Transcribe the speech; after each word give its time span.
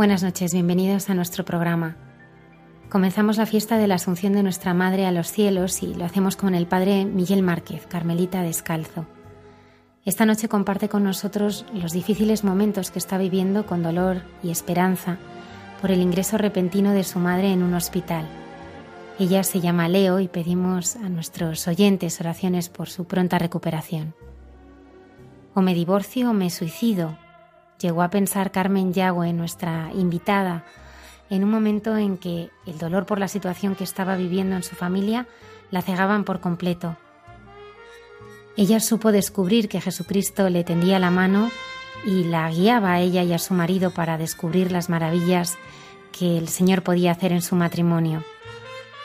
Buenas 0.00 0.22
noches, 0.22 0.54
bienvenidos 0.54 1.10
a 1.10 1.14
nuestro 1.14 1.44
programa. 1.44 1.94
Comenzamos 2.88 3.36
la 3.36 3.44
fiesta 3.44 3.76
de 3.76 3.86
la 3.86 3.96
Asunción 3.96 4.32
de 4.32 4.42
nuestra 4.42 4.72
Madre 4.72 5.04
a 5.04 5.12
los 5.12 5.30
cielos 5.30 5.82
y 5.82 5.92
lo 5.92 6.06
hacemos 6.06 6.36
con 6.36 6.54
el 6.54 6.66
Padre 6.66 7.04
Miguel 7.04 7.42
Márquez, 7.42 7.86
Carmelita 7.86 8.40
Descalzo. 8.40 9.04
Esta 10.06 10.24
noche 10.24 10.48
comparte 10.48 10.88
con 10.88 11.04
nosotros 11.04 11.66
los 11.74 11.92
difíciles 11.92 12.44
momentos 12.44 12.90
que 12.90 12.98
está 12.98 13.18
viviendo 13.18 13.66
con 13.66 13.82
dolor 13.82 14.22
y 14.42 14.48
esperanza 14.48 15.18
por 15.82 15.90
el 15.90 16.00
ingreso 16.00 16.38
repentino 16.38 16.92
de 16.92 17.04
su 17.04 17.18
madre 17.18 17.52
en 17.52 17.62
un 17.62 17.74
hospital. 17.74 18.26
Ella 19.18 19.42
se 19.42 19.60
llama 19.60 19.90
Leo 19.90 20.18
y 20.18 20.28
pedimos 20.28 20.96
a 20.96 21.10
nuestros 21.10 21.68
oyentes 21.68 22.22
oraciones 22.22 22.70
por 22.70 22.88
su 22.88 23.04
pronta 23.04 23.38
recuperación. 23.38 24.14
O 25.52 25.60
me 25.60 25.74
divorcio 25.74 26.30
o 26.30 26.32
me 26.32 26.48
suicido, 26.48 27.18
llegó 27.80 28.02
a 28.02 28.10
pensar 28.10 28.52
Carmen 28.52 28.92
Yagüe, 28.92 29.32
nuestra 29.32 29.90
invitada, 29.94 30.64
en 31.30 31.44
un 31.44 31.50
momento 31.50 31.96
en 31.96 32.18
que 32.18 32.50
el 32.66 32.78
dolor 32.78 33.06
por 33.06 33.18
la 33.18 33.28
situación 33.28 33.74
que 33.74 33.84
estaba 33.84 34.16
viviendo 34.16 34.56
en 34.56 34.62
su 34.62 34.76
familia 34.76 35.26
la 35.70 35.82
cegaban 35.82 36.24
por 36.24 36.40
completo. 36.40 36.96
Ella 38.56 38.80
supo 38.80 39.12
descubrir 39.12 39.68
que 39.68 39.80
Jesucristo 39.80 40.50
le 40.50 40.64
tendía 40.64 40.98
la 40.98 41.10
mano 41.10 41.50
y 42.04 42.24
la 42.24 42.50
guiaba 42.50 42.92
a 42.92 43.00
ella 43.00 43.22
y 43.22 43.32
a 43.32 43.38
su 43.38 43.54
marido 43.54 43.90
para 43.90 44.18
descubrir 44.18 44.72
las 44.72 44.88
maravillas 44.88 45.56
que 46.12 46.36
el 46.36 46.48
Señor 46.48 46.82
podía 46.82 47.12
hacer 47.12 47.32
en 47.32 47.42
su 47.42 47.54
matrimonio. 47.54 48.24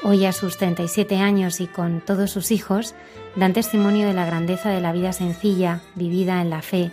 Hoy 0.03 0.25
a 0.25 0.34
sus 0.34 0.58
37 0.58 1.18
años 1.18 1.62
y 1.62 1.68
con 1.68 2.02
todos 2.02 2.31
sus 2.31 2.52
hijos, 2.52 2.96
dan 3.35 3.53
testimonio 3.53 4.08
de 4.08 4.14
la 4.14 4.25
grandeza 4.25 4.69
de 4.69 4.81
la 4.81 4.91
vida 4.91 5.14
sencilla, 5.14 5.81
vivida 5.96 6.41
en 6.41 6.50
la 6.50 6.62
fe, 6.62 6.91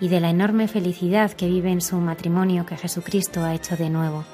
y 0.00 0.08
de 0.08 0.20
la 0.20 0.30
enorme 0.30 0.66
felicidad 0.66 1.32
que 1.32 1.46
vive 1.46 1.70
en 1.70 1.80
su 1.80 1.96
matrimonio 1.96 2.66
que 2.66 2.76
Jesucristo 2.76 3.44
ha 3.44 3.54
hecho 3.54 3.76
de 3.76 3.90
nuevo. 3.90 4.24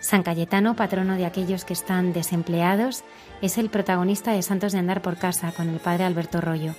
San 0.00 0.22
Cayetano, 0.24 0.74
patrono 0.74 1.14
de 1.14 1.26
aquellos 1.26 1.64
que 1.64 1.74
están 1.74 2.12
desempleados, 2.12 3.04
es 3.40 3.56
el 3.58 3.70
protagonista 3.70 4.32
de 4.32 4.42
Santos 4.42 4.72
de 4.72 4.78
Andar 4.78 5.00
por 5.00 5.16
Casa 5.16 5.52
con 5.52 5.68
el 5.68 5.78
padre 5.78 6.04
Alberto 6.04 6.40
Rollo. 6.40 6.74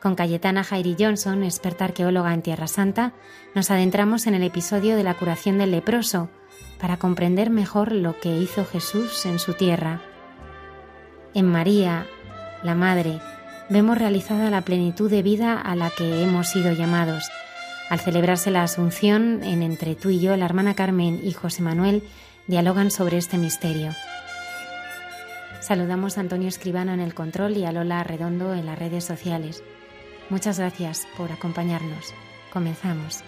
Con 0.00 0.14
Cayetana 0.14 0.62
Jairi 0.62 0.94
Johnson, 0.96 1.42
experta 1.42 1.86
arqueóloga 1.86 2.32
en 2.32 2.42
Tierra 2.42 2.68
Santa, 2.68 3.12
nos 3.54 3.72
adentramos 3.72 4.28
en 4.28 4.34
el 4.34 4.44
episodio 4.44 4.96
de 4.96 5.02
la 5.02 5.14
curación 5.14 5.58
del 5.58 5.72
leproso 5.72 6.28
para 6.80 6.96
comprender 6.96 7.50
mejor 7.50 7.90
lo 7.90 8.20
que 8.20 8.36
hizo 8.36 8.64
Jesús 8.64 9.26
en 9.26 9.38
su 9.38 9.54
tierra. 9.54 10.00
En 11.34 11.46
María, 11.46 12.06
la 12.62 12.74
Madre, 12.74 13.20
vemos 13.68 13.98
realizada 13.98 14.50
la 14.50 14.62
plenitud 14.62 15.10
de 15.10 15.22
vida 15.22 15.60
a 15.60 15.74
la 15.76 15.90
que 15.90 16.22
hemos 16.22 16.48
sido 16.48 16.72
llamados. 16.72 17.30
Al 17.88 18.00
celebrarse 18.00 18.50
la 18.50 18.62
Asunción, 18.62 19.42
en 19.44 19.62
Entre 19.62 19.94
tú 19.94 20.10
y 20.10 20.20
yo, 20.20 20.36
la 20.36 20.44
hermana 20.44 20.74
Carmen 20.74 21.20
y 21.22 21.32
José 21.32 21.62
Manuel 21.62 22.02
dialogan 22.46 22.90
sobre 22.90 23.16
este 23.16 23.38
misterio. 23.38 23.92
Saludamos 25.60 26.16
a 26.16 26.20
Antonio 26.20 26.48
Escribano 26.48 26.92
en 26.92 27.00
el 27.00 27.14
control 27.14 27.56
y 27.56 27.64
a 27.64 27.72
Lola 27.72 28.04
Redondo 28.04 28.54
en 28.54 28.66
las 28.66 28.78
redes 28.78 29.04
sociales. 29.04 29.62
Muchas 30.30 30.58
gracias 30.58 31.06
por 31.16 31.32
acompañarnos. 31.32 32.14
Comenzamos. 32.52 33.22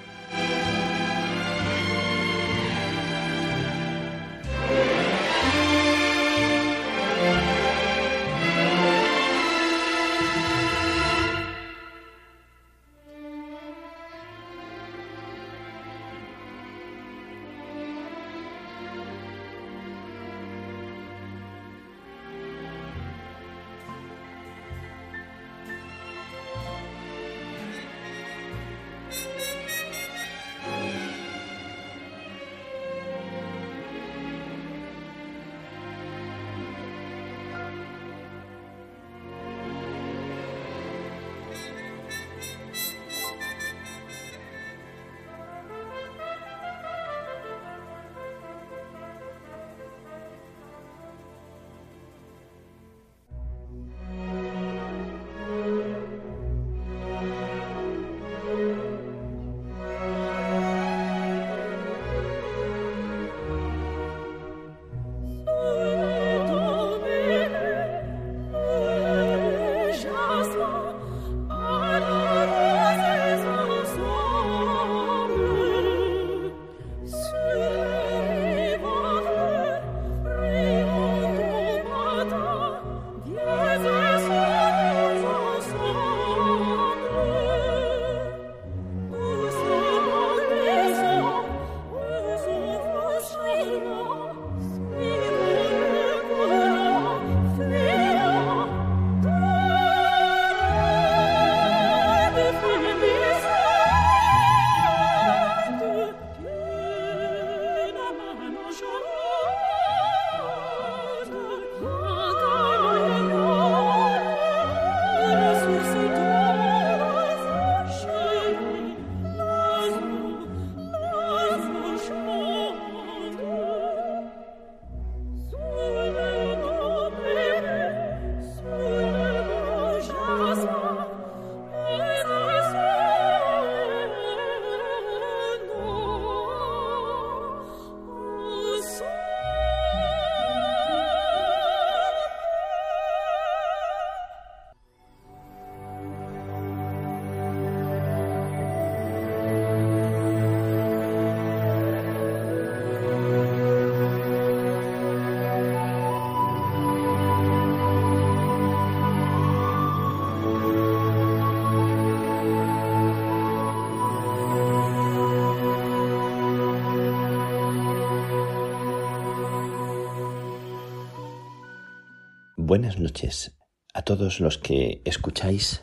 Buenas 172.79 173.01
noches 173.01 173.59
a 173.93 174.03
todos 174.03 174.39
los 174.39 174.57
que 174.57 175.03
escucháis 175.05 175.83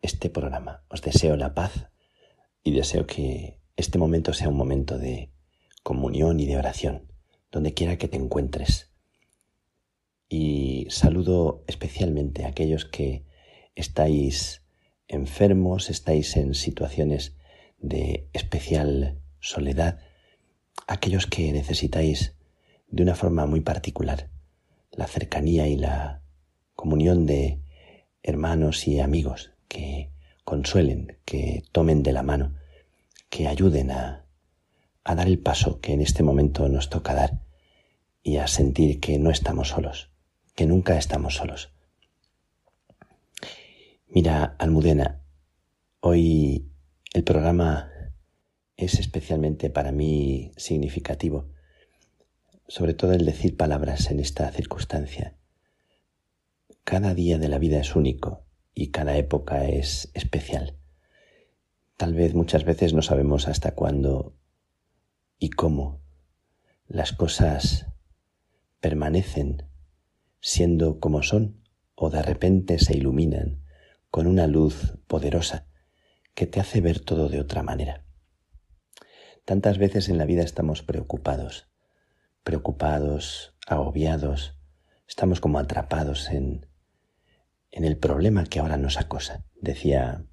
este 0.00 0.30
programa. 0.30 0.82
Os 0.88 1.02
deseo 1.02 1.36
la 1.36 1.52
paz 1.52 1.90
y 2.62 2.70
deseo 2.70 3.06
que 3.06 3.60
este 3.76 3.98
momento 3.98 4.32
sea 4.32 4.48
un 4.48 4.56
momento 4.56 4.96
de 4.96 5.30
comunión 5.82 6.40
y 6.40 6.46
de 6.46 6.56
oración, 6.56 7.12
donde 7.52 7.74
quiera 7.74 7.98
que 7.98 8.08
te 8.08 8.16
encuentres. 8.16 8.90
Y 10.26 10.86
saludo 10.88 11.62
especialmente 11.66 12.46
a 12.46 12.48
aquellos 12.48 12.86
que 12.86 13.26
estáis 13.74 14.62
enfermos, 15.08 15.90
estáis 15.90 16.38
en 16.38 16.54
situaciones 16.54 17.36
de 17.76 18.30
especial 18.32 19.20
soledad, 19.40 19.98
aquellos 20.86 21.26
que 21.26 21.52
necesitáis 21.52 22.34
de 22.88 23.02
una 23.02 23.14
forma 23.14 23.44
muy 23.44 23.60
particular 23.60 24.30
la 24.96 25.06
cercanía 25.06 25.68
y 25.68 25.76
la 25.76 26.22
comunión 26.74 27.26
de 27.26 27.60
hermanos 28.22 28.86
y 28.88 29.00
amigos 29.00 29.52
que 29.68 30.10
consuelen, 30.44 31.18
que 31.24 31.62
tomen 31.72 32.02
de 32.02 32.12
la 32.12 32.22
mano, 32.22 32.54
que 33.28 33.48
ayuden 33.48 33.90
a, 33.90 34.26
dar 35.04 35.26
el 35.26 35.38
paso 35.38 35.80
que 35.80 35.92
en 35.92 36.00
este 36.00 36.22
momento 36.22 36.68
nos 36.68 36.88
toca 36.88 37.14
dar 37.14 37.40
y 38.22 38.38
a 38.38 38.46
sentir 38.46 39.00
que 39.00 39.18
no 39.18 39.30
estamos 39.30 39.68
solos, 39.68 40.10
que 40.54 40.66
nunca 40.66 40.96
estamos 40.96 41.34
solos. 41.34 41.72
Mira, 44.08 44.56
Almudena, 44.58 45.20
hoy 46.00 46.70
el 47.12 47.24
programa 47.24 47.90
es 48.76 48.98
especialmente 48.98 49.70
para 49.70 49.92
mí 49.92 50.52
significativo, 50.56 51.48
sobre 52.68 52.94
todo 52.94 53.12
el 53.12 53.26
decir 53.26 53.56
palabras 53.56 54.10
en 54.10 54.20
esta 54.20 54.50
circunstancia. 54.50 55.36
Cada 56.84 57.14
día 57.14 57.38
de 57.38 57.48
la 57.48 57.58
vida 57.58 57.78
es 57.78 57.94
único 57.94 58.44
y 58.74 58.90
cada 58.90 59.16
época 59.16 59.66
es 59.66 60.10
especial. 60.14 60.76
Tal 61.96 62.14
vez 62.14 62.34
muchas 62.34 62.64
veces 62.64 62.92
no 62.92 63.02
sabemos 63.02 63.48
hasta 63.48 63.74
cuándo 63.74 64.36
y 65.38 65.50
cómo 65.50 66.02
las 66.86 67.12
cosas 67.12 67.86
permanecen 68.80 69.68
siendo 70.40 71.00
como 71.00 71.22
son 71.22 71.62
o 71.94 72.10
de 72.10 72.22
repente 72.22 72.78
se 72.78 72.96
iluminan 72.96 73.62
con 74.10 74.26
una 74.26 74.46
luz 74.46 74.98
poderosa 75.06 75.66
que 76.34 76.46
te 76.46 76.60
hace 76.60 76.80
ver 76.80 77.00
todo 77.00 77.28
de 77.28 77.40
otra 77.40 77.62
manera. 77.62 78.04
Tantas 79.44 79.78
veces 79.78 80.08
en 80.08 80.18
la 80.18 80.26
vida 80.26 80.42
estamos 80.42 80.82
preocupados, 80.82 81.68
preocupados, 82.44 83.56
agobiados, 83.66 84.56
estamos 85.08 85.40
como 85.40 85.58
atrapados 85.58 86.30
en, 86.30 86.66
en 87.72 87.84
el 87.84 87.96
problema 87.96 88.44
que 88.44 88.60
ahora 88.60 88.76
nos 88.76 88.98
acosa. 88.98 89.44
Decía 89.60 90.24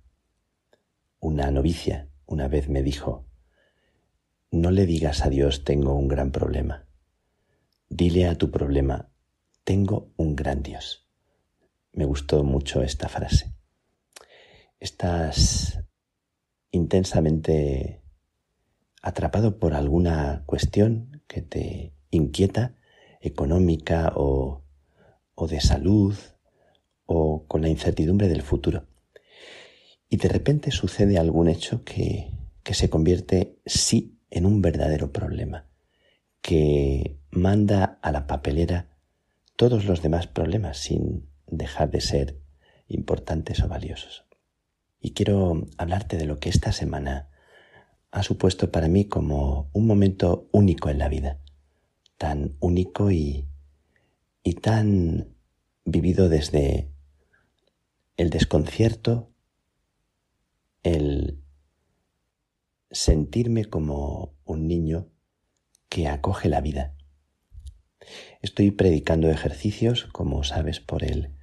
una 1.20 1.50
novicia, 1.50 2.10
una 2.26 2.48
vez 2.48 2.70
me 2.70 2.84
dijo, 2.84 3.26
no 4.52 4.70
le 4.70 4.86
digas 4.86 5.26
a 5.26 5.30
Dios 5.30 5.64
tengo 5.64 5.96
un 5.96 6.08
gran 6.08 6.32
problema, 6.32 6.86
dile 7.90 8.28
a 8.28 8.38
tu 8.38 8.52
problema, 8.52 9.10
tengo 9.64 10.12
un 10.18 10.36
gran 10.36 10.62
Dios. 10.62 11.08
Me 11.94 12.06
gustó 12.06 12.44
mucho 12.44 12.84
esta 12.84 13.10
frase 13.10 13.56
estás 14.82 15.80
intensamente 16.72 18.02
atrapado 19.02 19.60
por 19.60 19.74
alguna 19.76 20.44
cuestión 20.48 21.22
que 21.28 21.42
te 21.42 21.94
inquieta, 22.12 22.76
económica 23.22 24.14
o, 24.16 24.64
o 25.36 25.48
de 25.48 25.62
salud 25.62 26.16
o 27.06 27.46
con 27.48 27.62
la 27.62 27.70
incertidumbre 27.70 28.28
del 28.28 28.42
futuro. 28.42 28.86
Y 30.10 30.18
de 30.18 30.30
repente 30.30 30.72
sucede 30.72 31.18
algún 31.18 31.48
hecho 31.48 31.84
que, 31.84 32.32
que 32.64 32.74
se 32.74 32.90
convierte 32.90 33.58
sí 33.66 34.20
en 34.30 34.46
un 34.46 34.62
verdadero 34.62 35.12
problema, 35.12 35.66
que 36.42 37.18
manda 37.32 38.00
a 38.02 38.12
la 38.12 38.28
papelera 38.28 38.90
todos 39.56 39.86
los 39.86 40.02
demás 40.02 40.28
problemas 40.28 40.78
sin 40.78 41.30
dejar 41.48 41.92
de 41.92 42.02
ser 42.02 42.40
importantes 42.88 43.62
o 43.62 43.68
valiosos. 43.68 44.26
Y 45.00 45.12
quiero 45.12 45.66
hablarte 45.78 46.18
de 46.18 46.26
lo 46.26 46.40
que 46.40 46.50
esta 46.50 46.72
semana 46.72 47.30
ha 48.12 48.24
supuesto 48.24 48.72
para 48.72 48.88
mí 48.88 49.06
como 49.06 49.70
un 49.74 49.88
momento 49.88 50.50
único 50.52 50.90
en 50.90 51.00
la 51.00 51.10
vida, 51.10 51.40
tan 52.22 52.56
único 52.60 53.10
y, 53.10 53.48
y 54.44 54.54
tan 54.54 55.34
vivido 55.86 56.30
desde 56.30 56.92
el 58.16 58.30
desconcierto, 58.30 59.32
el 60.84 61.42
sentirme 62.92 63.66
como 63.66 64.36
un 64.46 64.68
niño 64.68 65.08
que 65.90 66.08
acoge 66.08 66.48
la 66.48 66.62
vida. 66.62 66.94
Estoy 68.44 68.70
predicando 68.70 69.32
ejercicios, 69.32 70.04
como 70.04 70.44
sabes, 70.44 70.80
por 70.80 71.04
el 71.04 71.36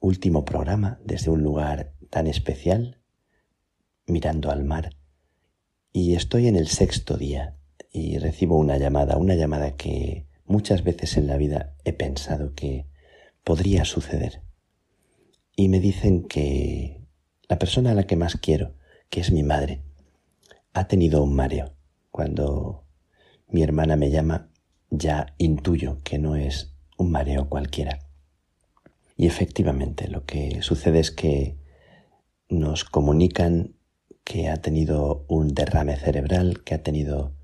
último 0.00 0.44
programa 0.44 0.98
desde 1.04 1.30
un 1.30 1.44
lugar 1.44 1.94
tan 2.10 2.26
especial, 2.26 3.00
mirando 4.06 4.50
al 4.50 4.64
mar, 4.64 4.96
y 5.92 6.16
estoy 6.16 6.48
en 6.48 6.56
el 6.56 6.66
sexto 6.66 7.16
día 7.16 7.56
y 7.92 8.18
recibo 8.18 8.56
una 8.56 8.78
llamada, 8.78 9.18
una 9.18 9.34
llamada 9.34 9.76
que 9.76 10.26
muchas 10.46 10.82
veces 10.82 11.16
en 11.16 11.26
la 11.26 11.36
vida 11.36 11.74
he 11.84 11.92
pensado 11.92 12.54
que 12.54 12.86
podría 13.44 13.84
suceder. 13.84 14.42
Y 15.54 15.68
me 15.68 15.80
dicen 15.80 16.26
que 16.26 17.06
la 17.48 17.58
persona 17.58 17.90
a 17.90 17.94
la 17.94 18.04
que 18.04 18.16
más 18.16 18.36
quiero, 18.36 18.74
que 19.10 19.20
es 19.20 19.30
mi 19.30 19.42
madre, 19.42 19.82
ha 20.72 20.88
tenido 20.88 21.22
un 21.22 21.34
mareo. 21.34 21.74
Cuando 22.10 22.84
mi 23.48 23.62
hermana 23.62 23.96
me 23.96 24.10
llama, 24.10 24.48
ya 24.90 25.34
intuyo 25.36 25.98
que 26.02 26.18
no 26.18 26.36
es 26.36 26.74
un 26.96 27.10
mareo 27.10 27.48
cualquiera. 27.48 27.98
Y 29.16 29.26
efectivamente 29.26 30.08
lo 30.08 30.24
que 30.24 30.62
sucede 30.62 31.00
es 31.00 31.10
que 31.10 31.58
nos 32.48 32.84
comunican 32.84 33.74
que 34.24 34.48
ha 34.48 34.56
tenido 34.56 35.24
un 35.28 35.54
derrame 35.54 35.96
cerebral, 35.96 36.62
que 36.64 36.74
ha 36.74 36.82
tenido 36.82 37.34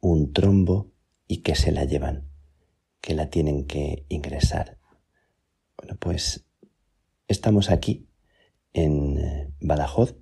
un 0.00 0.32
trombo 0.32 0.90
y 1.26 1.38
que 1.38 1.54
se 1.54 1.72
la 1.72 1.84
llevan, 1.84 2.28
que 3.00 3.14
la 3.14 3.30
tienen 3.30 3.66
que 3.66 4.04
ingresar. 4.08 4.78
Bueno, 5.76 5.96
pues 5.98 6.44
estamos 7.28 7.70
aquí 7.70 8.06
en 8.72 9.18
eh, 9.18 9.52
Badajoz 9.60 10.16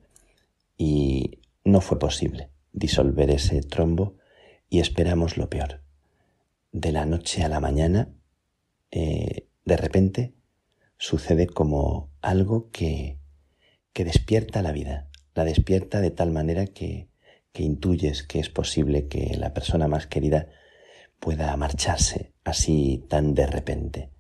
y 0.76 1.40
no 1.64 1.80
fue 1.80 1.99
posible 1.99 2.50
disolver 2.73 3.30
ese 3.30 3.62
trombo 3.62 4.16
y 4.68 4.80
esperamos 4.80 5.37
lo 5.37 5.49
peor. 5.49 5.83
De 6.73 6.92
la 6.92 7.06
noche 7.06 7.42
a 7.42 7.49
la 7.49 7.61
mañana, 7.61 8.11
eh, 8.90 9.47
de 9.64 9.76
repente, 9.76 10.35
sucede 10.99 11.47
como 11.47 12.11
algo 12.21 12.71
que 12.71 13.18
que 13.97 14.04
despierta 14.04 14.61
la 14.61 14.73
vida, 14.73 15.09
la 15.35 15.47
despierta 15.47 16.02
de 16.02 16.11
tal 16.11 16.30
manera 16.30 16.66
que, 16.66 17.09
que 17.57 17.63
intuyes 17.63 18.23
que 18.23 18.39
es 18.39 18.51
posible 18.51 19.09
que 19.09 19.35
la 19.39 19.55
persona 19.55 19.89
más 19.89 20.07
querida 20.07 20.49
pueda 21.19 21.57
marcharse 21.57 22.35
así 22.45 23.07
tan 23.09 23.33
de 23.33 23.47
repente, 23.47 24.11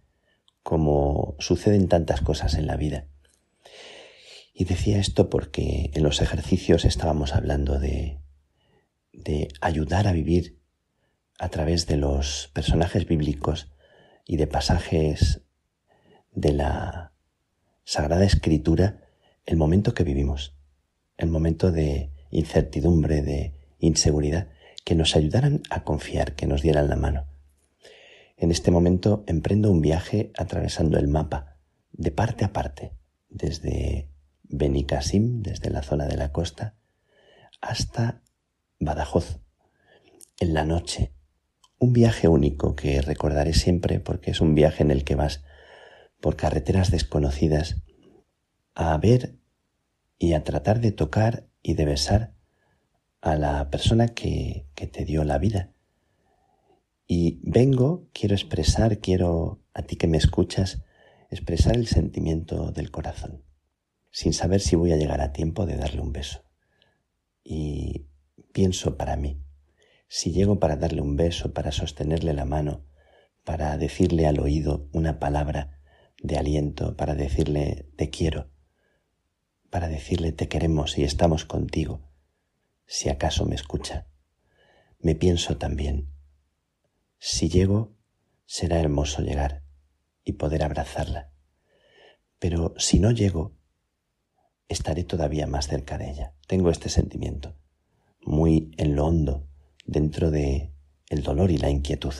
como 0.62 1.36
suceden 1.38 1.86
tantas 1.86 2.22
cosas 2.22 2.54
en 2.54 2.66
la 2.66 2.78
vida. 2.78 3.08
Y 4.54 4.64
decía 4.64 4.98
esto 4.98 5.28
porque 5.28 5.90
en 5.92 6.02
los 6.02 6.22
ejercicios 6.22 6.86
estábamos 6.86 7.34
hablando 7.34 7.78
de, 7.78 8.20
de 9.12 9.48
ayudar 9.60 10.08
a 10.08 10.12
vivir 10.12 10.58
a 11.38 11.50
través 11.50 11.86
de 11.86 11.98
los 11.98 12.50
personajes 12.54 13.06
bíblicos 13.06 13.70
y 14.24 14.38
de 14.38 14.46
pasajes 14.46 15.42
de 16.32 16.54
la 16.54 17.12
Sagrada 17.84 18.24
Escritura 18.24 19.02
el 19.44 19.58
momento 19.58 19.92
que 19.92 20.04
vivimos, 20.04 20.56
el 21.18 21.28
momento 21.28 21.70
de 21.70 22.15
incertidumbre, 22.30 23.22
de 23.22 23.54
inseguridad, 23.78 24.48
que 24.84 24.94
nos 24.94 25.16
ayudaran 25.16 25.62
a 25.70 25.84
confiar, 25.84 26.34
que 26.34 26.46
nos 26.46 26.62
dieran 26.62 26.88
la 26.88 26.96
mano. 26.96 27.26
En 28.36 28.50
este 28.50 28.70
momento 28.70 29.24
emprendo 29.26 29.70
un 29.70 29.80
viaje 29.80 30.30
atravesando 30.36 30.98
el 30.98 31.08
mapa, 31.08 31.56
de 31.92 32.10
parte 32.10 32.44
a 32.44 32.52
parte, 32.52 32.92
desde 33.28 34.10
Benicassim, 34.42 35.42
desde 35.42 35.70
la 35.70 35.82
zona 35.82 36.06
de 36.06 36.16
la 36.16 36.32
costa, 36.32 36.76
hasta 37.60 38.22
Badajoz, 38.78 39.40
en 40.38 40.54
la 40.54 40.64
noche. 40.64 41.12
Un 41.78 41.92
viaje 41.92 42.28
único 42.28 42.76
que 42.76 43.00
recordaré 43.00 43.54
siempre 43.54 44.00
porque 44.00 44.30
es 44.30 44.40
un 44.40 44.54
viaje 44.54 44.82
en 44.82 44.90
el 44.90 45.04
que 45.04 45.14
vas 45.14 45.42
por 46.20 46.36
carreteras 46.36 46.90
desconocidas 46.90 47.82
a 48.74 48.96
ver 48.98 49.36
y 50.18 50.34
a 50.34 50.44
tratar 50.44 50.80
de 50.80 50.92
tocar 50.92 51.48
y 51.66 51.74
de 51.74 51.84
besar 51.84 52.32
a 53.20 53.34
la 53.34 53.70
persona 53.70 54.06
que, 54.06 54.68
que 54.76 54.86
te 54.86 55.04
dio 55.04 55.24
la 55.24 55.36
vida. 55.38 55.72
Y 57.08 57.40
vengo, 57.42 58.08
quiero 58.12 58.36
expresar, 58.36 59.00
quiero 59.00 59.64
a 59.74 59.82
ti 59.82 59.96
que 59.96 60.06
me 60.06 60.16
escuchas, 60.16 60.84
expresar 61.28 61.74
el 61.74 61.88
sentimiento 61.88 62.70
del 62.70 62.92
corazón, 62.92 63.42
sin 64.12 64.32
saber 64.32 64.60
si 64.60 64.76
voy 64.76 64.92
a 64.92 64.96
llegar 64.96 65.20
a 65.20 65.32
tiempo 65.32 65.66
de 65.66 65.76
darle 65.76 66.02
un 66.02 66.12
beso. 66.12 66.44
Y 67.42 68.06
pienso 68.52 68.96
para 68.96 69.16
mí, 69.16 69.42
si 70.06 70.30
llego 70.30 70.60
para 70.60 70.76
darle 70.76 71.00
un 71.00 71.16
beso, 71.16 71.52
para 71.52 71.72
sostenerle 71.72 72.32
la 72.32 72.44
mano, 72.44 72.86
para 73.42 73.76
decirle 73.76 74.28
al 74.28 74.38
oído 74.38 74.88
una 74.92 75.18
palabra 75.18 75.80
de 76.22 76.38
aliento, 76.38 76.96
para 76.96 77.16
decirle 77.16 77.88
te 77.96 78.08
quiero, 78.08 78.52
para 79.76 79.88
decirle 79.88 80.32
te 80.32 80.48
queremos 80.48 80.96
y 80.96 81.04
estamos 81.04 81.44
contigo, 81.44 82.00
si 82.86 83.10
acaso 83.10 83.44
me 83.44 83.54
escucha. 83.54 84.06
Me 85.00 85.14
pienso 85.14 85.58
también, 85.58 86.08
si 87.18 87.50
llego, 87.50 87.92
será 88.46 88.80
hermoso 88.80 89.20
llegar 89.20 89.64
y 90.24 90.32
poder 90.32 90.62
abrazarla, 90.62 91.30
pero 92.38 92.72
si 92.78 93.00
no 93.00 93.10
llego, 93.10 93.52
estaré 94.66 95.04
todavía 95.04 95.46
más 95.46 95.68
cerca 95.68 95.98
de 95.98 96.10
ella. 96.10 96.32
Tengo 96.46 96.70
este 96.70 96.88
sentimiento, 96.88 97.54
muy 98.22 98.70
en 98.78 98.96
lo 98.96 99.04
hondo, 99.04 99.46
dentro 99.84 100.30
de 100.30 100.72
el 101.10 101.22
dolor 101.22 101.50
y 101.50 101.58
la 101.58 101.68
inquietud. 101.68 102.14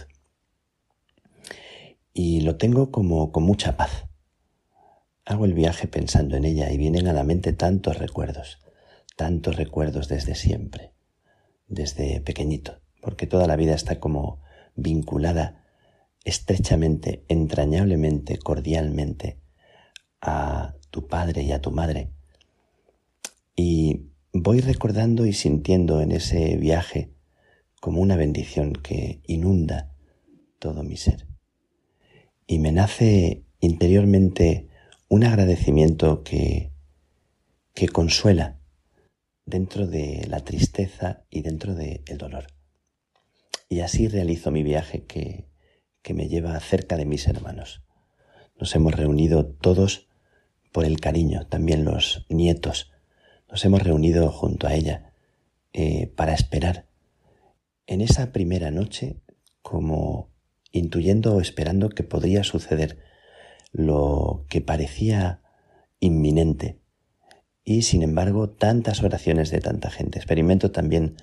Y 2.13 2.43
lo 2.43 2.59
tengo 2.59 2.91
como 2.91 3.33
con 3.33 3.45
mucha 3.45 3.79
paz. 3.79 4.06
Hago 5.27 5.45
el 5.45 5.55
viaje 5.55 5.89
pensando 5.89 6.37
en 6.37 6.45
ella 6.45 6.71
y 6.71 6.79
vienen 6.79 7.09
a 7.09 7.13
la 7.13 7.25
mente 7.25 7.53
tantos 7.53 7.99
recuerdos, 7.99 8.61
tantos 9.17 9.57
recuerdos 9.57 10.07
desde 10.07 10.37
siempre, 10.37 10.93
desde 11.67 12.21
pequeñito, 12.21 12.81
porque 13.03 13.27
toda 13.27 13.49
la 13.49 13.57
vida 13.57 13.75
está 13.75 13.99
como 13.99 14.41
vinculada 14.77 15.65
estrechamente, 16.25 17.25
entrañablemente, 17.27 18.39
cordialmente 18.39 19.41
a 20.21 20.77
tu 20.91 21.09
padre 21.09 21.43
y 21.43 21.51
a 21.51 21.61
tu 21.61 21.73
madre. 21.73 22.13
Y 23.57 24.13
voy 24.33 24.61
recordando 24.61 25.27
y 25.27 25.33
sintiendo 25.33 26.01
en 26.03 26.13
ese 26.13 26.57
viaje 26.57 27.11
como 27.81 28.01
una 28.01 28.17
bendición 28.17 28.75
que 28.75 29.23
inunda 29.27 29.93
todo 30.61 30.85
mi 30.85 30.97
ser. 30.97 31.27
Y 32.47 32.61
me 32.61 32.71
nace 32.71 33.45
interiormente 33.59 34.69
un 35.09 35.25
agradecimiento 35.25 36.23
que, 36.23 36.73
consuela 37.93 38.59
dentro 39.45 39.87
de 39.87 40.27
la 40.29 40.41
tristeza 40.41 41.25
y 41.31 41.43
dentro 41.43 41.75
del 41.75 42.19
dolor. 42.19 42.47
Y 43.69 43.81
así 43.81 44.09
realizo 44.09 44.51
mi 44.51 44.63
viaje 44.63 45.05
que, 45.05 45.47
que 46.03 46.15
me 46.15 46.29
lleva 46.29 46.59
cerca 46.61 46.97
de 46.97 47.05
mis 47.05 47.29
hermanos. 47.29 47.83
Nos 48.59 48.75
hemos 48.75 48.95
reunido 48.95 49.47
todos 49.47 50.09
por 50.73 50.85
el 50.85 51.01
cariño, 51.01 51.47
también 51.47 51.85
los 51.85 52.27
nietos. 52.29 52.93
Nos 53.51 53.65
hemos 53.65 53.83
reunido 53.83 54.31
junto 54.31 54.67
a 54.67 54.75
ella 54.75 55.13
eh, 55.73 56.13
para 56.17 56.35
esperar. 56.35 56.87
En 57.87 58.01
esa 58.01 58.33
primera 58.33 58.71
noche, 58.71 59.21
como 59.63 60.31
intuyendo 60.73 61.37
o 61.37 61.41
esperando 61.41 61.91
que 61.91 62.03
podría 62.03 62.45
suceder 62.45 62.99
lo 63.77 64.47
que 64.49 64.63
parecía 64.63 65.43
inminente. 66.01 66.81
Y 67.63 67.83
sin 67.83 68.03
embargo, 68.03 68.49
tantas 68.49 69.03
oraciones 69.03 69.51
de 69.51 69.61
tanta 69.61 69.91
gente. 69.91 70.19
Experimento 70.19 70.71
también 70.71 71.17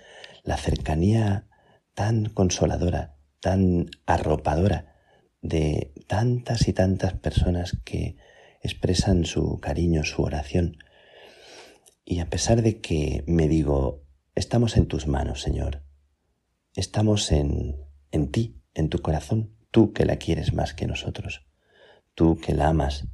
la 0.43 0.57
cercanía 0.57 1.47
tan 1.95 2.25
consoladora, 2.25 3.15
tan 3.39 3.89
arropadora 4.05 4.93
de 5.41 5.93
tantas 6.05 6.67
y 6.67 6.73
tantas 6.73 7.13
personas 7.13 7.75
que 7.83 8.17
expresan 8.61 9.25
su 9.25 9.59
cariño, 9.59 10.03
su 10.03 10.21
oración. 10.21 10.77
Y 12.05 12.19
a 12.19 12.29
pesar 12.29 12.61
de 12.61 12.81
que 12.81 13.23
me 13.25 13.47
digo, 13.47 14.03
estamos 14.35 14.77
en 14.77 14.85
tus 14.85 15.07
manos, 15.07 15.41
Señor, 15.41 15.81
estamos 16.75 17.31
en, 17.31 17.77
en 18.11 18.29
ti, 18.29 18.61
en 18.75 18.89
tu 18.89 18.99
corazón, 18.99 19.55
tú 19.71 19.91
que 19.91 20.05
la 20.05 20.17
quieres 20.17 20.53
más 20.53 20.75
que 20.75 20.85
nosotros 20.85 21.47
tú 22.15 22.37
que 22.39 22.53
la 22.53 22.69
amas, 22.69 23.07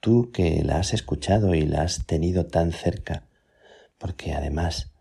tú 0.00 0.30
que 0.32 0.62
la 0.62 0.78
has 0.78 0.94
escuchado 0.94 1.54
y 1.54 1.62
la 1.62 1.82
has 1.82 2.06
tenido 2.06 2.46
tan 2.46 2.72
cerca, 2.72 3.26
porque 3.98 4.32
además 4.32 4.92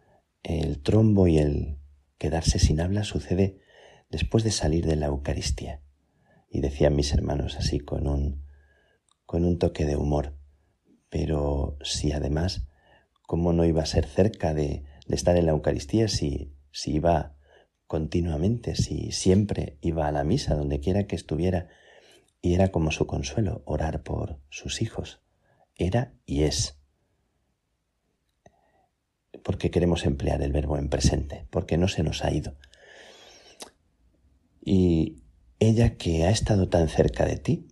el 0.44 0.82
trombo 0.82 1.28
y 1.28 1.38
el 1.40 1.78
quedarse 2.18 2.60
sin 2.60 2.80
habla 2.80 3.04
sucede 3.04 3.60
después 4.10 4.44
de 4.44 4.52
salir 4.52 4.86
de 4.86 4.96
la 4.96 5.08
Eucaristía. 5.08 5.82
Y 6.50 6.62
decían 6.62 6.96
mis 6.96 7.14
hermanos 7.14 7.58
así 7.58 7.80
con 7.80 8.08
un, 8.08 8.46
con 9.26 9.44
un 9.44 9.60
toque 9.60 9.86
de 9.86 9.98
humor. 9.98 10.38
Pero 11.10 11.78
si 11.82 12.12
además, 12.12 12.68
¿cómo 13.24 13.54
no 13.54 13.66
iba 13.66 13.82
a 13.82 13.88
ser 13.88 14.06
cerca 14.06 14.54
de, 14.54 14.84
estar 15.08 15.38
en 15.38 15.46
la 15.46 15.52
Eucaristía 15.52 16.08
si, 16.08 16.54
si 16.72 16.96
iba 16.96 17.36
continuamente, 17.88 18.76
si 18.76 19.12
siempre 19.12 19.78
iba 19.82 20.08
a 20.08 20.12
la 20.12 20.24
misa, 20.24 20.56
donde 20.56 20.80
quiera 20.80 21.06
que 21.08 21.16
estuviera, 21.16 21.68
y 22.46 22.54
era 22.54 22.68
como 22.68 22.92
su 22.92 23.08
consuelo 23.08 23.64
orar 23.66 24.04
por 24.04 24.38
sus 24.50 24.84
hijos. 24.84 25.20
Era 25.76 26.14
y 26.28 26.44
es. 26.44 26.78
Porque 29.42 29.72
queremos 29.72 30.06
emplear 30.06 30.44
el 30.44 30.52
verbo 30.52 30.78
en 30.78 30.88
presente, 30.88 31.48
porque 31.50 31.80
no 31.80 31.88
se 31.88 32.04
nos 32.04 32.24
ha 32.24 32.32
ido. 32.32 32.56
Y 34.64 35.24
ella 35.58 35.98
que 35.98 36.26
ha 36.26 36.30
estado 36.30 36.70
tan 36.70 36.88
cerca 36.88 37.26
de 37.26 37.38
ti 37.38 37.68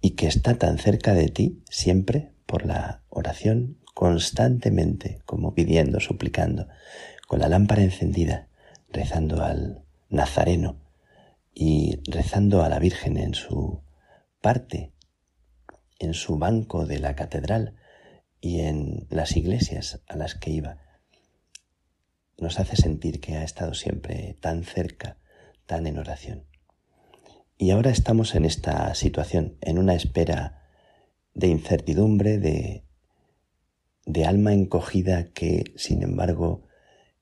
y 0.00 0.12
que 0.12 0.28
está 0.28 0.56
tan 0.56 0.78
cerca 0.78 1.12
de 1.12 1.28
ti 1.28 1.62
siempre 1.68 2.32
por 2.46 2.64
la 2.64 3.02
oración, 3.10 3.76
constantemente, 3.92 5.20
como 5.26 5.54
pidiendo, 5.54 6.00
suplicando, 6.00 6.68
con 7.28 7.40
la 7.40 7.50
lámpara 7.50 7.82
encendida, 7.82 8.48
rezando 8.88 9.44
al 9.44 9.84
Nazareno, 10.08 10.81
y 11.54 12.00
rezando 12.10 12.62
a 12.62 12.68
la 12.68 12.78
Virgen 12.78 13.16
en 13.16 13.34
su 13.34 13.82
parte, 14.40 14.92
en 15.98 16.14
su 16.14 16.38
banco 16.38 16.86
de 16.86 16.98
la 16.98 17.14
catedral 17.14 17.76
y 18.40 18.60
en 18.60 19.06
las 19.10 19.36
iglesias 19.36 20.02
a 20.08 20.16
las 20.16 20.34
que 20.34 20.50
iba, 20.50 20.78
nos 22.38 22.58
hace 22.58 22.76
sentir 22.76 23.20
que 23.20 23.36
ha 23.36 23.44
estado 23.44 23.74
siempre 23.74 24.36
tan 24.40 24.64
cerca, 24.64 25.18
tan 25.66 25.86
en 25.86 25.98
oración. 25.98 26.44
Y 27.56 27.70
ahora 27.70 27.90
estamos 27.90 28.34
en 28.34 28.44
esta 28.44 28.94
situación, 28.94 29.56
en 29.60 29.78
una 29.78 29.94
espera 29.94 30.62
de 31.34 31.46
incertidumbre, 31.46 32.38
de, 32.38 32.84
de 34.04 34.24
alma 34.26 34.52
encogida 34.52 35.32
que, 35.32 35.72
sin 35.76 36.02
embargo, 36.02 36.66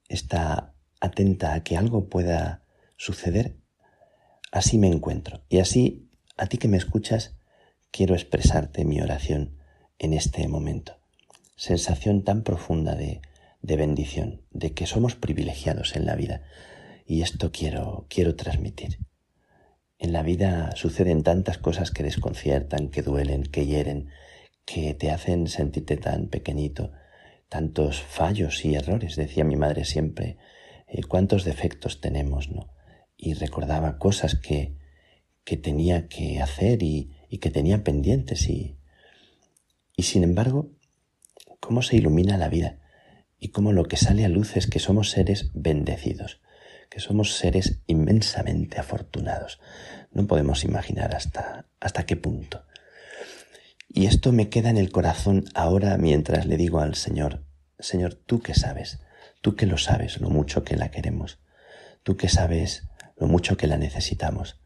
está 0.09 0.75
atenta 1.01 1.55
a 1.55 1.63
que 1.63 1.77
algo 1.77 2.09
pueda 2.09 2.65
suceder 2.97 3.61
Así 4.51 4.79
me 4.79 4.89
encuentro. 4.89 5.43
Y 5.49 5.59
así, 5.59 6.09
a 6.37 6.47
ti 6.47 6.59
que 6.59 6.69
me 6.69 6.77
escuchas, 6.77 7.37
quiero 7.91 8.15
expresarte 8.15 8.85
mi 8.85 9.01
oración 9.01 9.57
en 9.99 10.15
este 10.15 10.47
momento. 10.49 10.97
Sensación 11.57 12.25
tan 12.25 12.43
profunda 12.43 12.95
de, 12.95 13.21
de 13.63 13.77
bendición, 13.77 14.43
de 14.51 14.73
que 14.73 14.87
somos 14.87 15.15
privilegiados 15.15 15.95
en 15.95 16.07
la 16.07 16.17
vida. 16.17 16.43
Y 17.07 17.23
esto 17.23 17.53
quiero, 17.53 18.07
quiero 18.09 18.35
transmitir. 18.37 18.99
En 19.99 20.13
la 20.13 20.23
vida 20.23 20.75
suceden 20.77 21.23
tantas 21.23 21.59
cosas 21.59 21.91
que 21.91 22.03
desconciertan, 22.03 22.89
que 22.89 23.03
duelen, 23.03 23.43
que 23.43 23.67
hieren, 23.67 24.09
que 24.65 24.95
te 24.95 25.11
hacen 25.11 25.47
sentirte 25.47 25.97
tan 25.97 26.29
pequeñito, 26.29 26.93
tantos 27.49 28.01
fallos 28.01 28.65
y 28.65 28.77
errores, 28.77 29.17
decía 29.17 29.45
mi 29.45 29.57
madre 29.57 29.85
siempre, 29.85 30.39
eh, 30.87 31.03
cuántos 31.03 31.45
defectos 31.45 32.01
tenemos, 32.01 32.49
¿no? 32.49 32.69
Y 33.21 33.35
recordaba 33.35 33.99
cosas 33.99 34.35
que, 34.35 34.75
que 35.45 35.59
tenía 35.59 36.09
que 36.09 36.41
hacer 36.41 36.83
y, 36.83 37.11
y 37.29 37.39
que 37.39 37.51
tenía 37.51 37.85
pendientes 37.85 38.49
y, 38.49 38.79
y 39.95 40.05
sin 40.05 40.25
embargo, 40.25 40.71
cómo 41.61 41.83
se 41.83 41.97
ilumina 41.97 42.39
la 42.39 42.49
vida 42.49 42.79
y 43.39 43.49
cómo 43.49 43.73
lo 43.73 43.85
que 43.85 43.99
sale 43.99 44.25
a 44.25 44.31
luz 44.31 44.57
es 44.57 44.67
que 44.67 44.79
somos 44.79 45.11
seres 45.11 45.51
bendecidos, 45.53 46.41
que 46.89 47.01
somos 47.01 47.35
seres 47.35 47.81
inmensamente 47.87 48.81
afortunados. 48.81 49.61
No 50.13 50.27
podemos 50.27 50.65
imaginar 50.65 51.15
hasta, 51.15 51.67
hasta 51.79 52.07
qué 52.07 52.17
punto. 52.17 52.65
Y 53.87 54.07
esto 54.07 54.33
me 54.33 54.49
queda 54.49 54.71
en 54.71 54.79
el 54.79 54.91
corazón 54.91 55.45
ahora 55.55 55.99
mientras 55.99 56.47
le 56.47 56.57
digo 56.57 56.81
al 56.81 56.95
Señor, 56.95 57.45
Señor, 57.79 58.15
tú 58.15 58.41
que 58.41 58.55
sabes, 58.55 59.01
tú 59.43 59.57
que 59.57 59.67
lo 59.67 59.77
sabes, 59.77 60.21
lo 60.21 60.31
mucho 60.31 60.65
que 60.65 60.77
la 60.77 60.91
queremos, 60.91 61.39
tú 62.03 62.17
que 62.17 62.29
sabes 62.29 62.90
lo 63.21 63.29
mucho 63.29 63.57
que 63.57 63.69
la 63.69 63.77
necesitamos. 63.77 64.59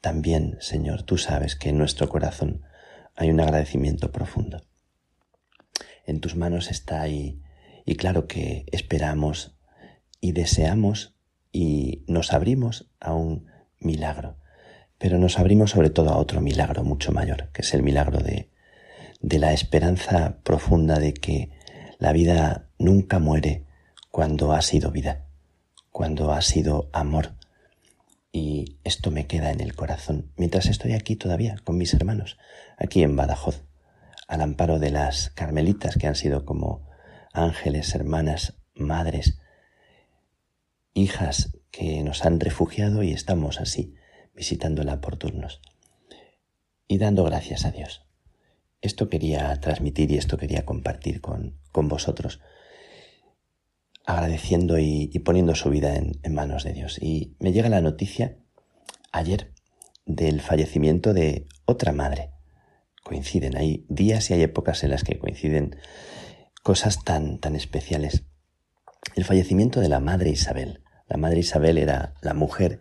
También, 0.00 0.56
Señor, 0.60 1.02
tú 1.02 1.18
sabes 1.18 1.54
que 1.54 1.68
en 1.68 1.78
nuestro 1.78 2.08
corazón 2.08 2.62
hay 3.14 3.30
un 3.30 3.40
agradecimiento 3.40 4.10
profundo. 4.10 4.62
En 6.06 6.20
tus 6.20 6.34
manos 6.34 6.70
está 6.70 7.02
ahí 7.02 7.42
y 7.84 7.96
claro 7.96 8.26
que 8.26 8.64
esperamos 8.72 9.58
y 10.20 10.32
deseamos 10.32 11.14
y 11.52 12.04
nos 12.08 12.32
abrimos 12.32 12.90
a 13.00 13.12
un 13.12 13.46
milagro, 13.78 14.38
pero 14.98 15.18
nos 15.18 15.38
abrimos 15.38 15.72
sobre 15.72 15.90
todo 15.90 16.10
a 16.10 16.16
otro 16.16 16.40
milagro 16.40 16.82
mucho 16.82 17.12
mayor, 17.12 17.50
que 17.52 17.62
es 17.62 17.74
el 17.74 17.82
milagro 17.82 18.18
de, 18.18 18.50
de 19.20 19.38
la 19.38 19.52
esperanza 19.52 20.38
profunda 20.42 20.98
de 20.98 21.12
que 21.12 21.50
la 21.98 22.12
vida 22.12 22.68
nunca 22.78 23.18
muere 23.18 23.66
cuando 24.10 24.52
ha 24.52 24.62
sido 24.62 24.90
vida, 24.90 25.26
cuando 25.90 26.32
ha 26.32 26.40
sido 26.40 26.88
amor. 26.92 27.39
Y 28.32 28.78
esto 28.84 29.10
me 29.10 29.26
queda 29.26 29.50
en 29.50 29.60
el 29.60 29.74
corazón 29.74 30.32
mientras 30.36 30.66
estoy 30.66 30.92
aquí 30.92 31.16
todavía 31.16 31.56
con 31.64 31.76
mis 31.76 31.94
hermanos, 31.94 32.38
aquí 32.76 33.02
en 33.02 33.16
Badajoz, 33.16 33.64
al 34.28 34.40
amparo 34.40 34.78
de 34.78 34.90
las 34.90 35.30
carmelitas 35.30 35.96
que 35.96 36.06
han 36.06 36.14
sido 36.14 36.44
como 36.44 36.88
ángeles, 37.32 37.94
hermanas, 37.94 38.54
madres, 38.74 39.40
hijas 40.94 41.56
que 41.70 42.02
nos 42.02 42.24
han 42.24 42.40
refugiado 42.40 43.02
y 43.02 43.12
estamos 43.12 43.60
así, 43.60 43.94
visitándola 44.34 45.00
por 45.00 45.16
turnos 45.16 45.60
y 46.90 46.98
dando 46.98 47.22
gracias 47.22 47.64
a 47.64 47.70
Dios. 47.70 48.04
Esto 48.80 49.08
quería 49.08 49.54
transmitir 49.60 50.10
y 50.10 50.16
esto 50.16 50.36
quería 50.36 50.64
compartir 50.64 51.20
con, 51.20 51.56
con 51.70 51.86
vosotros, 51.86 52.40
agradeciendo 54.10 54.78
y, 54.78 55.08
poniendo 55.24 55.54
su 55.54 55.70
vida 55.70 55.96
en, 55.96 56.20
en 56.22 56.34
manos 56.34 56.64
de 56.64 56.72
Dios. 56.72 56.98
Y 57.00 57.36
me 57.38 57.52
llega 57.52 57.68
la 57.68 57.80
noticia 57.80 58.36
ayer 59.12 59.52
del 60.06 60.40
fallecimiento 60.40 61.14
de 61.14 61.46
otra 61.64 61.92
madre. 61.92 62.30
Coinciden, 63.02 63.56
hay 63.56 63.86
días 63.88 64.30
y 64.30 64.34
hay 64.34 64.42
épocas 64.42 64.84
en 64.84 64.90
las 64.90 65.04
que 65.04 65.18
coinciden 65.18 65.76
cosas 66.62 67.04
tan, 67.04 67.38
tan 67.38 67.56
especiales. 67.56 68.24
El 69.16 69.24
fallecimiento 69.24 69.80
de 69.80 69.88
la 69.88 70.00
madre 70.00 70.30
Isabel. 70.30 70.82
La 71.08 71.16
madre 71.16 71.40
Isabel 71.40 71.78
era 71.78 72.14
la 72.22 72.34
mujer 72.34 72.80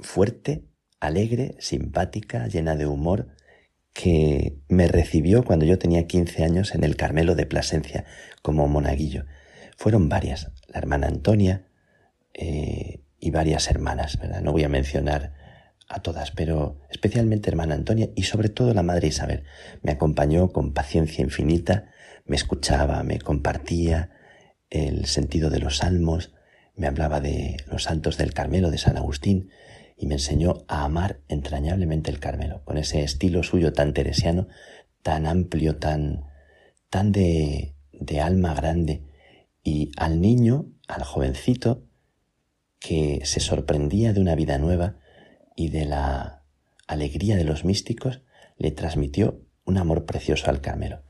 fuerte, 0.00 0.64
alegre, 1.00 1.56
simpática, 1.60 2.48
llena 2.48 2.76
de 2.76 2.86
humor, 2.86 3.28
que 3.92 4.58
me 4.68 4.88
recibió 4.88 5.44
cuando 5.44 5.64
yo 5.64 5.78
tenía 5.78 6.06
15 6.06 6.44
años 6.44 6.74
en 6.74 6.84
el 6.84 6.96
Carmelo 6.96 7.34
de 7.34 7.46
Plasencia 7.46 8.04
como 8.42 8.68
monaguillo. 8.68 9.24
Fueron 9.78 10.08
varias, 10.08 10.50
la 10.66 10.80
hermana 10.80 11.06
Antonia 11.06 11.68
eh, 12.34 13.04
y 13.20 13.30
varias 13.30 13.70
hermanas, 13.70 14.18
¿verdad? 14.18 14.40
No 14.40 14.50
voy 14.50 14.64
a 14.64 14.68
mencionar 14.68 15.34
a 15.88 16.02
todas, 16.02 16.32
pero 16.32 16.80
especialmente 16.90 17.48
hermana 17.48 17.76
Antonia 17.76 18.08
y 18.16 18.24
sobre 18.24 18.48
todo 18.48 18.74
la 18.74 18.82
madre 18.82 19.06
Isabel. 19.06 19.44
Me 19.82 19.92
acompañó 19.92 20.50
con 20.50 20.72
paciencia 20.72 21.22
infinita, 21.22 21.92
me 22.26 22.34
escuchaba, 22.34 23.04
me 23.04 23.20
compartía 23.20 24.10
el 24.68 25.06
sentido 25.06 25.48
de 25.48 25.60
los 25.60 25.76
salmos, 25.76 26.34
me 26.74 26.88
hablaba 26.88 27.20
de 27.20 27.58
los 27.68 27.84
santos 27.84 28.18
del 28.18 28.34
Carmelo 28.34 28.72
de 28.72 28.78
San 28.78 28.96
Agustín 28.96 29.50
y 29.96 30.06
me 30.06 30.14
enseñó 30.14 30.64
a 30.66 30.82
amar 30.82 31.20
entrañablemente 31.28 32.10
el 32.10 32.18
Carmelo, 32.18 32.64
con 32.64 32.78
ese 32.78 33.04
estilo 33.04 33.44
suyo 33.44 33.72
tan 33.72 33.94
teresiano, 33.94 34.48
tan 35.04 35.24
amplio, 35.24 35.76
tan, 35.76 36.24
tan 36.90 37.12
de, 37.12 37.76
de 37.92 38.20
alma 38.20 38.54
grande. 38.54 39.04
Y 39.70 39.92
al 39.98 40.22
niño, 40.22 40.72
al 40.86 41.02
jovencito, 41.02 41.84
que 42.78 43.20
se 43.24 43.38
sorprendía 43.38 44.14
de 44.14 44.20
una 44.22 44.34
vida 44.34 44.56
nueva 44.56 44.96
y 45.56 45.68
de 45.68 45.84
la 45.84 46.42
alegría 46.86 47.36
de 47.36 47.44
los 47.44 47.66
místicos, 47.66 48.22
le 48.56 48.70
transmitió 48.70 49.42
un 49.66 49.76
amor 49.76 50.06
precioso 50.06 50.48
al 50.48 50.62
Carmelo. 50.62 51.02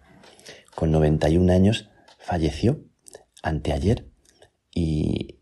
Con 0.74 0.90
91 0.90 1.52
años 1.52 1.88
falleció 2.18 2.84
anteayer 3.44 4.10
y 4.74 5.38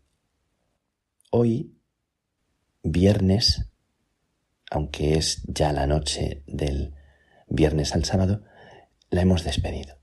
hoy 1.31 1.75
viernes, 2.83 3.71
aunque 4.69 5.17
es 5.17 5.41
ya 5.47 5.73
la 5.73 5.87
noche 5.87 6.43
del 6.45 6.93
viernes 7.47 7.95
al 7.95 8.05
sábado, 8.05 8.43
la 9.09 9.21
hemos 9.21 9.43
despedido. 9.43 9.96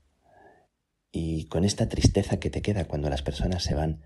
Y 1.17 1.45
con 1.45 1.63
esta 1.63 1.87
tristeza 1.87 2.41
que 2.41 2.49
te 2.49 2.61
queda 2.61 2.89
cuando 2.89 3.09
las 3.09 3.21
personas 3.21 3.63
se 3.63 3.73
van 3.73 4.01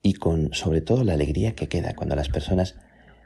y 0.00 0.14
con 0.14 0.54
sobre 0.54 0.80
todo 0.80 1.02
la 1.02 1.14
alegría 1.14 1.56
que 1.56 1.66
queda 1.68 1.96
cuando 1.96 2.14
las 2.14 2.28
personas 2.28 2.76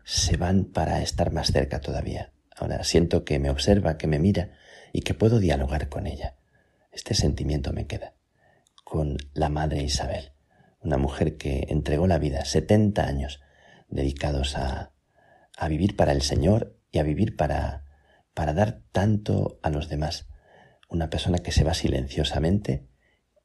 se 0.02 0.38
van 0.38 0.64
para 0.64 1.02
estar 1.02 1.30
más 1.30 1.52
cerca 1.52 1.82
todavía. 1.82 2.32
Ahora 2.56 2.82
siento 2.84 3.22
que 3.26 3.38
me 3.38 3.50
observa, 3.50 3.98
que 3.98 4.06
me 4.06 4.18
mira 4.18 4.52
y 4.94 5.02
que 5.02 5.12
puedo 5.12 5.40
dialogar 5.40 5.90
con 5.90 6.06
ella. 6.06 6.36
Este 6.90 7.12
sentimiento 7.12 7.74
me 7.74 7.86
queda. 7.86 8.14
Con 8.82 9.18
la 9.34 9.50
Madre 9.50 9.82
Isabel, 9.82 10.32
una 10.80 10.96
mujer 10.96 11.36
que 11.36 11.66
entregó 11.68 12.06
la 12.06 12.18
vida 12.18 12.46
70 12.46 13.06
años 13.06 13.42
dedicados 13.90 14.56
a, 14.56 14.94
a 15.58 15.68
vivir 15.68 15.96
para 15.96 16.12
el 16.12 16.22
Señor 16.22 16.78
y 16.90 16.98
a 16.98 17.02
vivir 17.02 17.36
para, 17.36 17.84
para 18.32 18.54
dar 18.54 18.80
tanto 18.90 19.60
a 19.62 19.68
los 19.68 19.90
demás. 19.90 20.30
Una 20.88 21.10
persona 21.10 21.40
que 21.40 21.52
se 21.52 21.62
va 21.62 21.74
silenciosamente, 21.74 22.88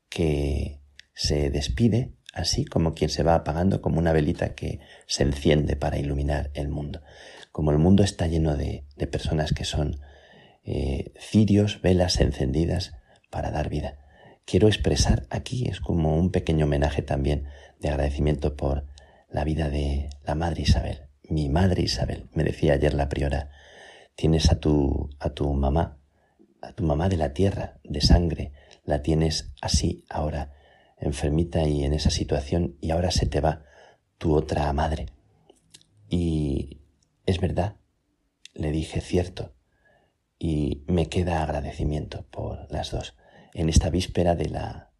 que 0.09 0.81
se 1.13 1.49
despide 1.49 2.13
así 2.37 2.65
como 2.65 2.93
quien 2.93 3.09
se 3.09 3.23
va 3.23 3.35
apagando 3.35 3.81
como 3.81 3.99
una 3.99 4.13
velita 4.13 4.53
que 4.53 4.79
se 5.07 5.23
enciende 5.23 5.75
para 5.75 5.97
iluminar 5.97 6.51
el 6.53 6.69
mundo. 6.69 7.01
Como 7.51 7.71
el 7.71 7.79
mundo 7.79 8.03
está 8.03 8.27
lleno 8.27 8.55
de, 8.55 8.85
de 8.95 9.07
personas 9.07 9.53
que 9.53 9.65
son 9.65 9.99
eh, 10.63 11.13
cirios, 11.19 11.81
velas 11.81 12.19
encendidas 12.21 12.93
para 13.31 13.51
dar 13.51 13.69
vida. 13.69 13.97
Quiero 14.45 14.67
expresar 14.67 15.25
aquí, 15.29 15.67
es 15.67 15.79
como 15.79 16.15
un 16.15 16.31
pequeño 16.31 16.65
homenaje 16.65 17.01
también 17.01 17.47
de 17.79 17.89
agradecimiento 17.89 18.55
por 18.55 18.85
la 19.29 19.43
vida 19.43 19.69
de 19.69 20.09
la 20.23 20.35
Madre 20.35 20.61
Isabel. 20.61 21.07
Mi 21.29 21.49
Madre 21.49 21.81
Isabel, 21.81 22.29
me 22.33 22.43
decía 22.43 22.73
ayer 22.73 22.93
la 22.93 23.09
priora, 23.09 23.49
tienes 24.15 24.51
a 24.51 24.59
tu, 24.59 25.09
a 25.19 25.31
tu 25.31 25.51
mamá, 25.53 25.99
a 26.61 26.71
tu 26.73 26.83
mamá 26.83 27.09
de 27.09 27.17
la 27.17 27.33
tierra, 27.33 27.79
de 27.83 28.01
sangre, 28.01 28.51
la 28.87 29.03
tienes 29.03 29.51
así 29.61 30.05
ahora, 30.09 30.53
enfermita 30.97 31.67
y 31.67 31.83
en 31.83 31.93
esa 31.93 32.09
situación, 32.09 32.77
y 32.81 32.91
ahora 32.91 33.11
se 33.11 33.27
te 33.27 33.41
va 33.41 33.63
tu 34.17 34.33
otra 34.33 34.71
madre. 34.71 35.07
Y 36.09 36.79
es 37.25 37.39
verdad, 37.41 37.75
le 38.53 38.71
dije 38.71 39.01
cierto, 39.01 39.53
y 40.39 40.85
me 40.87 41.09
queda 41.09 41.43
agradecimiento 41.43 42.25
por 42.31 42.71
las 42.71 42.91
dos. 42.91 43.15
En 43.53 43.67
esta 43.67 43.89
víspera 43.89 44.35
de 44.35 44.49
la, 44.49 44.91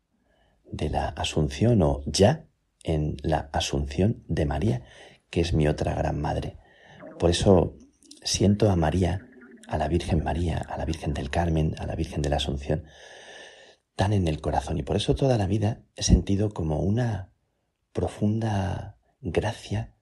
de 0.65 0.89
la 0.89 1.07
Asunción 1.07 1.81
o 1.81 2.01
ya 2.05 2.45
en 2.83 3.15
la 3.23 3.49
Asunción 3.53 4.21
de 4.27 4.45
María, 4.45 4.81
que 5.29 5.39
es 5.39 5.53
mi 5.53 5.65
otra 5.67 5.95
gran 5.95 6.19
madre. 6.19 6.57
Por 7.19 7.29
eso 7.29 7.77
siento 8.21 8.69
a 8.69 8.75
María, 8.75 9.27
a 9.69 9.77
la 9.77 9.87
Virgen 9.87 10.25
María, 10.25 10.57
a 10.57 10.77
la 10.77 10.83
Virgen 10.83 11.13
del 11.13 11.29
Carmen, 11.29 11.73
a 11.79 11.85
la 11.85 11.95
Virgen 11.95 12.21
de 12.21 12.29
la 12.29 12.35
Asunción, 12.35 12.83
tan 13.97 14.13
en 14.13 14.29
el 14.29 14.39
corazón. 14.39 14.77
Y 14.77 14.83
por 14.83 14.95
eso 14.95 15.13
toda 15.13 15.37
la 15.37 15.45
vida 15.45 15.81
he 15.97 16.03
sentido 16.03 16.53
como 16.53 16.79
una 16.79 17.33
profunda 17.91 18.97
gracia 19.19 19.93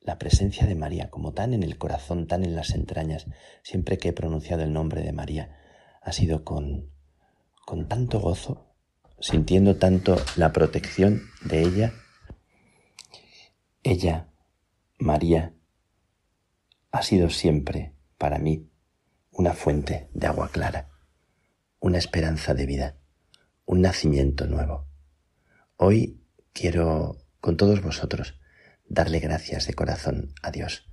la 0.00 0.18
presencia 0.18 0.66
de 0.66 0.74
María, 0.74 1.10
como 1.10 1.34
tan 1.34 1.52
en 1.52 1.62
el 1.62 1.76
corazón, 1.76 2.26
tan 2.26 2.42
en 2.42 2.56
las 2.56 2.70
entrañas. 2.70 3.26
Siempre 3.62 3.98
que 3.98 4.08
he 4.08 4.12
pronunciado 4.14 4.62
el 4.62 4.72
nombre 4.72 5.02
de 5.02 5.12
María, 5.12 5.58
ha 6.00 6.12
sido 6.12 6.42
con, 6.42 6.90
con 7.66 7.86
tanto 7.86 8.18
gozo, 8.18 8.72
sintiendo 9.20 9.76
tanto 9.76 10.16
la 10.36 10.54
protección 10.54 11.20
de 11.44 11.60
ella 11.60 11.92
ella, 13.82 14.28
María, 14.98 15.54
ha 16.92 17.02
sido 17.02 17.30
siempre 17.30 17.94
para 18.18 18.38
mí 18.38 18.70
una 19.30 19.54
fuente 19.54 20.10
de 20.12 20.26
agua 20.26 20.50
clara, 20.50 20.90
una 21.78 21.96
esperanza 21.96 22.52
de 22.52 22.66
vida, 22.66 22.99
un 23.70 23.82
nacimiento 23.82 24.48
nuevo. 24.48 24.88
Hoy 25.76 26.20
quiero, 26.52 27.18
con 27.40 27.56
todos 27.56 27.80
vosotros, 27.80 28.34
darle 28.88 29.20
gracias 29.20 29.68
de 29.68 29.74
corazón 29.74 30.34
a 30.42 30.50
Dios 30.50 30.88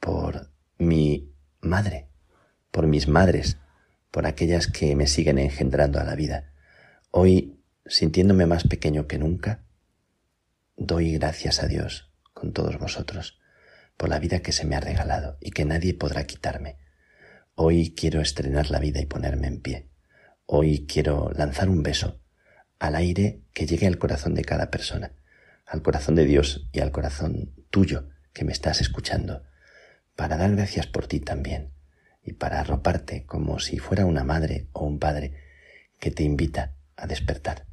por 0.00 0.50
mi 0.78 1.34
madre, 1.60 2.08
por 2.70 2.86
mis 2.86 3.06
madres, 3.06 3.58
por 4.10 4.26
aquellas 4.26 4.66
que 4.66 4.96
me 4.96 5.06
siguen 5.06 5.38
engendrando 5.38 6.00
a 6.00 6.04
la 6.04 6.14
vida. 6.14 6.54
Hoy, 7.10 7.60
sintiéndome 7.84 8.46
más 8.46 8.64
pequeño 8.66 9.06
que 9.06 9.18
nunca, 9.18 9.66
doy 10.78 11.12
gracias 11.18 11.62
a 11.62 11.66
Dios 11.66 12.10
con 12.32 12.54
todos 12.54 12.78
vosotros 12.78 13.38
por 13.98 14.08
la 14.08 14.18
vida 14.18 14.40
que 14.40 14.52
se 14.52 14.64
me 14.64 14.74
ha 14.74 14.80
regalado 14.80 15.36
y 15.38 15.50
que 15.50 15.66
nadie 15.66 15.92
podrá 15.92 16.24
quitarme. 16.24 16.78
Hoy 17.56 17.94
quiero 17.94 18.22
estrenar 18.22 18.70
la 18.70 18.78
vida 18.78 19.02
y 19.02 19.04
ponerme 19.04 19.48
en 19.48 19.60
pie. 19.60 19.89
Hoy 20.52 20.84
quiero 20.84 21.30
lanzar 21.36 21.68
un 21.68 21.84
beso 21.84 22.18
al 22.80 22.96
aire 22.96 23.40
que 23.52 23.66
llegue 23.66 23.86
al 23.86 23.98
corazón 23.98 24.34
de 24.34 24.44
cada 24.44 24.68
persona, 24.68 25.12
al 25.64 25.80
corazón 25.80 26.16
de 26.16 26.24
Dios 26.24 26.68
y 26.72 26.80
al 26.80 26.90
corazón 26.90 27.54
tuyo 27.70 28.08
que 28.32 28.44
me 28.44 28.50
estás 28.50 28.80
escuchando, 28.80 29.44
para 30.16 30.36
dar 30.36 30.50
gracias 30.56 30.88
por 30.88 31.06
ti 31.06 31.20
también 31.20 31.70
y 32.20 32.32
para 32.32 32.58
arroparte 32.58 33.24
como 33.26 33.60
si 33.60 33.78
fuera 33.78 34.06
una 34.06 34.24
madre 34.24 34.66
o 34.72 34.84
un 34.84 34.98
padre 34.98 35.34
que 36.00 36.10
te 36.10 36.24
invita 36.24 36.74
a 36.96 37.06
despertar. 37.06 37.66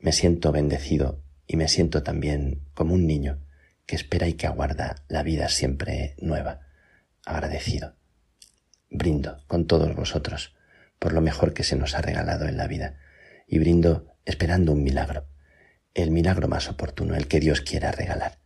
Me 0.00 0.10
siento 0.10 0.50
bendecido 0.50 1.22
y 1.46 1.54
me 1.54 1.68
siento 1.68 2.02
también 2.02 2.64
como 2.74 2.94
un 2.94 3.06
niño 3.06 3.46
que 3.86 3.94
espera 3.94 4.26
y 4.26 4.34
que 4.34 4.48
aguarda 4.48 5.04
la 5.06 5.22
vida 5.22 5.48
siempre 5.48 6.16
nueva. 6.18 6.62
agradecido. 7.24 7.94
Brindo 8.90 9.44
con 9.46 9.68
todos 9.68 9.94
vosotros 9.94 10.56
por 11.02 11.14
lo 11.14 11.20
mejor 11.20 11.52
que 11.52 11.64
se 11.64 11.74
nos 11.74 11.96
ha 11.96 12.00
regalado 12.00 12.46
en 12.46 12.56
la 12.56 12.68
vida 12.68 12.94
y 13.48 13.58
brindo 13.58 14.14
esperando 14.24 14.70
un 14.70 14.84
milagro, 14.84 15.26
el 15.94 16.12
milagro 16.12 16.46
más 16.46 16.68
oportuno, 16.68 17.16
el 17.16 17.26
que 17.26 17.40
Dios 17.40 17.60
quiera 17.60 17.90
regalar, 17.90 18.38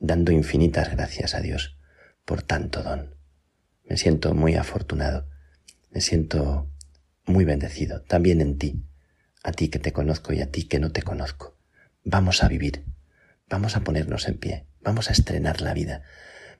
dando 0.00 0.32
infinitas 0.32 0.90
gracias 0.90 1.36
a 1.36 1.40
Dios 1.40 1.78
por 2.24 2.42
tanto 2.42 2.82
don. 2.82 3.14
Me 3.84 3.96
siento 3.96 4.34
muy 4.34 4.56
afortunado, 4.56 5.28
me 5.92 6.00
siento 6.00 6.68
muy 7.26 7.44
bendecido, 7.44 8.02
también 8.02 8.40
en 8.40 8.58
ti, 8.58 8.84
a 9.44 9.52
ti 9.52 9.68
que 9.68 9.78
te 9.78 9.92
conozco 9.92 10.32
y 10.32 10.40
a 10.40 10.50
ti 10.50 10.64
que 10.64 10.80
no 10.80 10.90
te 10.90 11.02
conozco. 11.02 11.56
Vamos 12.02 12.42
a 12.42 12.48
vivir, 12.48 12.86
vamos 13.48 13.76
a 13.76 13.84
ponernos 13.84 14.26
en 14.26 14.36
pie, 14.36 14.66
vamos 14.80 15.10
a 15.10 15.12
estrenar 15.12 15.60
la 15.60 15.74
vida, 15.74 16.02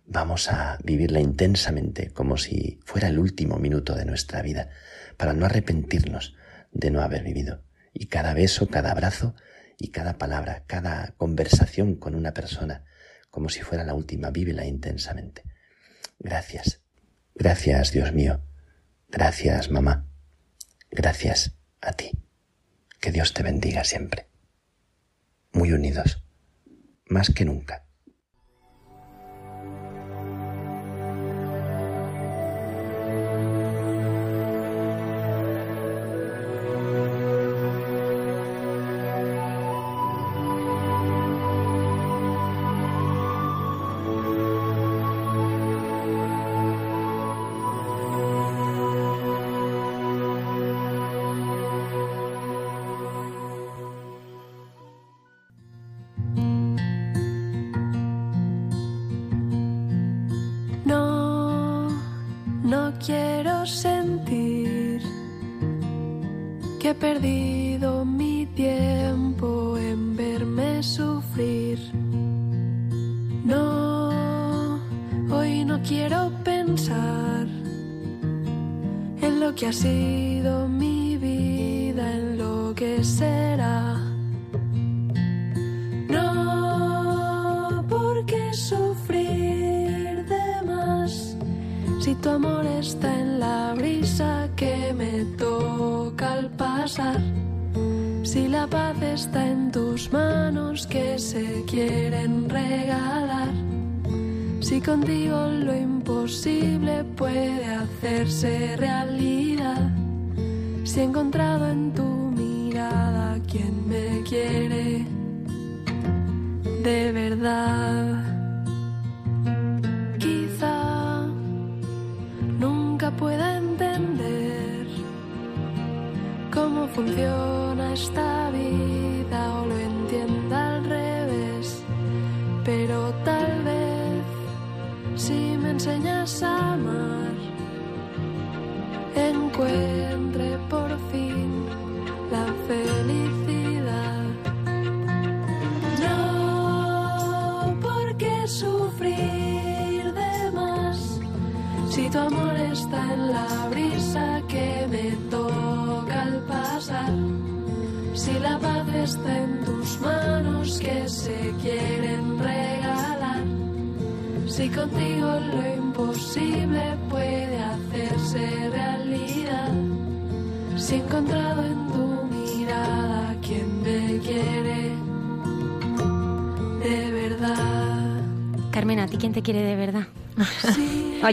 vamos 0.06 0.48
a 0.48 0.78
vivirla 0.84 1.18
intensamente 1.18 2.12
como 2.12 2.36
si 2.36 2.78
fuera 2.84 3.08
el 3.08 3.18
último 3.18 3.58
minuto 3.58 3.96
de 3.96 4.04
nuestra 4.04 4.40
vida, 4.40 4.70
para 5.16 5.32
no 5.32 5.46
arrepentirnos 5.46 6.34
de 6.72 6.90
no 6.90 7.00
haber 7.00 7.22
vivido. 7.22 7.62
Y 7.92 8.06
cada 8.06 8.34
beso, 8.34 8.68
cada 8.68 8.90
abrazo 8.90 9.34
y 9.78 9.88
cada 9.88 10.18
palabra, 10.18 10.64
cada 10.66 11.12
conversación 11.16 11.94
con 11.96 12.14
una 12.14 12.34
persona, 12.34 12.84
como 13.30 13.48
si 13.48 13.62
fuera 13.62 13.84
la 13.84 13.94
última, 13.94 14.30
vívela 14.30 14.66
intensamente. 14.66 15.42
Gracias, 16.18 16.82
gracias 17.34 17.92
Dios 17.92 18.12
mío, 18.12 18.40
gracias 19.08 19.70
mamá, 19.70 20.06
gracias 20.90 21.56
a 21.80 21.92
ti. 21.92 22.12
Que 23.00 23.12
Dios 23.12 23.34
te 23.34 23.42
bendiga 23.42 23.84
siempre. 23.84 24.28
Muy 25.52 25.72
unidos, 25.72 26.24
más 27.06 27.30
que 27.30 27.44
nunca. 27.44 27.84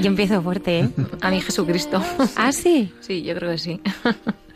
Yo 0.01 0.07
empiezo 0.07 0.41
fuerte, 0.41 0.79
¿eh? 0.79 0.89
A 1.21 1.29
mí 1.29 1.41
Jesucristo. 1.41 2.01
¿Ah, 2.35 2.51
sí? 2.51 2.93
Sí, 3.01 3.23
yo 3.23 3.35
creo 3.35 3.51
que 3.51 3.57
sí. 3.57 3.81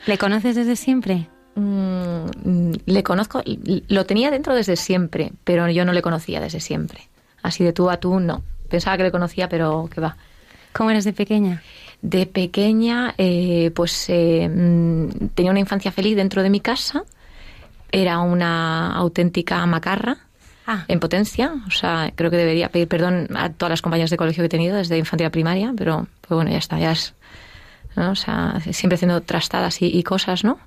¿Le 0.05 0.17
conoces 0.17 0.55
desde 0.55 0.75
siempre? 0.75 1.27
Mm, 1.55 2.73
le 2.85 3.03
conozco, 3.03 3.41
lo 3.87 4.05
tenía 4.05 4.29
dentro 4.31 4.53
desde 4.55 4.75
siempre, 4.75 5.31
pero 5.43 5.69
yo 5.69 5.85
no 5.85 5.93
le 5.93 6.01
conocía 6.01 6.39
desde 6.41 6.59
siempre. 6.59 7.07
Así 7.41 7.63
de 7.63 7.73
tú 7.73 7.89
a 7.89 7.97
tú, 7.97 8.19
no. 8.19 8.43
Pensaba 8.69 8.97
que 8.97 9.03
le 9.03 9.11
conocía, 9.11 9.47
pero 9.47 9.89
que 9.93 10.01
va. 10.01 10.17
¿Cómo 10.73 10.91
eres 10.91 11.05
de 11.05 11.13
pequeña? 11.13 11.61
De 12.01 12.25
pequeña, 12.25 13.15
eh, 13.17 13.71
pues 13.73 14.05
eh, 14.09 14.49
mm, 14.49 15.27
tenía 15.33 15.51
una 15.51 15.59
infancia 15.59 15.91
feliz 15.91 16.15
dentro 16.15 16.43
de 16.43 16.49
mi 16.49 16.59
casa. 16.59 17.03
Era 17.91 18.19
una 18.19 18.93
auténtica 18.95 19.65
macarra 19.65 20.24
Ah. 20.67 20.85
en 20.87 20.99
potencia. 20.99 21.53
O 21.67 21.71
sea, 21.71 22.11
creo 22.15 22.31
que 22.31 22.37
debería 22.37 22.69
pedir 22.69 22.87
perdón 22.87 23.27
a 23.35 23.51
todas 23.51 23.69
las 23.69 23.81
compañeras 23.81 24.09
de 24.09 24.17
colegio 24.17 24.41
que 24.41 24.47
he 24.47 24.49
tenido 24.49 24.75
desde 24.75 24.97
infantil 24.97 25.27
a 25.27 25.29
primaria, 25.29 25.73
pero 25.77 26.07
pues 26.21 26.35
bueno, 26.35 26.51
ya 26.51 26.57
está, 26.57 26.79
ya 26.79 26.91
es. 26.91 27.13
O 27.95 28.15
sea, 28.15 28.59
siempre 28.71 28.95
haciendo 28.95 29.21
trastadas 29.21 29.81
y, 29.81 30.03
cosas, 30.03 30.43
¿no? 30.43 30.59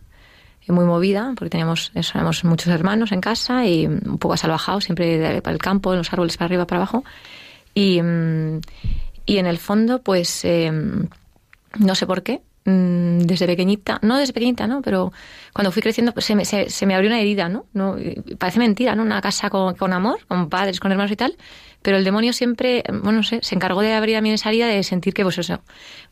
muy 0.68 0.84
movida, 0.84 1.32
porque 1.34 1.48
teníamos, 1.48 1.92
eso, 1.94 2.18
muchos 2.44 2.68
hermanos 2.68 3.12
en 3.12 3.22
casa 3.22 3.64
y 3.64 3.86
un 3.86 4.18
poco 4.18 4.34
asalvajados, 4.34 4.84
siempre 4.84 5.40
para 5.40 5.54
el 5.54 5.62
campo, 5.62 5.94
los 5.94 6.12
árboles 6.12 6.36
para 6.36 6.46
arriba, 6.46 6.66
para 6.66 6.82
abajo. 6.82 7.04
Y, 7.72 8.02
mm, 8.02 8.60
y 9.24 9.38
en 9.38 9.46
el 9.46 9.56
fondo, 9.56 10.02
pues, 10.02 10.44
em, 10.44 11.08
no 11.78 11.94
sé 11.94 12.06
por 12.06 12.22
qué, 12.22 12.42
Mm, 12.64 13.20
desde 13.20 13.46
pequeñita, 13.46 13.98
no 14.02 14.18
desde 14.18 14.32
pequeñita, 14.34 14.66
¿no? 14.66 14.82
Pero 14.82 15.12
cuando 15.54 15.72
fui 15.72 15.80
creciendo 15.80 16.12
pues, 16.12 16.26
se, 16.26 16.34
me, 16.34 16.44
se, 16.44 16.86
me 16.86 16.94
abrió 16.94 17.08
una 17.08 17.20
herida, 17.20 17.48
¿no? 17.48 17.64
no 17.72 17.96
parece 18.38 18.58
mentira, 18.58 18.94
¿no? 18.94 19.02
Una 19.02 19.22
casa 19.22 19.48
con, 19.48 19.74
con, 19.74 19.92
amor, 19.92 20.18
con 20.26 20.50
padres, 20.50 20.78
con 20.78 20.90
hermanos 20.90 21.10
y 21.12 21.16
tal, 21.16 21.36
pero 21.80 21.96
el 21.96 22.04
demonio 22.04 22.32
siempre, 22.32 22.82
bueno, 22.88 23.12
no 23.12 23.22
sé, 23.22 23.40
se 23.42 23.54
encargó 23.54 23.80
de 23.80 23.94
abrir 23.94 24.16
a 24.16 24.20
mí 24.20 24.30
esa 24.30 24.50
herida 24.50 24.66
de 24.66 24.82
sentir 24.82 25.14
que, 25.14 25.22
pues 25.22 25.38
eso, 25.38 25.60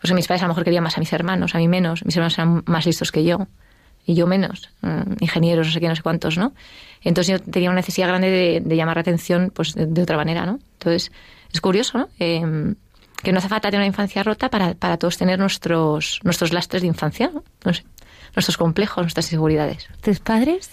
pues 0.00 0.12
mis 0.14 0.26
padres 0.26 0.42
a 0.42 0.46
lo 0.46 0.50
mejor 0.50 0.64
querían 0.64 0.84
más 0.84 0.96
a 0.96 1.00
mis 1.00 1.12
hermanos, 1.12 1.54
a 1.54 1.58
mí 1.58 1.68
menos, 1.68 2.04
mis 2.06 2.16
hermanos 2.16 2.38
eran 2.38 2.62
más 2.66 2.86
listos 2.86 3.12
que 3.12 3.24
yo 3.24 3.48
y 4.06 4.14
yo 4.14 4.26
menos, 4.26 4.70
mm, 4.82 5.14
ingenieros, 5.20 5.66
no 5.66 5.72
sé 5.72 5.80
qué, 5.80 5.88
no 5.88 5.96
sé 5.96 6.02
cuántos, 6.02 6.38
¿no? 6.38 6.54
Entonces 7.02 7.38
yo 7.38 7.50
tenía 7.50 7.68
una 7.68 7.80
necesidad 7.80 8.08
grande 8.08 8.62
de, 8.64 8.76
llamar 8.76 8.96
la 8.96 9.02
atención, 9.02 9.50
pues 9.52 9.74
de, 9.74 10.02
otra 10.02 10.16
manera, 10.16 10.46
¿no? 10.46 10.58
Entonces 10.74 11.12
es 11.52 11.60
curioso, 11.60 11.98
¿no? 11.98 12.08
Eh, 12.18 12.74
que 13.22 13.32
no 13.32 13.38
hace 13.38 13.48
falta 13.48 13.68
tener 13.70 13.80
una 13.80 13.86
infancia 13.86 14.22
rota 14.22 14.50
para, 14.50 14.74
para 14.74 14.96
todos 14.96 15.16
tener 15.16 15.38
nuestros, 15.38 16.20
nuestros 16.22 16.52
lastres 16.52 16.82
de 16.82 16.88
infancia, 16.88 17.30
¿no? 17.32 17.42
nuestros 18.34 18.56
complejos, 18.56 19.02
nuestras 19.02 19.26
inseguridades. 19.26 19.88
¿Tus 20.02 20.20
padres? 20.20 20.70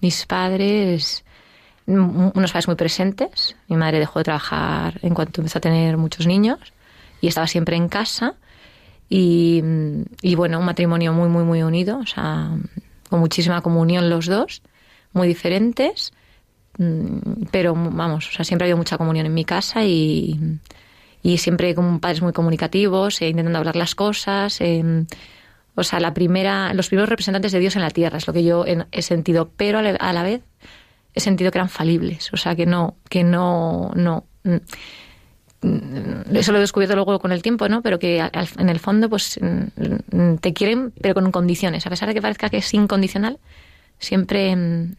Mis 0.00 0.26
padres, 0.26 1.24
unos 1.86 2.52
padres 2.52 2.66
muy 2.66 2.76
presentes. 2.76 3.54
Mi 3.68 3.76
madre 3.76 3.98
dejó 3.98 4.20
de 4.20 4.24
trabajar 4.24 4.98
en 5.02 5.14
cuanto 5.14 5.40
empezó 5.40 5.58
a 5.58 5.60
tener 5.60 5.96
muchos 5.96 6.26
niños 6.26 6.58
y 7.20 7.28
estaba 7.28 7.46
siempre 7.46 7.76
en 7.76 7.88
casa. 7.88 8.34
Y, 9.08 9.62
y, 10.22 10.34
bueno, 10.34 10.58
un 10.58 10.64
matrimonio 10.64 11.12
muy, 11.12 11.28
muy, 11.28 11.44
muy 11.44 11.62
unido, 11.62 11.98
o 11.98 12.06
sea, 12.06 12.50
con 13.10 13.20
muchísima 13.20 13.60
comunión 13.60 14.08
los 14.08 14.24
dos, 14.24 14.62
muy 15.12 15.28
diferentes, 15.28 16.14
mm, 16.78 17.44
pero 17.50 17.74
vamos, 17.74 18.28
o 18.28 18.32
sea, 18.32 18.42
siempre 18.42 18.64
ha 18.64 18.66
habido 18.66 18.78
mucha 18.78 18.96
comunión 18.96 19.26
en 19.26 19.34
mi 19.34 19.44
casa 19.44 19.84
y, 19.84 20.40
y 21.22 21.38
siempre 21.38 21.74
con 21.74 22.00
padres 22.00 22.20
muy 22.20 22.32
comunicativos, 22.32 23.22
eh, 23.22 23.28
intentando 23.28 23.58
hablar 23.58 23.76
las 23.76 23.94
cosas. 23.94 24.60
Eh, 24.60 25.04
o 25.74 25.84
sea, 25.84 26.00
la 26.00 26.12
primera, 26.12 26.74
los 26.74 26.88
primeros 26.88 27.08
representantes 27.08 27.52
de 27.52 27.60
Dios 27.60 27.76
en 27.76 27.82
la 27.82 27.90
tierra 27.90 28.18
es 28.18 28.26
lo 28.26 28.32
que 28.32 28.44
yo 28.44 28.64
he 28.66 29.02
sentido, 29.02 29.50
pero 29.56 29.78
a 29.78 30.12
la, 30.12 30.22
vez 30.22 30.42
he 31.14 31.20
sentido 31.20 31.50
que 31.50 31.58
eran 31.58 31.70
falibles, 31.70 32.32
o 32.32 32.36
sea, 32.36 32.54
que 32.54 32.66
no, 32.66 32.96
que 33.08 33.24
no, 33.24 33.90
no. 33.94 34.24
Mm, 35.62 36.36
eso 36.36 36.52
lo 36.52 36.58
he 36.58 36.60
descubierto 36.60 36.96
luego 36.96 37.20
con 37.20 37.32
el 37.32 37.40
tiempo, 37.40 37.68
¿no? 37.68 37.82
Pero 37.82 37.98
que 37.98 38.18
en 38.18 38.68
el 38.68 38.80
fondo, 38.80 39.08
pues, 39.08 39.38
mm, 39.40 40.36
te 40.40 40.52
quieren, 40.52 40.92
pero 41.00 41.14
con 41.14 41.30
condiciones. 41.30 41.86
A 41.86 41.90
pesar 41.90 42.08
de 42.08 42.14
que 42.14 42.22
parezca 42.22 42.50
que 42.50 42.58
es 42.58 42.74
incondicional, 42.74 43.38
siempre, 43.98 44.54
mm, 44.54 44.96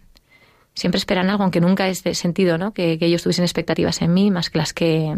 siempre 0.74 0.98
esperan 0.98 1.30
algo, 1.30 1.44
aunque 1.44 1.62
nunca 1.62 1.88
es 1.88 2.00
sentido, 2.18 2.58
¿no? 2.58 2.74
Que, 2.74 2.98
que 2.98 3.06
ellos 3.06 3.22
tuviesen 3.22 3.44
expectativas 3.44 4.02
en 4.02 4.14
mí 4.14 4.32
más 4.32 4.50
que 4.50 4.58
las 4.58 4.74
que 4.74 5.16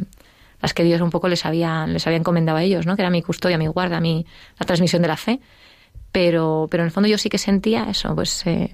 las 0.62 0.74
que 0.74 0.84
Dios 0.84 1.02
un 1.02 1.10
poco 1.10 1.28
les 1.28 1.46
había, 1.46 1.86
les 1.88 2.06
había 2.08 2.18
encomendado 2.18 2.58
a 2.58 2.64
ellos, 2.64 2.86
¿no? 2.86 2.96
que 2.96 3.02
era 3.02 3.10
mi 3.10 3.22
custodia, 3.22 3.58
mi 3.58 3.68
guarda, 3.68 4.00
mi, 4.00 4.26
la 4.60 4.66
transmisión 4.66 5.02
de 5.02 5.08
la 5.08 5.18
fe. 5.18 5.40
Pero, 6.12 6.68
pero 6.72 6.84
en 6.84 6.86
el 6.86 6.92
fondo 6.92 7.10
yo 7.10 7.18
sí 7.18 7.28
que 7.30 7.38
sentía 7.38 7.90
eso, 7.90 8.16
pues, 8.16 8.46
eh, 8.48 8.74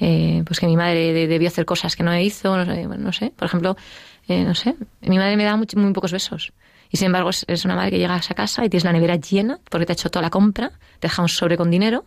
eh, 0.00 0.42
pues 0.44 0.58
que 0.58 0.66
mi 0.66 0.76
madre 0.76 1.12
debió 1.28 1.48
hacer 1.48 1.64
cosas 1.64 1.94
que 1.94 2.02
no 2.02 2.16
hizo, 2.18 2.56
no 2.64 3.12
sé, 3.12 3.32
por 3.36 3.46
ejemplo, 3.46 3.76
eh, 4.28 4.42
no 4.42 4.54
sé, 4.54 4.74
mi 5.02 5.16
madre 5.16 5.36
me 5.36 5.44
da 5.44 5.56
muy, 5.56 5.66
muy 5.76 5.92
pocos 5.92 6.12
besos. 6.12 6.52
Y 6.90 6.96
sin 6.96 7.06
embargo 7.06 7.30
es, 7.30 7.64
una 7.64 7.74
madre 7.74 7.90
que 7.90 7.98
llega 7.98 8.14
a 8.14 8.34
casa 8.34 8.64
y 8.64 8.68
tienes 8.68 8.84
la 8.84 8.92
nevera 8.92 9.16
llena 9.16 9.58
porque 9.70 9.86
te 9.86 9.92
ha 9.92 9.94
hecho 9.94 10.10
toda 10.10 10.22
la 10.22 10.30
compra, 10.30 10.70
te 10.98 11.08
deja 11.08 11.22
un 11.22 11.28
sobre 11.28 11.56
con 11.56 11.70
dinero, 11.70 12.04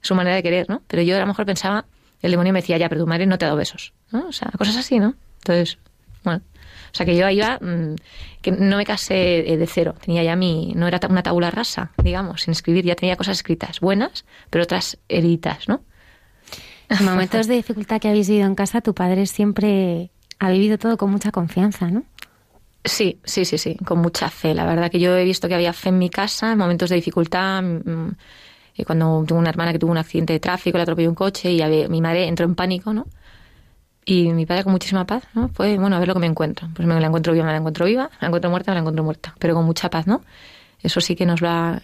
es 0.00 0.08
su 0.08 0.14
manera 0.14 0.36
de 0.36 0.42
querer, 0.42 0.68
¿no? 0.68 0.82
Pero 0.86 1.02
yo 1.02 1.16
a 1.16 1.20
lo 1.20 1.26
mejor 1.26 1.46
pensaba, 1.46 1.84
el 2.20 2.30
demonio 2.30 2.52
me 2.52 2.60
decía, 2.60 2.78
ya, 2.78 2.88
pero 2.88 3.02
tu 3.02 3.06
madre 3.06 3.26
no 3.26 3.38
te 3.38 3.44
ha 3.44 3.48
dado 3.48 3.58
besos, 3.58 3.92
¿no? 4.10 4.26
O 4.28 4.32
sea, 4.32 4.50
cosas 4.56 4.76
así, 4.76 4.98
¿no? 4.98 5.14
Entonces, 5.38 5.78
bueno, 6.24 6.42
o 6.92 6.94
sea 6.94 7.06
que 7.06 7.16
yo 7.16 7.28
iba, 7.30 7.58
mm, 7.58 7.96
que 8.42 8.52
no 8.52 8.76
me 8.76 8.84
casé 8.84 9.14
de 9.14 9.66
cero, 9.66 9.94
tenía 10.04 10.22
ya 10.22 10.36
mi, 10.36 10.72
no 10.76 10.86
era 10.86 11.00
una 11.08 11.22
tabula 11.22 11.50
rasa, 11.50 11.92
digamos, 12.02 12.42
sin 12.42 12.52
escribir, 12.52 12.84
ya 12.84 12.94
tenía 12.94 13.16
cosas 13.16 13.38
escritas, 13.38 13.80
buenas, 13.80 14.24
pero 14.50 14.64
otras 14.64 14.98
heridas, 15.08 15.68
¿no? 15.68 15.82
En 16.88 17.04
momentos 17.04 17.46
de 17.46 17.54
dificultad 17.54 18.00
que 18.00 18.08
habéis 18.08 18.28
vivido 18.28 18.46
en 18.46 18.54
casa, 18.54 18.82
tu 18.82 18.94
padre 18.94 19.26
siempre 19.26 20.10
ha 20.38 20.50
vivido 20.50 20.76
todo 20.76 20.98
con 20.98 21.10
mucha 21.10 21.30
confianza, 21.30 21.90
¿no? 21.90 22.04
Sí, 22.84 23.20
sí, 23.24 23.44
sí, 23.44 23.58
sí, 23.58 23.76
con 23.84 24.00
mucha 24.00 24.28
fe. 24.28 24.54
La 24.54 24.66
verdad 24.66 24.90
que 24.90 24.98
yo 24.98 25.16
he 25.16 25.24
visto 25.24 25.48
que 25.48 25.54
había 25.54 25.72
fe 25.72 25.90
en 25.90 25.98
mi 25.98 26.10
casa 26.10 26.52
en 26.52 26.58
momentos 26.58 26.90
de 26.90 26.96
dificultad. 26.96 27.62
Mm, 27.62 28.10
y 28.74 28.84
cuando 28.84 29.24
tuve 29.26 29.38
una 29.38 29.50
hermana 29.50 29.72
que 29.72 29.78
tuvo 29.78 29.92
un 29.92 29.98
accidente 29.98 30.32
de 30.32 30.40
tráfico, 30.40 30.78
le 30.78 30.82
atropelló 30.82 31.08
un 31.08 31.14
coche 31.14 31.52
y 31.52 31.88
mi 31.88 32.00
madre 32.00 32.26
entró 32.26 32.44
en 32.44 32.54
pánico, 32.54 32.92
¿no? 32.92 33.06
Y 34.04 34.32
mi 34.32 34.46
padre 34.46 34.64
con 34.64 34.72
muchísima 34.72 35.06
paz, 35.06 35.22
¿no? 35.34 35.48
Fue, 35.48 35.78
bueno, 35.78 35.94
a 35.96 35.98
ver 35.98 36.08
lo 36.08 36.14
que 36.14 36.20
me 36.20 36.26
encuentro. 36.26 36.68
Pues 36.74 36.86
me 36.86 36.98
la 37.00 37.06
encuentro 37.06 37.32
viva, 37.32 37.44
me 37.44 37.52
la 37.52 37.58
encuentro 37.58 37.86
viva, 37.86 38.04
me 38.04 38.18
la 38.20 38.26
encuentro 38.28 38.50
muerta, 38.50 38.72
me 38.72 38.74
la 38.76 38.80
encuentro 38.80 39.04
muerta. 39.04 39.34
Pero 39.38 39.54
con 39.54 39.64
mucha 39.64 39.90
paz, 39.90 40.06
¿no? 40.06 40.22
Eso 40.82 41.00
sí 41.00 41.14
que 41.14 41.24
nos 41.24 41.40
ha... 41.42 41.80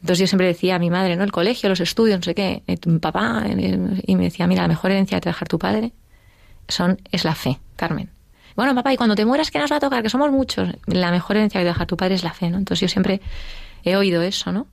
Entonces 0.00 0.20
yo 0.20 0.26
siempre 0.26 0.46
decía 0.46 0.76
a 0.76 0.78
mi 0.78 0.90
madre, 0.90 1.16
¿no? 1.16 1.24
El 1.24 1.32
colegio, 1.32 1.68
los 1.68 1.80
estudios, 1.80 2.18
no 2.18 2.22
sé 2.22 2.34
qué. 2.34 2.62
Eh, 2.66 2.78
mi 2.86 2.98
papá, 2.98 3.44
eh, 3.46 4.00
y 4.06 4.16
me 4.16 4.24
decía, 4.24 4.46
mira, 4.46 4.62
la 4.62 4.68
mejor 4.68 4.92
herencia 4.92 5.18
que 5.18 5.22
te 5.22 5.28
va 5.28 5.32
a 5.32 5.34
dejar 5.34 5.48
tu 5.48 5.58
padre 5.58 5.92
son, 6.68 6.98
es 7.10 7.24
la 7.24 7.34
fe, 7.34 7.58
Carmen. 7.76 8.10
Bueno, 8.56 8.74
papá, 8.74 8.92
y 8.92 8.96
cuando 8.96 9.14
te 9.14 9.24
mueras, 9.24 9.50
¿qué 9.50 9.58
nos 9.58 9.70
va 9.70 9.76
a 9.76 9.80
tocar? 9.80 10.02
Que 10.02 10.08
somos 10.08 10.30
muchos. 10.30 10.70
La 10.86 11.10
mejor 11.10 11.36
herencia 11.36 11.60
que 11.60 11.64
te 11.64 11.68
va 11.68 11.72
a 11.72 11.74
dejar 11.74 11.86
tu 11.86 11.96
padre 11.96 12.14
es 12.14 12.24
la 12.24 12.32
fe, 12.32 12.48
¿no? 12.48 12.58
Entonces 12.58 12.80
yo 12.80 12.88
siempre 12.88 13.20
he 13.84 13.96
oído 13.96 14.22
eso, 14.22 14.52
¿no? 14.52 14.66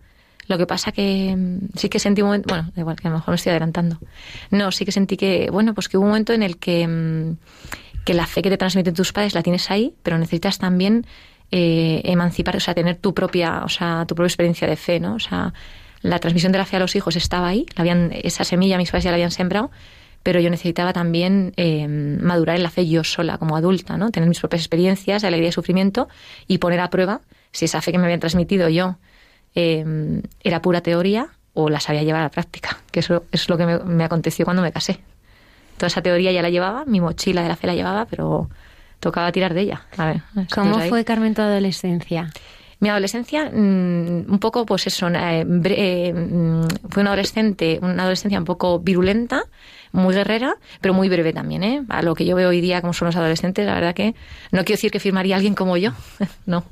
Lo 0.47 0.58
que 0.58 0.67
pasa 0.67 0.91
que 0.91 1.36
mm, 1.36 1.77
sí 1.77 1.89
que 1.89 1.99
sentí 1.99 2.21
un 2.21 2.27
momento, 2.27 2.47
bueno, 2.49 2.71
igual 2.75 2.95
que 2.95 3.08
a 3.08 3.12
lo 3.12 3.17
mejor 3.17 3.31
me 3.31 3.36
estoy 3.36 3.51
adelantando. 3.51 3.97
No, 4.51 4.71
sí 4.71 4.86
que 4.86 4.91
sentí 4.91 5.17
que, 5.17 5.49
bueno, 5.51 5.73
pues 5.73 5.89
que 5.89 5.97
hubo 5.97 6.03
un 6.03 6.10
momento 6.10 6.34
en 6.34 6.43
el 6.43 6.58
que, 6.58 6.88
mm, 6.88 7.38
que 8.05 8.13
la 8.13 8.27
fe 8.27 8.41
que 8.41 8.49
te 8.49 8.58
transmiten 8.58 8.93
tus 8.93 9.12
padres 9.12 9.34
la 9.34 9.41
tienes 9.41 9.71
ahí, 9.71 9.93
pero 10.03 10.17
necesitas 10.17 10.60
también 10.60 11.05
eh, 11.51 12.01
emancipar, 12.05 12.55
o 12.55 12.60
sea, 12.60 12.73
tener 12.73 12.97
tu 12.97 13.13
propia, 13.13 13.63
o 13.63 13.69
sea, 13.69 14.05
tu 14.08 14.15
propia 14.15 14.27
experiencia 14.27 14.67
de 14.67 14.75
fe, 14.75 14.99
¿no? 14.99 15.15
O 15.15 15.19
sea, 15.19 15.53
la 16.01 16.19
transmisión 16.19 16.51
de 16.51 16.60
la 16.60 16.65
fe 16.65 16.77
a 16.77 16.79
los 16.79 16.95
hijos 16.95 17.15
estaba 17.15 17.47
ahí, 17.47 17.65
la 17.75 17.81
habían, 17.81 18.12
esa 18.13 18.43
semilla 18.43 18.77
mis 18.77 18.91
padres 18.91 19.05
ya 19.05 19.12
la 19.12 19.15
habían 19.15 19.31
sembrado, 19.31 19.71
pero 20.21 20.39
yo 20.39 20.49
necesitaba 20.49 20.91
también 20.91 21.53
eh, 21.55 21.88
madurar 21.88 22.55
en 22.55 22.63
la 22.63 22.71
fe 22.71 22.88
yo 22.88 23.03
sola, 23.03 23.38
como 23.38 23.58
adulta, 23.58 23.97
¿no? 23.97 24.12
Tener 24.12 24.27
mis 24.27 24.39
propias 24.39 24.62
experiencias 24.62 25.21
de 25.21 25.27
alegría 25.27 25.49
y 25.49 25.51
sufrimiento 25.51 26.08
y 26.47 26.58
poner 26.58 26.79
a 26.79 26.89
prueba 26.89 27.21
si 27.51 27.65
esa 27.65 27.81
fe 27.81 27.91
que 27.91 27.99
me 27.99 28.05
habían 28.05 28.19
transmitido 28.19 28.67
yo 28.69 28.97
Em, 29.55 30.21
era 30.43 30.61
pura 30.61 30.81
teoría 30.81 31.29
o 31.53 31.69
la 31.69 31.79
sabía 31.79 32.03
llevar 32.03 32.19
a 32.19 32.25
la 32.25 32.29
práctica, 32.29 32.77
que 32.91 32.99
eso, 32.99 33.23
es 33.31 33.47
lo 33.47 33.57
que 33.57 33.65
me, 33.65 34.03
aconteció 34.03 34.43
cuando 34.43 34.61
me 34.61 34.73
casé. 34.73 34.99
Toda 35.77 35.87
esa 35.87 36.01
teoría 36.01 36.33
ya 36.33 36.41
la 36.41 36.49
llevaba, 36.49 36.83
mi 36.85 36.99
mochila 36.99 37.41
de 37.41 37.47
la 37.47 37.55
fe 37.55 37.67
la 37.67 37.75
llevaba, 37.75 38.05
pero 38.05 38.49
tocaba 38.99 39.31
tirar 39.31 39.53
de 39.53 39.61
ella. 39.61 39.85
¿Cómo 40.53 40.79
fue, 40.81 41.05
Carmen, 41.05 41.33
tu 41.33 41.41
adolescencia? 41.41 42.29
Mi 42.81 42.89
adolescencia, 42.89 43.49
mm, 43.49 44.29
un 44.29 44.39
poco, 44.39 44.65
pues 44.65 44.87
eso, 44.87 45.07
eh, 45.07 45.45
eh, 45.63 46.13
mm, 46.13 46.89
fue 46.89 47.01
una 47.01 47.11
adolescente, 47.11 47.79
una 47.81 48.03
adolescencia 48.03 48.37
un 48.37 48.45
poco 48.45 48.79
virulenta, 48.79 49.43
muy 49.93 50.13
guerrera, 50.13 50.57
pero 50.81 50.93
muy 50.93 51.07
breve 51.07 51.31
también, 51.31 51.63
¿eh? 51.63 51.83
A 51.87 52.01
lo 52.01 52.15
que 52.15 52.25
yo 52.25 52.35
veo 52.35 52.49
hoy 52.49 52.59
día 52.59 52.81
como 52.81 52.91
son 52.91 53.05
los 53.05 53.15
adolescentes, 53.15 53.65
la 53.65 53.75
verdad 53.75 53.95
que 53.95 54.13
no 54.51 54.65
quiero 54.65 54.77
decir 54.77 54.91
que 54.91 54.99
firmaría 54.99 55.37
alguien 55.37 55.55
como 55.55 55.77
yo, 55.77 55.91
no. 56.45 56.65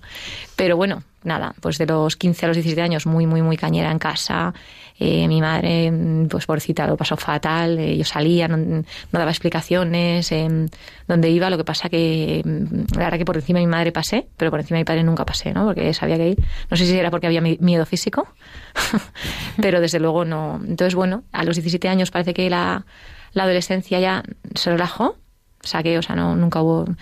Pero 0.58 0.76
bueno, 0.76 1.04
nada, 1.24 1.54
pues 1.62 1.78
de 1.78 1.86
los 1.86 2.16
15 2.16 2.46
a 2.46 2.48
los 2.50 2.58
17 2.58 2.82
años 2.82 3.06
muy, 3.06 3.26
muy, 3.26 3.42
muy 3.42 3.58
cañera 3.58 3.92
en 3.92 4.00
casa. 4.00 4.54
Eh, 5.00 5.28
mi 5.28 5.42
madre, 5.42 5.92
pues 6.30 6.46
pobrecita, 6.46 6.88
lo 6.88 6.98
pasó 6.98 7.18
fatal. 7.18 7.80
Eh, 7.80 7.98
yo 7.98 8.06
salía, 8.06 8.48
no, 8.48 8.84
daba 9.12 9.32
explicaciones. 9.32 10.32
Eh, 10.32 10.68
donde 11.08 11.30
iba, 11.30 11.50
lo 11.50 11.58
que 11.58 11.64
pasa 11.64 11.90
que, 11.90 12.42
mm, 12.44 12.98
la 12.98 13.06
verdad 13.06 13.18
que 13.18 13.26
por 13.26 13.38
encima 13.38 13.60
de 13.60 13.66
mi 13.66 13.72
madre 13.72 13.92
pasé, 13.92 14.28
pero 14.38 14.52
por 14.52 14.60
encima 14.60 14.78
de 14.78 14.82
mi 14.82 14.86
padre 14.86 15.04
nunca 15.04 15.26
pasé, 15.26 15.54
¿no? 15.54 15.66
Porque 15.66 15.94
sabía 15.94 16.18
que 16.18 16.30
ir. 16.30 16.44
No 16.70 16.78
sé 16.78 16.86
si 16.86 16.98
era 16.98 17.12
porque 17.12 17.28
había 17.28 17.42
miedo 17.42 17.86
físico, 17.86 18.28
pero 19.62 19.82
desde 19.82 20.00
luego 20.00 20.26
no. 20.26 20.62
Entonces, 20.66 20.96
bueno, 20.96 21.24
a 21.32 21.44
los 21.44 21.56
17 21.56 21.90
años 21.90 22.12
parece 22.12 22.34
que 22.34 22.50
la, 22.50 22.86
la 23.34 23.44
adolescencia 23.44 24.00
ya 24.00 24.24
se 24.56 24.72
relajó. 24.72 25.18
Saqué, 25.62 25.98
o 25.98 26.02
sea, 26.02 26.16
no, 26.16 26.36
nunca 26.36 26.62
hubo 26.62 26.86
Mm, 26.86 26.96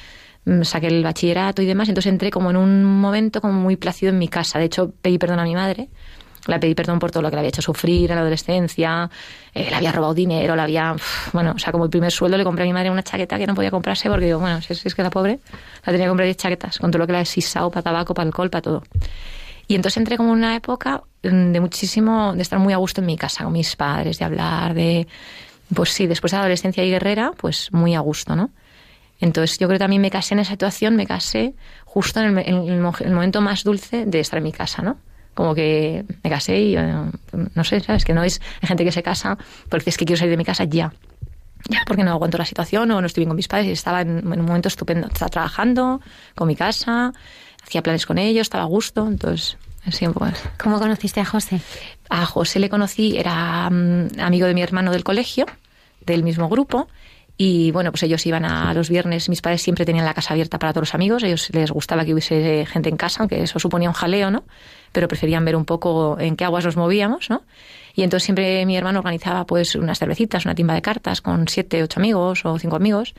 saqué 0.64 0.88
el 0.88 1.04
bachillerato 1.04 1.62
y 1.62 1.66
demás, 1.66 1.90
entonces 1.90 2.12
entré 2.12 2.32
como 2.32 2.50
en 2.50 2.58
un 2.58 2.84
momento 2.84 3.42
como 3.42 3.54
muy 3.54 3.76
plácido 3.76 4.12
en 4.12 4.18
mi 4.18 4.28
casa. 4.28 4.60
De 4.60 4.66
hecho, 4.66 4.92
pedí 5.02 5.18
perdón 5.18 5.40
a 5.40 5.44
mi 5.44 5.56
madre, 5.56 5.90
la 6.48 6.60
pedí 6.60 6.74
perdón 6.74 7.00
por 7.00 7.12
todo 7.12 7.22
lo 7.22 7.30
que 7.30 7.36
le 7.36 7.40
había 7.42 7.50
hecho 7.50 7.62
sufrir 7.62 8.10
en 8.10 8.16
la 8.16 8.22
adolescencia, 8.22 9.10
eh, 9.54 9.68
le 9.70 9.76
había 9.76 9.92
robado 9.92 10.14
dinero, 10.14 10.56
la 10.56 10.64
había, 10.64 10.96
bueno, 11.34 11.54
o 11.56 11.60
sea, 11.60 11.72
como 11.72 11.86
el 11.86 11.90
primer 11.90 12.12
sueldo 12.12 12.38
le 12.38 12.44
compré 12.44 12.64
a 12.64 12.66
mi 12.66 12.74
madre 12.74 12.90
una 12.90 13.04
chaqueta 13.04 13.38
que 13.38 13.46
no 13.46 13.54
podía 13.54 13.72
comprarse 13.72 14.10
porque 14.10 14.26
digo, 14.26 14.40
bueno, 14.40 14.62
si 14.62 14.74
es, 14.74 14.96
que 14.96 15.04
la 15.04 15.10
pobre, 15.10 15.40
la 15.86 15.92
tenía 15.92 16.06
que 16.06 16.10
comprar 16.10 16.26
10 16.26 16.38
chaquetas, 16.38 16.80
con 16.80 16.92
todo 16.92 17.00
lo 17.00 17.08
que 17.08 17.14
la 17.14 17.22
he 17.22 17.26
sisado 17.26 17.70
para 17.70 17.84
tabaco, 17.84 18.14
para 18.14 18.28
alcohol, 18.28 18.50
para 18.50 18.62
todo. 18.62 18.84
Y 19.68 19.76
entonces 19.76 19.98
entré 19.98 20.18
como 20.18 20.32
en 20.32 20.40
una 20.40 20.56
época 20.56 21.04
mm, 21.24 21.52
de 21.52 21.60
muchísimo, 21.60 22.34
de 22.34 22.42
estar 22.42 22.60
muy 22.60 22.74
a 22.74 22.78
gusto 22.78 23.02
en 23.02 23.08
mi 23.08 23.18
casa 23.18 23.44
con 23.44 23.54
mis 23.54 23.76
padres, 23.76 24.18
de 24.18 24.26
hablar, 24.26 24.74
de, 24.74 25.08
pues 25.74 25.92
sí, 25.92 26.08
después 26.08 26.32
de 26.32 26.38
adolescencia 26.38 26.84
y 26.84 26.90
guerrera, 26.90 27.32
pues 27.38 27.72
muy 27.72 27.94
a 27.94 28.00
gusto, 28.00 28.36
¿no? 28.36 28.50
Entonces 29.22 29.60
yo 29.60 29.68
creo 29.68 29.78
que 29.78 29.84
también 29.84 30.02
me 30.02 30.10
casé 30.10 30.34
en 30.34 30.40
esa 30.40 30.52
situación, 30.52 30.96
me 30.96 31.06
casé 31.06 31.54
justo 31.86 32.20
en 32.20 32.38
el, 32.38 32.80
momento 32.80 33.40
más 33.40 33.64
dulce 33.64 34.06
de 34.06 34.20
estar 34.20 34.38
en 34.38 34.44
mi 34.44 34.52
casa, 34.52 34.82
¿no? 34.82 34.98
Como 35.36 35.56
que 35.56 36.04
me 36.24 36.30
casé 36.30 36.60
y 36.60 36.76
eh, 36.76 36.94
no 37.54 37.64
sé, 37.64 37.80
¿sabes? 37.80 38.04
Que 38.04 38.14
no 38.14 38.24
es 38.24 38.42
hay 38.62 38.68
gente 38.68 38.84
que 38.84 38.92
se 38.92 39.04
casa 39.04 39.38
porque 39.70 39.92
es 39.92 39.98
que 39.98 40.06
quiero 40.06 40.20
salir 40.20 40.32
de 40.32 40.38
mi 40.38 40.44
casa 40.44 40.64
ya. 40.66 40.92
Ya, 41.70 41.84
porque 41.86 42.04
no 42.04 42.12
aguanto 42.12 42.40
la 42.40 42.46
situación 42.46 42.90
o 42.90 43.00
no 43.00 43.06
estoy 43.06 43.22
bien 43.22 43.30
con 43.30 43.36
mis 43.36 43.48
padres 43.48 43.68
y 43.68 43.72
estaba 43.72 44.02
en, 44.02 44.28
un 44.28 44.46
momento 44.46 44.68
estupendo. 44.68 45.08
Estaba 45.08 45.30
trabajando 45.30 46.02
con 46.34 46.48
mi 46.48 46.56
casa, 46.56 47.14
hacía 47.64 47.84
planes 47.84 48.08
con 48.08 48.18
ellos, 48.18 48.42
estaba 48.42 48.64
a 48.64 48.68
gusto, 48.68 49.08
entonces 49.08 49.58
así 49.86 50.08
un 50.08 50.14
poco 50.14 50.28
¿Cómo 50.62 50.80
conociste 50.80 51.20
a 51.20 51.26
José? 51.26 51.62
A 52.10 52.26
José 52.26 52.60
le 52.60 52.70
conocí, 52.70 53.18
era 53.18 53.70
mm, 53.70 54.20
amigo 54.20 54.48
de 54.48 54.56
mi 54.56 54.64
hermano 54.64 54.92
del 54.92 55.04
colegio, 55.04 55.46
del 56.04 56.24
mismo 56.24 56.50
grupo, 56.50 56.88
y 57.44 57.72
bueno, 57.72 57.92
pues 57.92 58.04
ellos 58.04 58.24
iban 58.28 58.46
a 58.46 58.72
los 58.76 58.88
viernes, 58.88 59.28
mis 59.28 59.42
padres 59.42 59.64
siempre 59.64 59.84
tenían 59.84 60.06
la 60.06 60.14
casa 60.14 60.36
abierta 60.36 60.60
para 60.60 60.74
todos 60.74 60.90
los 60.90 60.94
amigos, 60.94 61.24
ellos 61.24 61.50
les 61.52 61.72
gustaba 61.72 62.06
que 62.06 62.14
hubiese 62.14 62.68
gente 62.68 62.88
en 62.90 62.98
casa, 62.98 63.22
aunque 63.22 63.42
eso 63.42 63.58
suponía 63.58 63.90
un 63.90 63.96
jaleo, 63.96 64.30
¿no? 64.30 64.44
Pero 64.92 65.08
preferían 65.08 65.44
ver 65.44 65.56
un 65.56 65.66
poco 65.66 66.20
en 66.20 66.36
qué 66.36 66.46
aguas 66.46 66.66
nos 66.66 66.78
movíamos, 66.78 67.32
¿no? 67.32 67.42
Y 67.96 68.04
entonces 68.04 68.26
siempre 68.26 68.64
mi 68.68 68.78
hermano 68.78 69.00
organizaba 69.00 69.48
pues 69.48 69.74
unas 69.74 69.98
cervecitas, 69.98 70.46
una 70.46 70.54
timba 70.54 70.76
de 70.76 70.84
cartas 70.84 71.22
con 71.22 71.48
siete, 71.48 71.82
ocho 71.82 72.00
amigos 72.00 72.46
o 72.46 72.60
cinco 72.60 72.76
amigos. 72.76 73.16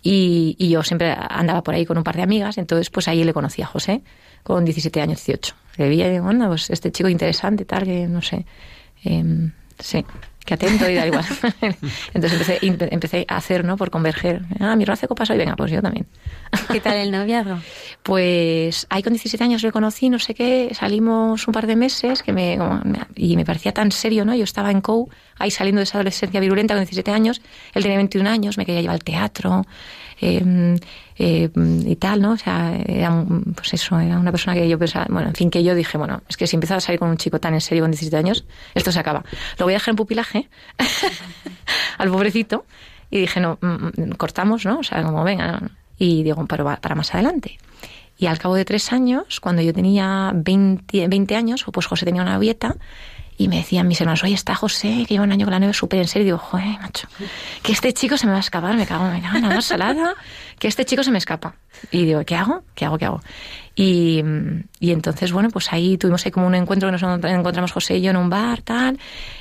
Y, 0.00 0.54
yo 0.68 0.84
siempre 0.84 1.16
andaba 1.18 1.64
por 1.64 1.74
ahí 1.74 1.84
con 1.84 1.98
un 1.98 2.04
par 2.04 2.14
de 2.14 2.22
amigas, 2.22 2.58
entonces 2.58 2.88
pues 2.90 3.08
ahí 3.08 3.24
le 3.24 3.32
conocí 3.32 3.62
a 3.62 3.66
José, 3.66 4.02
con 4.44 4.64
17 4.64 5.00
años, 5.00 5.26
18. 5.26 5.54
Le 5.78 5.88
vi 5.88 6.04
pues 6.46 6.70
este 6.70 6.92
chico 6.92 7.08
interesante, 7.08 7.64
tal, 7.64 7.82
que 7.82 8.06
no 8.06 8.22
sé. 8.22 8.46
Em, 9.02 9.50
sí. 9.80 10.04
Qué 10.46 10.54
atento 10.54 10.88
y 10.88 10.94
da 10.94 11.06
igual. 11.06 11.24
Entonces 12.14 12.32
empecé, 12.40 12.58
empecé 12.90 13.26
a 13.28 13.36
hacer, 13.36 13.64
¿no? 13.64 13.76
Por 13.76 13.90
converger. 13.90 14.42
Ah, 14.60 14.76
mi 14.76 14.84
hace 14.86 15.08
copas 15.08 15.28
hoy, 15.30 15.36
venga, 15.36 15.56
pues 15.56 15.70
yo 15.70 15.82
también. 15.82 16.06
¿Qué 16.72 16.80
tal 16.80 16.96
el 16.96 17.10
noviazgo? 17.10 17.58
Pues 18.02 18.86
ahí 18.88 19.02
con 19.02 19.14
17 19.14 19.42
años 19.42 19.64
lo 19.64 19.72
conocí, 19.72 20.08
no 20.08 20.20
sé 20.20 20.32
qué, 20.32 20.70
salimos 20.74 21.48
un 21.48 21.52
par 21.52 21.66
de 21.66 21.74
meses 21.74 22.22
que 22.22 22.32
me, 22.32 22.56
y 23.16 23.36
me 23.36 23.44
parecía 23.44 23.72
tan 23.72 23.90
serio, 23.90 24.24
¿no? 24.24 24.32
Yo 24.32 24.44
estaba 24.44 24.70
en 24.70 24.80
COU, 24.80 25.10
ahí 25.38 25.50
saliendo 25.50 25.80
de 25.80 25.84
esa 25.84 25.98
adolescencia 25.98 26.38
virulenta 26.38 26.74
con 26.74 26.82
17 26.82 27.10
años, 27.10 27.42
él 27.74 27.82
tenía 27.82 27.96
21 27.96 28.30
años, 28.30 28.58
me 28.58 28.64
quería 28.64 28.80
llevar 28.80 28.94
al 28.94 29.02
teatro, 29.02 29.66
eh, 30.20 30.78
eh, 31.18 31.50
y 31.54 31.96
tal, 31.96 32.20
¿no? 32.20 32.32
O 32.32 32.36
sea, 32.36 32.76
era, 32.76 33.24
pues 33.54 33.72
eso, 33.74 33.98
era 33.98 34.18
una 34.18 34.30
persona 34.30 34.54
que 34.54 34.68
yo 34.68 34.78
pensaba, 34.78 35.06
bueno, 35.08 35.28
en 35.28 35.34
fin, 35.34 35.50
que 35.50 35.64
yo 35.64 35.74
dije, 35.74 35.96
bueno, 35.96 36.22
es 36.28 36.36
que 36.36 36.46
si 36.46 36.56
empezaba 36.56 36.78
a 36.78 36.80
salir 36.80 36.98
con 36.98 37.08
un 37.08 37.16
chico 37.16 37.40
tan 37.40 37.54
en 37.54 37.60
serio 37.60 37.84
con 37.84 37.90
17 37.90 38.16
años, 38.16 38.44
esto 38.74 38.92
se 38.92 38.98
acaba. 38.98 39.24
Lo 39.58 39.64
voy 39.64 39.74
a 39.74 39.76
dejar 39.76 39.92
en 39.92 39.96
pupilaje 39.96 40.48
al 41.98 42.10
pobrecito 42.10 42.66
y 43.10 43.20
dije, 43.20 43.40
no, 43.40 43.58
mm, 43.60 43.66
mm, 43.66 44.10
cortamos, 44.16 44.64
¿no? 44.66 44.80
O 44.80 44.82
sea, 44.82 45.02
como 45.02 45.24
venga, 45.24 45.62
y 45.98 46.22
digo, 46.22 46.44
para, 46.46 46.76
para 46.76 46.94
más 46.94 47.14
adelante. 47.14 47.58
Y 48.18 48.26
al 48.26 48.38
cabo 48.38 48.54
de 48.54 48.64
tres 48.64 48.92
años, 48.92 49.40
cuando 49.40 49.62
yo 49.62 49.72
tenía 49.74 50.32
20, 50.34 51.08
20 51.08 51.36
años, 51.36 51.64
pues 51.72 51.86
José 51.86 52.04
tenía 52.04 52.22
una 52.22 52.38
dieta 52.38 52.76
y 53.38 53.48
me 53.48 53.56
decían 53.56 53.86
mis 53.86 54.00
hermanos, 54.00 54.24
oye, 54.24 54.34
está 54.34 54.54
José, 54.54 55.04
que 55.06 55.14
lleva 55.14 55.24
un 55.24 55.32
año 55.32 55.44
con 55.44 55.52
la 55.52 55.58
nieve 55.58 55.74
súper 55.74 56.00
en 56.00 56.08
serio. 56.08 56.22
Y 56.22 56.26
digo, 56.26 56.38
joder, 56.38 56.78
macho, 56.80 57.06
que 57.62 57.72
este 57.72 57.92
chico 57.92 58.16
se 58.16 58.26
me 58.26 58.32
va 58.32 58.38
a 58.38 58.40
escapar, 58.40 58.76
me 58.76 58.86
cago, 58.86 59.10
me 59.10 59.20
cago 59.20 59.36
en 59.36 59.48
la 59.48 59.60
salada, 59.62 60.14
que 60.58 60.68
este 60.68 60.84
chico 60.84 61.02
se 61.02 61.10
me 61.10 61.18
escapa. 61.18 61.54
Y 61.90 62.06
digo, 62.06 62.24
¿qué 62.24 62.34
hago? 62.34 62.62
¿Qué 62.74 62.86
hago? 62.86 62.96
¿Qué 62.96 63.04
hago? 63.04 63.20
Y, 63.74 64.22
y 64.80 64.90
entonces, 64.90 65.32
bueno, 65.32 65.50
pues 65.50 65.70
ahí 65.70 65.98
tuvimos 65.98 66.24
ahí 66.24 66.32
como 66.32 66.46
un 66.46 66.54
encuentro, 66.54 66.90
nos 66.90 67.02
encontramos 67.02 67.72
José 67.72 67.98
y 67.98 68.00
yo 68.00 68.10
en 68.10 68.16
un 68.16 68.30
bar, 68.30 68.62
tal. 68.62 68.98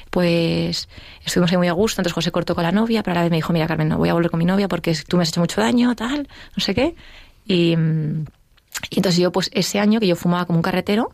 Pues 0.10 0.90
estuvimos 1.24 1.52
ahí 1.52 1.58
muy 1.58 1.70
a 1.70 1.74
gusto. 1.74 2.02
Entonces 2.02 2.14
José 2.14 2.32
cortó 2.32 2.54
con 2.54 2.66
la 2.66 2.74
novia, 2.74 3.02
pero 3.02 3.14
a 3.14 3.16
la 3.16 3.22
vez 3.22 3.32
me 3.32 3.38
dijo, 3.38 3.54
mira, 3.54 3.66
Carmen, 3.66 3.88
no 3.88 3.98
voy 3.98 4.10
a 4.10 4.14
volver 4.14 4.30
con 4.30 4.40
mi 4.40 4.46
novia 4.46 4.68
porque 4.68 4.94
tú 5.08 5.16
me 5.16 5.24
has 5.24 5.30
hecho 5.30 5.40
mucho 5.40 5.62
daño, 5.62 5.96
tal, 5.96 6.28
no 6.56 6.62
sé 6.62 6.76
qué. 6.76 6.96
Y, 7.46 7.76
y 8.90 8.98
entonces 8.98 9.18
yo, 9.18 9.32
pues 9.32 9.50
ese 9.54 9.80
año 9.80 10.02
que 10.02 10.08
yo 10.08 10.18
fumaba 10.18 10.46
como 10.46 10.60
un 10.60 10.64
carretero, 10.64 11.14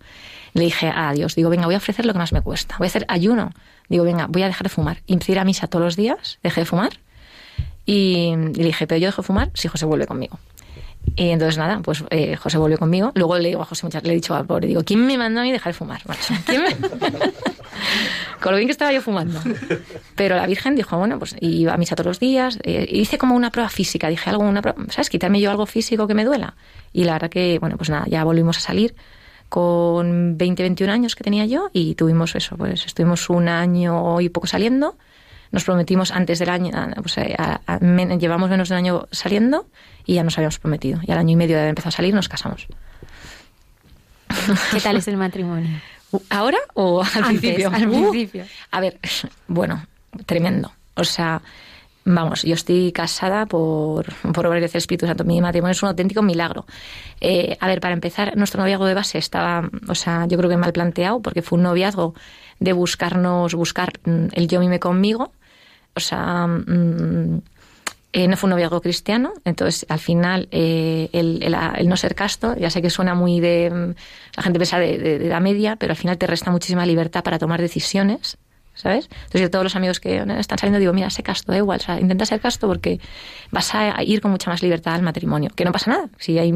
le 0.53 0.63
dije 0.63 0.91
a 0.93 1.13
Dios, 1.13 1.35
digo, 1.35 1.49
venga, 1.49 1.65
voy 1.65 1.75
a 1.75 1.77
ofrecer 1.77 2.05
lo 2.05 2.13
que 2.13 2.19
más 2.19 2.33
me 2.33 2.41
cuesta, 2.41 2.75
voy 2.77 2.85
a 2.85 2.89
hacer 2.89 3.05
ayuno. 3.07 3.51
Digo, 3.89 4.03
venga, 4.03 4.27
voy 4.27 4.43
a 4.43 4.47
dejar 4.47 4.63
de 4.63 4.69
fumar. 4.69 5.01
Y 5.05 5.15
a 5.15 5.31
ir 5.31 5.39
a 5.39 5.45
misa 5.45 5.67
todos 5.67 5.83
los 5.83 5.95
días, 5.95 6.39
dejé 6.43 6.61
de 6.61 6.65
fumar. 6.65 6.91
Y, 7.85 8.33
le 8.35 8.65
dije, 8.65 8.87
pero 8.87 8.99
yo 8.99 9.07
dejo 9.07 9.21
de 9.21 9.25
fumar 9.25 9.51
si 9.53 9.67
José 9.67 9.85
vuelve 9.85 10.07
conmigo. 10.07 10.39
Y 11.15 11.29
entonces 11.29 11.57
nada, 11.57 11.79
pues 11.79 12.03
eh, 12.09 12.35
José 12.35 12.57
volvió 12.57 12.77
conmigo. 12.77 13.11
Luego 13.15 13.37
le 13.37 13.49
digo 13.49 13.61
a 13.61 13.65
José 13.65 13.85
muchas, 13.85 14.03
le 14.03 14.11
he 14.11 14.15
dicho 14.15 14.35
al 14.35 14.45
pobre, 14.45 14.67
digo, 14.67 14.83
¿quién 14.83 15.05
me 15.05 15.17
mandó 15.17 15.41
a 15.41 15.43
mí 15.43 15.51
dejar 15.51 15.73
de 15.73 15.77
fumar? 15.77 16.01
¿Quién 16.45 16.63
me... 16.63 16.69
Con 18.41 18.51
lo 18.51 18.57
bien 18.57 18.67
que 18.67 18.71
estaba 18.71 18.91
yo 18.91 19.01
fumando. 19.01 19.39
Pero 20.15 20.35
la 20.35 20.47
Virgen 20.47 20.75
dijo, 20.75 20.97
bueno, 20.97 21.19
pues 21.19 21.35
iba 21.41 21.73
a 21.73 21.77
misa 21.77 21.95
todos 21.95 22.07
los 22.07 22.19
días. 22.19 22.59
Eh, 22.63 22.87
hice 22.89 23.17
como 23.17 23.35
una 23.35 23.51
prueba 23.51 23.69
física, 23.69 24.09
dije 24.09 24.29
algo, 24.29 24.43
una 24.43 24.61
prueba, 24.61 24.83
¿sabes? 24.89 25.09
Quitarme 25.09 25.39
yo 25.39 25.51
algo 25.51 25.65
físico 25.65 26.07
que 26.07 26.13
me 26.13 26.23
duela. 26.23 26.55
Y 26.93 27.03
la 27.03 27.13
verdad 27.13 27.29
que, 27.29 27.59
bueno, 27.59 27.77
pues 27.77 27.89
nada, 27.89 28.05
ya 28.07 28.23
volvimos 28.23 28.57
a 28.57 28.61
salir 28.61 28.95
con 29.51 30.37
20, 30.37 30.63
21 30.63 30.93
años 30.93 31.13
que 31.13 31.25
tenía 31.25 31.45
yo 31.45 31.69
y 31.73 31.95
tuvimos 31.95 32.35
eso, 32.35 32.55
pues 32.55 32.85
estuvimos 32.85 33.29
un 33.29 33.49
año 33.49 34.21
y 34.21 34.29
poco 34.29 34.47
saliendo. 34.47 34.95
Nos 35.51 35.65
prometimos 35.65 36.11
antes 36.11 36.39
del 36.39 36.49
año, 36.49 36.71
pues, 37.01 37.17
eh, 37.17 37.35
llevamos 38.17 38.49
menos 38.49 38.69
de 38.69 38.75
un 38.75 38.77
año 38.77 39.07
saliendo 39.11 39.67
y 40.05 40.13
ya 40.13 40.23
nos 40.23 40.37
habíamos 40.37 40.57
prometido. 40.57 41.01
Y 41.05 41.11
al 41.11 41.17
año 41.17 41.33
y 41.33 41.35
medio 41.35 41.57
de 41.57 41.63
haber 41.63 41.71
empezado 41.71 41.89
a 41.89 41.91
salir 41.91 42.13
nos 42.13 42.29
casamos. 42.29 42.65
¿Qué 44.71 44.79
tal 44.79 44.95
es 44.95 45.09
el 45.09 45.17
matrimonio? 45.17 45.81
¿Ahora 46.29 46.59
o 46.73 47.03
al 47.03 47.25
principio? 47.25 47.69
Al 47.73 47.89
principio. 47.89 48.45
a 48.71 48.79
ver, 48.79 48.99
bueno, 49.49 49.85
tremendo. 50.25 50.71
O 50.95 51.03
sea, 51.03 51.41
Vamos, 52.03 52.41
yo 52.41 52.55
estoy 52.55 52.91
casada 52.91 53.45
por, 53.45 54.05
por 54.33 54.47
obra 54.47 54.59
del 54.59 54.69
Espíritu 54.73 55.05
Santo. 55.05 55.23
Mi 55.23 55.39
matrimonio 55.39 55.71
es 55.71 55.83
un 55.83 55.89
auténtico 55.89 56.23
milagro. 56.23 56.65
Eh, 57.19 57.55
a 57.59 57.67
ver, 57.67 57.79
para 57.79 57.93
empezar, 57.93 58.35
nuestro 58.37 58.59
noviazgo 58.61 58.85
de 58.85 58.95
base 58.95 59.19
estaba, 59.19 59.69
o 59.87 59.93
sea, 59.93 60.25
yo 60.25 60.37
creo 60.37 60.49
que 60.49 60.57
mal 60.57 60.73
planteado, 60.73 61.19
porque 61.21 61.43
fue 61.43 61.57
un 61.57 61.63
noviazgo 61.63 62.15
de 62.59 62.73
buscarnos, 62.73 63.53
buscar 63.53 63.93
mm, 64.03 64.27
el 64.33 64.47
yo 64.47 64.59
mime 64.59 64.79
conmigo. 64.79 65.31
O 65.95 65.99
sea, 65.99 66.47
mm, 66.47 67.41
eh, 68.13 68.27
no 68.27 68.35
fue 68.35 68.47
un 68.47 68.51
noviazgo 68.51 68.81
cristiano, 68.81 69.33
entonces 69.45 69.85
al 69.87 69.99
final 69.99 70.47
eh, 70.51 71.09
el, 71.13 71.43
el, 71.43 71.87
no 71.87 71.97
ser 71.97 72.15
casto, 72.15 72.55
ya 72.57 72.71
sé 72.71 72.81
que 72.81 72.89
suena 72.89 73.13
muy 73.13 73.39
de. 73.39 73.69
Mm, 73.69 73.93
la 74.37 74.43
gente 74.43 74.57
piensa 74.57 74.79
de, 74.79 74.97
de, 74.97 75.19
de 75.19 75.29
la 75.29 75.39
media, 75.39 75.75
pero 75.75 75.91
al 75.91 75.97
final 75.97 76.17
te 76.17 76.25
resta 76.25 76.49
muchísima 76.49 76.83
libertad 76.87 77.23
para 77.23 77.37
tomar 77.37 77.61
decisiones 77.61 78.39
¿sabes? 78.73 79.09
Entonces 79.11 79.41
yo 79.41 79.49
todos 79.49 79.63
los 79.63 79.75
amigos 79.75 79.99
que 79.99 80.17
están 80.17 80.57
saliendo 80.57 80.79
digo, 80.79 80.93
mira, 80.93 81.09
sé 81.09 81.23
casto, 81.23 81.51
da 81.51 81.57
igual, 81.57 81.79
o 81.81 81.83
sea, 81.83 81.99
intenta 81.99 82.25
ser 82.25 82.39
casto 82.39 82.67
porque 82.67 82.99
vas 83.51 83.73
a 83.75 84.03
ir 84.03 84.21
con 84.21 84.31
mucha 84.31 84.49
más 84.49 84.61
libertad 84.61 84.95
al 84.95 85.01
matrimonio, 85.01 85.49
que 85.55 85.65
no 85.65 85.71
pasa 85.71 85.91
nada, 85.91 86.09
si 86.17 86.37
hay 86.39 86.53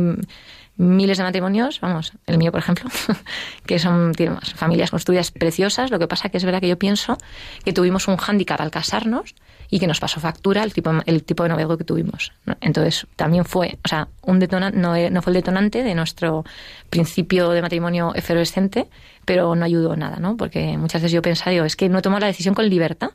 miles 0.77 1.17
de 1.17 1.23
matrimonios, 1.23 1.79
vamos, 1.79 2.13
el 2.25 2.37
mío 2.37 2.51
por 2.51 2.59
ejemplo, 2.59 2.89
que 3.65 3.79
son 3.79 4.13
tiene 4.13 4.35
familias 4.55 4.91
construidas 4.91 5.31
preciosas, 5.31 5.91
lo 5.91 5.99
que 5.99 6.07
pasa 6.07 6.29
que 6.29 6.37
es 6.37 6.45
verdad 6.45 6.59
que 6.59 6.67
yo 6.67 6.77
pienso 6.77 7.17
que 7.63 7.73
tuvimos 7.73 8.07
un 8.07 8.17
hándicap 8.17 8.59
al 8.59 8.71
casarnos 8.71 9.35
y 9.75 9.79
que 9.79 9.87
nos 9.87 9.99
pasó 9.99 10.21
factura 10.21 10.63
el 10.63 10.73
tipo, 10.73 10.89
el 11.05 11.23
tipo 11.25 11.43
de 11.43 11.49
noviazgo 11.49 11.77
que 11.77 11.83
tuvimos. 11.83 12.31
Entonces, 12.61 13.07
también 13.17 13.43
fue, 13.43 13.77
o 13.83 13.87
sea, 13.89 14.07
un 14.21 14.39
detonante, 14.39 14.77
no, 14.77 14.95
no, 15.09 15.21
fue 15.21 15.31
el 15.31 15.35
detonante 15.35 15.83
de 15.83 15.93
nuestro 15.93 16.45
principio 16.89 17.49
de 17.49 17.61
matrimonio 17.61 18.13
efervescente, 18.15 18.87
pero 19.25 19.53
no 19.53 19.65
ayudó 19.65 19.97
nada, 19.97 20.15
¿no? 20.15 20.37
Porque 20.37 20.77
muchas 20.77 21.01
veces 21.01 21.11
yo 21.11 21.21
pensaba, 21.21 21.51
digo, 21.51 21.65
es 21.65 21.75
que 21.75 21.89
no 21.89 21.99
he 21.99 22.01
tomado 22.01 22.21
la 22.21 22.27
decisión 22.27 22.55
con 22.55 22.69
libertad, 22.69 23.09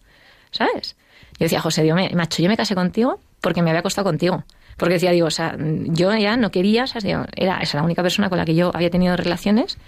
¿sabes? 0.50 0.96
Yo 1.38 1.46
decía, 1.46 1.62
José, 1.62 1.82
Dios 1.82 1.96
macho, 2.12 2.42
yo 2.42 2.50
me 2.50 2.58
casé 2.58 2.74
contigo 2.74 3.20
porque 3.40 3.62
me 3.62 3.70
había 3.70 3.80
acostado 3.80 4.04
contigo. 4.04 4.44
Porque 4.76 4.96
decía, 4.96 5.12
digo, 5.12 5.28
o 5.28 5.30
sea, 5.30 5.56
yo 5.58 6.14
ya 6.14 6.36
no 6.36 6.50
quería, 6.50 6.84
o 6.84 6.86
sea, 6.86 7.00
era 7.36 7.60
esa 7.60 7.78
la 7.78 7.84
única 7.84 8.02
persona 8.02 8.28
con 8.28 8.36
la 8.36 8.44
que 8.44 8.54
yo 8.54 8.70
había 8.74 8.90
tenido 8.90 9.16
relaciones 9.16 9.78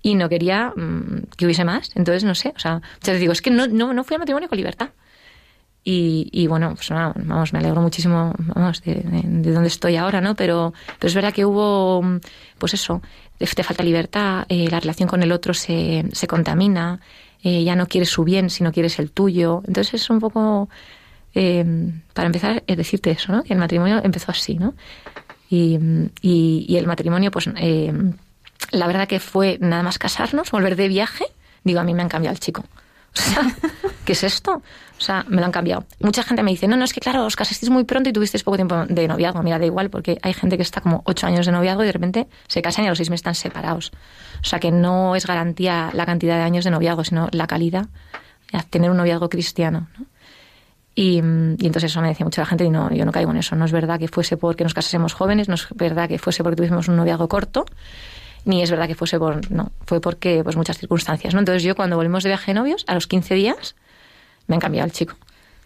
y 0.00 0.14
no 0.14 0.28
quería 0.28 0.72
mm, 0.76 1.24
que 1.36 1.46
hubiese 1.46 1.64
más. 1.64 1.90
Entonces, 1.96 2.22
no 2.22 2.36
sé, 2.36 2.52
o 2.54 2.60
sea, 2.60 2.74
muchas 2.74 3.00
veces 3.00 3.20
digo, 3.20 3.32
es 3.32 3.42
que 3.42 3.50
no, 3.50 3.66
no, 3.66 3.92
no 3.92 4.04
fui 4.04 4.14
a 4.14 4.18
matrimonio 4.20 4.48
con 4.48 4.58
libertad. 4.58 4.90
Y, 5.86 6.30
y 6.32 6.46
bueno, 6.46 6.74
pues 6.74 6.88
vamos, 6.88 7.52
me 7.52 7.58
alegro 7.58 7.82
muchísimo 7.82 8.32
vamos, 8.38 8.82
de, 8.82 8.94
de, 8.94 9.52
donde 9.52 9.68
estoy 9.68 9.96
ahora, 9.96 10.22
¿no? 10.22 10.34
Pero, 10.34 10.72
pero 10.98 11.08
es 11.08 11.14
verdad 11.14 11.34
que 11.34 11.44
hubo, 11.44 12.02
pues 12.56 12.72
eso, 12.72 13.02
te 13.38 13.62
falta 13.62 13.82
libertad, 13.82 14.46
eh, 14.48 14.68
la 14.70 14.80
relación 14.80 15.08
con 15.08 15.22
el 15.22 15.30
otro 15.30 15.52
se, 15.52 16.06
se 16.12 16.26
contamina, 16.26 17.00
eh, 17.42 17.62
ya 17.64 17.76
no 17.76 17.86
quieres 17.86 18.08
su 18.08 18.24
bien, 18.24 18.48
sino 18.48 18.72
quieres 18.72 18.98
el 18.98 19.10
tuyo. 19.10 19.62
Entonces 19.66 19.94
es 20.00 20.08
un 20.08 20.20
poco, 20.20 20.70
eh, 21.34 21.92
para 22.14 22.26
empezar, 22.26 22.62
es 22.66 22.76
decirte 22.78 23.10
eso, 23.10 23.32
¿no? 23.32 23.42
Que 23.42 23.52
el 23.52 23.58
matrimonio 23.58 24.00
empezó 24.02 24.30
así, 24.30 24.54
¿no? 24.54 24.72
Y, 25.50 25.78
y, 26.22 26.64
y 26.66 26.76
el 26.78 26.86
matrimonio, 26.86 27.30
pues, 27.30 27.50
eh, 27.58 27.92
la 28.70 28.86
verdad 28.86 29.06
que 29.06 29.20
fue 29.20 29.58
nada 29.60 29.82
más 29.82 29.98
casarnos, 29.98 30.50
volver 30.50 30.76
de 30.76 30.88
viaje, 30.88 31.26
digo, 31.62 31.80
a 31.80 31.84
mí 31.84 31.92
me 31.92 32.00
han 32.00 32.08
cambiado 32.08 32.32
el 32.32 32.40
chico. 32.40 32.64
Sea, 33.14 33.42
¿qué 34.04 34.12
es 34.12 34.24
esto? 34.24 34.62
O 34.98 35.00
sea, 35.00 35.24
me 35.28 35.36
lo 35.36 35.46
han 35.46 35.52
cambiado. 35.52 35.84
Mucha 36.00 36.22
gente 36.22 36.42
me 36.42 36.50
dice, 36.50 36.68
no, 36.68 36.76
no, 36.76 36.84
es 36.84 36.92
que 36.92 37.00
claro, 37.00 37.24
os 37.24 37.36
casasteis 37.36 37.70
muy 37.70 37.84
pronto 37.84 38.08
y 38.08 38.12
tuvisteis 38.12 38.42
poco 38.42 38.56
tiempo 38.56 38.86
de 38.86 39.08
noviazgo. 39.08 39.42
Mira, 39.42 39.58
da 39.58 39.66
igual, 39.66 39.90
porque 39.90 40.18
hay 40.22 40.34
gente 40.34 40.56
que 40.56 40.62
está 40.62 40.80
como 40.80 41.02
ocho 41.06 41.26
años 41.26 41.46
de 41.46 41.52
noviazgo 41.52 41.82
y 41.82 41.86
de 41.86 41.92
repente 41.92 42.26
se 42.48 42.62
casan 42.62 42.84
y 42.84 42.88
a 42.88 42.90
los 42.90 42.98
seis 42.98 43.10
meses 43.10 43.20
están 43.20 43.34
separados. 43.34 43.92
O 44.40 44.44
sea, 44.44 44.58
que 44.58 44.70
no 44.70 45.16
es 45.16 45.26
garantía 45.26 45.90
la 45.92 46.06
cantidad 46.06 46.36
de 46.36 46.42
años 46.42 46.64
de 46.64 46.70
noviazgo, 46.70 47.04
sino 47.04 47.28
la 47.32 47.46
calidad, 47.46 47.86
tener 48.70 48.90
un 48.90 48.96
noviazgo 48.96 49.28
cristiano. 49.28 49.88
¿no? 49.98 50.06
Y, 50.94 51.18
entonces 51.18 51.84
eso 51.84 52.00
me 52.00 52.08
decía 52.08 52.24
mucha 52.24 52.46
gente 52.46 52.64
y 52.64 52.70
no, 52.70 52.92
yo 52.92 53.04
no 53.04 53.10
caigo 53.10 53.32
en 53.32 53.38
eso. 53.38 53.56
No 53.56 53.64
es 53.64 53.72
verdad 53.72 53.98
que 53.98 54.08
fuese 54.08 54.36
porque 54.36 54.62
nos 54.62 54.74
casásemos 54.74 55.12
jóvenes, 55.12 55.48
no 55.48 55.54
es 55.54 55.66
verdad 55.74 56.08
que 56.08 56.18
fuese 56.18 56.42
porque 56.42 56.56
tuviésemos 56.56 56.88
un 56.88 56.96
noviazgo 56.96 57.28
corto, 57.28 57.66
ni 58.44 58.62
es 58.62 58.70
verdad 58.70 58.86
que 58.86 58.94
fuese 58.94 59.18
por, 59.18 59.50
no, 59.50 59.72
fue 59.86 60.00
porque 60.00 60.42
pues 60.44 60.56
muchas 60.56 60.78
circunstancias, 60.78 61.34
¿no? 61.34 61.40
Entonces 61.40 61.62
yo 61.62 61.74
cuando 61.74 61.96
volvimos 61.96 62.22
de 62.22 62.30
viaje 62.30 62.52
de 62.52 62.54
novios, 62.54 62.84
a 62.86 62.94
los 62.94 63.06
15 63.06 63.34
días, 63.34 63.74
me 64.46 64.56
han 64.56 64.60
cambiado 64.60 64.86
el 64.86 64.92
chico. 64.92 65.16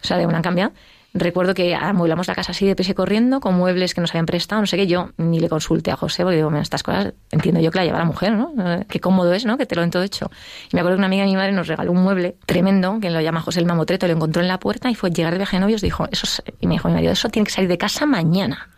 O 0.01 0.07
sea, 0.07 0.17
de 0.17 0.25
una 0.25 0.37
han 0.37 0.43
cambiado. 0.43 0.71
Recuerdo 1.13 1.55
que 1.55 1.73
amueblamos 1.73 2.27
la 2.27 2.35
casa 2.35 2.51
así 2.51 2.67
de 2.67 2.75
pese 2.75 2.93
corriendo, 2.93 3.39
con 3.39 3.55
muebles 3.55 3.95
que 3.95 4.01
nos 4.01 4.11
habían 4.11 4.27
prestado, 4.27 4.61
no 4.61 4.67
sé 4.67 4.77
qué. 4.77 4.85
Yo 4.85 5.09
ni 5.17 5.39
le 5.39 5.49
consulté 5.49 5.89
a 5.89 5.95
José, 5.95 6.21
porque 6.21 6.37
digo, 6.37 6.55
estas 6.57 6.83
cosas 6.83 7.13
entiendo 7.31 7.59
yo 7.59 7.71
que 7.71 7.79
la 7.79 7.85
lleva 7.85 7.97
la 7.97 8.05
mujer, 8.05 8.33
¿no? 8.33 8.53
Qué 8.87 8.99
cómodo 8.99 9.33
es, 9.33 9.43
¿no? 9.43 9.57
Que 9.57 9.65
te 9.65 9.75
lo 9.75 9.81
den 9.81 9.89
todo 9.89 10.03
hecho. 10.03 10.29
Y 10.71 10.75
me 10.75 10.81
acuerdo 10.81 10.97
que 10.97 10.99
una 10.99 11.07
amiga 11.07 11.23
de 11.23 11.29
mi 11.29 11.35
madre 11.35 11.51
nos 11.51 11.67
regaló 11.67 11.91
un 11.91 12.03
mueble 12.03 12.35
tremendo, 12.45 12.99
que 13.01 13.09
lo 13.09 13.21
llama 13.21 13.41
José 13.41 13.59
el 13.59 13.65
Mamotreto, 13.65 14.05
lo 14.05 14.13
encontró 14.13 14.43
en 14.43 14.47
la 14.47 14.59
puerta 14.59 14.91
y 14.91 14.95
fue 14.95 15.09
llegar 15.09 15.33
de 15.33 15.39
viaje 15.39 15.55
de 15.55 15.61
novios, 15.61 15.81
dijo, 15.81 16.07
eso 16.11 16.43
y 16.59 16.67
me 16.67 16.75
dijo 16.75 16.87
mi 16.89 16.93
marido, 16.93 17.11
eso 17.11 17.29
tiene 17.29 17.47
que 17.47 17.51
salir 17.51 17.69
de 17.69 17.79
casa 17.79 18.05
mañana. 18.05 18.69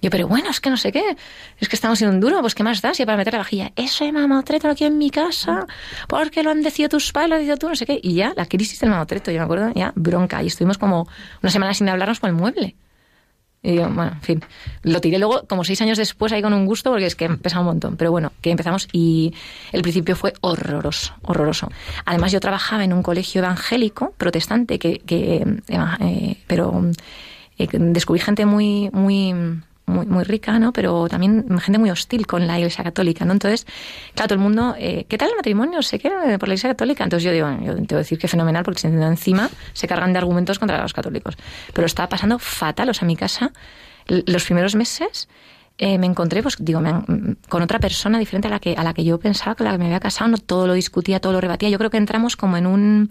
Yo, 0.00 0.10
pero 0.10 0.28
bueno, 0.28 0.50
es 0.50 0.60
que 0.60 0.70
no 0.70 0.76
sé 0.76 0.92
qué, 0.92 1.16
es 1.58 1.68
que 1.68 1.76
estamos 1.76 2.00
en 2.02 2.08
un 2.08 2.20
duro, 2.20 2.40
pues 2.40 2.54
¿qué 2.54 2.62
más 2.62 2.82
da 2.82 2.94
si 2.94 3.04
para 3.04 3.16
meter 3.16 3.32
la 3.34 3.40
vajilla? 3.40 3.72
Eso 3.76 4.04
de 4.04 4.12
mamotreto 4.12 4.68
aquí 4.68 4.84
en 4.84 4.98
mi 4.98 5.10
casa, 5.10 5.66
porque 6.08 6.42
lo 6.42 6.50
han 6.50 6.62
decidido 6.62 6.90
tus 6.90 7.12
padres, 7.12 7.28
lo 7.30 7.34
han 7.36 7.40
decidido 7.40 7.56
tú, 7.58 7.68
no 7.68 7.76
sé 7.76 7.86
qué. 7.86 8.00
Y 8.02 8.14
ya, 8.14 8.32
la 8.36 8.46
crisis 8.46 8.78
del 8.80 8.90
mamotreto, 8.90 9.30
yo 9.30 9.38
me 9.38 9.44
acuerdo, 9.44 9.72
ya, 9.74 9.92
bronca. 9.94 10.42
Y 10.42 10.48
estuvimos 10.48 10.78
como 10.78 11.08
una 11.42 11.50
semana 11.50 11.74
sin 11.74 11.88
hablarnos 11.88 12.20
con 12.20 12.30
el 12.30 12.36
mueble. 12.36 12.76
Y 13.64 13.72
digo, 13.72 13.88
bueno, 13.88 14.12
en 14.12 14.20
fin. 14.20 14.44
Lo 14.82 15.00
tiré 15.00 15.18
luego 15.18 15.46
como 15.48 15.64
seis 15.64 15.80
años 15.80 15.96
después 15.96 16.30
ahí 16.32 16.42
con 16.42 16.52
un 16.52 16.66
gusto 16.66 16.90
porque 16.90 17.06
es 17.06 17.16
que 17.16 17.30
pesaba 17.30 17.62
un 17.62 17.68
montón. 17.68 17.96
Pero 17.96 18.10
bueno, 18.10 18.30
que 18.42 18.50
empezamos 18.50 18.88
y 18.92 19.34
el 19.72 19.80
principio 19.80 20.14
fue 20.16 20.34
horroroso, 20.42 21.14
horroroso. 21.22 21.70
Además 22.04 22.30
yo 22.30 22.40
trabajaba 22.40 22.84
en 22.84 22.92
un 22.92 23.02
colegio 23.02 23.38
evangélico, 23.38 24.12
protestante, 24.18 24.78
que, 24.78 24.98
que 24.98 25.46
eh, 25.68 26.36
pero 26.46 26.90
eh, 27.58 27.68
descubrí 27.72 28.20
gente 28.20 28.46
muy, 28.46 28.90
muy 28.92 29.34
muy, 29.86 30.06
muy 30.06 30.24
rica, 30.24 30.58
¿no? 30.58 30.72
Pero 30.72 31.08
también 31.08 31.46
gente 31.60 31.78
muy 31.78 31.90
hostil 31.90 32.26
con 32.26 32.46
la 32.46 32.58
Iglesia 32.58 32.84
Católica, 32.84 33.24
¿no? 33.24 33.32
Entonces, 33.32 33.66
claro, 34.14 34.28
todo 34.28 34.34
el 34.36 34.40
mundo, 34.40 34.74
eh, 34.78 35.04
¿qué 35.08 35.18
tal 35.18 35.30
el 35.30 35.36
matrimonio? 35.36 35.82
¿Se 35.82 35.98
qué 35.98 36.10
por 36.10 36.48
la 36.48 36.54
Iglesia 36.54 36.70
Católica? 36.70 37.04
Entonces 37.04 37.24
yo 37.24 37.32
digo, 37.32 37.48
yo 37.64 37.74
tengo 37.74 37.86
que 37.86 37.94
decir 37.96 38.18
que 38.18 38.28
fenomenal 38.28 38.64
porque 38.64 38.86
encima 38.86 39.50
se 39.72 39.86
cargan 39.86 40.12
de 40.12 40.18
argumentos 40.18 40.58
contra 40.58 40.80
los 40.80 40.92
católicos. 40.92 41.36
Pero 41.72 41.86
estaba 41.86 42.08
pasando 42.08 42.38
fatal, 42.38 42.88
o 42.88 42.94
sea, 42.94 43.06
mi 43.06 43.16
casa, 43.16 43.52
los 44.06 44.44
primeros 44.44 44.74
meses... 44.74 45.28
Eh, 45.76 45.98
me 45.98 46.06
encontré, 46.06 46.40
pues 46.40 46.54
digo, 46.60 46.80
con 47.48 47.62
otra 47.62 47.80
persona 47.80 48.20
diferente 48.20 48.46
a 48.46 48.50
la 48.52 48.60
que 48.60 48.76
a 48.76 48.84
la 48.84 48.94
que 48.94 49.02
yo 49.02 49.18
pensaba 49.18 49.56
que 49.56 49.64
la 49.64 49.72
que 49.72 49.78
me 49.78 49.86
había 49.86 49.98
casado, 49.98 50.30
no 50.30 50.38
todo 50.38 50.68
lo 50.68 50.74
discutía, 50.74 51.18
todo 51.18 51.32
lo 51.32 51.40
rebatía. 51.40 51.68
Yo 51.68 51.78
creo 51.78 51.90
que 51.90 51.96
entramos 51.96 52.36
como 52.36 52.56
en 52.56 52.68
un 52.68 53.08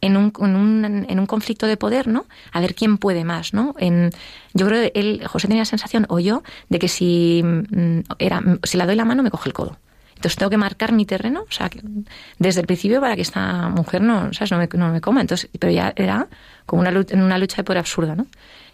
en 0.00 0.16
un, 0.16 0.32
en 0.40 0.56
un, 0.56 1.06
en 1.08 1.18
un 1.18 1.26
conflicto 1.26 1.66
de 1.66 1.76
poder, 1.76 2.08
¿no? 2.08 2.26
A 2.52 2.60
ver 2.60 2.74
quién 2.74 2.98
puede 2.98 3.24
más, 3.24 3.54
¿no? 3.54 3.74
En, 3.78 4.10
yo 4.54 4.66
creo 4.66 4.82
que 4.82 4.98
él, 4.98 5.26
José 5.26 5.48
tenía 5.48 5.62
la 5.62 5.66
sensación, 5.66 6.06
o 6.08 6.18
yo, 6.18 6.42
de 6.68 6.78
que 6.78 6.88
si, 6.88 7.42
mm, 7.44 8.00
era, 8.18 8.42
si 8.62 8.76
la 8.76 8.86
doy 8.86 8.96
la 8.96 9.04
mano 9.04 9.22
me 9.22 9.30
coge 9.30 9.48
el 9.48 9.54
codo. 9.54 9.78
Entonces 10.16 10.36
tengo 10.36 10.50
que 10.50 10.56
marcar 10.56 10.92
mi 10.92 11.04
terreno, 11.04 11.44
o 11.48 11.52
sea, 11.52 11.70
desde 12.38 12.60
el 12.60 12.66
principio 12.66 13.00
para 13.00 13.16
que 13.16 13.22
esta 13.22 13.68
mujer 13.68 14.00
no, 14.00 14.32
¿sabes? 14.32 14.50
no, 14.50 14.58
me, 14.58 14.68
no 14.72 14.88
me 14.90 15.00
coma. 15.00 15.20
Entonces, 15.20 15.50
pero 15.58 15.70
ya 15.72 15.92
era 15.94 16.28
como 16.64 16.80
una 16.80 16.90
lucha, 16.90 17.14
una 17.16 17.36
lucha 17.36 17.56
de 17.58 17.64
poder 17.64 17.78
absurda, 17.78 18.16
¿no? 18.16 18.26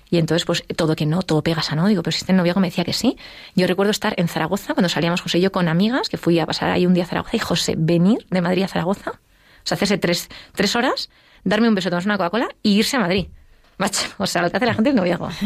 Y 0.08 0.18
entonces, 0.18 0.44
pues 0.44 0.62
todo 0.76 0.94
que 0.94 1.06
no, 1.06 1.22
todo 1.22 1.42
pegas 1.42 1.72
a 1.72 1.74
no. 1.74 1.88
Digo, 1.88 2.02
pero 2.02 2.12
si 2.12 2.18
este 2.18 2.34
noviazgo 2.34 2.60
me 2.60 2.68
decía 2.68 2.84
que 2.84 2.92
sí. 2.92 3.16
Yo 3.56 3.66
recuerdo 3.66 3.90
estar 3.90 4.14
en 4.18 4.28
Zaragoza, 4.28 4.74
cuando 4.74 4.90
salíamos 4.90 5.22
José 5.22 5.38
y 5.38 5.40
yo 5.40 5.50
con 5.50 5.68
amigas, 5.68 6.10
que 6.10 6.18
fui 6.18 6.38
a 6.38 6.44
pasar 6.44 6.70
ahí 6.70 6.84
un 6.84 6.92
día 6.92 7.04
a 7.04 7.06
Zaragoza, 7.06 7.34
y 7.34 7.40
José, 7.40 7.74
venir 7.78 8.26
de 8.28 8.42
Madrid 8.42 8.62
a 8.62 8.68
Zaragoza, 8.68 9.18
o 9.64 9.66
sea, 9.66 9.76
hacerse 9.76 9.98
tres, 9.98 10.28
tres 10.54 10.74
horas, 10.76 11.10
darme 11.44 11.68
un 11.68 11.74
beso, 11.74 11.90
tomarse 11.90 12.08
una 12.08 12.18
Coca-Cola 12.18 12.48
y 12.62 12.78
irse 12.78 12.96
a 12.96 13.00
Madrid. 13.00 13.26
Macho, 13.78 14.06
o 14.18 14.26
sea, 14.26 14.42
lo 14.42 14.50
que 14.50 14.58
hace 14.58 14.66
la 14.66 14.74
gente 14.74 14.90
es 14.90 14.96
noviazgo. 14.96 15.28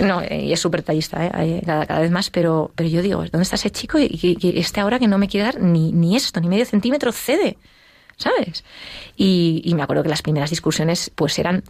No, 0.00 0.22
y 0.28 0.52
es 0.52 0.58
súper 0.58 0.82
tallista, 0.82 1.24
¿eh? 1.24 1.62
Cada, 1.64 1.86
cada, 1.86 2.00
vez 2.00 2.10
más, 2.10 2.28
pero, 2.28 2.72
pero 2.74 2.88
yo 2.88 3.00
digo, 3.00 3.18
¿dónde 3.18 3.42
está 3.42 3.54
ese 3.54 3.70
chico? 3.70 3.96
Y, 3.98 4.08
que 4.36 4.58
este 4.58 4.80
ahora 4.80 4.98
que 4.98 5.06
no 5.06 5.18
me 5.18 5.28
quiere 5.28 5.44
dar 5.44 5.60
ni, 5.60 5.92
ni 5.92 6.16
esto, 6.16 6.40
ni 6.40 6.48
medio 6.48 6.66
centímetro 6.66 7.12
cede, 7.12 7.56
¿sabes? 8.16 8.64
Y, 9.16 9.62
y, 9.64 9.74
me 9.74 9.84
acuerdo 9.84 10.02
que 10.02 10.08
las 10.08 10.20
primeras 10.20 10.50
discusiones, 10.50 11.12
pues 11.14 11.38
eran. 11.38 11.62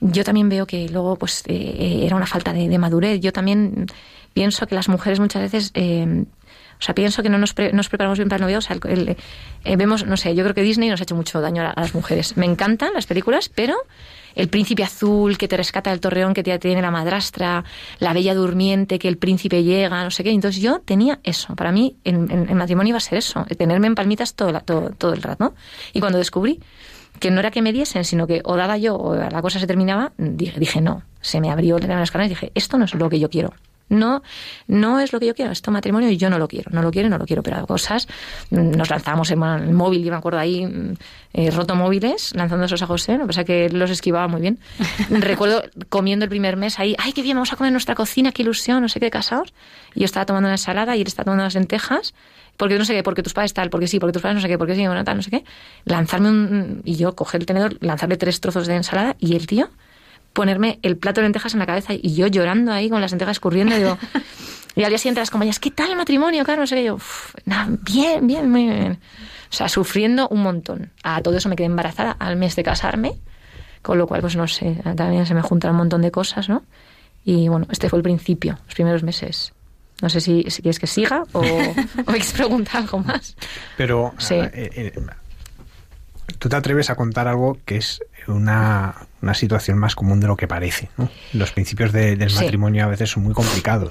Yo 0.00 0.24
también 0.24 0.48
veo 0.48 0.66
que 0.66 0.88
luego, 0.88 1.16
pues, 1.16 1.42
eh, 1.46 2.00
era 2.04 2.16
una 2.16 2.26
falta 2.26 2.54
de, 2.54 2.68
de, 2.68 2.78
madurez. 2.78 3.20
Yo 3.20 3.32
también 3.32 3.86
pienso 4.32 4.66
que 4.66 4.74
las 4.74 4.88
mujeres 4.88 5.20
muchas 5.20 5.42
veces 5.42 5.70
eh, 5.74 6.24
o 6.78 6.82
sea, 6.82 6.94
pienso 6.94 7.22
que 7.22 7.30
no 7.30 7.38
nos, 7.38 7.54
nos 7.72 7.88
preparamos 7.88 8.18
bien 8.18 8.28
para 8.28 8.36
el 8.36 8.42
novio. 8.42 8.58
O 8.58 8.60
sea, 8.60 8.76
eh, 8.84 9.76
vemos, 9.76 10.06
no 10.06 10.16
sé, 10.16 10.34
yo 10.34 10.44
creo 10.44 10.54
que 10.54 10.62
Disney 10.62 10.90
nos 10.90 11.00
ha 11.00 11.04
hecho 11.04 11.14
mucho 11.14 11.40
daño 11.40 11.62
a, 11.62 11.72
las 11.80 11.94
mujeres. 11.94 12.36
Me 12.36 12.46
encantan 12.46 12.92
las 12.92 13.06
películas, 13.06 13.48
pero 13.48 13.76
el 14.34 14.48
príncipe 14.48 14.84
azul 14.84 15.38
que 15.38 15.48
te 15.48 15.56
rescata 15.56 15.90
del 15.90 16.00
torreón 16.00 16.34
que 16.34 16.42
te 16.42 16.58
tiene 16.58 16.82
la 16.82 16.90
madrastra, 16.90 17.64
la 17.98 18.12
bella 18.12 18.34
durmiente 18.34 18.98
que 18.98 19.08
el 19.08 19.16
príncipe 19.16 19.62
llega, 19.62 20.04
no 20.04 20.10
sé 20.10 20.22
qué. 20.22 20.30
Entonces 20.30 20.60
yo 20.60 20.80
tenía 20.80 21.18
eso. 21.22 21.56
Para 21.56 21.72
mí 21.72 21.96
el, 22.04 22.18
matrimonio 22.54 22.90
iba 22.90 22.98
a 22.98 23.00
ser 23.00 23.18
eso, 23.18 23.46
tenerme 23.56 23.86
en 23.86 23.94
palmitas 23.94 24.34
todo, 24.34 24.50
el 24.50 25.22
rato. 25.22 25.54
Y 25.94 26.00
cuando 26.00 26.18
descubrí 26.18 26.60
que 27.18 27.30
no 27.30 27.40
era 27.40 27.50
que 27.50 27.62
me 27.62 27.72
diesen, 27.72 28.04
sino 28.04 28.26
que 28.26 28.42
o 28.44 28.56
daba 28.56 28.76
yo 28.76 28.96
o 28.96 29.14
la 29.16 29.40
cosa 29.40 29.58
se 29.58 29.66
terminaba, 29.66 30.12
dije, 30.18 30.60
dije 30.60 30.82
no. 30.82 31.02
Se 31.22 31.40
me 31.40 31.50
abrió 31.50 31.78
las 31.78 32.10
caras 32.10 32.26
y 32.26 32.28
dije, 32.28 32.52
esto 32.54 32.76
no 32.76 32.84
es 32.84 32.94
lo 32.94 33.08
que 33.08 33.18
yo 33.18 33.30
quiero. 33.30 33.54
No, 33.88 34.22
no 34.66 34.98
es 34.98 35.12
lo 35.12 35.20
que 35.20 35.26
yo 35.26 35.34
quiero, 35.34 35.52
esto 35.52 35.70
matrimonio 35.70 36.10
y 36.10 36.16
yo 36.16 36.28
no 36.28 36.38
lo 36.38 36.48
quiero, 36.48 36.70
no 36.72 36.82
lo 36.82 36.90
quiero 36.90 37.06
y 37.06 37.10
no 37.10 37.18
lo 37.18 37.24
quiero, 37.24 37.42
pero 37.44 37.64
cosas, 37.66 38.08
mm, 38.50 38.72
nos 38.72 38.90
lanzamos 38.90 39.30
en 39.30 39.42
el 39.42 39.72
móvil, 39.72 40.04
y 40.04 40.10
me 40.10 40.16
acuerdo 40.16 40.40
ahí, 40.40 40.66
mm, 40.66 40.94
eh, 41.34 41.50
roto 41.52 41.76
móviles, 41.76 42.34
lanzándoselos 42.34 42.82
a 42.82 42.86
José, 42.86 43.16
no 43.16 43.26
pasa 43.26 43.44
que 43.44 43.68
los 43.70 43.90
esquivaba 43.90 44.26
muy 44.26 44.40
bien. 44.40 44.58
Recuerdo 45.10 45.62
comiendo 45.88 46.24
el 46.24 46.28
primer 46.28 46.56
mes 46.56 46.80
ahí, 46.80 46.96
ay, 46.98 47.12
qué 47.12 47.22
bien, 47.22 47.36
vamos 47.36 47.52
a 47.52 47.56
comer 47.56 47.68
en 47.68 47.74
nuestra 47.74 47.94
cocina, 47.94 48.32
qué 48.32 48.42
ilusión, 48.42 48.82
no 48.82 48.88
sé 48.88 48.98
qué, 48.98 49.10
casados. 49.10 49.54
Y 49.94 50.00
yo 50.00 50.04
estaba 50.06 50.26
tomando 50.26 50.48
una 50.48 50.54
ensalada 50.54 50.96
y 50.96 51.02
él 51.02 51.06
estaba 51.06 51.26
tomando 51.26 51.44
las 51.44 51.54
lentejas, 51.54 52.12
porque 52.56 52.78
no 52.78 52.84
sé 52.84 52.94
qué, 52.94 53.02
porque 53.04 53.22
tus 53.22 53.34
padres 53.34 53.54
tal, 53.54 53.70
porque 53.70 53.86
sí, 53.86 54.00
porque 54.00 54.12
tus 54.12 54.22
padres 54.22 54.36
no 54.36 54.40
sé 54.40 54.48
qué, 54.48 54.58
porque 54.58 54.74
sí, 54.74 54.84
bueno, 54.86 55.04
tal, 55.04 55.16
no 55.16 55.22
sé 55.22 55.30
qué. 55.30 55.44
Lanzarme 55.84 56.28
un, 56.28 56.82
y 56.84 56.96
yo 56.96 57.14
coger 57.14 57.42
el 57.42 57.46
tenedor, 57.46 57.76
lanzarle 57.80 58.16
tres 58.16 58.40
trozos 58.40 58.66
de 58.66 58.74
ensalada 58.74 59.16
y 59.20 59.36
el 59.36 59.46
tío 59.46 59.70
ponerme 60.36 60.78
el 60.82 60.98
plato 60.98 61.22
de 61.22 61.24
lentejas 61.24 61.54
en 61.54 61.60
la 61.60 61.66
cabeza 61.66 61.94
y 61.94 62.14
yo 62.14 62.26
llorando 62.26 62.70
ahí 62.70 62.90
con 62.90 63.00
las 63.00 63.10
lentejas 63.10 63.36
escurriendo. 63.36 63.74
Y, 63.74 63.78
digo, 63.78 63.98
y 64.76 64.84
al 64.84 64.90
día 64.90 64.98
siguiente 64.98 65.20
las 65.20 65.30
compañías, 65.30 65.58
¿qué 65.58 65.70
tal 65.70 65.90
el 65.90 65.96
matrimonio? 65.96 66.44
Claro, 66.44 66.60
no 66.60 66.66
sé 66.66 66.76
qué. 66.76 66.84
Yo, 66.84 66.98
bien, 67.82 68.26
bien, 68.26 68.50
muy 68.50 68.68
bien. 68.68 69.00
O 69.50 69.54
sea, 69.54 69.70
sufriendo 69.70 70.28
un 70.28 70.42
montón. 70.42 70.92
A 71.02 71.22
todo 71.22 71.38
eso 71.38 71.48
me 71.48 71.56
quedé 71.56 71.66
embarazada 71.66 72.12
al 72.12 72.36
mes 72.36 72.54
de 72.54 72.62
casarme, 72.62 73.14
con 73.80 73.96
lo 73.96 74.06
cual, 74.06 74.20
pues 74.20 74.36
no 74.36 74.46
sé, 74.46 74.76
también 74.94 75.24
se 75.24 75.32
me 75.32 75.40
juntan 75.40 75.70
un 75.70 75.78
montón 75.78 76.02
de 76.02 76.10
cosas, 76.10 76.50
¿no? 76.50 76.64
Y 77.24 77.48
bueno, 77.48 77.66
este 77.70 77.88
fue 77.88 77.98
el 77.98 78.02
principio, 78.02 78.58
los 78.66 78.74
primeros 78.74 79.02
meses. 79.02 79.54
No 80.02 80.10
sé 80.10 80.20
si, 80.20 80.44
si 80.48 80.60
quieres 80.60 80.78
que 80.78 80.86
siga 80.86 81.24
o, 81.32 81.40
o 81.40 81.44
me 81.44 82.04
quieres 82.04 82.32
preguntar 82.32 82.82
algo 82.82 82.98
más. 82.98 83.34
Pero 83.78 84.12
sí. 84.18 84.34
Eh, 84.34 84.50
eh, 84.52 84.92
tú 86.38 86.48
te 86.48 86.56
atreves 86.56 86.90
a 86.90 86.96
contar 86.96 87.28
algo 87.28 87.58
que 87.64 87.76
es 87.76 88.00
una, 88.26 88.94
una 89.22 89.34
situación 89.34 89.78
más 89.78 89.94
común 89.94 90.20
de 90.20 90.26
lo 90.26 90.36
que 90.36 90.48
parece. 90.48 90.90
Los 91.32 91.52
principios 91.52 91.92
del 91.92 92.32
matrimonio 92.34 92.84
a 92.84 92.88
veces 92.88 93.10
son 93.10 93.22
muy 93.22 93.34
complicados. 93.34 93.90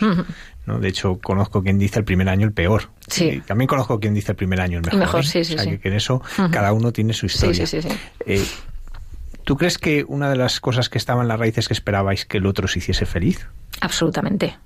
¿no? 0.66 0.80
De 0.80 0.88
hecho, 0.88 1.20
conozco 1.20 1.64
quien 1.64 1.78
dice 1.78 2.00
el 2.00 2.06
primer 2.06 2.30
año 2.30 2.46
el 2.46 2.54
peor. 2.54 2.90
Sí. 3.08 3.42
también 3.46 3.68
conozco 3.68 4.00
quien 4.00 4.14
dice 4.14 4.32
el 4.32 4.36
primer 4.36 4.62
año 4.62 4.80
el 4.80 4.86
mejor. 4.86 5.00
mejor 5.00 5.22
¿eh? 5.22 5.28
sí, 5.28 5.44
sí, 5.44 5.56
o 5.56 5.60
sea, 5.60 5.78
que, 5.78 5.88
en 5.88 5.96
eso 5.96 6.22
cada 6.52 6.74
uno 6.74 6.92
tiene 6.92 7.14
su 7.14 7.28
historia. 7.28 7.66
Sí, 7.66 7.82
sí, 7.82 7.88
sí. 7.88 7.96
Eh, 8.26 8.46
¿Tú 9.44 9.58
crees 9.58 9.78
que 9.78 10.04
una 10.08 10.30
de 10.30 10.36
las 10.36 10.60
cosas 10.60 10.90
que 10.90 10.98
estaban 10.98 11.24
en 11.24 11.28
las 11.28 11.40
raíces 11.40 11.68
que 11.68 11.74
esperabais 11.74 12.26
que 12.26 12.38
el 12.38 12.48
otro 12.48 12.68
se 12.68 12.80
hiciese 12.80 13.06
feliz? 13.06 13.48
Absolutamente. 13.80 14.58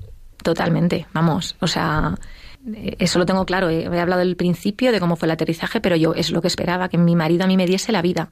Totalmente. 0.41 1.05
Vamos. 1.13 1.57
O 1.59 1.67
sea, 1.67 2.15
eh, 2.15 2.19
eso 2.99 3.19
lo 3.19 3.25
tengo 3.25 3.45
claro. 3.45 3.69
He 3.69 3.85
hablado 3.99 4.19
del 4.19 4.35
principio, 4.35 4.91
de 4.91 4.99
cómo 4.99 5.15
fue 5.15 5.27
el 5.27 5.31
aterrizaje, 5.31 5.81
pero 5.81 5.95
yo 5.95 6.13
es 6.13 6.31
lo 6.31 6.41
que 6.41 6.47
esperaba, 6.47 6.89
que 6.89 6.97
mi 6.97 7.15
marido 7.15 7.43
a 7.43 7.47
mí 7.47 7.57
me 7.57 7.65
diese 7.65 7.91
la 7.91 8.01
vida. 8.01 8.29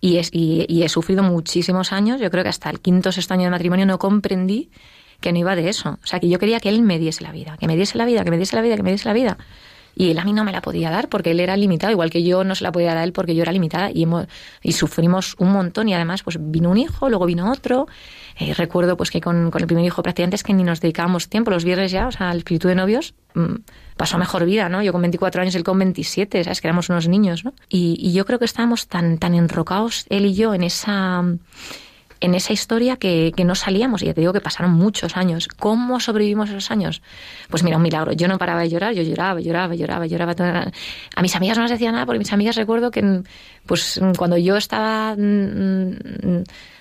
Y, 0.00 0.16
es, 0.16 0.30
y, 0.32 0.82
he 0.82 0.88
sufrido 0.88 1.22
muchísimos 1.22 1.92
años, 1.92 2.20
yo 2.20 2.30
creo 2.30 2.42
que 2.42 2.48
hasta 2.48 2.70
el 2.70 2.80
quinto 2.80 3.10
o 3.10 3.12
sexto 3.12 3.34
año 3.34 3.44
de 3.44 3.50
matrimonio 3.50 3.84
no 3.84 3.98
comprendí 3.98 4.70
que 5.20 5.32
no 5.32 5.38
iba 5.38 5.54
de 5.56 5.68
eso. 5.68 5.98
O 6.02 6.06
sea, 6.06 6.20
que 6.20 6.28
yo 6.28 6.38
quería 6.38 6.60
que 6.60 6.70
él 6.70 6.82
me 6.82 6.98
diese 6.98 7.22
la 7.22 7.32
vida, 7.32 7.56
que 7.58 7.66
me 7.66 7.76
diese 7.76 7.98
la 7.98 8.06
vida, 8.06 8.24
que 8.24 8.30
me 8.30 8.38
diese 8.38 8.56
la 8.56 8.62
vida, 8.62 8.76
que 8.76 8.82
me 8.82 8.92
diese 8.92 9.06
la 9.06 9.12
vida. 9.12 9.36
Y 9.94 10.10
él 10.10 10.18
a 10.18 10.24
mí 10.24 10.32
no 10.32 10.44
me 10.44 10.52
la 10.52 10.62
podía 10.62 10.90
dar 10.90 11.08
porque 11.08 11.32
él 11.32 11.40
era 11.40 11.56
limitado, 11.56 11.92
igual 11.92 12.10
que 12.10 12.22
yo 12.22 12.44
no 12.44 12.54
se 12.54 12.64
la 12.64 12.72
podía 12.72 12.88
dar 12.88 12.98
a 12.98 13.04
él 13.04 13.12
porque 13.12 13.34
yo 13.34 13.42
era 13.42 13.52
limitada 13.52 13.90
y, 13.92 14.04
hemos, 14.04 14.26
y 14.62 14.72
sufrimos 14.72 15.34
un 15.38 15.52
montón 15.52 15.88
y 15.88 15.94
además 15.94 16.22
pues 16.22 16.38
vino 16.40 16.70
un 16.70 16.78
hijo, 16.78 17.08
luego 17.08 17.26
vino 17.26 17.50
otro. 17.50 17.86
Eh, 18.40 18.54
recuerdo 18.54 18.96
pues 18.96 19.10
que 19.10 19.20
con, 19.20 19.50
con, 19.50 19.60
el 19.60 19.66
primer 19.66 19.84
hijo 19.84 20.02
prácticamente 20.02 20.36
es 20.36 20.42
que 20.42 20.54
ni 20.54 20.64
nos 20.64 20.80
dedicábamos 20.80 21.28
tiempo, 21.28 21.50
los 21.50 21.62
viernes 21.62 21.92
ya, 21.92 22.06
o 22.06 22.12
sea, 22.12 22.32
el 22.32 22.38
espíritu 22.38 22.68
de 22.68 22.74
novios 22.74 23.12
mmm, 23.34 23.56
pasó 23.98 24.16
mejor 24.16 24.46
vida, 24.46 24.70
¿no? 24.70 24.82
Yo 24.82 24.92
con 24.92 25.02
24 25.02 25.42
años, 25.42 25.54
él 25.54 25.62
con 25.62 25.78
27, 25.78 26.44
¿sabes? 26.44 26.62
Que 26.62 26.66
éramos 26.66 26.88
unos 26.88 27.06
niños, 27.06 27.44
¿no? 27.44 27.52
Y, 27.68 27.98
y 28.00 28.14
yo 28.14 28.24
creo 28.24 28.38
que 28.38 28.46
estábamos 28.46 28.88
tan, 28.88 29.18
tan 29.18 29.34
enrocados, 29.34 30.06
él 30.08 30.24
y 30.24 30.34
yo, 30.34 30.54
en 30.54 30.62
esa 30.62 31.22
en 32.20 32.34
esa 32.34 32.52
historia 32.52 32.96
que, 32.96 33.32
que, 33.34 33.44
no 33.44 33.54
salíamos. 33.54 34.02
Y 34.02 34.06
ya 34.06 34.14
te 34.14 34.20
digo 34.20 34.32
que 34.32 34.40
pasaron 34.40 34.72
muchos 34.72 35.16
años. 35.16 35.48
¿Cómo 35.48 36.00
sobrevivimos 36.00 36.50
esos 36.50 36.70
años? 36.70 37.02
Pues 37.48 37.62
mira, 37.62 37.78
un 37.78 37.82
milagro. 37.82 38.12
Yo 38.12 38.28
no 38.28 38.36
paraba 38.36 38.60
de 38.60 38.68
llorar, 38.68 38.92
yo 38.92 39.02
lloraba, 39.02 39.40
lloraba, 39.40 39.74
lloraba, 39.74 40.06
lloraba. 40.06 40.70
A 41.16 41.22
mis 41.22 41.34
amigas 41.34 41.56
no 41.56 41.62
les 41.64 41.72
decía 41.72 41.90
nada 41.90 42.04
porque 42.04 42.18
mis 42.18 42.32
amigas 42.32 42.56
recuerdo 42.56 42.90
que 42.90 43.22
pues 43.64 44.00
cuando 44.18 44.36
yo 44.36 44.56
estaba 44.58 45.16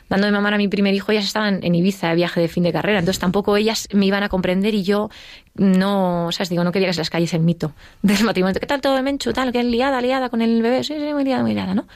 mm, 0.09 0.15
mm, 0.15 0.15
dándome 0.15 0.31
mamá 0.31 0.49
a 0.49 0.57
mi 0.57 0.67
primer 0.67 0.93
hijo, 0.93 1.11
ellas 1.11 1.25
estaban 1.25 1.59
en 1.63 1.75
Ibiza 1.75 2.09
de 2.09 2.15
viaje 2.15 2.41
de 2.41 2.47
fin 2.47 2.63
de 2.63 2.73
carrera. 2.73 2.99
Entonces 2.99 3.19
tampoco 3.19 3.57
ellas 3.57 3.87
me 3.93 4.05
iban 4.05 4.23
a 4.23 4.29
comprender 4.29 4.73
y 4.73 4.83
yo 4.83 5.09
no, 5.55 6.27
o 6.27 6.31
sea, 6.31 6.45
digo, 6.45 6.63
no 6.63 6.71
quería 6.71 6.87
que 6.87 6.93
se 6.93 7.01
las 7.01 7.09
calles 7.09 7.33
el 7.33 7.41
mito 7.41 7.73
del 8.01 8.23
matrimonio. 8.23 8.59
¿Qué 8.59 8.67
tal 8.67 8.81
todo, 8.81 9.01
Menchu? 9.01 9.33
Tal, 9.33 9.51
que 9.51 9.63
liada, 9.63 10.01
liada 10.01 10.29
con 10.29 10.41
el 10.41 10.61
bebé. 10.61 10.83
Sí, 10.83 10.95
sí, 10.97 11.13
muy 11.13 11.23
liada, 11.23 11.43
muy 11.43 11.53
liada, 11.53 11.73
¿no? 11.73 11.87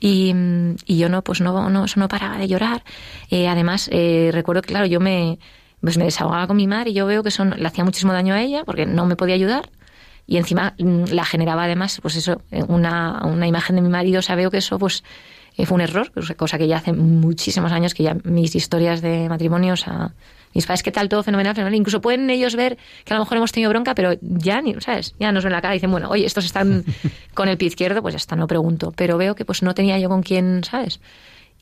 Y, 0.00 0.34
y, 0.84 0.98
yo 0.98 1.08
no, 1.08 1.22
pues 1.22 1.40
no, 1.40 1.70
no, 1.70 1.84
eso 1.86 1.98
no 1.98 2.08
paraba 2.08 2.36
de 2.36 2.46
llorar. 2.46 2.84
Eh, 3.30 3.48
además, 3.48 3.88
eh, 3.90 4.30
recuerdo 4.32 4.60
que, 4.60 4.68
claro, 4.68 4.84
yo 4.84 5.00
me, 5.00 5.38
pues 5.80 5.96
me 5.96 6.04
desahogaba 6.04 6.46
con 6.46 6.56
mi 6.56 6.66
madre 6.66 6.90
y 6.90 6.92
yo 6.94 7.06
veo 7.06 7.22
que 7.22 7.30
eso 7.30 7.44
le 7.44 7.66
hacía 7.66 7.84
muchísimo 7.84 8.12
daño 8.12 8.34
a 8.34 8.42
ella 8.42 8.64
porque 8.64 8.84
no 8.84 9.06
me 9.06 9.16
podía 9.16 9.34
ayudar. 9.34 9.70
Y 10.26 10.36
encima 10.36 10.74
mm, 10.78 11.04
la 11.10 11.24
generaba 11.24 11.64
además, 11.64 12.00
pues 12.02 12.16
eso, 12.16 12.42
una, 12.68 13.22
una 13.24 13.46
imagen 13.46 13.76
de 13.76 13.82
mi 13.82 13.88
marido. 13.88 14.18
O 14.18 14.22
sea, 14.22 14.36
veo 14.36 14.50
que 14.50 14.58
eso, 14.58 14.78
pues, 14.78 15.04
eh, 15.56 15.66
fue 15.66 15.76
un 15.76 15.80
error, 15.80 16.10
cosa 16.36 16.58
que 16.58 16.66
ya 16.66 16.78
hace 16.78 16.92
muchísimos 16.92 17.70
años 17.72 17.94
que 17.94 18.02
ya 18.02 18.16
mis 18.24 18.54
historias 18.54 19.00
de 19.02 19.28
matrimonio, 19.28 19.74
o 19.74 19.76
sea, 19.76 20.12
mis 20.52 20.66
padres, 20.66 20.82
¿qué 20.82 20.92
tal? 20.92 21.08
Todo 21.08 21.22
fenomenal, 21.22 21.54
fenomenal. 21.54 21.78
Incluso 21.78 22.00
pueden 22.00 22.30
ellos 22.30 22.54
ver 22.54 22.78
que 23.04 23.12
a 23.12 23.16
lo 23.16 23.24
mejor 23.24 23.38
hemos 23.38 23.52
tenido 23.52 23.70
bronca, 23.70 23.94
pero 23.94 24.12
ya, 24.20 24.62
ni, 24.62 24.80
¿sabes? 24.80 25.14
Ya 25.18 25.32
nos 25.32 25.44
ven 25.44 25.52
la 25.52 25.60
cara 25.60 25.74
y 25.74 25.78
dicen, 25.78 25.90
bueno, 25.90 26.08
oye, 26.10 26.24
estos 26.24 26.44
están 26.44 26.84
con 27.34 27.48
el 27.48 27.56
pie 27.56 27.68
izquierdo, 27.68 28.02
pues 28.02 28.14
ya 28.14 28.18
está, 28.18 28.36
no 28.36 28.46
pregunto. 28.46 28.92
Pero 28.96 29.18
veo 29.18 29.34
que 29.34 29.44
pues 29.44 29.62
no 29.62 29.74
tenía 29.74 29.98
yo 29.98 30.08
con 30.08 30.22
quién, 30.22 30.62
¿sabes? 30.62 31.00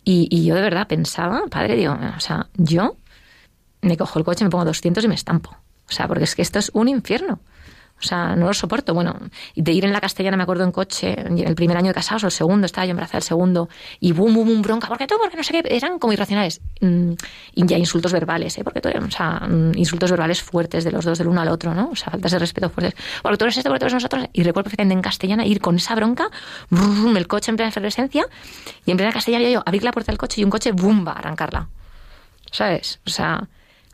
Y, 0.05 0.29
y 0.31 0.45
yo 0.45 0.55
de 0.55 0.63
verdad 0.63 0.87
pensaba, 0.87 1.43
padre, 1.51 1.77
digo, 1.77 1.97
o 2.17 2.21
sea, 2.21 2.49
yo 2.55 2.97
me 3.81 3.97
cojo 3.97 4.19
el 4.19 4.25
coche, 4.25 4.45
me 4.45 4.51
pongo 4.51 4.65
200 4.67 5.05
y 5.05 5.09
me 5.09 5.15
estampo. 5.15 5.57
O 5.89 5.93
sea, 5.93 6.07
porque 6.07 6.25
es 6.25 6.35
que 6.35 6.43
esto 6.43 6.59
es 6.59 6.71
un 6.75 6.89
infierno. 6.89 7.41
O 8.03 8.05
sea, 8.05 8.35
no 8.35 8.47
lo 8.47 8.55
soporto. 8.55 8.95
Bueno, 8.95 9.17
de 9.55 9.73
ir 9.73 9.85
en 9.85 9.93
la 9.93 10.01
castellana, 10.01 10.37
me 10.37 10.43
acuerdo 10.43 10.65
en 10.65 10.73
coche, 10.73 11.15
el 11.15 11.55
primer 11.55 11.77
año 11.77 11.89
de 11.89 11.95
casados 11.95 12.25
o 12.25 12.27
el 12.27 12.33
segundo, 12.33 12.67
estaba 12.67 12.85
yo 12.85 12.91
embarazada 12.91 13.19
el 13.19 13.25
segundo, 13.25 13.69
y 14.01 14.13
bum, 14.13 14.35
bum, 14.35 14.47
bum, 14.47 14.63
bronca, 14.63 14.89
porque 14.89 15.07
tú, 15.07 15.15
porque 15.21 15.37
no 15.37 15.45
sé 15.45 15.53
qué, 15.53 15.77
eran 15.77 15.99
como 15.99 16.13
irracionales. 16.13 16.61
Mm, 16.81 17.13
y 17.55 17.67
ya 17.67 17.79
insultos 17.79 18.13
verbales, 18.13 18.59
¿eh? 18.59 18.65
Porque 18.65 18.81
tú, 18.81 18.89
o 18.89 19.11
sea, 19.11 19.47
mm, 19.49 19.77
insultos 19.77 20.11
verbales 20.11 20.43
fuertes 20.43 20.83
de 20.85 20.91
los 20.91 21.05
dos, 21.05 21.19
del 21.19 21.29
uno 21.29 21.41
al 21.41 21.49
otro, 21.49 21.75
¿no? 21.75 21.91
O 21.91 21.97
sea, 21.97 22.11
faltas 22.11 22.33
de 22.33 22.39
respeto 22.41 22.71
fuertes. 22.71 22.95
Porque 23.23 23.39
tú 23.39 23.45
eres 23.45 23.57
esto, 23.57 23.71
porque 23.71 23.87
tú 23.87 23.95
nosotros. 23.95 24.27
Y 24.33 24.43
recuerdo 24.43 24.65
perfectamente 24.65 24.95
en 24.95 25.03
castellana 25.03 25.47
ir 25.47 25.61
con 25.61 25.77
esa 25.77 25.95
bronca, 25.95 26.29
brum, 26.71 27.17
el 27.17 27.29
coche 27.29 27.51
en 27.51 27.57
plena 27.57 27.69
efervescencia, 27.69 28.27
y 28.85 28.91
en 28.91 28.97
plena 28.97 29.13
castellana 29.13 29.49
yo 29.49 29.63
abrir 29.65 29.85
la 29.85 29.93
puerta 29.93 30.11
del 30.11 30.19
coche 30.19 30.41
y 30.41 30.45
un 30.45 30.51
coche, 30.51 30.73
bum, 30.73 31.07
va 31.07 31.13
a 31.13 31.19
arrancarla. 31.19 31.69
¿Sabes? 32.51 33.01
O 33.07 33.11
sea, 33.11 33.49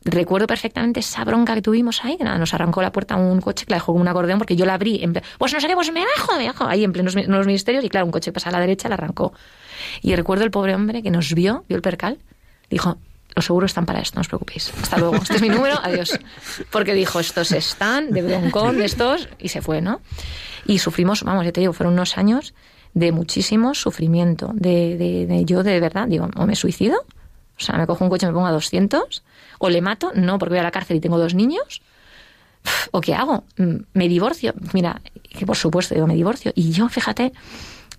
recuerdo 0.05 0.47
perfectamente 0.47 1.01
esa 1.01 1.25
bronca 1.25 1.55
que 1.55 1.63
tuvimos 1.63 2.05
ahí, 2.05 2.19
nos 2.21 2.55
arrancó 2.55 2.83
la 2.83 2.93
puerta 2.93 3.17
un 3.17 3.41
coche 3.41 3.67
que 3.67 3.71
la 3.73 3.77
dejó 3.77 3.93
como 3.93 4.03
un 4.03 4.09
acordeón 4.09 4.39
porque 4.39 4.57
yo 4.57 4.65
la 4.65 4.75
abrí, 4.75 5.03
en, 5.03 5.13
pues 5.39 5.53
no 5.53 5.61
sé 5.61 5.67
qué, 5.67 5.75
pues 5.75 5.93
me 5.93 6.05
bajo, 6.17 6.37
me 6.37 6.47
bajo, 6.47 6.67
ahí 6.67 6.85
en 6.85 6.93
plenos 6.93 7.15
los 7.15 7.47
ministerios 7.47 7.85
y 7.85 7.89
claro, 7.89 8.07
un 8.07 8.13
coche 8.13 8.33
pasa 8.33 8.49
a 8.49 8.53
la 8.53 8.61
derecha, 8.61 8.89
la 8.89 8.95
arrancó. 8.95 9.33
Y 10.03 10.15
recuerdo 10.15 10.45
el 10.45 10.51
pobre 10.51 10.75
hombre 10.75 11.03
que 11.03 11.11
nos 11.11 11.35
vio, 11.35 11.65
vio 11.69 11.77
el 11.77 11.83
percal, 11.83 12.19
dijo, 12.71 12.99
los 13.35 13.45
seguros 13.45 13.71
están 13.71 13.87
para 13.87 14.01
esto, 14.01 14.17
no 14.17 14.23
os 14.23 14.29
preocupéis. 14.29 14.73
Hasta 14.83 14.99
luego. 14.99 15.17
Este 15.17 15.37
es 15.37 15.43
mi 15.43 15.49
número, 15.49 15.79
adiós. 15.83 16.19
Porque 16.71 16.95
dijo, 16.95 17.21
estos 17.21 17.53
están, 17.53 18.11
de 18.11 18.23
broncón, 18.23 18.79
de 18.79 18.85
estos, 18.85 19.29
y 19.39 19.49
se 19.49 19.63
fue, 19.63 19.81
¿no? 19.81 20.01
Y 20.67 20.79
sufrimos, 20.79 21.23
vamos, 21.23 21.45
ya 21.45 21.53
te 21.53 21.61
digo, 21.61 21.73
fueron 21.73 21.93
unos 21.95 22.19
años 22.19 22.55
de 22.95 23.13
muchísimo 23.13 23.75
sufrimiento, 23.75 24.51
de, 24.55 24.97
de, 24.97 25.27
de 25.27 25.45
yo 25.45 25.63
de 25.63 25.79
verdad, 25.79 26.09
digo, 26.09 26.29
o 26.35 26.47
me 26.47 26.57
suicido, 26.57 27.05
o 27.59 27.63
sea, 27.63 27.77
me 27.77 27.87
cojo 27.87 28.05
un 28.05 28.11
coche 28.11 28.27
y 28.27 28.29
me 28.29 28.35
pongo 28.35 28.47
a 28.47 28.53
200, 28.53 29.23
o 29.59 29.69
le 29.69 29.81
mato, 29.81 30.13
no, 30.15 30.39
porque 30.39 30.55
voy 30.55 30.61
a 30.61 30.63
la 30.63 30.71
cárcel 30.71 30.97
y 30.97 31.01
tengo 31.01 31.19
dos 31.19 31.35
niños. 31.35 31.83
¿O 32.91 33.01
qué 33.01 33.15
hago? 33.15 33.45
Mm, 33.57 33.77
¿Me 33.95 34.09
divorcio? 34.09 34.55
Mira, 34.73 35.01
que 35.31 35.47
por 35.47 35.57
supuesto 35.57 35.95
digo, 35.95 36.07
me 36.07 36.15
divorcio. 36.15 36.53
Y 36.55 36.71
yo, 36.73 36.89
fíjate, 36.89 37.33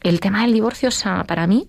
el 0.01 0.19
tema 0.19 0.41
del 0.43 0.53
divorcio, 0.53 0.89
o 0.89 0.91
sea, 0.91 1.23
para 1.23 1.47
mí, 1.47 1.67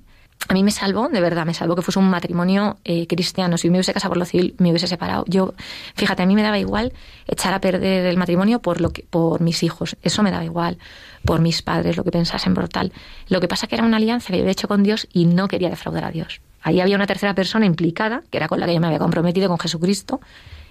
a 0.49 0.55
mí 0.55 0.65
me 0.65 0.71
salvó, 0.71 1.09
de 1.09 1.21
verdad, 1.21 1.45
me 1.47 1.55
salvó 1.55 1.77
que 1.77 1.83
fuese 1.83 1.99
un 1.99 2.09
matrimonio 2.09 2.79
eh, 2.85 3.07
cristiano. 3.07 3.59
Si 3.59 3.69
me 3.69 3.77
hubiese 3.77 3.93
casado 3.93 4.11
por 4.11 4.19
lo 4.19 4.25
civil, 4.25 4.55
me 4.59 4.71
hubiese 4.71 4.87
separado. 4.87 5.25
Yo, 5.29 5.55
fíjate, 5.95 6.23
a 6.23 6.27
mí 6.27 6.35
me 6.35 6.43
daba 6.43 6.59
igual 6.59 6.93
echar 7.27 7.53
a 7.55 7.61
perder 7.61 8.07
el 8.07 8.17
matrimonio 8.17 8.61
por, 8.61 8.81
lo 8.81 8.91
que, 8.91 9.05
por 9.09 9.41
mis 9.43 9.63
hijos. 9.63 9.97
Eso 10.03 10.23
me 10.23 10.31
daba 10.31 10.45
igual. 10.45 10.79
Por 11.25 11.41
mis 11.41 11.63
padres, 11.63 11.97
lo 11.97 12.05
que 12.05 12.11
pensasen 12.11 12.55
brutal. 12.55 12.93
Lo 13.29 13.41
que 13.41 13.49
pasa 13.49 13.67
que 13.67 13.77
era 13.77 13.85
una 13.85 13.99
alianza 13.99 14.29
que 14.29 14.39
yo 14.39 14.43
había 14.43 14.53
hecho 14.53 14.67
con 14.67 14.83
Dios 14.83 15.07
y 15.13 15.27
no 15.27 15.47
quería 15.47 15.71
defraudar 15.71 16.05
a 16.05 16.11
Dios. 16.11 16.41
Ahí 16.63 16.81
había 16.81 16.97
una 16.97 17.07
tercera 17.07 17.35
persona 17.35 17.67
implicada, 17.67 18.23
que 18.31 18.39
era 18.39 18.49
con 18.49 18.61
la 18.61 18.67
que 18.67 18.75
yo 18.75 18.81
me 18.81 18.87
había 18.87 18.99
comprometido 18.99 19.49
con 19.49 19.59
Jesucristo. 19.59 20.21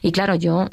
Y 0.01 0.11
claro, 0.11 0.35
yo 0.35 0.69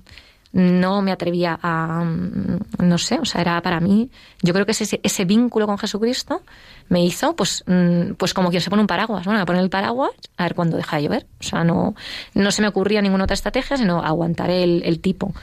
no 0.52 1.02
me 1.02 1.12
atrevía 1.12 1.58
a, 1.62 2.02
mm, 2.04 2.58
no 2.78 2.98
sé, 2.98 3.18
o 3.18 3.24
sea, 3.24 3.40
era 3.40 3.60
para 3.60 3.80
mí, 3.80 4.10
yo 4.42 4.54
creo 4.54 4.64
que 4.64 4.72
ese, 4.72 5.00
ese 5.02 5.24
vínculo 5.24 5.66
con 5.66 5.76
Jesucristo 5.76 6.42
me 6.88 7.04
hizo, 7.04 7.36
pues, 7.36 7.62
mm, 7.66 8.12
pues 8.16 8.32
como 8.32 8.50
quien 8.50 8.62
se 8.62 8.70
pone 8.70 8.80
un 8.80 8.86
paraguas, 8.86 9.24
bueno, 9.26 9.40
a 9.40 9.44
poner 9.44 9.62
el 9.62 9.70
paraguas, 9.70 10.12
a 10.36 10.44
ver 10.44 10.54
cuándo 10.54 10.76
deja 10.76 10.96
de 10.96 11.02
llover. 11.02 11.26
O 11.40 11.42
sea, 11.42 11.64
no, 11.64 11.94
no 12.34 12.50
se 12.50 12.62
me 12.62 12.68
ocurría 12.68 13.02
ninguna 13.02 13.24
otra 13.24 13.34
estrategia, 13.34 13.76
sino 13.76 14.02
aguantar 14.02 14.50
el, 14.50 14.82
el 14.84 15.00
tipo. 15.00 15.34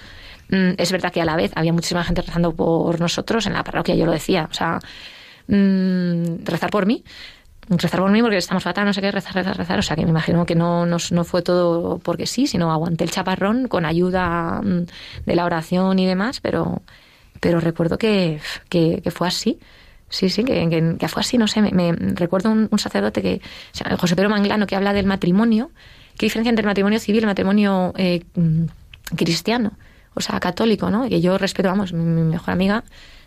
Mm, 0.49 0.71
es 0.77 0.91
verdad 0.91 1.11
que 1.11 1.21
a 1.21 1.25
la 1.25 1.35
vez 1.35 1.51
había 1.55 1.73
muchísima 1.73 2.03
gente 2.03 2.21
rezando 2.21 2.53
por 2.55 2.99
nosotros 2.99 3.45
en 3.45 3.53
la 3.53 3.63
parroquia, 3.63 3.95
yo 3.95 4.05
lo 4.05 4.11
decía, 4.11 4.47
o 4.49 4.53
sea, 4.53 4.79
rezar 5.47 6.69
por 6.69 6.85
mí, 6.85 7.03
rezar 7.69 7.99
por 7.99 8.11
mí 8.11 8.21
porque 8.21 8.37
estamos 8.37 8.63
fatal, 8.63 8.85
no 8.85 8.93
sé 8.93 9.01
qué, 9.01 9.11
rezar, 9.11 9.33
rezar, 9.33 9.57
rezar. 9.57 9.79
O 9.79 9.81
sea, 9.81 9.95
que 9.95 10.03
me 10.03 10.09
imagino 10.09 10.45
que 10.45 10.55
no, 10.55 10.85
no, 10.85 10.97
no 11.11 11.23
fue 11.23 11.41
todo 11.41 11.99
porque 11.99 12.27
sí, 12.27 12.47
sino 12.47 12.71
aguanté 12.71 13.03
el 13.03 13.11
chaparrón 13.11 13.67
con 13.67 13.85
ayuda 13.85 14.61
mm, 14.61 14.85
de 15.25 15.35
la 15.35 15.45
oración 15.45 15.99
y 15.99 16.05
demás, 16.05 16.39
pero, 16.41 16.81
pero 17.39 17.59
recuerdo 17.59 17.97
que, 17.97 18.39
que, 18.69 19.01
fue 19.11 19.27
así. 19.27 19.59
Sí, 20.09 20.29
sí, 20.29 20.43
que, 20.43 21.07
fue 21.07 21.21
así, 21.21 21.37
no 21.37 21.47
sé, 21.47 21.61
me, 21.61 21.91
recuerdo 21.93 22.51
un, 22.51 22.69
sacerdote 22.77 23.21
que, 23.21 23.41
José 23.97 24.15
Pedro 24.15 24.29
Manglano, 24.29 24.67
que 24.67 24.75
habla 24.75 24.93
del 24.93 25.07
matrimonio, 25.07 25.71
qué 26.17 26.27
diferencia 26.27 26.49
entre 26.49 26.61
el 26.61 26.67
matrimonio 26.67 26.99
civil 26.99 27.21
y 27.21 27.23
el 27.23 27.27
matrimonio 27.27 27.93
eh, 27.97 28.23
cristiano, 29.15 29.71
o 30.13 30.21
sea, 30.21 30.39
católico, 30.39 30.91
¿no? 30.91 31.09
Que 31.09 31.19
yo 31.19 31.39
respeto, 31.39 31.69
vamos, 31.69 31.93
mi 31.93 32.21
mejor 32.21 32.51
amiga 32.51 32.83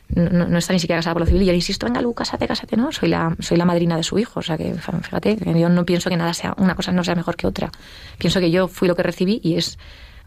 no, 0.09 0.59
está 0.59 0.73
ni 0.73 0.79
siquiera 0.79 0.99
casada 0.99 1.15
por 1.15 1.23
lo 1.23 1.27
civil. 1.27 1.43
Y 1.43 1.47
yo 1.47 1.53
le 1.53 1.57
insisto, 1.57 1.87
venga, 1.87 2.01
Lu, 2.01 2.15
cásate, 2.15 2.47
cásate, 2.47 2.77
¿no? 2.77 2.93
Soy 2.93 3.09
la, 3.09 3.35
soy 3.41 3.57
la 3.57 3.65
madrina 3.65 3.97
de 3.97 4.03
su 4.03 4.19
hijo. 4.19 4.41
O 4.41 4.43
sea 4.43 4.57
que, 4.57 4.75
fíjate, 4.75 5.37
yo 5.59 5.69
no 5.69 5.85
pienso 5.85 6.11
que 6.11 6.17
nada 6.17 6.33
sea, 6.33 6.55
una 6.59 6.75
cosa 6.75 6.93
no 6.93 7.03
sea 7.03 7.15
mejor 7.15 7.37
que 7.37 7.47
otra. 7.47 7.71
Pienso 8.19 8.41
que 8.41 8.51
yo 8.51 8.69
fui 8.69 8.89
lo 8.89 8.95
que 8.95 9.03
recibí 9.03 9.41
y 9.43 9.57
es, 9.57 9.79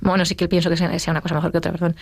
bueno, 0.01 0.25
sí 0.25 0.35
que 0.35 0.47
pienso 0.47 0.69
que 0.69 0.77
sea 0.77 1.11
una 1.11 1.21
cosa 1.21 1.35
mejor 1.35 1.51
que 1.51 1.57
otra, 1.59 1.71
perdón. 1.71 1.95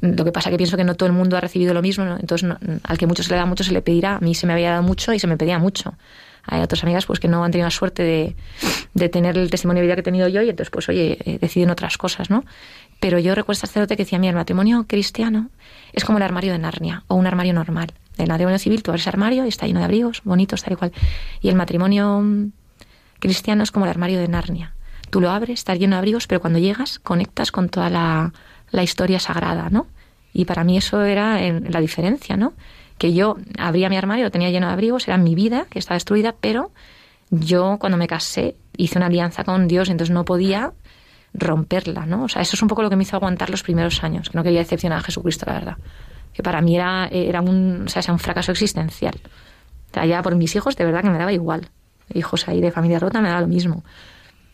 Lo 0.00 0.24
que 0.24 0.32
pasa 0.32 0.48
es 0.48 0.52
que 0.52 0.58
pienso 0.58 0.76
que 0.76 0.84
no 0.84 0.94
todo 0.94 1.08
el 1.08 1.12
mundo 1.12 1.36
ha 1.36 1.40
recibido 1.40 1.74
lo 1.74 1.82
mismo, 1.82 2.04
entonces 2.20 2.48
al 2.82 2.98
que 2.98 3.06
mucho 3.06 3.22
se 3.22 3.30
le 3.30 3.36
da 3.36 3.46
mucho 3.46 3.64
se 3.64 3.72
le 3.72 3.82
pedirá. 3.82 4.16
A 4.16 4.20
mí 4.20 4.34
se 4.34 4.46
me 4.46 4.52
había 4.52 4.70
dado 4.70 4.82
mucho 4.82 5.12
y 5.12 5.18
se 5.18 5.26
me 5.26 5.36
pedía 5.36 5.58
mucho. 5.58 5.94
Hay 6.46 6.60
otras 6.60 6.82
amigas 6.82 7.06
pues 7.06 7.20
que 7.20 7.28
no 7.28 7.42
han 7.42 7.50
tenido 7.50 7.66
la 7.66 7.70
suerte 7.70 8.02
de, 8.02 8.36
de 8.92 9.08
tener 9.08 9.38
el 9.38 9.50
testimonio 9.50 9.80
de 9.80 9.86
vida 9.86 9.94
que 9.94 10.00
he 10.00 10.04
tenido 10.04 10.28
yo 10.28 10.42
y 10.42 10.50
entonces 10.50 10.70
pues 10.70 10.88
oye, 10.88 11.16
eh, 11.24 11.38
deciden 11.40 11.70
otras 11.70 11.96
cosas, 11.96 12.28
¿no? 12.28 12.44
Pero 13.00 13.18
yo 13.18 13.34
recuerdo 13.34 13.52
este 13.52 13.66
sacerdote 13.66 13.96
que 13.96 14.04
decía, 14.04 14.18
mira, 14.18 14.30
el 14.30 14.36
matrimonio 14.36 14.84
cristiano 14.86 15.50
es 15.94 16.04
como 16.04 16.18
el 16.18 16.24
armario 16.24 16.52
de 16.52 16.58
Narnia 16.58 17.04
o 17.08 17.14
un 17.14 17.26
armario 17.26 17.54
normal. 17.54 17.92
El 18.18 18.28
matrimonio 18.28 18.58
civil, 18.58 18.82
tú 18.82 18.90
abres 18.90 19.06
armario 19.06 19.44
y 19.44 19.48
está 19.48 19.66
lleno 19.66 19.78
de 19.80 19.86
abrigos, 19.86 20.22
bonitos, 20.24 20.62
tal 20.62 20.74
y 20.74 20.76
cual. 20.76 20.92
Y 21.40 21.48
el 21.48 21.54
matrimonio 21.54 22.20
mm, 22.20 22.52
cristiano 23.18 23.62
es 23.62 23.70
como 23.70 23.86
el 23.86 23.90
armario 23.90 24.20
de 24.20 24.28
Narnia. 24.28 24.74
Tú 25.10 25.20
lo 25.20 25.30
abres, 25.30 25.60
está 25.60 25.74
lleno 25.74 25.96
de 25.96 25.98
abrigos, 25.98 26.26
pero 26.26 26.40
cuando 26.40 26.58
llegas 26.58 26.98
conectas 26.98 27.52
con 27.52 27.68
toda 27.68 27.90
la, 27.90 28.32
historia 28.82 29.20
sagrada, 29.20 29.70
¿no? 29.70 29.86
Y 30.32 30.46
para 30.46 30.64
mí 30.64 30.76
eso 30.76 31.04
era 31.04 31.38
la 31.40 31.80
diferencia, 31.80 32.36
¿no? 32.36 32.54
Que 32.98 33.12
yo 33.14 33.36
abría 33.56 33.88
mi 33.88 33.96
armario, 33.96 34.24
lo 34.24 34.30
tenía 34.32 34.50
lleno 34.50 34.66
de 34.66 34.72
abrigos, 34.72 35.06
era 35.06 35.16
mi 35.16 35.36
vida 35.36 35.66
que 35.70 35.78
estaba 35.78 35.94
destruida, 35.94 36.34
pero 36.40 36.72
yo 37.30 37.76
cuando 37.78 37.96
me 37.96 38.08
casé 38.08 38.56
hice 38.76 38.98
una 38.98 39.06
alianza 39.06 39.44
con 39.44 39.68
Dios, 39.68 39.88
entonces 39.90 40.12
no 40.12 40.24
podía 40.24 40.72
romperla, 41.34 42.06
¿no? 42.06 42.24
O 42.24 42.28
sea, 42.28 42.40
eso 42.40 42.54
es 42.54 42.62
un 42.62 42.68
poco 42.68 42.82
lo 42.82 42.90
que 42.90 42.96
me 42.96 43.02
hizo 43.02 43.16
aguantar 43.16 43.50
los 43.50 43.62
primeros 43.62 44.02
años, 44.04 44.30
que 44.30 44.38
no 44.38 44.44
quería 44.44 44.60
decepcionar 44.60 45.00
a 45.00 45.02
Jesucristo, 45.02 45.44
la 45.46 45.54
verdad. 45.54 45.76
Que 46.32 46.42
para 46.42 46.60
mí 46.60 46.76
era, 46.76 47.08
era 47.08 47.40
un, 47.40 47.84
o 47.86 47.88
sea, 47.88 48.02
un 48.12 48.18
fracaso 48.18 48.52
existencial. 48.52 49.14
O 49.90 49.94
sea, 49.94 50.06
ya 50.06 50.22
por 50.22 50.34
mis 50.36 50.54
hijos, 50.56 50.76
de 50.76 50.84
verdad 50.84 51.02
que 51.02 51.10
me 51.10 51.18
daba 51.18 51.32
igual. 51.32 51.68
Hijos 52.12 52.48
ahí 52.48 52.60
de 52.60 52.70
familia 52.70 52.98
rota 52.98 53.20
me 53.20 53.28
daba 53.28 53.40
lo 53.40 53.48
mismo. 53.48 53.84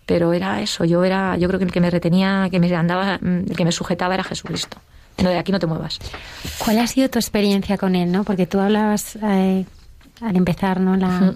Pero 0.07 0.33
era 0.33 0.61
eso, 0.61 0.85
yo 0.85 1.05
era, 1.05 1.37
yo 1.37 1.49
creo 1.49 1.59
que 1.59 1.67
el 1.67 1.73
que 1.73 1.81
me 1.81 1.91
retenía, 1.91 2.49
que 2.51 2.59
me 2.59 2.75
andaba, 2.75 3.19
el 3.23 3.57
que 3.57 3.65
me 3.65 3.73
sujetaba 3.73 4.15
era 4.15 4.25
Jesucristo. 4.25 4.79
No, 5.23 5.29
de 5.29 5.39
aquí 5.39 5.53
no 5.53 5.59
te 5.59 5.67
muevas. 5.67 5.99
¿Cuál 6.59 6.79
ha 6.79 6.87
sido 6.87 7.09
tu 7.11 7.19
experiencia 7.19 7.77
con 7.79 7.95
él, 7.95 8.11
no? 8.11 8.25
Porque 8.25 8.47
tú 8.47 8.59
hablabas 8.59 9.17
eh, 9.17 9.67
al 10.21 10.37
empezar, 10.37 10.81
¿no? 10.81 10.97
La, 10.97 11.35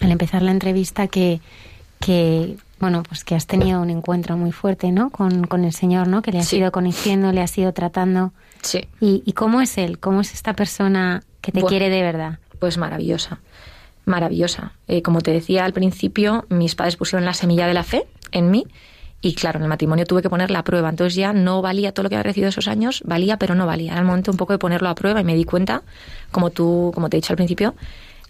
Al 0.00 0.10
empezar 0.10 0.42
la 0.42 0.52
entrevista 0.52 1.08
que, 1.08 1.40
que 2.00 2.56
bueno, 2.80 3.02
pues 3.02 3.24
que 3.24 3.34
has 3.34 3.46
tenido 3.46 3.80
un 3.80 3.90
encuentro 3.90 4.36
muy 4.36 4.52
fuerte, 4.52 4.92
¿no? 4.92 5.10
Con, 5.10 5.46
con 5.46 5.64
el 5.64 5.72
Señor, 5.72 6.08
¿no? 6.08 6.22
Que 6.22 6.32
le 6.32 6.38
has 6.38 6.52
ido 6.52 6.70
conociendo, 6.72 7.32
le 7.32 7.40
has 7.40 7.56
ido 7.58 7.72
tratando. 7.72 8.32
Sí. 8.62 8.88
¿Y, 9.00 9.32
cómo 9.32 9.60
es 9.60 9.78
Él? 9.78 9.98
¿Cómo 9.98 10.20
es 10.20 10.34
esta 10.34 10.54
persona 10.54 11.22
que 11.40 11.52
te 11.52 11.62
quiere 11.62 11.90
de 11.90 12.02
verdad? 12.02 12.38
Pues 12.58 12.78
maravillosa, 12.78 13.40
maravillosa. 14.04 14.72
Eh, 14.88 15.02
como 15.02 15.20
te 15.20 15.32
decía 15.32 15.64
al 15.64 15.72
principio, 15.72 16.44
mis 16.48 16.74
padres 16.74 16.96
pusieron 16.96 17.24
la 17.24 17.34
semilla 17.34 17.66
de 17.66 17.74
la 17.74 17.84
fe 17.84 18.06
en 18.32 18.50
mí 18.50 18.66
y 19.20 19.34
claro, 19.34 19.58
en 19.58 19.64
el 19.64 19.68
matrimonio 19.68 20.06
tuve 20.06 20.22
que 20.22 20.30
poner 20.30 20.50
la 20.50 20.62
prueba. 20.62 20.88
Entonces 20.88 21.16
ya 21.16 21.32
no 21.32 21.60
valía 21.60 21.92
todo 21.92 22.04
lo 22.04 22.08
que 22.08 22.14
había 22.14 22.24
recibido 22.24 22.50
esos 22.50 22.68
años, 22.68 23.02
valía, 23.04 23.36
pero 23.36 23.54
no 23.54 23.66
valía. 23.66 23.92
Era 23.92 24.00
el 24.00 24.06
momento 24.06 24.30
un 24.30 24.36
poco 24.36 24.52
de 24.52 24.58
ponerlo 24.58 24.88
a 24.88 24.94
prueba 24.94 25.20
y 25.20 25.24
me 25.24 25.34
di 25.34 25.44
cuenta, 25.44 25.82
como 26.30 26.50
tú, 26.50 26.92
como 26.94 27.08
te 27.08 27.16
he 27.16 27.20
dicho 27.20 27.32
al 27.32 27.36
principio, 27.36 27.74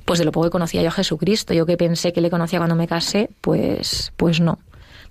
pues 0.09 0.19
de 0.19 0.25
lo 0.25 0.33
poco 0.33 0.47
que 0.47 0.51
conocía 0.51 0.81
yo 0.81 0.89
a 0.89 0.93
Jesucristo. 0.93 1.53
Yo 1.53 1.67
que 1.67 1.77
pensé 1.77 2.15
que 2.15 2.23
le 2.23 2.31
conocía 2.31 2.59
cuando 2.59 2.75
me 2.75 2.89
casé, 2.89 3.29
pues, 3.43 4.11
pues 4.17 4.41
no. 4.41 4.59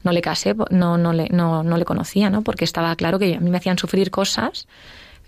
No 0.03 0.11
le 0.11 0.21
casé, 0.21 0.55
no, 0.71 0.97
no, 0.97 1.13
le, 1.13 1.29
no, 1.29 1.61
no 1.61 1.77
le 1.77 1.85
conocía, 1.85 2.31
¿no? 2.31 2.41
Porque 2.41 2.65
estaba 2.65 2.95
claro 2.95 3.19
que 3.19 3.35
a 3.35 3.39
mí 3.39 3.51
me 3.51 3.57
hacían 3.57 3.77
sufrir 3.77 4.09
cosas, 4.09 4.67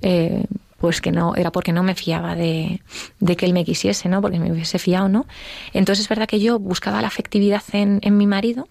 eh, 0.01 0.43
pues 0.79 1.01
que 1.01 1.11
no, 1.11 1.35
era 1.35 1.51
porque 1.51 1.71
no 1.71 1.83
me 1.83 1.93
fiaba 1.93 2.33
de, 2.33 2.81
de, 3.19 3.35
que 3.35 3.45
él 3.45 3.53
me 3.53 3.63
quisiese, 3.63 4.09
¿no? 4.09 4.23
Porque 4.23 4.39
me 4.39 4.51
hubiese 4.51 4.79
fiado, 4.79 5.07
¿no? 5.07 5.27
Entonces 5.71 6.05
es 6.05 6.09
verdad 6.09 6.27
que 6.27 6.39
yo 6.39 6.57
buscaba 6.57 6.99
la 7.01 7.07
afectividad 7.07 7.61
en, 7.71 7.99
en 8.01 8.17
mi 8.17 8.25
marido, 8.25 8.67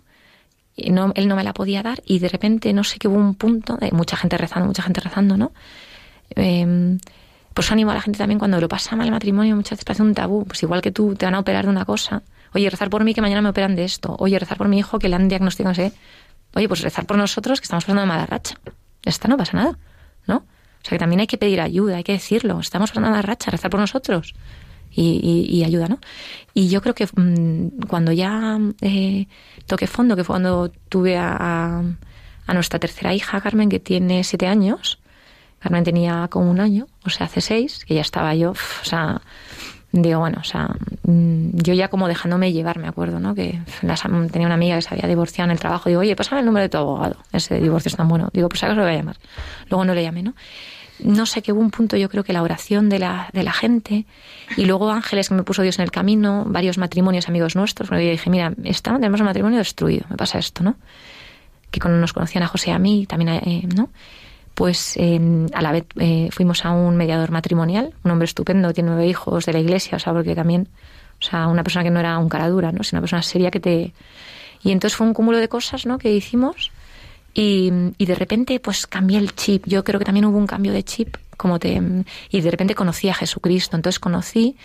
y 0.74 0.90
no, 0.90 1.12
él 1.14 1.28
no 1.28 1.36
me 1.36 1.44
la 1.44 1.55
podía 1.55 1.80
dar, 1.84 2.03
y 2.07 2.18
de 2.18 2.28
repente 2.28 2.72
no 2.72 2.82
sé 2.82 2.99
que 2.99 3.07
hubo 3.07 3.18
un 3.18 3.36
punto 3.36 3.76
de 3.76 3.92
mucha 3.92 4.16
gente 4.16 4.36
rezando, 4.36 4.66
mucha 4.66 4.82
gente 4.82 5.01
rezando, 5.01 5.36
¿no? 5.36 5.53
Eh, 6.34 6.99
pues 7.59 7.73
animo 7.73 7.91
a 7.91 7.95
la 7.95 8.01
gente 8.01 8.19
también 8.19 8.39
cuando 8.39 8.61
lo 8.61 8.69
pasa 8.69 8.95
mal 8.95 9.07
el 9.07 9.11
matrimonio, 9.11 9.57
muchas 9.57 9.73
veces 9.73 9.85
parece 9.85 10.05
un 10.05 10.15
tabú. 10.15 10.45
Pues 10.45 10.63
igual 10.63 10.81
que 10.81 10.93
tú 10.93 11.17
te 11.17 11.27
van 11.27 11.35
a 11.35 11.41
operar 11.41 11.65
de 11.65 11.71
una 11.73 11.85
cosa. 11.85 12.23
Oye, 12.55 12.71
rezar 12.71 12.89
por 12.89 13.03
mí 13.03 13.15
que 13.15 13.21
mañana 13.21 13.43
me 13.43 13.49
operan 13.49 13.75
de 13.75 13.83
esto. 13.83 14.15
Oye, 14.21 14.39
rezar 14.39 14.57
por 14.57 14.69
mi 14.69 14.79
hijo 14.79 15.01
que 15.01 15.09
le 15.09 15.17
han 15.17 15.27
diagnosticado, 15.27 15.71
no 15.71 15.75
sé. 15.75 15.93
Oye, 16.55 16.69
pues 16.69 16.83
rezar 16.83 17.05
por 17.05 17.17
nosotros 17.17 17.59
que 17.61 17.65
estamos 17.65 17.83
pasando 17.83 18.05
una 18.05 18.15
mala 18.15 18.27
racha. 18.27 18.55
Ya 19.03 19.11
está, 19.11 19.27
no 19.27 19.37
pasa 19.37 19.57
nada, 19.57 19.77
¿no? 20.29 20.37
O 20.37 20.83
sea 20.83 20.91
que 20.91 21.01
también 21.01 21.19
hay 21.19 21.27
que 21.27 21.37
pedir 21.37 21.61
ayuda, 21.61 21.97
hay 21.97 22.05
que 22.05 22.13
decirlo. 22.13 22.61
Estamos 22.61 22.91
pasando 22.91 23.09
una 23.09 23.17
mala 23.17 23.23
racha, 23.23 23.51
rezar 23.51 23.73
por 23.73 23.81
nosotros. 23.81 24.37
Y, 24.93 25.65
ayuda, 25.65 25.89
¿no? 25.89 25.99
Y 26.55 26.69
yo 26.69 26.81
creo 26.81 26.95
que 26.95 27.09
mm, 27.13 27.89
cuando 27.89 28.13
ya 28.13 28.57
eh, 28.83 29.27
toqué 29.67 29.89
fondo, 29.89 30.15
que 30.15 30.23
fue 30.23 30.35
cuando 30.35 30.71
tuve 30.89 31.17
a, 31.19 31.83
a 32.47 32.55
nuestra 32.55 32.79
tercera 32.79 33.13
hija, 33.15 33.41
Carmen, 33.41 33.69
que 33.69 33.81
tiene 33.81 34.23
siete 34.23 34.47
años. 34.47 35.01
Carmen 35.59 35.85
tenía 35.85 36.29
como 36.31 36.51
un 36.51 36.61
año, 36.61 36.87
o 37.05 37.11
sea, 37.11 37.27
hace 37.27 37.41
seis, 37.41 37.85
que 37.85 37.95
ya 37.95 38.01
estaba 38.01 38.35
yo, 38.35 38.53
o 38.53 38.85
sea, 38.85 39.21
digo, 39.93 40.21
bueno, 40.21 40.39
o 40.41 40.45
sea, 40.45 40.69
mm, 41.03 41.51
yo 41.55 41.75
ya 41.75 41.89
como 41.89 42.09
dejándome 42.09 42.53
llevar, 42.53 42.79
me 42.79 42.89
acuerdo, 42.89 43.21
¿no? 43.21 43.35
Que 43.35 43.61
tenía 44.31 44.47
una 44.47 44.55
amiga 44.55 44.77
que 44.77 44.83
se 44.83 44.95
había 44.95 45.09
divorciado 45.09 45.47
en 45.47 45.53
el 45.53 45.59
trabajo, 45.59 45.89
digo, 45.89 46.01
oye, 46.01 46.15
pásame 46.15 46.41
el 46.41 46.47
número 46.47 46.63
de 46.63 46.69
tu 46.69 46.79
abogado, 46.79 47.17
ese 47.33 47.61
divorcio 47.61 47.89
es 47.89 47.97
tan 47.97 48.09
bueno. 48.09 48.29
Digo, 48.33 48.49
pues 48.49 48.63
a 48.63 48.69
lo 48.69 48.83
voy 48.83 48.93
a 48.93 48.97
llamar. 48.97 49.17
Luego 49.69 49.85
no 49.85 49.95
le 49.95 50.03
llamé, 50.03 50.23
¿no? 50.23 50.35
no 51.01 51.27
sé 51.27 51.43
qué 51.43 51.53
hubo 51.53 51.61
un 51.61 51.71
punto, 51.71 51.97
yo 51.97 52.09
creo 52.09 52.25
que 52.25 52.33
la 52.33 52.43
oración 52.43 52.89
de 52.89 52.99
la, 52.99 53.29
de 53.33 53.43
la 53.43 53.53
gente 53.53 54.07
y 54.57 54.65
luego 54.65 54.91
ángeles 54.91 55.29
que 55.29 55.35
me 55.35 55.43
puso 55.43 55.63
Dios 55.63 55.79
en 55.79 55.85
el 55.85 55.91
camino, 55.91 56.45
varios 56.47 56.79
matrimonios 56.79 57.29
amigos 57.29 57.57
nuestros, 57.57 57.89
porque 57.89 58.05
yo 58.05 58.11
dije, 58.11 58.31
mira, 58.31 58.53
está, 58.65 58.95
tenemos 58.95 59.21
un 59.21 59.27
matrimonio 59.27 59.59
destruido, 59.59 60.07
me 60.11 60.17
pasa 60.17 60.39
esto, 60.39 60.63
¿no? 60.63 60.77
Que 61.71 61.81
nos 61.89 62.13
conocían 62.13 62.43
a 62.45 62.49
José 62.49 62.71
y 62.71 62.73
a 62.73 62.79
mí, 62.79 63.07
también, 63.07 63.29
eh, 63.45 63.69
¿no? 63.75 63.91
Pues 64.59 64.99
a 64.99 65.63
la 65.63 65.71
vez 65.71 65.85
eh, 66.01 66.31
fuimos 66.33 66.65
a 66.65 66.73
un 66.73 66.97
mediador 66.97 67.31
matrimonial, 67.31 67.95
un 68.03 68.11
hombre 68.11 68.25
estupendo, 68.25 68.75
tiene 68.75 68.91
nueve 68.91 69.07
hijos 69.07 69.47
de 69.47 69.53
la 69.53 69.61
iglesia, 69.61 69.95
o 69.95 69.99
sea, 70.01 70.13
porque 70.13 70.35
también, 70.35 70.67
o 71.21 71.25
sea, 71.25 71.47
una 71.47 71.63
persona 71.63 71.85
que 71.85 71.91
no 71.91 72.01
era 72.01 72.19
un 72.19 72.29
cara 72.29 72.49
dura, 72.49 72.73
¿no? 72.73 72.83
Sino 72.83 72.99
una 72.99 73.03
persona 73.03 73.23
seria 73.23 73.53
que 73.53 73.61
te... 73.61 73.93
Y 74.65 74.73
entonces 74.73 74.97
fue 74.97 75.07
un 75.07 75.15
cúmulo 75.15 75.39
de 75.39 75.49
cosas, 75.49 75.87
¿no? 75.87 75.97
Que 75.97 76.13
hicimos 76.13 76.73
y, 77.35 77.71
y, 77.99 78.07
de 78.07 78.17
repente, 78.17 78.59
pues 78.59 78.89
cambié 78.89 79.19
el 79.19 79.33
chip. 79.37 79.63
Yo 79.65 79.85
creo 79.85 80.01
que 80.01 80.05
también 80.05 80.25
hubo 80.25 80.39
un 80.39 80.49
cambio 80.49 80.73
de 80.73 80.83
chip, 80.83 81.17
como 81.39 81.59
te. 81.59 81.80
Y 82.28 82.41
de 82.43 82.51
repente 82.51 82.74
conocí 82.74 83.09
a 83.09 83.14
Jesucristo. 83.14 83.76
Entonces 83.76 83.99
conocí 83.99 84.57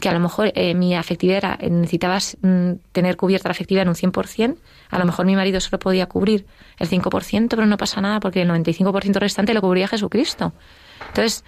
que 0.00 0.08
a 0.08 0.12
lo 0.12 0.18
mejor 0.18 0.50
eh, 0.56 0.74
mi 0.74 0.96
afectividad 0.96 1.36
era, 1.36 1.58
necesitaba 1.70 2.18
mm, 2.40 2.72
tener 2.90 3.16
cubierta 3.16 3.48
la 3.48 3.52
afectividad 3.52 3.82
en 3.82 3.90
un 3.90 3.94
100%. 3.94 4.56
A 4.90 4.98
lo 4.98 5.04
mejor 5.04 5.26
mi 5.26 5.36
marido 5.36 5.60
solo 5.60 5.78
podía 5.78 6.06
cubrir 6.06 6.46
el 6.78 6.88
5%, 6.88 7.48
pero 7.50 7.66
no 7.66 7.76
pasa 7.76 8.00
nada 8.00 8.18
porque 8.18 8.42
el 8.42 8.50
95% 8.50 9.20
restante 9.20 9.54
lo 9.54 9.60
cubría 9.60 9.86
Jesucristo. 9.86 10.52
Entonces, 11.08 11.44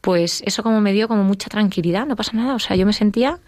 pues 0.00 0.42
eso 0.46 0.62
como 0.62 0.80
me 0.80 0.92
dio 0.92 1.06
como 1.06 1.22
mucha 1.22 1.48
tranquilidad, 1.48 2.06
no 2.06 2.16
pasa 2.16 2.32
nada. 2.32 2.54
O 2.54 2.58
sea, 2.58 2.76
yo 2.76 2.86
me 2.86 2.92
sentía 2.92 3.38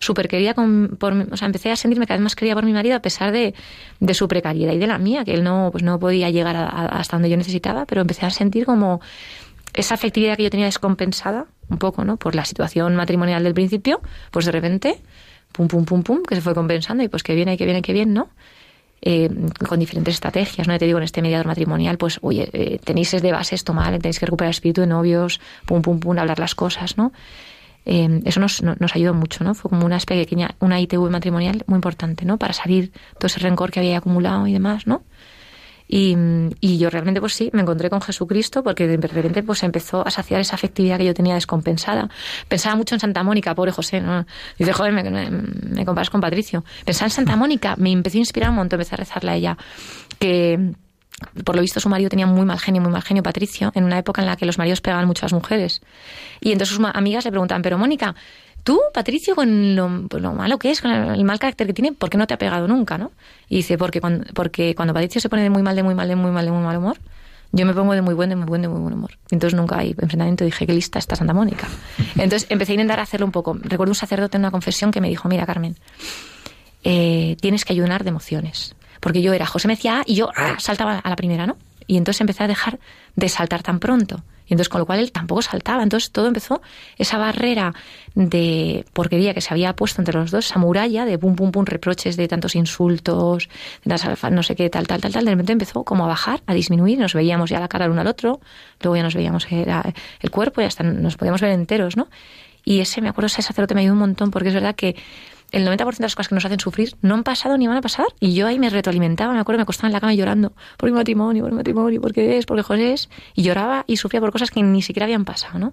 súper 0.00 0.28
quería, 0.28 0.54
con, 0.54 0.98
o 1.00 1.36
sea, 1.36 1.46
empecé 1.46 1.70
a 1.70 1.76
sentirme 1.76 2.06
cada 2.06 2.18
vez 2.18 2.24
más 2.24 2.36
querida 2.36 2.54
por 2.54 2.64
mi 2.64 2.72
marido 2.72 2.96
a 2.96 3.00
pesar 3.00 3.32
de, 3.32 3.54
de 4.00 4.14
su 4.14 4.28
precariedad 4.28 4.72
y 4.72 4.78
de 4.78 4.86
la 4.86 4.98
mía, 4.98 5.24
que 5.24 5.34
él 5.34 5.42
no, 5.42 5.70
pues 5.72 5.82
no 5.82 5.98
podía 5.98 6.30
llegar 6.30 6.56
hasta 6.56 7.16
donde 7.16 7.30
yo 7.30 7.36
necesitaba, 7.36 7.86
pero 7.86 8.02
empecé 8.02 8.26
a 8.26 8.30
sentir 8.30 8.66
como 8.66 9.00
esa 9.74 9.94
afectividad 9.94 10.36
que 10.36 10.44
yo 10.44 10.50
tenía 10.50 10.66
descompensada, 10.66 11.46
un 11.68 11.78
poco, 11.78 12.04
¿no? 12.04 12.16
Por 12.16 12.34
la 12.34 12.44
situación 12.44 12.94
matrimonial 12.96 13.42
del 13.42 13.54
principio, 13.54 14.00
pues 14.30 14.46
de 14.46 14.52
repente, 14.52 15.00
pum, 15.52 15.68
pum, 15.68 15.84
pum, 15.84 16.02
pum, 16.02 16.22
que 16.22 16.34
se 16.34 16.40
fue 16.40 16.54
compensando 16.54 17.02
y 17.02 17.08
pues 17.08 17.22
que 17.22 17.34
viene, 17.34 17.56
que 17.56 17.64
viene, 17.64 17.82
que 17.82 17.92
viene, 17.92 18.12
¿no? 18.12 18.28
Eh, 19.02 19.28
con 19.68 19.78
diferentes 19.78 20.14
estrategias, 20.14 20.66
¿no? 20.66 20.78
Te 20.78 20.86
digo, 20.86 20.98
en 20.98 21.04
este 21.04 21.20
mediador 21.20 21.46
matrimonial, 21.46 21.98
pues, 21.98 22.18
oye, 22.22 22.48
eh, 22.52 22.78
tenéis 22.82 23.10
de 23.10 23.32
base 23.32 23.54
esto 23.54 23.74
mal, 23.74 23.98
tenéis 23.98 24.18
que 24.18 24.26
recuperar 24.26 24.48
el 24.48 24.54
espíritu 24.54 24.80
de 24.80 24.86
novios, 24.86 25.40
pum, 25.66 25.82
pum, 25.82 26.00
pum, 26.00 26.18
hablar 26.18 26.38
las 26.38 26.54
cosas, 26.54 26.96
¿no? 26.96 27.12
Eh, 27.84 28.22
eso 28.24 28.40
nos, 28.40 28.62
nos 28.62 28.96
ayudó 28.96 29.12
mucho, 29.12 29.44
¿no? 29.44 29.54
Fue 29.54 29.68
como 29.68 29.84
una 29.84 29.98
pequeña, 29.98 30.54
una 30.60 30.80
ITV 30.80 31.10
matrimonial 31.10 31.64
muy 31.66 31.76
importante, 31.76 32.24
¿no? 32.24 32.38
Para 32.38 32.54
salir 32.54 32.92
todo 33.18 33.26
ese 33.26 33.40
rencor 33.40 33.70
que 33.70 33.80
había 33.80 33.98
acumulado 33.98 34.46
y 34.46 34.52
demás, 34.52 34.86
¿no? 34.86 35.02
Y, 35.86 36.78
yo 36.78 36.90
realmente, 36.90 37.20
pues 37.20 37.34
sí, 37.34 37.50
me 37.52 37.62
encontré 37.62 37.90
con 37.90 38.00
Jesucristo 38.00 38.62
porque 38.62 38.86
de 38.86 38.96
repente 38.96 39.42
pues 39.42 39.62
empezó 39.62 40.06
a 40.06 40.10
saciar 40.10 40.40
esa 40.40 40.54
afectividad 40.54 40.98
que 40.98 41.04
yo 41.04 41.14
tenía 41.14 41.34
descompensada. 41.34 42.08
Pensaba 42.48 42.74
mucho 42.74 42.94
en 42.94 43.00
Santa 43.00 43.22
Mónica, 43.22 43.54
pobre 43.54 43.72
José, 43.72 44.00
¿no? 44.00 44.26
Dice, 44.58 44.72
joder, 44.72 44.92
me, 44.92 45.30
me, 45.30 45.84
comparas 45.84 46.10
con 46.10 46.20
Patricio. 46.20 46.64
Pensaba 46.84 47.06
en 47.06 47.12
Santa 47.12 47.36
Mónica, 47.36 47.74
me 47.76 47.92
empezó 47.92 48.16
a 48.16 48.20
inspirar 48.20 48.50
un 48.50 48.56
montón, 48.56 48.80
empecé 48.80 48.94
a 48.94 48.98
rezarle 48.98 49.30
a 49.30 49.36
ella. 49.36 49.58
Que, 50.18 50.72
por 51.44 51.54
lo 51.54 51.62
visto 51.62 51.80
su 51.80 51.88
marido 51.88 52.10
tenía 52.10 52.26
muy 52.26 52.44
mal 52.44 52.58
genio, 52.58 52.82
muy 52.82 52.90
mal 52.90 53.02
genio, 53.02 53.22
Patricio, 53.22 53.70
en 53.74 53.84
una 53.84 53.98
época 53.98 54.20
en 54.22 54.26
la 54.26 54.36
que 54.36 54.46
los 54.46 54.58
maridos 54.58 54.80
pegaban 54.80 55.06
mucho 55.06 55.24
a 55.24 55.26
las 55.26 55.32
mujeres. 55.32 55.82
Y 56.40 56.52
entonces 56.52 56.76
sus 56.76 56.84
amigas 56.92 57.24
le 57.24 57.30
preguntan, 57.30 57.62
pero 57.62 57.78
Mónica, 57.78 58.14
tú, 58.64 58.80
Patricio, 58.92 59.36
con 59.36 59.76
lo, 59.76 60.08
pues 60.08 60.22
lo, 60.22 60.32
malo 60.32 60.58
que 60.58 60.70
es, 60.70 60.80
con 60.80 60.90
el 60.90 61.24
mal 61.24 61.38
carácter 61.38 61.68
que 61.68 61.72
tiene, 61.72 61.92
¿por 61.92 62.10
qué 62.10 62.18
no 62.18 62.26
te 62.26 62.34
ha 62.34 62.38
pegado 62.38 62.66
nunca, 62.66 62.98
no? 62.98 63.12
Y 63.48 63.56
dice, 63.56 63.78
porque 63.78 64.00
cuando, 64.00 64.24
porque 64.34 64.74
Patricio 64.76 65.20
se 65.20 65.28
pone 65.28 65.42
de 65.42 65.50
muy 65.50 65.62
mal, 65.62 65.76
de 65.76 65.82
muy 65.82 65.94
mal, 65.94 66.08
de 66.08 66.16
muy 66.16 66.32
mal, 66.32 66.44
de 66.44 66.50
muy 66.50 66.64
mal 66.64 66.76
humor, 66.76 66.98
yo 67.52 67.64
me 67.64 67.72
pongo 67.72 67.92
de 67.92 68.02
muy 68.02 68.14
buen, 68.14 68.30
de 68.30 68.36
muy 68.36 68.46
buen, 68.46 68.62
de 68.62 68.68
muy 68.68 68.80
buen 68.80 68.94
humor. 68.94 69.16
Entonces 69.30 69.56
nunca 69.56 69.78
hay 69.78 69.90
enfrentamiento. 69.90 70.44
Dije, 70.44 70.66
qué 70.66 70.72
lista 70.72 70.98
está 70.98 71.14
Santa 71.14 71.32
Mónica. 71.32 71.68
Entonces 72.16 72.46
empecé 72.50 72.72
a 72.72 72.74
intentar 72.74 72.98
hacerlo 72.98 73.26
un 73.26 73.32
poco. 73.32 73.56
Recuerdo 73.62 73.92
un 73.92 73.94
sacerdote 73.94 74.38
en 74.38 74.40
una 74.40 74.50
confesión 74.50 74.90
que 74.90 75.00
me 75.00 75.08
dijo, 75.08 75.28
mira, 75.28 75.46
Carmen, 75.46 75.76
eh, 76.82 77.36
tienes 77.40 77.64
que 77.64 77.72
ayunar 77.72 78.02
de 78.02 78.10
emociones 78.10 78.74
porque 79.04 79.20
yo 79.20 79.34
era, 79.34 79.44
José 79.44 79.68
me 79.68 79.78
y 80.06 80.14
yo 80.14 80.30
ah, 80.34 80.56
saltaba 80.58 80.98
a 80.98 81.10
la 81.10 81.14
primera, 81.14 81.46
¿no? 81.46 81.58
Y 81.86 81.98
entonces 81.98 82.22
empecé 82.22 82.42
a 82.42 82.48
dejar 82.48 82.78
de 83.16 83.28
saltar 83.28 83.62
tan 83.62 83.78
pronto. 83.78 84.22
Y 84.46 84.52
entonces 84.52 84.68
con 84.68 84.80
lo 84.80 84.86
cual 84.86 84.98
él 84.98 85.12
tampoco 85.12 85.42
saltaba. 85.42 85.82
Entonces 85.82 86.10
todo 86.10 86.26
empezó, 86.26 86.60
esa 86.98 87.18
barrera 87.18 87.74
de 88.14 88.84
porquería 88.92 89.34
que 89.34 89.40
se 89.40 89.52
había 89.52 89.74
puesto 89.74 90.00
entre 90.00 90.14
los 90.14 90.30
dos, 90.30 90.46
esa 90.46 90.58
muralla 90.58 91.04
de 91.04 91.18
pum, 91.18 91.34
pum, 91.34 91.50
pum, 91.50 91.64
reproches 91.64 92.16
de 92.16 92.28
tantos 92.28 92.54
insultos, 92.54 93.48
de 93.84 93.96
no 94.30 94.42
sé 94.42 94.54
qué, 94.54 94.70
tal, 94.70 94.86
tal, 94.86 95.00
tal, 95.00 95.12
tal, 95.12 95.24
de 95.24 95.30
repente 95.30 95.52
empezó 95.52 95.84
como 95.84 96.04
a 96.04 96.08
bajar, 96.08 96.42
a 96.46 96.54
disminuir, 96.54 96.98
nos 96.98 97.14
veíamos 97.14 97.50
ya 97.50 97.60
la 97.60 97.68
cara 97.68 97.86
el 97.86 97.90
uno 97.90 98.02
al 98.02 98.06
otro, 98.06 98.40
luego 98.80 98.96
ya 98.96 99.02
nos 99.02 99.14
veíamos 99.14 99.46
el 99.50 100.30
cuerpo 100.30 100.60
y 100.60 100.64
hasta 100.64 100.84
nos 100.84 101.16
podíamos 101.16 101.40
ver 101.40 101.50
enteros, 101.50 101.96
¿no? 101.96 102.08
Y 102.64 102.80
ese, 102.80 103.02
me 103.02 103.08
acuerdo, 103.08 103.26
ese 103.26 103.42
sacerdote 103.42 103.74
me 103.74 103.82
ayudó 103.82 103.92
un 103.92 104.00
montón 104.00 104.30
porque 104.30 104.48
es 104.48 104.54
verdad 104.54 104.74
que 104.74 104.96
el 105.54 105.66
90% 105.68 105.98
de 105.98 106.02
las 106.02 106.16
cosas 106.16 106.28
que 106.28 106.34
nos 106.34 106.44
hacen 106.44 106.58
sufrir 106.58 106.96
no 107.00 107.14
han 107.14 107.22
pasado 107.22 107.56
ni 107.56 107.68
van 107.68 107.76
a 107.76 107.80
pasar. 107.80 108.06
Y 108.18 108.34
yo 108.34 108.48
ahí 108.48 108.58
me 108.58 108.70
retroalimentaba, 108.70 109.32
me 109.32 109.38
acuerdo, 109.38 109.58
me 109.58 109.62
acostaba 109.62 109.88
en 109.88 109.92
la 109.92 110.00
cama 110.00 110.12
llorando 110.12 110.52
por 110.76 110.90
mi 110.90 110.96
matrimonio, 110.96 111.44
por 111.44 111.52
mi 111.52 111.58
matrimonio, 111.58 112.00
porque 112.00 112.38
es, 112.38 112.46
porque 112.46 112.62
José 112.62 112.92
es. 112.92 113.08
Y 113.34 113.42
lloraba 113.44 113.84
y 113.86 113.96
sufría 113.96 114.20
por 114.20 114.32
cosas 114.32 114.50
que 114.50 114.62
ni 114.62 114.82
siquiera 114.82 115.04
habían 115.04 115.24
pasado, 115.24 115.60
¿no? 115.60 115.72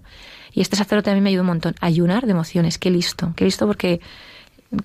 Y 0.52 0.60
este 0.60 0.76
sacerdote 0.76 1.10
a 1.10 1.14
mí 1.14 1.20
me 1.20 1.30
ayudó 1.30 1.42
un 1.42 1.48
montón. 1.48 1.74
Ayunar 1.80 2.26
de 2.26 2.30
emociones, 2.30 2.78
qué 2.78 2.90
listo, 2.90 3.32
qué 3.34 3.44
listo 3.44 3.66
porque 3.66 4.00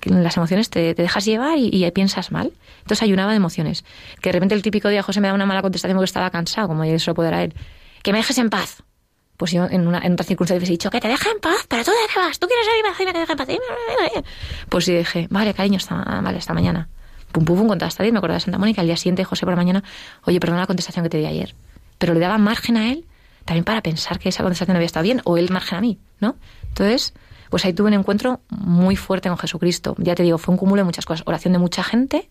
las 0.04 0.36
emociones 0.36 0.68
te, 0.68 0.94
dejas 0.94 1.24
llevar 1.24 1.58
y, 1.58 1.70
y, 1.72 1.88
piensas 1.92 2.32
mal. 2.32 2.52
Entonces 2.78 3.02
ayunaba 3.02 3.30
de 3.30 3.36
emociones. 3.36 3.84
Que 4.20 4.30
de 4.30 4.32
repente 4.32 4.56
el 4.56 4.62
típico 4.62 4.88
día 4.88 5.04
José 5.04 5.20
me 5.20 5.28
da 5.28 5.34
una 5.34 5.46
mala 5.46 5.62
contestación 5.62 5.96
porque 5.96 6.06
estaba 6.06 6.30
cansado, 6.30 6.66
como 6.66 6.84
yo 6.84 6.94
eso 6.94 7.12
lo 7.12 7.14
puedo 7.14 7.30
dar 7.30 7.38
a 7.38 7.44
él. 7.44 7.54
Que 8.02 8.12
me 8.12 8.18
dejes 8.18 8.38
en 8.38 8.50
paz 8.50 8.82
pues 9.38 9.52
yo 9.52 9.66
en, 9.70 9.86
una, 9.86 10.00
en 10.00 10.12
otra 10.12 10.26
circunstancia 10.26 10.66
he 10.66 10.68
dicho 10.68 10.90
que 10.90 11.00
te 11.00 11.06
deje 11.06 11.30
en 11.30 11.38
paz, 11.38 11.64
pero 11.68 11.84
tú 11.84 11.92
qué 12.12 12.18
vas, 12.18 12.38
tú 12.40 12.48
quieres 12.48 12.66
ir 12.66 12.80
y 12.80 13.06
me 13.06 13.12
deje 13.20 13.32
en 13.32 13.38
paz. 13.38 13.48
Pues 14.68 14.84
sí 14.84 14.92
dije, 14.92 15.28
vale, 15.30 15.54
cariño, 15.54 15.76
está, 15.76 15.94
vale, 15.94 16.38
esta 16.38 16.52
mañana. 16.54 16.88
Pum, 17.30 17.44
pum, 17.44 17.56
pum, 17.56 17.68
contesta 17.68 18.02
me 18.02 18.18
acuerdo 18.18 18.34
de 18.34 18.40
Santa 18.40 18.58
Mónica, 18.58 18.80
al 18.80 18.88
día 18.88 18.96
siguiente 18.96 19.22
José 19.22 19.46
por 19.46 19.52
la 19.52 19.56
mañana, 19.56 19.84
oye, 20.24 20.40
perdona 20.40 20.62
la 20.62 20.66
contestación 20.66 21.04
que 21.04 21.10
te 21.10 21.18
di 21.18 21.26
ayer. 21.26 21.54
Pero 21.98 22.14
le 22.14 22.20
daba 22.20 22.36
margen 22.36 22.76
a 22.76 22.90
él 22.90 23.04
también 23.44 23.64
para 23.64 23.80
pensar 23.80 24.18
que 24.18 24.28
esa 24.28 24.42
contestación 24.42 24.76
había 24.76 24.86
estado 24.86 25.04
bien, 25.04 25.22
o 25.24 25.36
él 25.36 25.50
margen 25.50 25.78
a 25.78 25.80
mí, 25.80 25.98
¿no? 26.18 26.34
Entonces, 26.70 27.14
pues 27.48 27.64
ahí 27.64 27.72
tuve 27.72 27.88
un 27.88 27.94
encuentro 27.94 28.40
muy 28.50 28.96
fuerte 28.96 29.28
con 29.28 29.38
Jesucristo. 29.38 29.94
Ya 29.98 30.16
te 30.16 30.24
digo, 30.24 30.36
fue 30.36 30.52
un 30.52 30.58
cúmulo 30.58 30.80
de 30.80 30.84
muchas 30.84 31.06
cosas. 31.06 31.24
Oración 31.26 31.52
de 31.52 31.60
mucha 31.60 31.84
gente, 31.84 32.28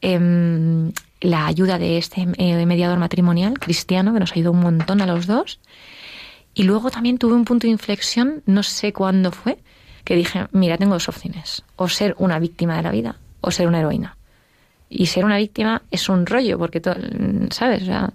em, 0.00 0.92
la 1.20 1.46
ayuda 1.46 1.78
de 1.78 1.98
este 1.98 2.28
eh, 2.38 2.64
mediador 2.64 2.98
matrimonial 2.98 3.58
cristiano 3.58 4.14
que 4.14 4.20
nos 4.20 4.32
ayudó 4.32 4.52
un 4.52 4.60
montón 4.60 5.02
a 5.02 5.06
los 5.06 5.26
dos 5.26 5.58
y 6.54 6.64
luego 6.64 6.90
también 6.90 7.18
tuve 7.18 7.34
un 7.34 7.44
punto 7.44 7.66
de 7.66 7.72
inflexión, 7.72 8.42
no 8.46 8.62
sé 8.62 8.92
cuándo 8.92 9.32
fue, 9.32 9.58
que 10.04 10.16
dije, 10.16 10.46
mira, 10.52 10.76
tengo 10.78 10.94
dos 10.94 11.08
opciones, 11.08 11.62
o 11.76 11.88
ser 11.88 12.14
una 12.18 12.38
víctima 12.38 12.76
de 12.76 12.82
la 12.82 12.90
vida 12.90 13.16
o 13.40 13.50
ser 13.50 13.66
una 13.66 13.80
heroína. 13.80 14.16
Y 14.88 15.06
ser 15.06 15.24
una 15.24 15.36
víctima 15.36 15.82
es 15.90 16.08
un 16.08 16.26
rollo, 16.26 16.58
porque, 16.58 16.80
todo, 16.80 16.96
¿sabes? 17.50 17.82
O 17.82 17.86
sea, 17.86 18.12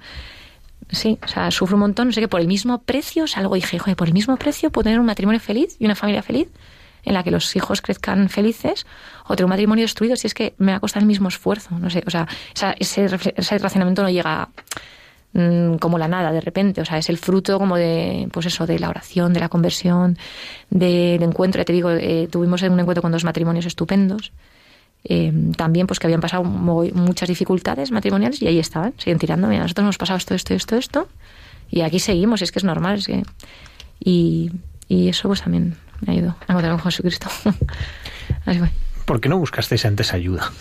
sí, 0.89 1.17
o 1.23 1.27
sea, 1.27 1.51
sufro 1.51 1.75
un 1.75 1.81
montón, 1.81 2.07
no 2.07 2.13
sé 2.13 2.21
qué, 2.21 2.27
por 2.27 2.41
el 2.41 2.47
mismo 2.47 2.81
precio, 2.81 3.23
o 3.23 3.27
sea, 3.27 3.41
algo 3.41 3.55
dije, 3.55 3.79
joder, 3.79 3.95
por 3.95 4.07
el 4.07 4.13
mismo 4.13 4.38
precio 4.38 4.71
puedo 4.71 4.83
tener 4.83 4.99
un 4.99 5.05
matrimonio 5.05 5.39
feliz 5.39 5.75
y 5.79 5.85
una 5.85 5.95
familia 5.95 6.21
feliz 6.21 6.49
en 7.03 7.13
la 7.13 7.23
que 7.23 7.31
los 7.31 7.55
hijos 7.55 7.81
crezcan 7.81 8.29
felices 8.29 8.85
o 9.25 9.35
tener 9.35 9.45
un 9.45 9.51
matrimonio 9.51 9.83
destruido 9.83 10.15
si 10.15 10.27
es 10.27 10.33
que 10.33 10.53
me 10.57 10.71
va 10.71 10.77
a 10.77 10.79
costar 10.79 11.01
el 11.01 11.07
mismo 11.07 11.29
esfuerzo, 11.29 11.77
no 11.79 11.89
sé, 11.89 12.03
o 12.05 12.09
sea, 12.09 12.27
ese, 12.79 13.05
ese 13.35 13.57
racionamiento 13.57 14.03
no 14.03 14.09
llega 14.09 14.49
Mm, 15.34 15.75
como 15.75 15.97
la 15.97 16.07
nada 16.07 16.32
de 16.32 16.41
repente, 16.41 16.82
o 16.82 16.86
sea, 16.86 16.97
es 16.97 17.09
el 17.09 17.17
fruto 17.17 17.59
como 17.59 17.75
de, 17.75 18.28
pues 18.32 18.45
eso, 18.45 18.65
de 18.65 18.80
la 18.80 18.89
oración, 18.89 19.34
de 19.34 19.39
la 19.39 19.49
conversión, 19.49 20.17
del 20.69 21.21
encuentro, 21.21 21.59
ya 21.59 21.65
te 21.65 21.73
digo, 21.73 21.91
eh, 21.91 22.28
tuvimos 22.32 22.61
un 22.63 22.80
encuentro 22.80 23.01
con 23.01 23.11
dos 23.11 23.23
matrimonios 23.23 23.65
estupendos, 23.65 24.32
eh, 25.03 25.32
también 25.55 25.86
pues 25.86 25.99
que 25.99 26.07
habían 26.07 26.21
pasado 26.21 26.43
muchas 26.43 27.28
dificultades 27.30 27.91
matrimoniales 27.91 28.41
y 28.41 28.47
ahí 28.47 28.57
estaban, 28.57 28.93
siguen 28.97 29.19
tirando, 29.19 29.47
mira, 29.47 29.61
nosotros 29.63 29.84
hemos 29.84 29.97
pasado 29.97 30.17
esto, 30.17 30.34
esto, 30.34 30.55
esto, 30.55 30.75
esto, 30.78 31.07
y 31.69 31.82
aquí 31.82 31.99
seguimos, 31.99 32.41
es 32.41 32.51
que 32.51 32.59
es 32.59 32.65
normal, 32.65 32.99
es 32.99 33.07
que... 33.07 33.23
Y, 33.99 34.51
y 34.88 35.09
eso 35.09 35.28
pues 35.28 35.41
también 35.41 35.75
me 36.05 36.13
ayudó 36.13 36.36
a 36.47 36.53
encontrar 36.53 36.71
con 36.71 36.82
Jesucristo. 36.82 37.28
Así 38.45 38.59
fue. 38.59 38.69
¿Por 39.05 39.19
qué 39.19 39.30
no 39.30 39.38
buscasteis 39.38 39.86
antes 39.86 40.13
ayuda? 40.13 40.51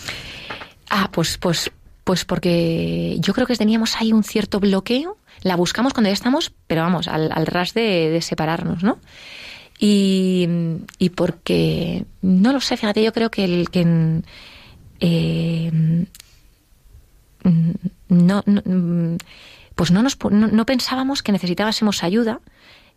Ah, 0.90 1.08
pues, 1.12 1.38
pues 1.38 1.70
pues 2.06 2.24
porque 2.24 3.16
yo 3.18 3.34
creo 3.34 3.48
que 3.48 3.56
teníamos 3.56 3.96
ahí 3.96 4.12
un 4.12 4.22
cierto 4.22 4.60
bloqueo, 4.60 5.18
la 5.42 5.56
buscamos 5.56 5.92
cuando 5.92 6.08
ya 6.08 6.14
estamos, 6.14 6.52
pero 6.68 6.82
vamos, 6.82 7.08
al, 7.08 7.46
ras 7.46 7.74
de, 7.74 8.20
separarnos, 8.22 8.84
¿no? 8.84 9.00
Y, 9.80 10.46
y, 11.00 11.10
porque, 11.10 12.04
no 12.22 12.52
lo 12.52 12.60
sé, 12.60 12.76
fíjate, 12.76 13.02
yo 13.02 13.12
creo 13.12 13.32
que 13.32 13.42
el 13.42 13.70
que... 13.70 14.22
Eh, 15.00 16.06
mm, 17.42 17.70
no, 18.10 18.44
mm, 18.46 19.16
pues 19.74 19.90
no, 19.90 20.04
nos, 20.04 20.16
no 20.30 20.64
pensábamos 20.64 21.24
que 21.24 21.32
necesitásemos 21.32 22.04
ayuda 22.04 22.40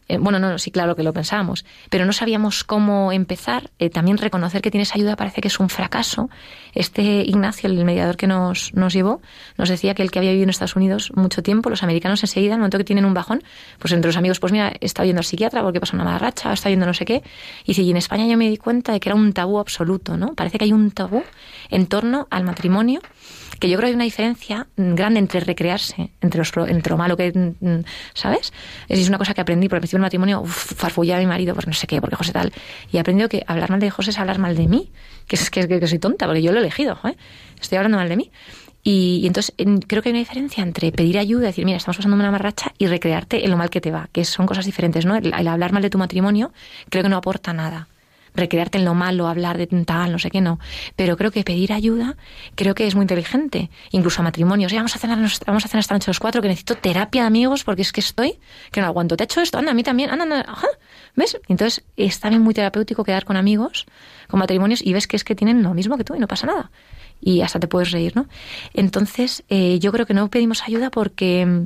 eh, 0.10 0.18
bueno, 0.18 0.40
no, 0.40 0.58
sí, 0.58 0.72
claro 0.72 0.96
que 0.96 1.04
lo 1.04 1.14
pensábamos, 1.14 1.66
pero 1.90 2.06
no 2.06 2.14
sabíamos 2.14 2.64
cómo 2.64 3.12
empezar. 3.12 3.70
Eh, 3.78 3.90
también 3.92 4.18
reconocer 4.18 4.62
que 4.62 4.72
tienes 4.72 4.94
ayuda 4.96 5.16
parece 5.16 5.40
que 5.40 5.48
es 5.48 5.60
un 5.60 5.70
fracaso. 5.70 6.30
Este 6.74 7.02
Ignacio, 7.02 7.70
el 7.70 7.86
mediador 7.86 8.18
que 8.18 8.26
nos, 8.26 8.74
nos 8.74 8.92
llevó, 8.92 9.22
nos 9.58 9.70
decía 9.70 9.94
que 9.94 10.02
el 10.02 10.10
que 10.10 10.18
había 10.20 10.32
vivido 10.32 10.46
en 10.46 10.50
Estados 10.50 10.76
Unidos 10.76 11.12
mucho 11.16 11.44
tiempo, 11.44 11.70
los 11.70 11.84
americanos 11.84 12.24
enseguida, 12.24 12.54
en 12.54 12.56
el 12.56 12.60
momento 12.60 12.80
que 12.80 12.84
tienen 12.84 13.06
un 13.06 13.14
bajón, 13.14 13.44
pues 13.78 13.94
entre 13.94 14.10
los 14.10 14.18
amigos, 14.18 14.40
pues 14.40 14.52
mira, 14.52 14.74
está 14.82 15.06
yendo 15.06 15.20
al 15.20 15.26
psiquiatra 15.26 15.62
porque 15.62 15.80
pasa 15.80 15.96
una 15.96 16.06
mala 16.06 16.18
racha, 16.18 16.52
está 16.52 16.70
yendo 16.70 16.88
no 16.88 16.94
sé 16.96 17.06
qué. 17.06 17.24
Y 17.66 17.76
si 17.76 17.84
y 17.84 17.92
en 17.92 17.98
España 17.98 18.26
yo 18.28 18.36
me 18.36 18.50
di 18.50 18.58
cuenta 18.58 18.92
de 18.92 19.00
que 19.00 19.10
era 19.10 19.16
un 19.16 19.32
tabú 19.32 19.60
absoluto, 19.60 20.18
¿no? 20.18 20.34
Parece 20.34 20.58
que 20.58 20.66
hay 20.66 20.74
un 20.74 20.90
tabú 20.92 21.24
en 21.70 21.86
torno 21.86 22.28
al 22.32 22.44
matrimonio 22.44 23.02
que 23.60 23.70
yo 23.70 23.78
creo 23.78 23.88
que 23.88 23.92
hay 23.92 23.96
una 23.96 24.04
diferencia 24.04 24.68
grande 24.76 25.20
entre 25.20 25.40
recrearse, 25.40 26.12
entre, 26.22 26.40
los, 26.40 26.52
entre 26.68 26.92
lo 26.92 26.98
malo 26.98 27.18
que, 27.18 27.32
mm, 27.32 27.80
¿sabes? 28.14 28.54
Es 28.88 29.08
una 29.08 29.18
cosa 29.18 29.34
que 29.34 29.42
aprendí, 29.42 29.68
por 29.68 29.78
el 29.78 29.82
principio 29.82 29.98
del 29.98 30.04
matrimonio, 30.06 30.44
farfullaba 30.46 31.20
a 31.20 31.22
mi 31.22 31.28
marido, 31.28 31.54
pues 31.54 31.68
no 31.68 31.74
sé 31.74 31.88
qué, 31.88 32.02
porque 32.02 32.16
José 32.16 32.32
tal, 32.32 32.52
y 32.92 32.98
he 32.98 33.00
aprendido 33.00 33.30
que 33.30 33.44
hablar 33.48 33.70
mal 33.70 33.80
de 33.80 33.90
José 33.90 34.12
es 34.12 34.20
hablar 34.20 34.40
mal 34.40 34.56
de 34.56 34.68
mí, 34.68 34.92
que 35.28 35.36
es 35.36 35.50
que, 35.50 35.68
que, 35.68 35.88
soy 35.88 36.00
tonta, 36.00 36.26
porque 36.26 36.42
yo 36.42 36.52
lo 36.52 36.60
he 36.60 36.62
elegido, 36.62 37.00
¿eh? 37.04 37.16
estoy 37.60 37.78
hablando 37.78 37.98
mal 37.98 38.10
de 38.10 38.18
mí. 38.18 38.32
Y, 38.82 39.28
entonces 39.28 39.54
creo 39.88 40.02
que 40.02 40.10
hay 40.10 40.14
una 40.14 40.20
diferencia 40.20 40.64
entre 40.64 40.92
pedir 40.92 41.20
ayuda, 41.20 41.48
decir, 41.48 41.66
mira, 41.66 41.78
estamos 41.78 41.98
pasando 41.98 42.16
una 42.16 42.32
marracha, 42.32 42.74
y 42.78 42.88
recrearte 42.88 43.44
en 43.44 43.52
lo 43.52 43.58
mal 43.58 43.70
que 43.70 43.82
te 43.82 43.92
va, 43.92 44.10
que 44.12 44.24
son 44.26 44.46
cosas 44.46 44.66
diferentes, 44.66 45.06
¿no? 45.06 45.16
el 45.16 45.48
hablar 45.48 45.74
mal 45.74 45.82
de 45.82 45.90
tu 45.90 45.98
matrimonio 45.98 46.52
creo 46.90 47.04
que 47.04 47.10
no 47.10 47.18
aporta 47.18 47.52
nada 47.54 47.88
recrearte 48.34 48.78
en 48.78 48.86
lo 48.86 48.94
malo, 48.94 49.28
hablar 49.28 49.58
de 49.58 49.68
tal, 49.68 50.12
no 50.12 50.20
sé 50.20 50.30
qué, 50.30 50.42
no. 50.42 50.60
Pero 50.96 51.18
creo 51.18 51.32
que 51.32 51.44
pedir 51.44 51.74
ayuda, 51.74 52.18
creo 52.56 52.76
que 52.76 52.88
es 52.88 52.96
muy 52.96 53.04
inteligente. 53.04 53.70
Incluso 53.92 54.22
a 54.22 54.24
matrimonios. 54.24 54.74
vamos 54.74 54.96
a 54.96 55.00
cenar, 55.00 55.18
vamos 55.46 55.66
a 55.66 55.68
cenar 55.68 55.80
esta 55.80 55.96
noche 55.96 56.10
los 56.10 56.20
cuatro, 56.20 56.42
que 56.42 56.48
necesito 56.48 56.76
terapia 56.76 57.22
de 57.24 57.28
amigos 57.28 57.64
porque 57.64 57.82
es 57.82 57.92
que 57.92 58.02
estoy, 58.02 58.40
que 58.72 58.82
no 58.82 58.88
aguanto. 58.88 59.18
Te 59.18 59.24
he 59.24 59.26
hecho 59.26 59.42
esto, 59.42 59.58
anda, 59.58 59.72
a 59.72 59.74
mí 59.74 59.84
también, 59.84 60.10
anda, 60.10 60.24
anda, 60.24 60.46
ajá. 60.48 60.68
¿Ves? 61.16 61.40
Entonces 61.48 61.84
es 61.98 62.20
también 62.20 62.42
muy 62.42 62.54
terapéutico 62.54 63.04
quedar 63.04 63.26
con 63.26 63.38
amigos, 63.38 63.86
con 64.28 64.40
matrimonios, 64.40 64.82
y 64.82 64.94
ves 64.94 65.08
que 65.08 65.16
es 65.16 65.24
que 65.24 65.36
tienen 65.36 65.64
lo 65.64 65.74
mismo 65.74 65.98
que 65.98 66.04
tú 66.04 66.16
y 66.16 66.20
no 66.20 66.28
pasa 66.28 66.48
nada. 66.48 66.72
Y 67.22 67.42
hasta 67.42 67.60
te 67.60 67.68
puedes 67.68 67.92
reír, 67.92 68.16
¿no? 68.16 68.28
Entonces, 68.74 69.44
eh, 69.50 69.78
yo 69.80 69.92
creo 69.92 70.06
que 70.06 70.14
no 70.14 70.30
pedimos 70.30 70.64
ayuda 70.64 70.90
porque 70.90 71.66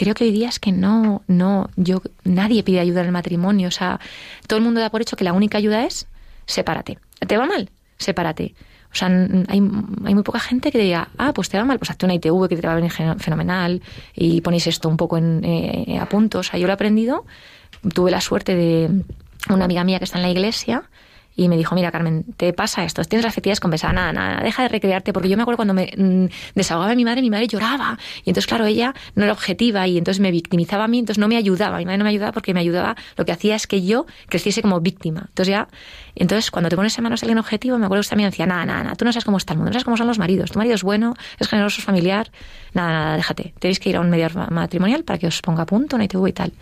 creo 0.00 0.14
que 0.14 0.24
hoy 0.24 0.32
día 0.32 0.48
es 0.48 0.58
que 0.58 0.72
no, 0.72 1.20
no, 1.26 1.68
yo, 1.76 2.00
nadie 2.24 2.62
pide 2.62 2.80
ayuda 2.80 3.00
en 3.00 3.08
el 3.08 3.12
matrimonio. 3.12 3.68
O 3.68 3.70
sea, 3.70 4.00
todo 4.46 4.56
el 4.56 4.64
mundo 4.64 4.80
da 4.80 4.88
por 4.88 5.02
hecho 5.02 5.14
que 5.14 5.24
la 5.24 5.34
única 5.34 5.58
ayuda 5.58 5.84
es 5.84 6.06
sepárate. 6.46 6.98
¿Te 7.26 7.36
va 7.36 7.44
mal? 7.44 7.68
Sepárate. 7.98 8.54
O 8.90 8.94
sea, 8.94 9.08
hay, 9.08 9.60
hay, 10.06 10.14
muy 10.14 10.22
poca 10.22 10.40
gente 10.40 10.72
que 10.72 10.78
diga, 10.78 11.10
ah, 11.18 11.34
pues 11.34 11.50
te 11.50 11.58
va 11.58 11.66
mal, 11.66 11.78
pues 11.78 11.90
hazte 11.90 12.06
una 12.06 12.14
ITV 12.14 12.48
que 12.48 12.56
te 12.56 12.66
va 12.66 12.72
a 12.72 12.76
venir 12.76 12.90
fenomenal 12.90 13.82
y 14.14 14.40
ponéis 14.40 14.66
esto 14.68 14.88
un 14.88 14.96
poco 14.96 15.18
en, 15.18 15.44
eh, 15.44 15.98
a 16.00 16.08
punto. 16.08 16.38
O 16.38 16.42
sea, 16.42 16.58
yo 16.58 16.66
lo 16.66 16.72
he 16.72 16.74
aprendido, 16.74 17.26
tuve 17.94 18.10
la 18.10 18.22
suerte 18.22 18.54
de 18.54 19.02
una 19.50 19.66
amiga 19.66 19.84
mía 19.84 19.98
que 19.98 20.04
está 20.04 20.16
en 20.16 20.22
la 20.22 20.30
iglesia 20.30 20.84
y 21.40 21.48
me 21.48 21.56
dijo, 21.56 21.74
mira 21.74 21.90
Carmen, 21.90 22.26
te 22.36 22.52
pasa 22.52 22.84
esto, 22.84 23.02
tienes 23.04 23.24
las 23.24 23.32
afectividades 23.32 23.60
compensadas, 23.60 23.94
nada, 23.94 24.12
nada, 24.12 24.42
deja 24.42 24.62
de 24.62 24.68
recrearte, 24.68 25.14
porque 25.14 25.30
yo 25.30 25.38
me 25.38 25.42
acuerdo 25.42 25.56
cuando 25.56 25.72
me 25.72 25.90
mm, 25.96 26.26
desahogaba 26.54 26.94
mi 26.94 27.06
madre, 27.06 27.22
mi 27.22 27.30
madre 27.30 27.46
lloraba, 27.46 27.98
y 28.24 28.28
entonces 28.28 28.46
claro, 28.46 28.66
ella 28.66 28.94
no 29.14 29.24
era 29.24 29.32
objetiva 29.32 29.86
y 29.86 29.96
entonces 29.96 30.20
me 30.20 30.30
victimizaba 30.32 30.84
a 30.84 30.88
mí, 30.88 30.98
entonces 30.98 31.18
no 31.18 31.28
me 31.28 31.38
ayudaba, 31.38 31.78
mi 31.78 31.86
madre 31.86 31.96
no 31.96 32.04
me 32.04 32.10
ayudaba 32.10 32.32
porque 32.32 32.52
me 32.52 32.60
ayudaba, 32.60 32.94
lo 33.16 33.24
que 33.24 33.32
hacía 33.32 33.56
es 33.56 33.66
que 33.66 33.82
yo 33.82 34.04
creciese 34.28 34.60
como 34.60 34.80
víctima. 34.80 35.24
Entonces 35.28 35.52
ya, 35.52 35.68
entonces 36.14 36.50
cuando 36.50 36.68
te 36.68 36.76
pones 36.76 36.98
en 36.98 37.04
manos 37.04 37.22
a 37.22 37.24
alguien 37.24 37.38
objetivo, 37.38 37.78
me 37.78 37.86
acuerdo 37.86 38.02
que 38.02 38.10
también 38.10 38.28
decía, 38.28 38.44
nada, 38.44 38.66
nada, 38.66 38.82
nada, 38.82 38.96
tú 38.96 39.06
no 39.06 39.12
sabes 39.12 39.24
cómo 39.24 39.38
está 39.38 39.54
el 39.54 39.60
mundo, 39.60 39.70
no 39.70 39.72
sabes 39.72 39.84
cómo 39.84 39.96
son 39.96 40.08
los 40.08 40.18
maridos, 40.18 40.50
tu 40.50 40.58
marido 40.58 40.74
es 40.74 40.82
bueno, 40.82 41.14
es 41.38 41.48
generoso, 41.48 41.80
es 41.80 41.86
familiar, 41.86 42.30
nada, 42.74 42.92
nada, 42.92 43.16
déjate, 43.16 43.54
tenéis 43.58 43.80
que 43.80 43.88
ir 43.88 43.96
a 43.96 44.00
un 44.00 44.10
mediador 44.10 44.50
matrimonial 44.50 45.04
para 45.04 45.18
que 45.18 45.26
os 45.26 45.40
ponga 45.40 45.62
a 45.62 45.66
punto, 45.66 45.96
una 45.96 46.04
ITV 46.04 46.28
y 46.28 46.32
tal. 46.34 46.52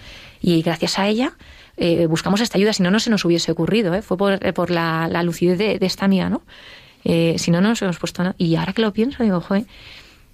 Y 0.41 0.63
gracias 0.63 1.01
a 1.01 1.09
ella 1.09 1.33
eh, 1.79 2.07
buscamos 2.07 2.41
esta 2.41 2.59
ayuda, 2.59 2.73
si 2.73 2.83
no, 2.83 2.91
no 2.91 2.99
se 2.99 3.09
nos 3.09 3.25
hubiese 3.25 3.53
ocurrido, 3.53 3.95
¿eh? 3.95 4.03
fue 4.03 4.17
por, 4.17 4.45
eh, 4.45 4.53
por 4.53 4.71
la, 4.71 5.23
lucidez 5.23 5.59
de, 5.59 5.79
esta 5.81 6.05
amiga, 6.05 6.29
¿no? 6.29 6.43
si 7.05 7.51
no, 7.51 7.63
no 7.63 7.71
nos 7.71 7.81
hemos 7.81 7.99
puesto, 7.99 8.35
y 8.37 8.57
ahora 8.57 8.75
que 8.75 8.83
lo 8.83 8.93
pienso, 8.93 9.23
digo, 9.23 9.41
joder, 9.41 9.65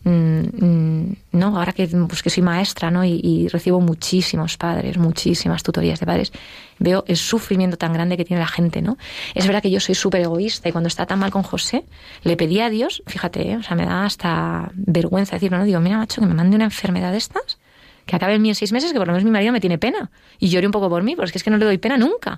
mm, 0.02 0.10
mm, 0.10 1.16
no, 1.32 1.56
ahora 1.56 1.72
que, 1.72 1.86
pues 1.86 2.20
que 2.22 2.30
soy 2.30 2.42
maestra, 2.42 2.90
¿no? 2.90 3.04
Y, 3.04 3.46
recibo 3.48 3.80
muchísimos 3.80 4.56
padres, 4.56 4.98
muchísimas 4.98 5.62
tutorías 5.62 6.00
de 6.00 6.06
padres, 6.06 6.32
veo 6.80 7.04
el 7.06 7.16
sufrimiento 7.16 7.76
tan 7.76 7.92
grande 7.92 8.16
que 8.16 8.24
tiene 8.24 8.40
la 8.40 8.48
gente, 8.48 8.82
¿no? 8.82 8.96
Es 9.34 9.46
verdad 9.46 9.62
que 9.62 9.70
yo 9.70 9.78
soy 9.78 9.94
súper 9.94 10.22
egoísta 10.22 10.68
y 10.68 10.72
cuando 10.72 10.88
está 10.88 11.06
tan 11.06 11.20
mal 11.20 11.30
con 11.30 11.44
José, 11.44 11.84
le 12.24 12.36
pedí 12.36 12.58
a 12.60 12.70
Dios, 12.70 13.02
fíjate, 13.06 13.56
o 13.56 13.62
sea, 13.62 13.76
me 13.76 13.84
da 13.84 14.04
hasta 14.04 14.72
vergüenza 14.74 15.36
decirlo, 15.36 15.58
¿no? 15.58 15.64
Digo, 15.64 15.78
mira, 15.78 15.98
macho, 15.98 16.20
que 16.22 16.26
me 16.26 16.34
mande 16.34 16.56
una 16.56 16.64
enfermedad 16.64 17.12
de 17.12 17.18
estas 17.18 17.58
que 18.06 18.16
acabe 18.16 18.34
en 18.34 18.42
mí 18.42 18.48
en 18.48 18.54
seis 18.54 18.72
meses, 18.72 18.92
que 18.92 18.98
por 18.98 19.06
lo 19.06 19.12
menos 19.12 19.24
mi 19.24 19.30
marido 19.30 19.52
me 19.52 19.60
tiene 19.60 19.78
pena. 19.78 20.10
Y 20.38 20.48
llore 20.48 20.66
un 20.66 20.72
poco 20.72 20.88
por 20.88 21.02
mí, 21.02 21.16
porque 21.16 21.38
es 21.38 21.44
que 21.44 21.50
no 21.50 21.56
le 21.56 21.64
doy 21.64 21.78
pena 21.78 21.96
nunca 21.96 22.36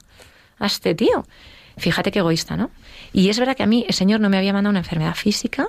a 0.58 0.66
este 0.66 0.94
tío. 0.94 1.26
Fíjate 1.76 2.10
qué 2.10 2.20
egoísta, 2.20 2.56
¿no? 2.56 2.70
Y 3.12 3.28
es 3.28 3.38
verdad 3.38 3.56
que 3.56 3.62
a 3.62 3.66
mí 3.66 3.84
el 3.86 3.94
Señor 3.94 4.20
no 4.20 4.30
me 4.30 4.38
había 4.38 4.52
mandado 4.52 4.70
una 4.70 4.78
enfermedad 4.78 5.14
física, 5.14 5.68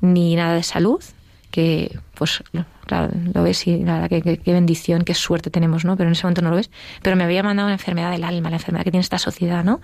ni 0.00 0.34
nada 0.34 0.54
de 0.54 0.62
salud, 0.62 1.02
que 1.50 1.96
pues 2.14 2.42
claro, 2.86 3.12
lo 3.32 3.42
ves 3.42 3.66
y 3.66 3.78
la 3.84 4.00
verdad 4.00 4.08
que, 4.08 4.38
qué 4.38 4.52
bendición, 4.52 5.02
qué 5.02 5.14
suerte 5.14 5.50
tenemos, 5.50 5.84
¿no? 5.84 5.96
Pero 5.96 6.08
en 6.08 6.12
ese 6.12 6.24
momento 6.24 6.42
no 6.42 6.50
lo 6.50 6.56
ves. 6.56 6.70
Pero 7.02 7.14
me 7.16 7.24
había 7.24 7.42
mandado 7.42 7.68
una 7.68 7.74
enfermedad 7.74 8.10
del 8.10 8.24
alma, 8.24 8.50
la 8.50 8.56
enfermedad 8.56 8.84
que 8.84 8.90
tiene 8.90 9.02
esta 9.02 9.18
sociedad, 9.18 9.64
¿no? 9.64 9.80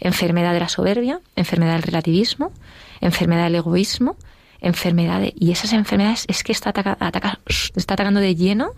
Enfermedad 0.00 0.52
de 0.52 0.60
la 0.60 0.68
soberbia, 0.68 1.20
enfermedad 1.36 1.74
del 1.74 1.82
relativismo, 1.82 2.52
enfermedad 3.00 3.44
del 3.44 3.56
egoísmo, 3.56 4.16
enfermedades. 4.62 5.32
Y 5.36 5.52
esas 5.52 5.72
enfermedades 5.74 6.24
es 6.28 6.42
que 6.42 6.52
está, 6.52 6.70
ataca, 6.70 7.40
está 7.76 7.94
atacando 7.94 8.20
de 8.20 8.34
lleno 8.34 8.70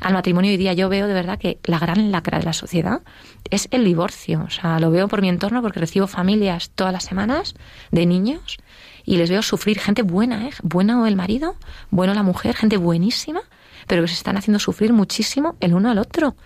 al 0.00 0.14
matrimonio 0.14 0.50
hoy 0.50 0.56
día. 0.56 0.72
Yo 0.72 0.88
veo 0.88 1.06
de 1.08 1.14
verdad 1.14 1.38
que 1.38 1.58
la 1.64 1.78
gran 1.78 2.10
lacra 2.10 2.38
de 2.38 2.44
la 2.44 2.52
sociedad 2.52 3.02
es 3.50 3.68
el 3.70 3.84
divorcio. 3.84 4.44
O 4.46 4.50
sea, 4.50 4.78
lo 4.78 4.90
veo 4.90 5.08
por 5.08 5.20
mi 5.20 5.28
entorno 5.28 5.60
porque 5.60 5.80
recibo 5.80 6.06
familias 6.06 6.70
todas 6.74 6.92
las 6.92 7.04
semanas 7.04 7.54
de 7.90 8.06
niños 8.06 8.58
y 9.04 9.16
les 9.16 9.28
veo 9.28 9.42
sufrir 9.42 9.78
gente 9.78 10.02
buena, 10.02 10.46
¿eh? 10.46 10.50
Buena 10.62 11.02
o 11.02 11.06
el 11.06 11.16
marido, 11.16 11.56
bueno 11.90 12.14
la 12.14 12.22
mujer, 12.22 12.54
gente 12.54 12.76
buenísima, 12.76 13.42
pero 13.88 14.02
que 14.02 14.08
se 14.08 14.14
están 14.14 14.36
haciendo 14.36 14.60
sufrir 14.60 14.92
muchísimo 14.92 15.56
el 15.60 15.74
uno 15.74 15.90
al 15.90 15.98
otro 15.98 16.36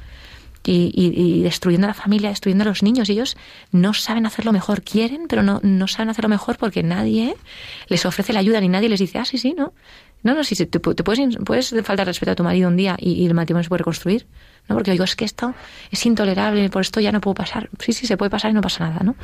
y, 0.67 1.43
destruyendo 1.43 1.87
a 1.87 1.89
la 1.89 1.95
familia, 1.95 2.31
destruyendo 2.31 2.63
a 2.63 2.67
los 2.67 2.83
niños. 2.83 3.09
Ellos 3.09 3.37
no 3.73 3.95
saben 3.95 4.27
hacerlo 4.27 4.53
mejor, 4.53 4.83
quieren, 4.83 5.27
pero 5.29 5.43
no, 5.43 5.61
no 5.63 5.89
saben 5.89 6.11
hacerlo 6.11 6.29
mejor 6.29 6.57
porque 6.59 6.83
nadie 6.83 7.37
les 7.89 8.05
ofrece 8.07 8.33
la 8.33 8.41
ayuda 8.41 8.61
ni 8.61 8.69
nadie 8.69 8.89
les 8.89 9.01
dice, 9.01 9.19
ah, 9.19 9.25
sí, 9.25 9.39
sí, 9.39 9.55
no. 9.57 9.73
No, 10.23 10.35
no, 10.35 10.43
si 10.43 10.57
te, 10.67 10.81
puedes, 10.81 11.37
puedes 11.45 11.75
faltar 11.85 12.07
respeto 12.07 12.33
a 12.33 12.35
tu 12.35 12.43
marido 12.43 12.69
un 12.69 12.77
día 12.77 12.97
y, 12.99 13.25
el 13.27 13.35
matrimonio 13.35 13.63
se 13.63 13.69
puede 13.69 13.79
reconstruir. 13.79 14.27
¿no? 14.69 14.75
Porque 14.75 14.91
digo, 14.91 15.05
es 15.05 15.15
que 15.15 15.25
esto 15.25 15.55
es 15.91 16.05
intolerable, 16.05 16.69
por 16.69 16.83
esto 16.83 16.99
ya 17.01 17.13
no 17.13 17.21
puedo 17.21 17.35
pasar. 17.35 17.71
Sí, 17.79 17.93
sí, 17.93 18.07
se 18.07 18.17
puede 18.17 18.31
pasar 18.31 18.51
y 18.51 18.55
no 18.55 18.61
pasa 18.61 18.89
nada, 18.89 19.05
¿no? 19.05 19.15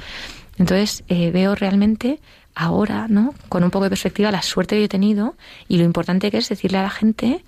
Entonces 0.59 1.03
eh, 1.09 1.33
veo 1.33 1.57
realmente 1.57 2.21
ahora, 2.55 3.09
¿no? 3.09 3.35
Con 3.49 3.65
un 3.65 3.71
poco 3.71 3.85
de 3.85 3.91
perspectiva 3.91 4.31
la 4.31 4.43
suerte 4.43 4.77
que 4.77 4.85
he 4.85 4.89
tenido 4.89 5.35
y 5.67 5.79
lo 5.79 5.85
importante 5.85 6.31
que 6.31 6.39
es 6.39 6.49
decirle 6.49 6.79
a 6.79 6.83
la 6.83 6.91
gente 6.91 7.45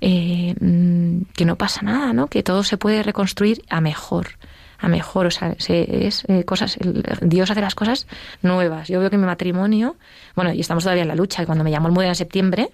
eh, 0.00 0.54
mm, 0.60 1.22
que 1.34 1.44
no 1.44 1.56
pasa 1.56 1.82
nada, 1.82 2.12
¿no? 2.12 2.28
Que 2.28 2.42
todo 2.42 2.62
se 2.64 2.76
puede 2.76 3.02
reconstruir 3.02 3.62
a 3.68 3.80
mejor, 3.80 4.38
a 4.78 4.88
mejor, 4.88 5.26
o 5.26 5.30
sea, 5.30 5.54
es 5.58 6.24
eh, 6.28 6.44
cosas, 6.44 6.78
Dios 7.20 7.50
hace 7.50 7.60
las 7.60 7.74
cosas 7.74 8.06
nuevas. 8.42 8.88
Yo 8.88 9.00
veo 9.00 9.10
que 9.10 9.18
mi 9.18 9.26
matrimonio, 9.26 9.96
bueno, 10.34 10.52
y 10.52 10.60
estamos 10.60 10.84
todavía 10.84 11.02
en 11.02 11.08
la 11.08 11.14
lucha, 11.14 11.44
cuando 11.46 11.64
me 11.64 11.70
llamó 11.70 11.88
el 11.88 11.94
Mudena 11.94 12.12
en 12.12 12.16
septiembre, 12.16 12.70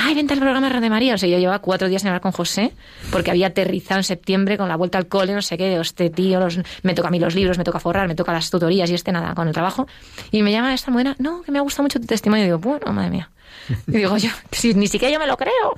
ay, 0.00 0.14
vente 0.14 0.32
al 0.32 0.40
programa 0.40 0.68
de 0.68 0.90
María, 0.90 1.14
o 1.14 1.18
sea, 1.18 1.28
yo 1.28 1.38
llevaba 1.38 1.58
cuatro 1.58 1.88
días 1.88 2.02
en 2.02 2.08
hablar 2.08 2.20
con 2.20 2.30
José, 2.30 2.72
porque 3.10 3.32
había 3.32 3.48
aterrizado 3.48 3.98
en 3.98 4.04
septiembre 4.04 4.56
con 4.56 4.68
la 4.68 4.76
vuelta 4.76 4.96
al 4.96 5.08
cole, 5.08 5.34
no 5.34 5.42
sé 5.42 5.58
qué, 5.58 5.78
este 5.80 6.08
tío, 6.08 6.40
me 6.82 6.94
toca 6.94 7.08
a 7.08 7.10
mí 7.10 7.18
los 7.18 7.34
libros, 7.34 7.58
me 7.58 7.64
toca 7.64 7.80
forrar, 7.80 8.06
me 8.06 8.14
toca 8.14 8.32
las 8.32 8.48
tutorías 8.48 8.88
y 8.90 8.94
este 8.94 9.10
nada, 9.10 9.34
con 9.34 9.48
el 9.48 9.54
trabajo, 9.54 9.88
y 10.30 10.42
me 10.42 10.52
llama 10.52 10.72
esta 10.72 10.92
Mudena, 10.92 11.16
no, 11.18 11.42
que 11.42 11.50
me 11.50 11.58
ha 11.58 11.62
gustado 11.62 11.82
mucho 11.82 11.98
tu 11.98 12.06
testimonio, 12.06 12.44
y 12.44 12.46
digo, 12.46 12.58
bueno, 12.58 12.92
madre 12.92 13.10
mía, 13.10 13.30
y 13.88 13.96
digo 13.96 14.16
yo, 14.16 14.30
si, 14.52 14.72
ni 14.74 14.86
siquiera 14.86 15.12
yo 15.12 15.18
me 15.18 15.26
lo 15.26 15.36
creo. 15.36 15.74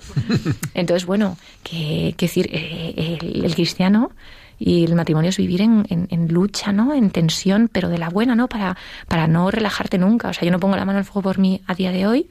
Entonces, 0.74 1.06
bueno, 1.06 1.38
que, 1.62 2.14
decir, 2.18 2.50
eh, 2.52 3.18
el, 3.22 3.54
cristiano 3.54 4.10
y 4.58 4.84
el 4.84 4.94
matrimonio 4.94 5.30
es 5.30 5.38
vivir 5.38 5.62
en, 5.62 5.86
en, 5.88 6.28
lucha, 6.28 6.72
¿no? 6.72 6.92
En 6.92 7.10
tensión, 7.10 7.70
pero 7.72 7.88
de 7.88 7.96
la 7.96 8.10
buena, 8.10 8.34
¿no? 8.34 8.48
Para, 8.48 8.76
para 9.08 9.26
no 9.26 9.50
relajarte 9.50 9.96
nunca. 9.98 10.28
O 10.28 10.32
sea, 10.34 10.44
yo 10.44 10.50
no 10.50 10.60
pongo 10.60 10.76
la 10.76 10.84
mano 10.84 10.98
al 10.98 11.04
fuego 11.04 11.22
por 11.22 11.38
mí 11.38 11.62
a 11.66 11.74
día 11.74 11.90
de 11.90 12.06
hoy, 12.06 12.28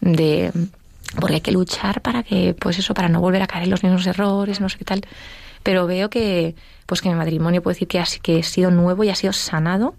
de 0.00 0.52
porque 1.20 1.36
hay 1.36 1.40
que 1.40 1.52
luchar 1.52 2.02
para 2.02 2.22
que, 2.22 2.54
pues 2.54 2.78
eso, 2.78 2.94
para 2.94 3.08
no 3.08 3.20
volver 3.20 3.42
a 3.42 3.46
caer 3.46 3.64
en 3.64 3.70
los 3.70 3.82
mismos 3.82 4.06
errores, 4.06 4.60
no 4.60 4.68
sé 4.68 4.78
qué 4.78 4.84
tal. 4.84 5.02
Pero 5.62 5.86
veo 5.86 6.10
que, 6.10 6.54
pues 6.86 7.00
que 7.00 7.08
mi 7.08 7.14
matrimonio 7.14 7.62
puedo 7.62 7.74
decir 7.74 7.88
que 7.88 7.98
ha, 7.98 8.04
que 8.22 8.40
he 8.40 8.42
sido 8.42 8.70
nuevo 8.70 9.04
y 9.04 9.10
ha 9.10 9.14
sido 9.14 9.32
sanado 9.32 9.94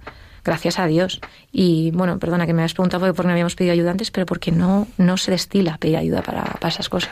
gracias 0.46 0.80
a 0.80 0.86
Dios. 0.86 1.20
Y 1.52 1.92
bueno, 1.92 2.20
perdona 2.20 2.46
que 2.46 2.54
me 2.54 2.62
habías 2.62 2.74
preguntado 2.74 3.14
por 3.14 3.24
qué 3.24 3.28
no 3.28 3.32
habíamos 3.32 3.56
pedido 3.56 3.74
ayudantes, 3.74 4.12
pero 4.12 4.26
porque 4.26 4.52
no, 4.52 4.88
no 4.98 5.18
se 5.18 5.32
destila 5.32 5.78
pedir 5.78 5.98
ayuda 5.98 6.22
para, 6.22 6.58
esas 6.70 6.88
cosas. 6.88 7.12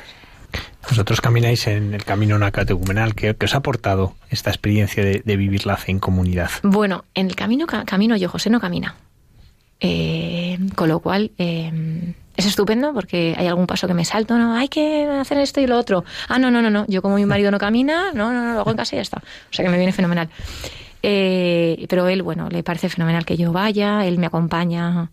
Vosotros 0.88 1.20
camináis 1.20 1.66
en 1.68 1.93
el 1.93 2.06
camino 2.06 2.38
nacatecumenal. 2.38 3.16
¿Qué, 3.16 3.36
¿Qué 3.36 3.45
os 3.45 3.56
ha 3.56 3.58
aportado 3.58 4.16
esta 4.30 4.51
experiencia 4.51 5.04
de, 5.04 5.38
vivir 5.38 5.66
la 5.66 5.78
fe 5.78 5.91
en 5.91 5.99
comunidad? 5.99 6.51
Bueno, 6.62 7.06
en 7.16 7.28
el 7.28 7.36
camino 7.36 7.66
camino 7.66 8.16
yo, 8.16 8.30
José 8.30 8.51
no 8.51 8.60
camina. 8.60 8.95
Eh, 9.80 10.57
con 10.76 10.88
lo 10.88 10.99
cual, 10.99 11.32
eh, 11.38 12.13
es 12.36 12.45
estupendo 12.45 12.93
porque 12.93 13.36
hay 13.38 13.47
algún 13.47 13.67
paso 13.67 13.88
que 13.88 13.93
me 13.93 14.05
salto, 14.05 14.38
no, 14.38 14.55
hay 14.55 14.67
que 14.67 15.05
hacer 15.05 15.38
esto 15.38 15.61
y 15.61 15.67
lo 15.67 15.78
otro. 15.78 16.03
Ah, 16.28 16.39
no, 16.39 16.49
no, 16.49 16.61
no, 16.61 16.69
no, 16.69 16.86
yo 16.88 17.01
como 17.01 17.15
mi 17.15 17.26
marido 17.26 17.51
no 17.51 17.59
camina, 17.59 18.11
no, 18.13 18.34
no, 18.34 18.43
no, 18.43 18.53
lo 18.53 18.61
hago 18.61 18.71
en 18.71 18.78
casa 18.78 18.95
y 18.95 18.97
ya 18.97 19.03
está. 19.03 19.17
O 19.17 19.53
sea 19.53 19.63
que 19.63 19.69
me 19.69 19.78
viene 19.78 19.91
fenomenal. 19.91 20.30
Eh, 21.03 21.86
pero 21.89 22.07
él, 22.07 22.24
bueno, 22.24 22.49
le 22.49 22.63
parece 22.63 22.89
fenomenal 22.89 23.26
que 23.26 23.38
yo 23.38 23.51
vaya, 23.51 24.05
él 24.05 24.17
me 24.17 24.26
acompaña 24.26 25.11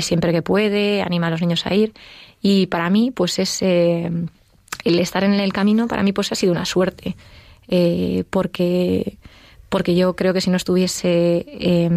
siempre 0.00 0.32
que 0.32 0.42
puede, 0.42 1.02
anima 1.02 1.28
a 1.28 1.30
los 1.30 1.40
niños 1.40 1.66
a 1.66 1.74
ir. 1.74 1.92
Y 2.42 2.66
para 2.66 2.90
mí, 2.90 3.10
pues 3.10 3.38
es 3.38 3.62
eh, 3.62 4.10
el 4.84 4.98
estar 4.98 5.24
en 5.24 5.34
el 5.34 5.52
camino, 5.52 5.88
para 5.88 6.02
mí, 6.02 6.12
pues 6.12 6.30
ha 6.32 6.34
sido 6.34 6.52
una 6.52 6.64
suerte. 6.64 7.16
Eh, 7.68 8.24
porque, 8.30 9.16
porque 9.68 9.94
yo 9.94 10.14
creo 10.14 10.34
que 10.34 10.40
si 10.40 10.50
no 10.50 10.56
estuviese 10.56 11.88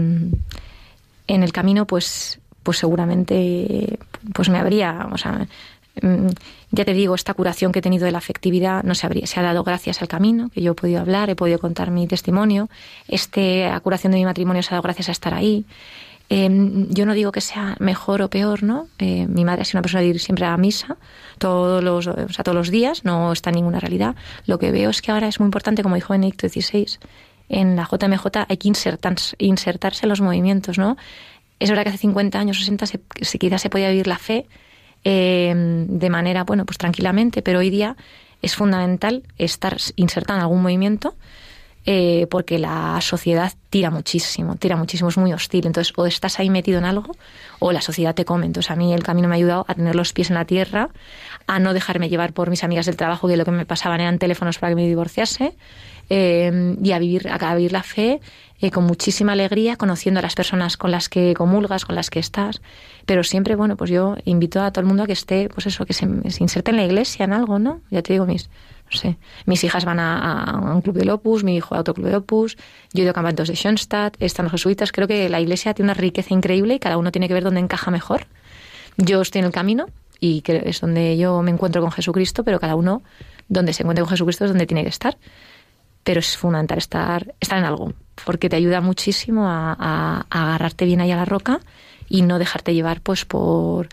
en 1.28 1.44
el 1.44 1.52
camino, 1.52 1.86
pues 1.86 2.40
pues 2.64 2.78
seguramente 2.78 4.00
pues 4.34 4.50
me 4.50 4.58
habría, 4.58 5.08
o 5.12 5.18
sea, 5.18 5.46
mm, 6.02 6.28
ya 6.72 6.86
te 6.86 6.94
digo, 6.94 7.14
esta 7.14 7.34
curación 7.34 7.72
que 7.72 7.80
he 7.80 7.82
tenido 7.82 8.06
de 8.06 8.12
la 8.12 8.18
afectividad 8.18 8.84
no 8.84 8.96
se 8.96 9.06
habría, 9.06 9.28
se 9.28 9.40
ha 9.40 9.44
dado 9.44 9.64
gracias 9.64 10.02
al 10.02 10.08
camino, 10.08 10.50
que 10.50 10.62
yo 10.62 10.72
he 10.72 10.76
podido 10.76 11.02
hablar, 11.02 11.30
he 11.30 11.36
podido 11.36 11.60
contar 11.60 11.92
mi 11.92 12.08
testimonio. 12.08 12.70
Esta 13.08 13.80
curación 13.82 14.12
de 14.12 14.20
mi 14.20 14.26
matrimonio 14.26 14.64
se 14.64 14.70
ha 14.70 14.72
dado 14.72 14.84
gracias 14.84 15.10
a 15.10 15.12
estar 15.12 15.34
ahí. 15.34 15.66
Em, 16.30 16.88
yo 16.90 17.06
no 17.06 17.14
digo 17.14 17.32
que 17.32 17.42
sea 17.42 17.76
mejor 17.80 18.22
o 18.22 18.30
peor, 18.30 18.64
¿no? 18.64 18.88
Eh, 18.98 19.28
mi 19.28 19.44
madre 19.44 19.62
ha 19.62 19.66
sido 19.66 19.80
una 19.80 19.84
persona 19.84 20.02
de 20.02 20.08
ir 20.08 20.20
siempre 20.20 20.46
a 20.46 20.56
misa 20.58 20.98
todos 21.38 21.84
los, 21.84 22.08
o 22.08 22.30
sea, 22.30 22.44
todos 22.44 22.56
los 22.56 22.72
días, 22.72 23.04
no 23.04 23.34
está 23.34 23.50
en 23.50 23.58
ninguna 23.58 23.80
realidad. 23.80 24.16
Lo 24.48 24.58
que 24.58 24.72
veo 24.72 24.90
es 24.90 25.02
que 25.02 25.12
ahora 25.12 25.28
es 25.28 25.40
muy 25.40 25.48
importante, 25.48 25.84
como 25.84 25.96
dijo 25.96 26.14
Benedicto 26.14 26.48
XVI, 26.48 26.98
en 27.50 27.76
la 27.76 27.88
JMJ 27.90 28.46
hay 28.48 28.58
que 28.58 28.68
insertarse, 28.68 29.36
insertarse 29.40 30.06
en 30.06 30.10
los 30.10 30.22
movimientos, 30.22 30.78
¿no? 30.78 30.98
Es 31.60 31.70
verdad 31.70 31.84
que 31.84 31.90
hace 31.90 32.00
50 32.00 32.40
años, 32.40 32.58
60, 32.58 32.86
se, 32.86 33.00
quizás 33.40 33.62
se 33.62 33.70
podía 33.70 33.90
vivir 33.90 34.08
la 34.08 34.18
fe 34.18 34.48
eh, 35.04 35.54
de 35.56 36.10
manera, 36.10 36.44
bueno, 36.44 36.66
pues 36.66 36.78
tranquilamente, 36.78 37.42
pero 37.42 37.60
hoy 37.60 37.70
día 37.70 37.96
es 38.42 38.56
fundamental 38.56 39.24
estar 39.38 39.78
insertado 39.96 40.40
en 40.40 40.44
algún 40.44 40.62
movimiento 40.62 41.16
eh, 41.86 42.28
porque 42.30 42.60
la 42.60 43.00
sociedad 43.02 43.52
tira 43.70 43.90
muchísimo, 43.92 44.56
tira 44.56 44.78
muchísimo, 44.78 45.10
es 45.10 45.18
muy 45.18 45.34
hostil. 45.34 45.66
Entonces, 45.66 45.94
o 45.98 46.06
estás 46.06 46.40
ahí 46.40 46.50
metido 46.50 46.78
en 46.78 46.86
algo 46.86 47.14
o 47.60 47.72
la 47.74 47.82
sociedad 47.82 48.16
te 48.16 48.24
come. 48.24 48.46
Entonces, 48.46 48.72
a 48.72 48.76
mí 48.76 48.94
el 48.94 49.04
camino 49.04 49.28
me 49.28 49.36
ha 49.36 49.38
ayudado 49.38 49.66
a 49.68 49.76
tener 49.76 49.96
los 49.96 50.14
pies 50.14 50.30
en 50.30 50.36
la 50.36 50.46
tierra, 50.46 50.90
a 51.46 51.60
no 51.60 51.74
dejarme 51.74 52.08
llevar 52.08 52.32
por 52.32 52.50
mis 52.50 52.64
amigas 52.64 52.86
del 52.86 52.96
trabajo, 52.96 53.28
que 53.28 53.36
lo 53.36 53.44
que 53.44 53.52
me 53.52 53.66
pasaban 53.66 54.00
eran 54.00 54.18
teléfonos 54.18 54.60
para 54.60 54.72
que 54.72 54.76
me 54.76 54.88
divorciase, 54.88 55.56
eh, 56.10 56.76
y 56.82 56.92
a 56.92 57.00
vivir, 57.00 57.30
a 57.30 57.56
vivir 57.56 57.72
la 57.72 57.84
fe 57.84 58.20
eh, 58.64 58.72
con 58.72 58.86
muchísima 58.86 59.34
alegría, 59.34 59.76
conociendo 59.76 60.20
a 60.20 60.24
las 60.24 60.36
personas 60.36 60.78
con 60.78 60.90
las 60.90 61.10
que 61.10 61.34
comulgas, 61.34 61.84
con 61.84 61.96
las 61.96 62.10
que 62.10 62.20
estás. 62.20 62.62
Pero 63.06 63.26
siempre, 63.26 63.56
bueno, 63.56 63.76
pues 63.76 63.90
yo 63.90 64.16
invito 64.24 64.62
a 64.62 64.72
todo 64.72 64.80
el 64.80 64.88
mundo 64.88 65.04
a 65.04 65.06
que 65.06 65.12
esté, 65.12 65.50
pues 65.50 65.68
eso, 65.68 65.86
que 65.86 65.92
se, 65.92 66.06
inserte 66.06 66.72
en 66.72 66.78
la 66.78 66.86
iglesia, 66.86 67.26
en 67.26 67.34
algo, 67.34 67.60
¿no? 67.60 67.82
Ya 67.92 68.02
te 68.02 68.14
digo, 68.14 68.26
mis, 68.26 68.50
no 68.90 68.98
sé, 68.98 69.18
mis 69.46 69.66
hijas 69.66 69.84
van 69.84 70.00
a, 70.00 70.62
un 70.74 70.82
club 70.82 70.96
de 70.96 71.12
Opus, 71.12 71.44
mi 71.44 71.58
hijo 71.58 71.76
a 71.76 71.80
otro 71.80 71.94
club 71.94 72.08
de 72.08 72.16
Opus, 72.16 72.56
yo 72.94 73.02
he 73.02 73.02
ido 73.02 73.12
a 73.12 73.14
campamentos 73.14 73.50
de 73.50 73.56
Schoenstatt, 73.56 74.16
están 74.22 74.46
los 74.46 74.54
jesuitas. 74.54 74.94
Creo 74.94 75.10
que 75.10 75.28
la 75.28 75.42
iglesia 75.42 75.74
tiene 75.74 75.88
una 75.88 76.00
riqueza 76.00 76.34
increíble 76.34 76.76
y 76.76 76.80
cada 76.80 76.96
uno 76.96 77.12
tiene 77.12 77.28
que 77.28 77.34
ver 77.34 77.44
dónde 77.44 77.60
encaja 77.60 77.92
mejor. 77.92 78.28
Yo 78.96 79.22
estoy 79.22 79.40
en 79.40 79.46
el 79.46 79.52
camino 79.52 79.88
y 80.22 80.42
es 80.48 80.80
donde 80.80 81.18
yo 81.18 81.42
me 81.42 81.52
encuentro 81.52 81.82
con 81.82 81.92
Jesucristo, 81.92 82.46
pero 82.46 82.62
cada 82.62 82.76
uno 82.76 83.02
donde 83.50 83.74
se 83.74 83.84
encuentre 83.84 84.04
con 84.04 84.10
Jesucristo 84.10 84.46
es 84.46 84.52
donde 84.52 84.68
tiene 84.68 84.84
que 84.84 84.90
estar 84.90 85.18
pero 86.04 86.20
es 86.20 86.38
fundamental 86.38 86.78
estar, 86.78 87.34
estar 87.40 87.58
en 87.58 87.66
algo, 87.66 87.94
porque 88.26 88.50
te 88.50 88.56
ayuda 88.56 88.82
muchísimo 88.82 89.48
a, 89.50 90.26
agarrarte 90.30 90.86
bien 90.86 91.02
ahí 91.02 91.12
a 91.12 91.16
la 91.16 91.26
roca 91.26 91.60
y 92.10 92.22
no 92.22 92.40
dejarte 92.40 92.74
llevar 92.74 93.02
pues 93.02 93.26
por 93.26 93.88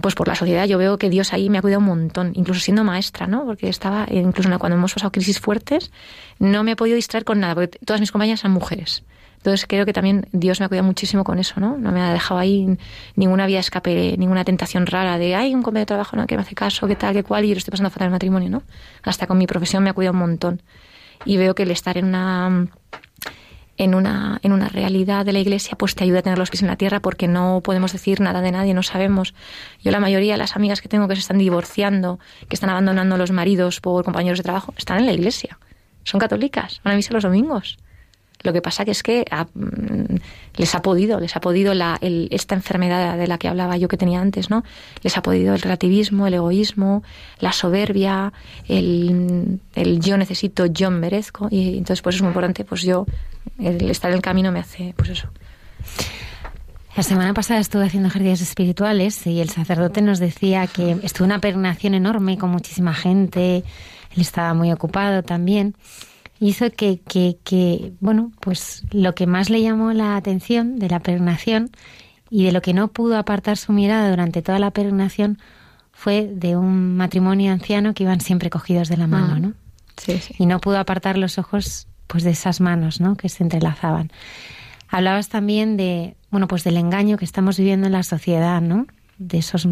pues 0.00 0.16
por 0.16 0.26
la 0.26 0.34
sociedad. 0.34 0.66
Yo 0.66 0.78
veo 0.78 0.98
que 0.98 1.08
Dios 1.08 1.32
ahí 1.32 1.48
me 1.48 1.58
ha 1.58 1.62
cuidado 1.62 1.80
un 1.80 1.86
montón, 1.86 2.32
incluso 2.34 2.60
siendo 2.60 2.82
maestra, 2.82 3.28
¿no? 3.28 3.44
Porque 3.46 3.68
estaba, 3.68 4.06
incluso 4.10 4.50
cuando 4.58 4.76
hemos 4.76 4.92
pasado 4.92 5.12
crisis 5.12 5.38
fuertes, 5.38 5.92
no 6.40 6.64
me 6.64 6.72
he 6.72 6.76
podido 6.76 6.96
distraer 6.96 7.24
con 7.24 7.38
nada, 7.38 7.54
porque 7.54 7.78
todas 7.84 8.00
mis 8.00 8.10
compañeras 8.10 8.40
son 8.40 8.50
mujeres. 8.50 9.04
Entonces 9.36 9.64
creo 9.68 9.86
que 9.86 9.92
también 9.92 10.26
Dios 10.32 10.58
me 10.58 10.66
ha 10.66 10.68
cuidado 10.68 10.86
muchísimo 10.86 11.22
con 11.22 11.38
eso, 11.38 11.60
¿no? 11.60 11.78
No 11.78 11.92
me 11.92 12.00
ha 12.00 12.12
dejado 12.12 12.40
ahí 12.40 12.76
ninguna 13.14 13.46
vía 13.46 13.58
de 13.58 13.60
escape, 13.60 14.16
ninguna 14.18 14.44
tentación 14.44 14.86
rara 14.86 15.18
de, 15.18 15.36
hay 15.36 15.54
un 15.54 15.62
compañero 15.62 15.82
de 15.82 15.86
trabajo 15.86 16.16
¿no? 16.16 16.26
que 16.26 16.34
me 16.34 16.42
hace 16.42 16.56
caso, 16.56 16.88
qué 16.88 16.96
tal, 16.96 17.14
qué 17.14 17.22
cual, 17.22 17.44
y 17.44 17.48
yo 17.48 17.54
lo 17.54 17.58
estoy 17.58 17.70
pasando 17.70 17.90
fatal 17.90 18.06
en 18.06 18.08
el 18.08 18.12
matrimonio, 18.12 18.50
¿no? 18.50 18.62
Hasta 19.04 19.28
con 19.28 19.38
mi 19.38 19.46
profesión 19.46 19.84
me 19.84 19.90
ha 19.90 19.92
cuidado 19.92 20.14
un 20.14 20.18
montón 20.18 20.62
y 21.24 21.36
veo 21.36 21.54
que 21.54 21.64
el 21.64 21.70
estar 21.70 21.98
en 21.98 22.06
una 22.06 22.68
en 23.78 23.94
una, 23.94 24.38
en 24.42 24.52
una 24.52 24.68
realidad 24.68 25.26
de 25.26 25.32
la 25.32 25.38
iglesia, 25.38 25.76
pues 25.76 25.94
te 25.94 26.04
ayuda 26.04 26.20
a 26.20 26.22
tener 26.22 26.38
los 26.38 26.50
pies 26.50 26.62
en 26.62 26.68
la 26.68 26.76
tierra 26.76 27.00
porque 27.00 27.28
no 27.28 27.60
podemos 27.62 27.92
decir 27.92 28.20
nada 28.20 28.40
de 28.40 28.52
nadie, 28.52 28.74
no 28.74 28.82
sabemos. 28.82 29.34
Yo 29.82 29.90
la 29.90 30.00
mayoría 30.00 30.32
de 30.32 30.38
las 30.38 30.56
amigas 30.56 30.80
que 30.80 30.88
tengo 30.88 31.08
que 31.08 31.14
se 31.14 31.20
están 31.20 31.38
divorciando, 31.38 32.18
que 32.48 32.56
están 32.56 32.70
abandonando 32.70 33.16
a 33.16 33.18
los 33.18 33.32
maridos 33.32 33.80
por 33.80 34.04
compañeros 34.04 34.38
de 34.38 34.44
trabajo, 34.44 34.72
están 34.76 34.98
en 34.98 35.06
la 35.06 35.12
iglesia. 35.12 35.58
Son 36.04 36.20
católicas, 36.20 36.80
van 36.84 36.94
a 36.94 36.96
misa 36.96 37.12
los 37.12 37.24
domingos. 37.24 37.78
Lo 38.46 38.52
que 38.52 38.62
pasa 38.62 38.84
que 38.84 38.92
es 38.92 39.02
que 39.02 39.24
ah, 39.32 39.48
mm, 39.54 40.14
les 40.54 40.74
ha 40.76 40.82
podido, 40.82 41.18
les 41.18 41.34
ha 41.34 41.40
podido 41.40 41.74
la, 41.74 41.98
esta 42.00 42.54
enfermedad 42.54 43.18
de 43.18 43.26
la 43.26 43.38
que 43.38 43.48
hablaba 43.48 43.76
yo 43.76 43.88
que 43.88 43.96
tenía 43.96 44.20
antes, 44.20 44.50
¿no? 44.50 44.62
Les 45.02 45.16
ha 45.18 45.22
podido 45.22 45.52
el 45.52 45.60
relativismo, 45.60 46.28
el 46.28 46.34
egoísmo, 46.34 47.02
la 47.40 47.50
soberbia, 47.50 48.32
el, 48.68 49.58
yo 49.74 50.16
necesito, 50.16 50.66
yo 50.66 50.92
merezco. 50.92 51.48
Y 51.50 51.76
entonces, 51.76 52.02
pues 52.02 52.14
es 52.14 52.22
muy 52.22 52.28
importante, 52.28 52.64
pues 52.64 52.82
yo, 52.82 53.04
el 53.58 53.90
estar 53.90 54.12
en 54.12 54.16
el 54.16 54.22
camino 54.22 54.52
me 54.52 54.60
hace, 54.60 54.94
pues 54.96 55.10
eso. 55.10 55.28
La 56.96 57.02
semana 57.02 57.34
pasada 57.34 57.58
estuve 57.58 57.84
haciendo 57.84 58.08
ejercicios 58.08 58.42
espirituales 58.42 59.26
y 59.26 59.40
el 59.40 59.50
sacerdote 59.50 60.02
nos 60.02 60.20
decía 60.20 60.68
que 60.68 60.98
estuvo 61.02 61.26
una 61.26 61.40
peregrinación 61.40 61.94
enorme 61.94 62.38
con 62.38 62.50
muchísima 62.50 62.94
gente, 62.94 63.64
él 64.14 64.20
estaba 64.20 64.54
muy 64.54 64.70
ocupado 64.70 65.24
también 65.24 65.74
hizo 66.40 66.70
que, 66.70 67.00
que, 67.00 67.38
que, 67.44 67.92
bueno, 68.00 68.32
pues 68.40 68.84
lo 68.90 69.14
que 69.14 69.26
más 69.26 69.50
le 69.50 69.62
llamó 69.62 69.92
la 69.92 70.16
atención 70.16 70.78
de 70.78 70.88
la 70.88 71.00
peregrinación 71.00 71.70
y 72.30 72.44
de 72.44 72.52
lo 72.52 72.62
que 72.62 72.74
no 72.74 72.88
pudo 72.88 73.16
apartar 73.18 73.56
su 73.56 73.72
mirada 73.72 74.10
durante 74.10 74.42
toda 74.42 74.58
la 74.58 74.70
peregrinación 74.70 75.38
fue 75.92 76.28
de 76.30 76.56
un 76.56 76.96
matrimonio 76.96 77.52
anciano 77.52 77.94
que 77.94 78.02
iban 78.02 78.20
siempre 78.20 78.50
cogidos 78.50 78.88
de 78.88 78.96
la 78.98 79.06
mano, 79.06 79.34
ah, 79.34 79.40
¿no? 79.40 79.54
Sí, 79.96 80.18
sí. 80.18 80.34
Y 80.38 80.46
no 80.46 80.60
pudo 80.60 80.78
apartar 80.78 81.16
los 81.16 81.38
ojos 81.38 81.88
pues 82.06 82.22
de 82.22 82.30
esas 82.30 82.60
manos, 82.60 83.00
¿no? 83.00 83.16
Que 83.16 83.28
se 83.28 83.42
entrelazaban. 83.42 84.10
Hablabas 84.88 85.28
también 85.28 85.76
de, 85.76 86.16
bueno, 86.30 86.48
pues 86.48 86.64
del 86.64 86.76
engaño 86.76 87.16
que 87.16 87.24
estamos 87.24 87.56
viviendo 87.56 87.86
en 87.86 87.92
la 87.92 88.02
sociedad, 88.02 88.60
¿no? 88.60 88.86
De 89.18 89.38
esos 89.38 89.66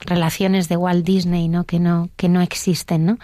relaciones 0.00 0.68
de 0.68 0.76
Walt 0.76 1.04
Disney, 1.04 1.48
¿no? 1.48 1.64
Que 1.64 1.78
no 1.78 2.10
que 2.16 2.28
no 2.28 2.40
existen, 2.40 3.06
¿no? 3.06 3.18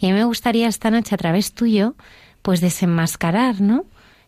Y 0.00 0.06
a 0.06 0.08
mí 0.08 0.14
me 0.14 0.24
gustaría 0.24 0.68
esta 0.68 0.90
noche 0.90 1.14
a 1.14 1.18
través 1.18 1.52
tuyo 1.52 1.94
pues 2.42 2.60
desenmascarar, 2.60 3.60
¿no? 3.60 3.84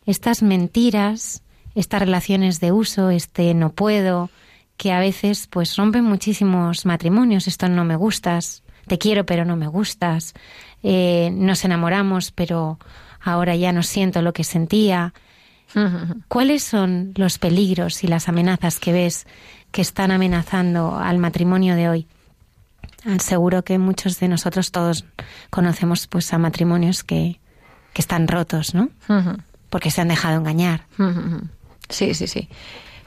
Estas 0.06 0.42
mentiras, 0.42 1.42
estas 1.74 2.00
relaciones 2.00 2.60
de 2.60 2.72
uso, 2.72 3.10
este 3.10 3.54
no 3.54 3.70
puedo, 3.70 4.30
que 4.76 4.92
a 4.92 5.00
veces 5.00 5.46
pues 5.48 5.76
rompen 5.76 6.04
muchísimos 6.04 6.86
matrimonios, 6.86 7.46
esto 7.46 7.68
no 7.68 7.84
me 7.84 7.96
gustas, 7.96 8.62
te 8.86 8.98
quiero 8.98 9.24
pero 9.24 9.44
no 9.44 9.56
me 9.56 9.68
gustas, 9.68 10.34
eh, 10.82 11.30
nos 11.32 11.64
enamoramos 11.64 12.32
pero 12.32 12.78
ahora 13.20 13.54
ya 13.54 13.72
no 13.72 13.82
siento 13.82 14.22
lo 14.22 14.32
que 14.32 14.44
sentía. 14.44 15.14
¿Cuáles 16.28 16.64
son 16.64 17.12
los 17.16 17.38
peligros 17.38 18.04
y 18.04 18.08
las 18.08 18.28
amenazas 18.28 18.78
que 18.78 18.92
ves 18.92 19.26
que 19.70 19.82
están 19.82 20.10
amenazando 20.10 20.98
al 20.98 21.18
matrimonio 21.18 21.76
de 21.76 21.88
hoy? 21.88 22.06
Seguro 23.18 23.64
que 23.64 23.78
muchos 23.78 24.20
de 24.20 24.28
nosotros 24.28 24.70
todos 24.70 25.04
conocemos 25.50 26.06
pues 26.06 26.32
a 26.32 26.38
matrimonios 26.38 27.02
que, 27.02 27.40
que 27.92 28.00
están 28.00 28.28
rotos, 28.28 28.74
¿no? 28.74 28.90
Porque 29.70 29.90
se 29.90 30.00
han 30.00 30.08
dejado 30.08 30.38
engañar. 30.38 30.86
Sí, 31.88 32.14
sí, 32.14 32.26
sí. 32.26 32.48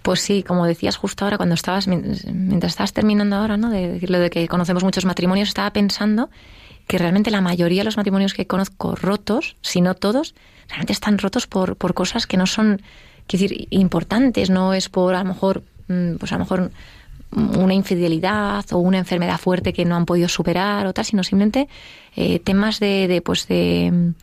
Pues 0.02 0.22
sí, 0.22 0.44
como 0.44 0.66
decías 0.66 0.98
justo 0.98 1.26
ahora 1.26 1.38
cuando 1.38 1.56
estabas, 1.56 1.88
mientras 1.88 2.74
estabas 2.74 2.94
terminando 2.94 3.36
ahora, 3.36 3.58
¿no? 3.58 3.70
De 3.70 3.94
decir 3.94 4.12
lo 4.12 4.20
de 4.20 4.30
que 4.30 4.48
conocemos 4.48 4.84
muchos 4.84 5.06
matrimonios, 5.06 5.48
estaba 5.48 5.72
pensando 5.72 6.30
que 6.88 7.00
realmente 7.00 7.32
la 7.32 7.42
mayoría 7.42 7.82
de 7.82 7.86
los 7.86 7.98
matrimonios 7.98 8.34
que 8.34 8.46
conozco 8.46 8.96
rotos, 8.96 9.56
si 9.62 9.82
no 9.82 9.96
todos, 9.96 10.36
realmente 10.68 10.94
están 10.94 11.18
rotos 11.18 11.48
por, 11.48 11.76
por 11.76 11.96
cosas 11.96 12.28
que 12.28 12.38
no 12.38 12.46
son, 12.46 12.82
quiero 13.26 13.44
decir, 13.44 13.68
importantes, 13.72 14.52
no 14.52 14.74
es 14.76 14.90
por 14.90 15.16
a 15.16 15.24
lo 15.24 15.26
mejor, 15.26 15.64
mm, 15.88 16.18
pues 16.18 16.32
a 16.32 16.36
lo 16.36 16.40
mejor 16.40 16.72
una 17.32 17.74
infidelidad 17.74 18.66
o 18.72 18.78
una 18.78 19.00
enfermedad 19.00 19.40
fuerte 19.40 19.74
que 19.74 19.86
no 19.86 19.96
han 19.96 20.06
podido 20.06 20.30
superar 20.30 20.86
o 20.88 20.94
tal, 20.94 21.06
sino 21.06 21.24
simplemente 21.24 21.68
eh, 22.16 22.40
temas 22.40 22.80
de, 22.80 23.08
de, 23.08 23.22
pues 23.22 23.48
de 23.48 24.14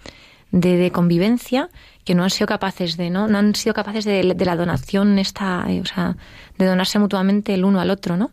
de, 0.52 0.90
convivencia 0.92 1.70
que 2.04 2.14
no 2.14 2.22
han 2.22 2.30
sido 2.30 2.46
capaces 2.46 2.96
de, 2.96 3.10
¿no? 3.10 3.26
No 3.26 3.38
han 3.38 3.54
sido 3.54 3.74
capaces 3.74 4.04
de, 4.04 4.22
la 4.22 4.56
donación 4.56 5.18
esta, 5.18 5.64
eh, 5.68 5.80
o 5.80 5.86
sea, 5.86 6.16
de 6.58 6.66
donarse 6.66 6.98
mutuamente 6.98 7.54
el 7.54 7.64
uno 7.64 7.80
al 7.80 7.90
otro, 7.90 8.16
¿no? 8.16 8.30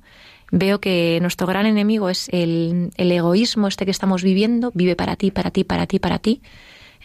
Veo 0.52 0.80
que 0.80 1.20
nuestro 1.22 1.48
gran 1.48 1.66
enemigo 1.66 2.10
es 2.10 2.28
el, 2.32 2.92
el 2.98 3.12
egoísmo 3.12 3.68
este 3.68 3.86
que 3.86 3.92
estamos 3.92 4.24
viviendo, 4.24 4.72
vive 4.74 4.96
para 4.96 5.16
ti, 5.16 5.32
para 5.32 5.52
ti, 5.52 5.64
para 5.64 5.86
ti, 5.86 6.00
para 6.00 6.20
ti, 6.20 6.42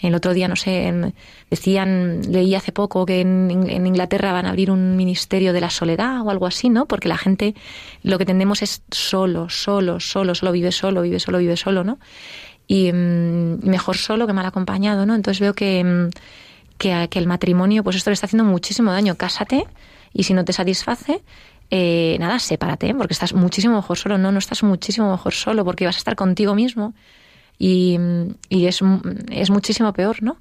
El 0.00 0.14
otro 0.14 0.32
día, 0.32 0.48
no 0.48 0.56
sé, 0.56 1.12
decían, 1.50 2.22
leí 2.32 2.54
hace 2.54 2.72
poco 2.72 3.04
que 3.06 3.20
en, 3.20 3.86
Inglaterra 3.86 4.32
van 4.32 4.46
a 4.46 4.50
abrir 4.50 4.70
un 4.70 4.96
ministerio 4.96 5.52
de 5.52 5.60
la 5.60 5.70
soledad 5.70 6.22
o 6.22 6.30
algo 6.30 6.46
así, 6.46 6.70
¿no? 6.70 6.86
Porque 6.86 7.08
la 7.08 7.18
gente 7.18 7.54
lo 8.02 8.18
que 8.18 8.24
tendemos 8.24 8.62
es 8.62 8.82
solo, 8.90 9.50
solo, 9.50 10.00
solo, 10.00 10.34
solo 10.34 10.50
vive 10.50 10.72
solo, 10.72 11.02
vive 11.02 11.20
solo, 11.20 11.38
vive 11.38 11.56
solo, 11.56 11.84
¿no? 11.84 11.98
Y 12.66 12.92
mm, 12.92 13.66
mejor 13.68 13.96
solo 13.96 14.26
que 14.26 14.32
mal 14.32 14.46
acompañado, 14.46 15.06
¿no? 15.06 15.14
Entonces 15.14 15.40
veo 15.40 15.54
que, 15.54 15.84
mm, 15.84 16.10
que, 16.78 17.08
que 17.10 17.18
el 17.18 17.26
matrimonio, 17.26 17.84
pues 17.84 17.96
esto 17.96 18.10
le 18.10 18.14
está 18.14 18.26
haciendo 18.26 18.44
muchísimo 18.44 18.92
daño. 18.92 19.16
Cásate 19.16 19.66
y 20.12 20.22
si 20.22 20.32
no 20.32 20.44
te 20.44 20.52
satisface, 20.52 21.22
eh, 21.70 22.16
nada, 22.20 22.38
sepárate, 22.38 22.94
porque 22.94 23.14
estás 23.14 23.34
muchísimo 23.34 23.74
mejor 23.74 23.98
solo. 23.98 24.16
No, 24.16 24.30
no 24.30 24.38
estás 24.38 24.62
muchísimo 24.62 25.10
mejor 25.10 25.34
solo, 25.34 25.64
porque 25.64 25.86
vas 25.86 25.96
a 25.96 25.98
estar 25.98 26.14
contigo 26.14 26.54
mismo 26.54 26.94
y, 27.58 27.98
es, 28.50 28.80
es, 29.30 29.50
muchísimo 29.50 29.92
peor, 29.92 30.22
¿no? 30.22 30.36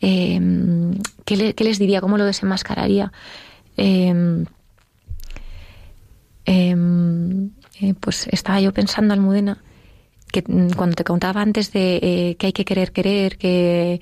Eh, 0.00 0.40
¿qué, 1.24 1.54
les 1.56 1.78
diría? 1.78 2.00
¿Cómo 2.00 2.18
lo 2.18 2.24
desenmascararía? 2.24 3.12
Eh, 3.76 4.44
pues 8.00 8.26
estaba 8.30 8.60
yo 8.60 8.72
pensando, 8.72 9.14
Almudena, 9.14 9.58
que 10.34 10.42
cuando 10.76 10.96
te 10.96 11.04
contaba 11.04 11.40
antes 11.40 11.72
de 11.72 12.36
que 12.38 12.46
hay 12.46 12.52
que 12.52 12.64
querer 12.64 12.90
querer, 12.90 13.38
que 13.38 14.00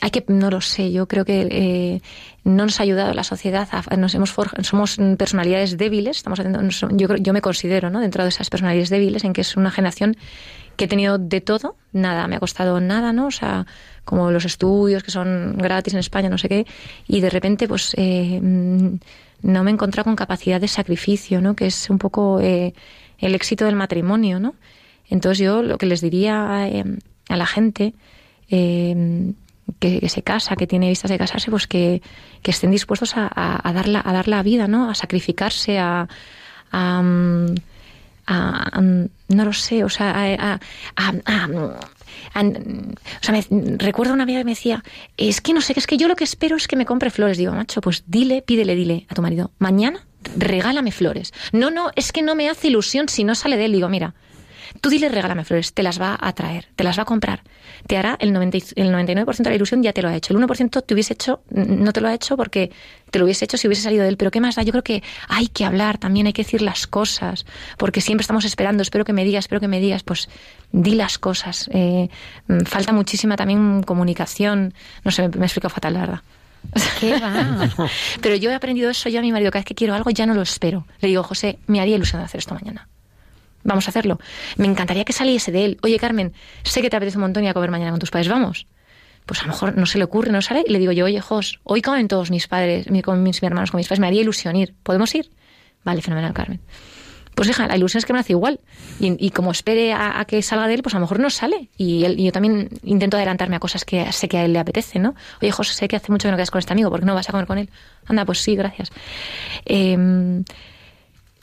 hay 0.00 0.10
que, 0.10 0.24
no 0.28 0.50
lo 0.50 0.60
sé, 0.60 0.92
yo 0.92 1.06
creo 1.06 1.24
que 1.24 1.48
eh, 1.50 2.02
no 2.44 2.64
nos 2.64 2.80
ha 2.80 2.84
ayudado 2.84 3.12
la 3.12 3.24
sociedad, 3.24 3.68
nos 3.98 4.14
hemos 4.14 4.34
somos 4.62 4.96
personalidades 5.18 5.76
débiles, 5.76 6.18
estamos 6.18 6.40
haciendo, 6.40 6.60
yo, 6.96 7.16
yo 7.16 7.32
me 7.32 7.42
considero 7.42 7.90
¿no? 7.90 8.00
dentro 8.00 8.22
de 8.22 8.30
esas 8.30 8.48
personalidades 8.48 8.88
débiles, 8.88 9.24
en 9.24 9.32
que 9.32 9.42
es 9.42 9.56
una 9.56 9.70
generación 9.70 10.16
que 10.76 10.84
he 10.86 10.88
tenido 10.88 11.18
de 11.18 11.40
todo, 11.40 11.76
nada, 11.92 12.26
me 12.28 12.36
ha 12.36 12.40
costado 12.40 12.80
nada, 12.80 13.12
¿no? 13.12 13.26
O 13.26 13.30
sea, 13.30 13.66
como 14.06 14.30
los 14.30 14.46
estudios 14.46 15.02
que 15.02 15.10
son 15.10 15.58
gratis 15.58 15.92
en 15.92 16.00
España, 16.00 16.30
no 16.30 16.38
sé 16.38 16.48
qué, 16.48 16.66
y 17.06 17.20
de 17.20 17.28
repente, 17.28 17.68
pues, 17.68 17.92
eh, 17.98 18.40
no 18.40 19.64
me 19.64 19.70
he 19.70 19.74
encontrado 19.74 20.04
con 20.04 20.16
capacidad 20.16 20.58
de 20.58 20.68
sacrificio, 20.68 21.42
¿no? 21.42 21.54
Que 21.54 21.66
es 21.66 21.90
un 21.90 21.98
poco 21.98 22.40
eh, 22.40 22.72
el 23.20 23.34
éxito 23.34 23.64
del 23.64 23.76
matrimonio, 23.76 24.40
¿no? 24.40 24.54
Entonces 25.08 25.38
yo 25.38 25.62
lo 25.62 25.78
que 25.78 25.86
les 25.86 26.00
diría 26.00 26.64
a 26.64 27.36
la 27.36 27.46
gente 27.46 27.94
que, 28.48 30.08
se 30.08 30.22
casa, 30.22 30.56
que 30.56 30.66
tiene 30.66 30.88
vistas 30.88 31.10
de 31.10 31.18
casarse, 31.18 31.50
pues 31.50 31.66
que, 31.66 32.02
estén 32.44 32.70
dispuestos 32.70 33.16
a, 33.16 33.30
a, 33.34 33.72
dar 33.72 33.88
la, 33.88 34.02
a 34.04 34.12
dar 34.12 34.28
la 34.28 34.42
vida, 34.42 34.68
¿no? 34.68 34.90
A 34.90 34.94
sacrificarse, 34.94 35.78
a, 35.78 36.08
a, 36.72 37.02
no 37.02 37.54
lo 39.44 39.52
sé, 39.52 39.84
o 39.84 39.88
sea, 39.88 40.14
a, 40.16 40.60
o 41.54 41.76
sea, 43.20 43.32
me, 43.32 43.44
recuerdo 43.76 44.14
una 44.14 44.22
amiga 44.22 44.40
que 44.40 44.44
me 44.44 44.52
decía, 44.52 44.82
es 45.16 45.40
que 45.40 45.52
no 45.52 45.60
sé, 45.60 45.74
es 45.76 45.86
que 45.86 45.96
yo 45.96 46.08
lo 46.08 46.16
que 46.16 46.24
espero 46.24 46.56
es 46.56 46.68
que 46.68 46.76
me 46.76 46.86
compre 46.86 47.10
flores. 47.10 47.38
Digo, 47.38 47.52
macho, 47.52 47.80
pues 47.80 48.04
dile, 48.06 48.42
pídele, 48.42 48.76
dile 48.76 49.06
a 49.08 49.14
tu 49.14 49.22
marido, 49.22 49.50
mañana 49.58 50.06
regálame 50.36 50.92
flores. 50.92 51.32
No, 51.52 51.70
no, 51.70 51.90
es 51.96 52.12
que 52.12 52.22
no 52.22 52.34
me 52.34 52.48
hace 52.48 52.68
ilusión 52.68 53.08
si 53.08 53.24
no 53.24 53.34
sale 53.34 53.56
de 53.56 53.66
él. 53.66 53.72
Digo, 53.72 53.88
mira, 53.88 54.14
Tú 54.80 54.88
dile, 54.88 55.08
regálame 55.08 55.44
flores, 55.44 55.72
te 55.72 55.82
las 55.82 56.00
va 56.00 56.16
a 56.20 56.32
traer, 56.32 56.68
te 56.76 56.84
las 56.84 56.96
va 56.98 57.02
a 57.02 57.06
comprar. 57.06 57.42
Te 57.86 57.96
hará 57.96 58.16
el, 58.20 58.32
90, 58.32 58.58
el 58.76 58.92
99% 58.92 59.36
de 59.38 59.50
la 59.50 59.56
ilusión, 59.56 59.82
ya 59.82 59.92
te 59.92 60.02
lo 60.02 60.08
ha 60.08 60.14
hecho. 60.14 60.32
El 60.32 60.40
1% 60.40 60.84
te 60.84 60.94
hubiese 60.94 61.14
hecho, 61.14 61.42
no 61.50 61.92
te 61.92 62.00
lo 62.00 62.08
ha 62.08 62.14
hecho 62.14 62.36
porque 62.36 62.70
te 63.10 63.18
lo 63.18 63.24
hubiese 63.24 63.44
hecho 63.44 63.56
si 63.56 63.66
hubiese 63.66 63.82
salido 63.82 64.02
de 64.04 64.10
él. 64.10 64.16
Pero 64.16 64.30
¿qué 64.30 64.40
más 64.40 64.54
da? 64.54 64.62
Yo 64.62 64.70
creo 64.70 64.84
que 64.84 65.02
hay 65.28 65.48
que 65.48 65.64
hablar, 65.64 65.98
también 65.98 66.26
hay 66.26 66.32
que 66.32 66.44
decir 66.44 66.62
las 66.62 66.86
cosas, 66.86 67.46
porque 67.78 68.00
siempre 68.00 68.22
estamos 68.22 68.44
esperando, 68.44 68.82
espero 68.82 69.04
que 69.04 69.12
me 69.12 69.24
digas, 69.24 69.44
espero 69.44 69.60
que 69.60 69.68
me 69.68 69.80
digas, 69.80 70.02
pues 70.02 70.28
di 70.72 70.94
las 70.94 71.18
cosas. 71.18 71.68
Eh, 71.72 72.08
falta 72.64 72.92
muchísima 72.92 73.36
también 73.36 73.82
comunicación. 73.82 74.74
No 75.04 75.10
sé, 75.10 75.22
me, 75.22 75.38
me 75.38 75.46
explico 75.46 75.68
fatal, 75.68 75.94
la 75.94 76.00
verdad. 76.00 76.20
¿Qué 77.00 77.18
va? 77.18 77.68
Pero 78.20 78.36
yo 78.36 78.50
he 78.50 78.54
aprendido 78.54 78.90
eso 78.90 79.08
yo 79.08 79.18
a 79.18 79.22
mi 79.22 79.32
marido. 79.32 79.50
Cada 79.50 79.60
vez 79.60 79.66
que 79.66 79.74
quiero 79.74 79.94
algo 79.94 80.10
ya 80.10 80.26
no 80.26 80.34
lo 80.34 80.42
espero. 80.42 80.86
Le 81.00 81.08
digo, 81.08 81.22
José, 81.22 81.58
me 81.66 81.80
haría 81.80 81.96
ilusión 81.96 82.20
de 82.20 82.26
hacer 82.26 82.38
esto 82.38 82.54
mañana. 82.54 82.88
Vamos 83.62 83.86
a 83.86 83.90
hacerlo. 83.90 84.18
Me 84.56 84.66
encantaría 84.66 85.04
que 85.04 85.12
saliese 85.12 85.52
de 85.52 85.64
él. 85.64 85.78
Oye, 85.82 85.98
Carmen, 85.98 86.32
sé 86.62 86.80
que 86.80 86.90
te 86.90 86.96
apetece 86.96 87.18
un 87.18 87.22
montón 87.22 87.44
y 87.44 87.48
a 87.48 87.54
comer 87.54 87.70
mañana 87.70 87.90
con 87.90 88.00
tus 88.00 88.10
padres. 88.10 88.28
Vamos. 88.28 88.66
Pues 89.26 89.40
a 89.40 89.42
lo 89.42 89.48
mejor 89.52 89.76
no 89.76 89.86
se 89.86 89.98
le 89.98 90.04
ocurre, 90.04 90.32
no 90.32 90.40
sale. 90.42 90.64
Y 90.66 90.72
le 90.72 90.78
digo 90.78 90.92
yo, 90.92 91.04
oye, 91.04 91.20
Jos, 91.20 91.60
hoy 91.64 91.82
comen 91.82 92.08
todos 92.08 92.30
mis 92.30 92.48
padres, 92.48 92.86
con 93.04 93.22
mis, 93.22 93.42
hermanos, 93.42 93.70
con 93.70 93.78
mis 93.78 93.86
padres. 93.86 94.00
Me 94.00 94.06
haría 94.06 94.22
ilusión 94.22 94.56
ir. 94.56 94.74
¿Podemos 94.82 95.14
ir? 95.14 95.30
Vale, 95.84 96.02
fenomenal, 96.02 96.32
Carmen. 96.32 96.60
Pues 97.40 97.48
hija, 97.48 97.66
la 97.66 97.74
ilusión 97.74 98.00
es 98.00 98.04
que 98.04 98.12
me 98.12 98.18
hace 98.18 98.34
igual. 98.34 98.60
Y, 98.98 99.30
como 99.30 99.50
espere 99.50 99.94
a, 99.94 100.22
que 100.26 100.42
salga 100.42 100.66
de 100.66 100.74
él, 100.74 100.82
pues 100.82 100.94
a 100.94 100.98
lo 100.98 101.04
mejor 101.04 101.20
no 101.20 101.30
sale. 101.30 101.70
Y, 101.78 102.22
yo 102.22 102.32
también 102.32 102.68
intento 102.82 103.16
adelantarme 103.16 103.56
a 103.56 103.60
cosas 103.60 103.86
que 103.86 104.12
sé 104.12 104.28
que 104.28 104.36
a 104.36 104.44
él 104.44 104.52
le 104.52 104.58
apetece, 104.58 104.98
¿no? 104.98 105.14
Oye, 105.40 105.50
José, 105.50 105.72
sé 105.72 105.88
que 105.88 105.96
hace 105.96 106.12
mucho 106.12 106.28
que 106.28 106.32
no 106.32 106.36
quedas 106.36 106.50
con 106.50 106.58
este 106.58 106.74
amigo, 106.74 106.90
¿por 106.90 107.00
qué 107.00 107.06
no 107.06 107.14
vas 107.14 107.30
a 107.30 107.32
comer 107.32 107.46
con 107.46 107.56
él? 107.56 107.70
Anda, 108.06 108.26
pues 108.26 108.40
sí, 108.40 108.56
gracias. 108.56 108.92
Eh, 109.64 109.94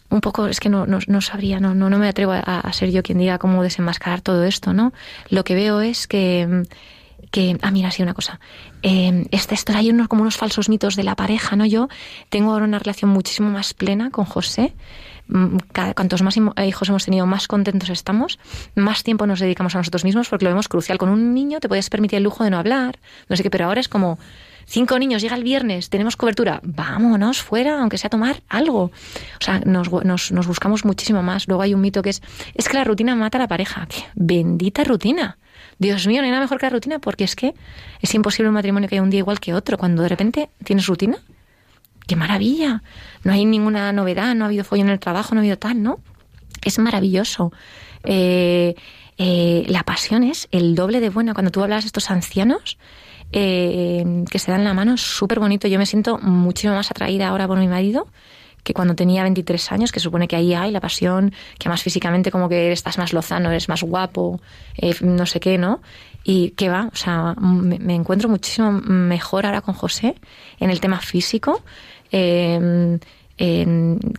un 0.09 0.21
poco, 0.21 0.45
es 0.45 0.59
que 0.59 0.69
no, 0.69 0.85
no, 0.85 1.21
sabría, 1.21 1.59
no, 1.59 1.73
no, 1.73 1.89
no 1.89 1.97
me 1.97 2.07
atrevo 2.07 2.33
a, 2.33 2.71
ser 2.73 2.91
yo 2.91 3.01
quien 3.01 3.17
diga 3.17 3.39
cómo 3.39 3.63
desenmascarar 3.63 4.21
todo 4.21 4.43
esto, 4.43 4.73
¿no? 4.73 4.93
Lo 5.29 5.43
que 5.43 5.55
veo 5.55 5.81
es 5.81 6.05
que, 6.05 6.63
que 7.31 7.57
ah, 7.63 7.71
mira, 7.71 7.89
sí, 7.89 8.03
una 8.03 8.13
cosa. 8.13 8.39
Eh, 8.83 9.25
esta 9.31 9.55
historia, 9.55 9.79
hay 9.79 9.89
unos, 9.89 10.09
como 10.09 10.21
unos 10.21 10.37
falsos 10.37 10.69
mitos 10.69 10.95
de 10.95 11.01
la 11.01 11.15
pareja, 11.15 11.55
¿no? 11.55 11.65
Yo 11.65 11.89
tengo 12.29 12.51
ahora 12.51 12.65
una 12.65 12.77
relación 12.77 13.09
muchísimo 13.09 13.49
más 13.49 13.73
plena 13.73 14.11
con 14.11 14.25
José. 14.25 14.75
Mm, 15.27 15.57
cuantos 15.95 16.21
más 16.21 16.37
hijos 16.37 16.89
hemos 16.89 17.05
tenido, 17.05 17.25
más 17.25 17.47
contentos 17.47 17.89
estamos, 17.89 18.39
más 18.75 19.03
tiempo 19.03 19.27
nos 19.27 19.39
dedicamos 19.39 19.75
a 19.75 19.79
nosotros 19.79 20.03
mismos 20.03 20.29
porque 20.29 20.45
lo 20.45 20.51
vemos 20.51 20.67
crucial. 20.67 20.97
Con 20.97 21.09
un 21.09 21.33
niño 21.33 21.59
te 21.59 21.67
puedes 21.67 21.89
permitir 21.89 22.17
el 22.17 22.23
lujo 22.23 22.43
de 22.43 22.49
no 22.49 22.57
hablar, 22.57 22.99
no 23.29 23.35
sé 23.35 23.43
qué, 23.43 23.49
pero 23.49 23.65
ahora 23.65 23.81
es 23.81 23.89
como 23.89 24.17
Cinco 24.69 24.99
niños, 24.99 25.21
llega 25.21 25.37
el 25.37 25.45
viernes, 25.45 25.89
tenemos 25.89 26.17
cobertura, 26.17 26.59
vámonos 26.61 27.41
fuera, 27.41 27.79
aunque 27.79 27.97
sea 27.97 28.09
tomar 28.09 28.41
algo. 28.49 28.81
O 28.81 28.91
sea, 29.39 29.61
nos, 29.61 29.89
nos, 30.03 30.47
buscamos 30.47 30.83
muchísimo 30.83 31.23
más. 31.23 31.47
Luego 31.47 31.63
hay 31.63 31.73
un 31.73 31.79
mito 31.79 32.01
que 32.01 32.09
es, 32.09 32.21
es 32.53 32.67
que 32.67 32.75
la 32.75 32.83
rutina 32.83 33.15
mata 33.15 33.37
a 33.37 33.39
la 33.39 33.47
pareja. 33.47 33.87
Bendita 34.13 34.83
rutina. 34.83 35.37
Dios 35.79 36.05
mío, 36.05 36.21
no 36.21 36.25
hay 36.25 36.31
nada 36.31 36.41
mejor 36.41 36.59
que 36.59 36.65
la 36.65 36.71
rutina 36.71 36.99
porque 36.99 37.23
es 37.23 37.37
que 37.37 37.53
es 38.01 38.13
imposible 38.13 38.49
un 38.49 38.55
matrimonio 38.55 38.89
que 38.89 38.95
haya 38.95 39.03
un 39.03 39.09
día 39.09 39.19
igual 39.19 39.39
que 39.39 39.53
otro. 39.53 39.77
Cuando 39.77 40.03
de 40.03 40.09
repente 40.09 40.49
tienes 40.65 40.85
rutina, 40.87 41.19
qué 42.07 42.15
maravilla. 42.15 42.81
No 43.23 43.33
hay 43.33 43.45
ninguna 43.45 43.91
novedad, 43.91 44.33
no 44.35 44.45
ha 44.45 44.47
habido 44.47 44.63
follo 44.63 44.83
en 44.83 44.89
el 44.89 44.99
trabajo, 44.99 45.35
no 45.35 45.39
ha 45.39 45.43
habido 45.43 45.57
tal, 45.57 45.83
¿no? 45.83 45.99
Es 46.63 46.79
maravilloso. 46.79 47.51
Eh, 48.03 48.75
eh, 49.17 49.65
la 49.67 49.83
pasión 49.83 50.23
es 50.23 50.47
el 50.51 50.75
doble 50.75 50.99
de 50.99 51.09
buena. 51.09 51.33
Cuando 51.33 51.51
tú 51.51 51.63
hablas 51.63 51.83
de 51.83 51.87
estos 51.87 52.09
ancianos, 52.09 52.77
eh, 53.31 54.23
que 54.31 54.39
se 54.39 54.51
dan 54.51 54.63
la 54.63 54.73
mano, 54.73 54.97
súper 54.97 55.39
bonito. 55.39 55.67
Yo 55.67 55.77
me 55.77 55.85
siento 55.85 56.17
muchísimo 56.17 56.73
más 56.73 56.89
atraída 56.91 57.27
ahora 57.27 57.47
por 57.47 57.59
mi 57.59 57.67
marido 57.67 58.07
que 58.67 58.73
cuando 58.73 58.95
tenía 58.95 59.23
23 59.23 59.71
años, 59.71 59.93
que 59.93 60.01
supone 60.01 60.27
que 60.27 60.35
ahí 60.35 60.53
hay 60.53 60.71
la 60.71 60.81
pasión, 60.81 61.33
que 61.57 61.69
más 61.69 61.81
físicamente 61.81 62.31
como 62.31 62.49
que 62.49 62.73
estás 62.73 62.97
más 62.97 63.13
lozano, 63.13 63.49
eres 63.49 63.69
más 63.69 63.81
guapo, 63.81 64.41
eh, 64.75 64.93
no 64.99 65.25
sé 65.25 65.39
qué, 65.39 65.57
¿no? 65.57 65.81
Y 66.25 66.49
que 66.49 66.67
va, 66.67 66.89
o 66.91 66.95
sea, 66.97 67.33
me, 67.39 67.95
encuentro 67.95 68.27
muchísimo 68.27 68.73
mejor 68.73 69.45
ahora 69.45 69.61
con 69.61 69.73
José 69.73 70.15
en 70.59 70.69
el 70.69 70.81
tema 70.81 70.99
físico, 70.99 71.63
eh, 72.11 72.99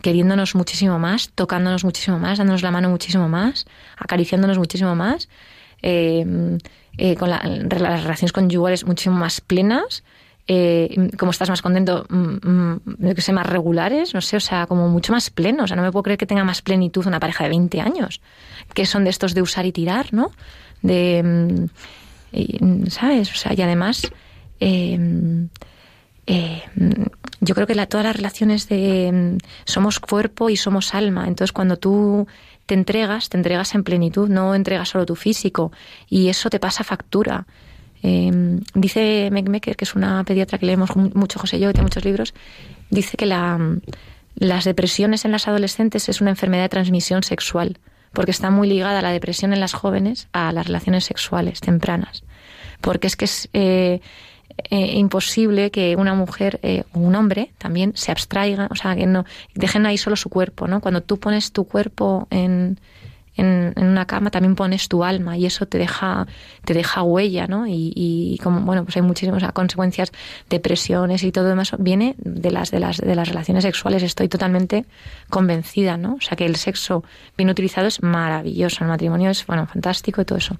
queriéndonos 0.03 0.55
muchísimo 0.55 0.99
más, 0.99 1.30
tocándonos 1.34 1.84
muchísimo 1.84 2.18
más, 2.18 2.39
dándonos 2.39 2.62
la 2.62 2.70
mano 2.70 2.89
muchísimo 2.89 3.28
más, 3.28 3.66
acariciándonos 3.97 4.59
muchísimo 4.59 4.95
más. 4.95 5.28
Eh, 5.82 6.59
eh, 7.01 7.14
con 7.14 7.30
las 7.30 7.43
relaciones 7.45 8.32
conyugales 8.32 8.84
muchísimo 8.84 9.16
más 9.16 9.41
plenas, 9.41 10.03
eh, 10.49 11.11
como 11.16 11.30
estás 11.30 11.49
más 11.49 11.62
contento, 11.62 12.05
mm, 12.09 12.39
mm, 12.43 13.14
sé, 13.18 13.32
más 13.32 13.47
regulares, 13.47 14.14
no 14.14 14.20
sé, 14.20 14.36
o 14.39 14.41
sea, 14.41 14.66
como 14.66 14.89
mucho 14.89 15.12
más 15.12 15.30
pleno. 15.30 15.62
O 15.62 15.66
sea, 15.68 15.76
no 15.76 15.82
me 15.82 15.93
puedo 15.93 16.03
creer 16.03 16.18
que 16.18 16.26
tenga 16.26 16.43
más 16.43 16.61
plenitud 16.61 17.07
una 17.07 17.20
pareja 17.20 17.45
de 17.45 17.51
20 17.51 17.80
años, 17.80 18.20
que 18.74 18.84
son 18.84 19.05
de 19.05 19.11
estos 19.11 19.32
de 19.34 19.43
usar 19.43 19.64
y 19.64 19.70
tirar, 19.70 20.12
¿no? 20.12 20.32
De, 20.82 21.68
mm, 22.32 22.86
¿sabes? 22.89 23.30
O 23.30 23.36
sea, 23.36 23.55
y 23.55 23.62
además, 23.62 24.11
eh, 24.59 24.99
yo 27.41 27.55
creo 27.55 27.66
que 27.66 27.87
todas 27.87 28.05
las 28.05 28.16
relaciones 28.16 28.68
de 28.68 29.39
somos 29.64 30.01
cuerpo 30.01 30.51
y 30.51 30.57
somos 30.57 30.95
alma. 30.95 31.26
Entonces, 31.26 31.53
cuando 31.53 31.79
tú 31.79 32.26
te 32.66 32.74
entregas, 32.74 33.29
te 33.31 33.39
entregas 33.39 33.74
en 33.74 33.83
plenitud, 33.83 34.29
no 34.29 34.55
entregas 34.55 34.91
solo 34.91 35.07
tu 35.07 35.16
físico 35.16 35.72
y 36.09 36.29
eso 36.29 36.51
te 36.51 36.61
pasa 36.61 36.85
factura. 36.85 37.47
Em, 38.03 38.61
dice 38.74 39.31
Meckmecker, 39.33 39.74
que 39.74 39.85
es 39.85 39.95
una 39.95 40.22
pediatra 40.24 40.59
que 40.59 40.66
leemos 40.66 40.95
mucho 40.95 41.39
José 41.39 41.57
y 41.57 41.61
yo, 41.61 41.68
que 41.68 41.74
tiene 41.74 41.87
muchos 41.87 42.05
libros, 42.05 42.35
dice 42.91 43.16
que 43.16 43.26
la, 43.26 43.59
las 44.35 44.64
depresiones 44.64 45.24
en 45.24 45.33
las 45.33 45.49
adolescentes 45.49 46.09
es 46.09 46.20
una 46.20 46.31
enfermedad 46.31 46.64
de 46.64 46.68
transmisión 46.68 47.22
sexual, 47.22 47.79
porque 48.12 48.31
está 48.31 48.51
muy 48.51 48.68
ligada 48.68 49.03
la 49.03 49.11
depresión 49.11 49.53
en 49.53 49.61
las 49.61 49.72
jóvenes 49.72 50.29
a 50.33 50.53
las 50.53 50.66
relaciones 50.66 51.05
sexuales 51.05 51.61
tempranas. 51.61 52.22
Porque 52.81 53.07
es 53.07 53.16
que 53.16 53.24
es, 53.24 53.49
eh, 53.53 54.01
eh, 54.70 54.98
imposible 54.98 55.70
que 55.70 55.96
una 55.96 56.14
mujer 56.14 56.61
eh, 56.62 56.84
o 56.92 56.98
un 56.98 57.14
hombre 57.14 57.52
también 57.59 57.92
se 57.94 58.11
abstraiga, 58.12 58.68
o 58.70 58.74
sea, 58.74 58.96
que 58.96 59.06
no 59.06 59.24
dejen 59.54 59.86
ahí 59.86 59.98
solo 59.98 60.16
su 60.16 60.28
cuerpo, 60.28 60.66
¿no? 60.66 60.80
Cuando 60.80 61.00
tú 61.00 61.18
pones 61.18 61.52
tu 61.52 61.64
cuerpo 61.64 62.26
en, 62.30 62.78
en, 63.38 63.72
una 63.76 64.06
cama 64.06 64.30
también 64.30 64.54
pones 64.56 64.88
tu 64.88 65.04
alma 65.04 65.38
y 65.38 65.46
eso 65.46 65.66
te 65.66 65.78
deja, 65.78 66.26
te 66.64 66.74
deja 66.74 67.02
huella, 67.02 67.46
¿no? 67.46 67.66
Y, 67.66 68.38
como, 68.42 68.61
bueno, 68.61 68.84
pues 68.84 68.96
hay 68.96 69.02
muchísimas 69.02 69.42
consecuencias, 69.52 70.12
depresiones 70.50 71.22
y 71.22 71.32
todo 71.32 71.44
demás, 71.44 71.72
viene 71.78 72.14
de 72.18 72.50
las, 72.50 72.70
de 72.70 72.80
las, 72.80 72.98
de 72.98 73.14
las 73.14 73.28
relaciones 73.28 73.62
sexuales. 73.62 74.02
Estoy 74.02 74.28
totalmente 74.28 74.84
convencida, 75.30 75.96
¿no? 75.96 76.14
O 76.14 76.20
sea, 76.20 76.36
que 76.36 76.46
el 76.46 76.56
sexo 76.56 77.04
bien 77.36 77.48
utilizado 77.48 77.86
es 77.86 78.02
maravilloso, 78.02 78.84
el 78.84 78.90
matrimonio 78.90 79.30
es, 79.30 79.46
bueno, 79.46 79.66
fantástico 79.66 80.20
y 80.20 80.24
todo 80.24 80.38
eso. 80.38 80.56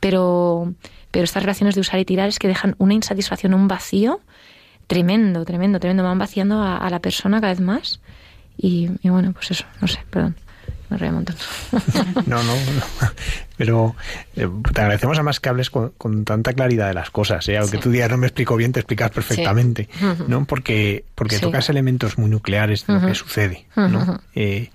Pero, 0.00 0.74
pero 1.16 1.24
estas 1.24 1.44
relaciones 1.44 1.74
de 1.74 1.80
usar 1.80 1.98
y 1.98 2.04
tirar 2.04 2.28
es 2.28 2.38
que 2.38 2.46
dejan 2.46 2.74
una 2.76 2.92
insatisfacción, 2.92 3.54
un 3.54 3.68
vacío 3.68 4.20
tremendo, 4.86 5.46
tremendo, 5.46 5.80
tremendo. 5.80 6.02
Van 6.02 6.18
vaciando 6.18 6.62
a, 6.62 6.90
la 6.90 6.98
persona 6.98 7.40
cada 7.40 7.54
vez 7.54 7.60
más. 7.62 8.02
Y, 8.58 8.90
y, 9.00 9.08
bueno, 9.08 9.32
pues 9.32 9.50
eso, 9.50 9.64
no 9.80 9.88
sé, 9.88 9.98
perdón. 10.10 10.36
Me 10.90 10.98
río 10.98 11.08
un 11.08 11.14
montón. 11.14 11.36
no, 12.26 12.42
no, 12.42 12.52
Pero 13.56 13.96
eh, 14.36 14.46
te 14.74 14.80
agradecemos 14.82 15.16
además 15.16 15.40
que 15.40 15.48
hables 15.48 15.70
con, 15.70 16.24
tanta 16.26 16.52
claridad 16.52 16.88
de 16.88 16.94
las 16.94 17.08
cosas. 17.08 17.48
¿eh? 17.48 17.56
Aunque 17.56 17.78
tú 17.78 17.90
digas 17.90 18.10
no 18.10 18.18
me 18.18 18.26
explico 18.26 18.54
bien, 18.54 18.72
te 18.72 18.80
explicas 18.80 19.10
perfectamente. 19.10 19.88
¿no? 20.28 20.44
Porque, 20.44 21.06
porque 21.14 21.38
tocas 21.38 21.70
elementos 21.70 22.18
muy 22.18 22.28
nucleares 22.28 22.86
de 22.86 22.92
lo 22.92 23.06
que 23.06 23.14
sucede. 23.14 23.64
¿no? 23.74 24.20
Eh, 24.34 24.68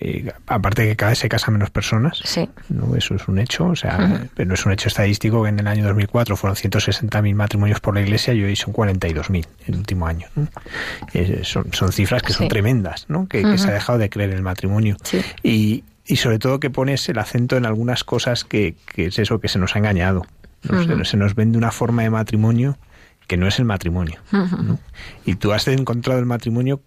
eh, 0.00 0.32
aparte 0.46 0.82
de 0.82 0.88
que 0.88 0.96
cada 0.96 1.10
vez 1.10 1.18
se 1.18 1.28
casan 1.28 1.54
menos 1.54 1.70
personas, 1.70 2.20
sí. 2.24 2.48
¿no? 2.68 2.94
eso 2.94 3.14
es 3.14 3.26
un 3.28 3.38
hecho, 3.38 3.66
o 3.66 3.76
sea, 3.76 4.28
pero 4.34 4.48
no 4.48 4.54
es 4.54 4.66
un 4.66 4.72
hecho 4.72 4.88
estadístico 4.88 5.42
que 5.42 5.48
en 5.48 5.58
el 5.58 5.66
año 5.66 5.84
2004 5.84 6.36
fueron 6.36 6.56
160.000 6.56 7.34
matrimonios 7.34 7.80
por 7.80 7.94
la 7.94 8.02
iglesia 8.02 8.34
y 8.34 8.44
hoy 8.44 8.56
son 8.56 8.74
42.000 8.74 9.46
el 9.66 9.76
último 9.76 10.06
año. 10.06 10.26
Eh, 11.14 11.40
son, 11.44 11.72
son, 11.72 11.92
cifras 11.92 12.22
que 12.22 12.32
son 12.32 12.48
tremendas, 12.48 13.06
¿no? 13.08 13.26
que, 13.28 13.58
se 13.58 13.68
ha 13.68 13.72
dejado 13.72 13.98
de 13.98 14.10
creer 14.10 14.30
en 14.30 14.36
el 14.36 14.42
matrimonio. 14.42 14.96
Y, 15.42 15.84
y 16.06 16.16
sobre 16.16 16.38
todo 16.38 16.60
que 16.60 16.70
pones 16.70 17.08
el 17.08 17.18
acento 17.18 17.56
en 17.56 17.66
algunas 17.66 18.04
cosas 18.04 18.44
que, 18.44 18.76
que 18.94 19.06
es 19.06 19.18
eso 19.18 19.40
que 19.40 19.48
se 19.48 19.58
nos 19.58 19.74
ha 19.74 19.78
engañado. 19.78 20.26
Se, 20.62 21.04
se, 21.04 21.16
nos 21.16 21.34
vende 21.34 21.56
una 21.56 21.70
forma 21.70 22.02
de 22.02 22.10
matrimonio 22.10 22.76
que 23.28 23.36
no 23.36 23.46
es 23.46 23.58
el 23.58 23.64
matrimonio. 23.64 24.20
Y 25.24 25.36
tú 25.36 25.52
has 25.52 25.68
encontrado 25.68 26.18
el 26.18 26.26
matrimonio 26.26 26.80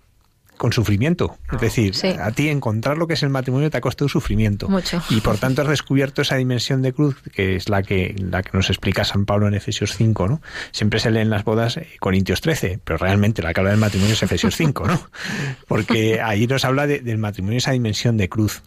con 0.61 0.73
sufrimiento. 0.73 1.39
Es 1.51 1.59
decir, 1.59 1.95
a 2.21 2.29
ti 2.29 2.47
encontrar 2.49 2.95
lo 2.95 3.07
que 3.07 3.15
es 3.15 3.23
el 3.23 3.29
matrimonio 3.29 3.71
te 3.71 3.77
ha 3.77 3.81
costado 3.81 4.07
sufrimiento. 4.07 4.69
Mucho. 4.69 5.01
Y 5.09 5.19
por 5.21 5.39
tanto 5.39 5.63
has 5.63 5.67
descubierto 5.67 6.21
esa 6.21 6.35
dimensión 6.35 6.83
de 6.83 6.93
cruz 6.93 7.15
que 7.33 7.55
es 7.55 7.67
la 7.67 7.81
que, 7.81 8.13
la 8.19 8.43
que 8.43 8.51
nos 8.53 8.69
explica 8.69 9.03
San 9.03 9.25
Pablo 9.25 9.47
en 9.47 9.55
Efesios 9.55 9.95
5, 9.95 10.27
¿no? 10.27 10.39
Siempre 10.71 10.99
se 10.99 11.09
leen 11.09 11.31
las 11.31 11.43
bodas 11.45 11.77
eh, 11.77 11.87
Corintios 11.99 12.41
13, 12.41 12.79
pero 12.83 12.97
realmente 12.97 13.41
la 13.41 13.55
que 13.55 13.59
habla 13.59 13.71
del 13.71 13.79
matrimonio 13.79 14.13
es 14.13 14.21
Efesios 14.21 14.55
5, 14.55 14.85
¿no? 14.85 15.01
Porque 15.67 16.21
ahí 16.21 16.45
nos 16.45 16.63
habla 16.63 16.85
del 16.85 17.17
matrimonio 17.17 17.57
esa 17.57 17.71
dimensión 17.71 18.15
de 18.17 18.29
cruz. 18.29 18.61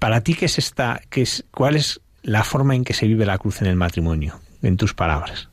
Para 0.00 0.22
ti, 0.22 0.34
¿qué 0.34 0.46
es 0.46 0.58
esta, 0.58 1.02
qué 1.08 1.22
es, 1.22 1.44
cuál 1.52 1.76
es 1.76 2.00
la 2.24 2.42
forma 2.42 2.74
en 2.74 2.82
que 2.82 2.94
se 2.94 3.06
vive 3.06 3.24
la 3.24 3.38
cruz 3.38 3.62
en 3.62 3.68
el 3.68 3.76
matrimonio? 3.76 4.40
En 4.60 4.76
tus 4.76 4.92
palabras. 4.92 5.48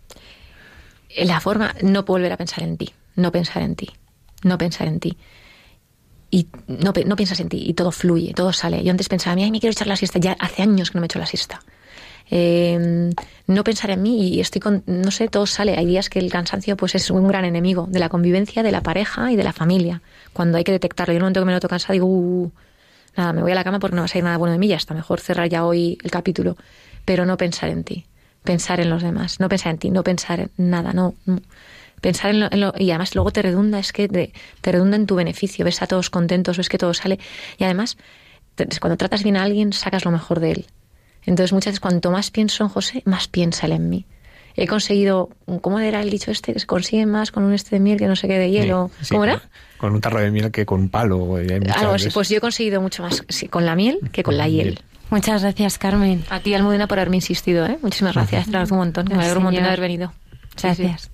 La 1.16 1.40
forma, 1.42 1.76
no 1.84 2.02
volver 2.02 2.32
a 2.32 2.38
pensar 2.38 2.64
en 2.64 2.76
ti, 2.76 2.92
no 3.16 3.32
pensar 3.32 3.62
en 3.62 3.76
ti, 3.76 3.92
no 4.42 4.58
pensar 4.58 4.88
en 4.88 5.00
ti 5.00 5.16
y 6.36 6.48
no, 6.68 6.92
piensas 6.92 7.40
en 7.40 7.48
ti 7.48 7.64
y 7.66 7.74
todo 7.76 7.94
fluye, 7.94 8.34
todo 8.34 8.52
sale. 8.52 8.84
Yo 8.84 8.92
antes 8.92 9.08
pensaba, 9.08 9.42
ay, 9.42 9.52
me 9.52 9.62
quiero 9.62 9.72
echar 9.72 9.88
la 9.88 9.96
siesta, 9.96 10.20
ya 10.20 10.34
hace 10.38 10.64
años 10.64 10.92
que 10.92 10.98
no 10.98 11.00
me 11.00 11.06
echo 11.06 11.18
la 11.18 11.26
siesta. 11.26 11.62
Em, 12.30 13.12
no 13.48 13.64
pensar 13.64 13.92
en 13.92 14.02
mí 14.02 14.28
y 14.34 14.42
estoy 14.42 14.60
con, 14.60 14.84
no 14.86 15.12
sé, 15.12 15.30
todo 15.30 15.46
sale. 15.46 15.78
Hay 15.78 15.86
días 15.86 16.10
que 16.10 16.20
el 16.20 16.30
cansancio 16.30 16.76
pues 16.76 16.94
es 16.96 17.10
un 17.10 17.26
gran 17.30 17.46
enemigo 17.46 17.88
de 17.90 18.00
la 18.00 18.10
convivencia, 18.10 18.64
de 18.64 18.74
la 18.74 18.82
pareja 18.82 19.32
y 19.32 19.38
de 19.38 19.46
la 19.46 19.54
familia. 19.54 20.02
Cuando 20.34 20.58
hay 20.58 20.66
que 20.66 20.74
detectarlo, 20.74 21.14
yo 21.14 21.20
en 21.20 21.22
un 21.22 21.28
momento 21.28 21.40
que 21.40 21.46
me 21.46 21.54
noto 21.54 21.70
cansada 21.70 21.94
digo, 21.94 22.08
uh, 22.08 22.52
nada, 23.16 23.32
me 23.32 23.42
voy 23.42 23.54
a 23.54 23.56
la 23.56 23.64
cama 23.64 23.80
porque 23.80 23.96
no 23.96 24.02
va 24.02 24.06
a 24.06 24.10
salir 24.10 24.26
nada 24.26 24.36
bueno 24.36 24.52
de 24.52 24.60
mí, 24.60 24.68
ya 24.68 24.76
está, 24.76 24.94
mejor 24.94 25.22
cerrar 25.22 25.48
ya 25.48 25.66
hoy 25.66 25.98
el 26.04 26.12
capítulo. 26.12 26.58
Pero 27.06 27.26
no 27.26 27.38
pensar 27.38 27.70
en 27.70 27.86
ti, 27.86 28.08
pensar 28.44 28.82
en 28.82 28.90
los 28.90 29.04
demás, 29.04 29.40
no 29.40 29.48
pensar 29.48 29.72
en 29.72 29.78
ti, 29.78 29.90
no 29.90 30.04
pensar 30.04 30.42
en 30.42 30.52
nada, 30.58 30.92
no 30.92 31.14
pensar 32.06 32.30
en 32.30 32.62
lo, 32.62 32.72
y 32.78 32.92
además 32.92 33.16
luego 33.16 33.32
te 33.32 33.42
redunda, 33.42 33.80
es 33.80 33.92
que 33.92 34.08
te, 34.08 34.32
redunda 34.62 34.96
en 34.96 35.08
tu 35.08 35.16
beneficio, 35.16 35.66
ves 35.66 35.82
a 35.82 35.88
todos 35.88 36.12
contentos, 36.12 36.56
ves 36.56 36.70
que 36.70 36.78
todo 36.78 36.94
sale 36.94 37.18
y 37.58 37.64
además 37.64 37.98
cuando 38.80 38.96
tratas 38.96 39.24
bien 39.24 39.38
a 39.38 39.44
alguien 39.44 39.74
sacas 39.74 40.06
lo 40.06 40.12
mejor 40.12 40.40
de 40.40 40.52
él. 40.52 40.66
Entonces 41.24 41.52
muchas 41.52 41.72
veces 41.72 41.80
cuanto 41.80 42.12
más 42.12 42.30
pienso 42.30 42.64
en 42.64 42.70
José, 42.70 43.02
más 43.06 43.28
piensa 43.28 43.66
él 43.66 43.72
en 43.72 43.90
mí. 43.90 44.06
He 44.56 44.68
conseguido, 44.68 45.32
¿cómo 45.62 45.80
era 45.80 46.00
el 46.00 46.12
dicho 46.12 46.30
este? 46.30 46.54
Que 46.54 46.60
se 46.60 46.68
consigue 46.68 47.08
más 47.08 47.32
con 47.32 47.44
un 47.44 47.54
este 47.54 47.76
de 47.78 47.80
miel 47.80 47.98
que 47.98 48.08
no 48.08 48.16
sé 48.16 48.28
qué 48.28 48.38
de 48.38 48.52
hielo. 48.52 48.92
¿Cómo 49.10 49.24
era? 49.24 49.42
Con 49.78 49.94
un 49.94 50.00
tarro 50.00 50.20
de 50.20 50.30
miel 50.30 50.52
que 50.52 50.64
con 50.66 50.82
un 50.82 50.90
palo. 50.90 51.38
Algo 51.76 51.94
así, 51.94 52.10
pues 52.12 52.30
yo 52.30 52.38
he 52.38 52.40
conseguido 52.40 52.82
mucho 52.82 53.02
más 53.02 53.26
con 53.50 53.66
la 53.66 53.76
miel 53.76 54.00
que 54.12 54.22
con 54.22 54.38
la 54.38 54.48
hiel. 54.48 54.80
Muchas 55.10 55.42
gracias, 55.42 55.80
Carmen. 55.80 56.24
A 56.30 56.40
ti, 56.40 56.54
Almudena, 56.54 56.86
por 56.88 57.00
haberme 57.00 57.18
insistido. 57.18 57.66
¿eh? 57.66 57.80
Muchísimas 57.82 58.14
gracias. 58.14 58.46
Te 58.46 58.52
agradezco 58.52 58.76
un 58.76 58.82
montón. 58.82 59.06
me 59.10 59.16
alegro 59.16 59.40
un 59.40 59.46
montón 59.46 59.64
de 59.64 59.68
haber 59.68 59.82
venido. 59.82 60.14
Gracias. 60.62 61.12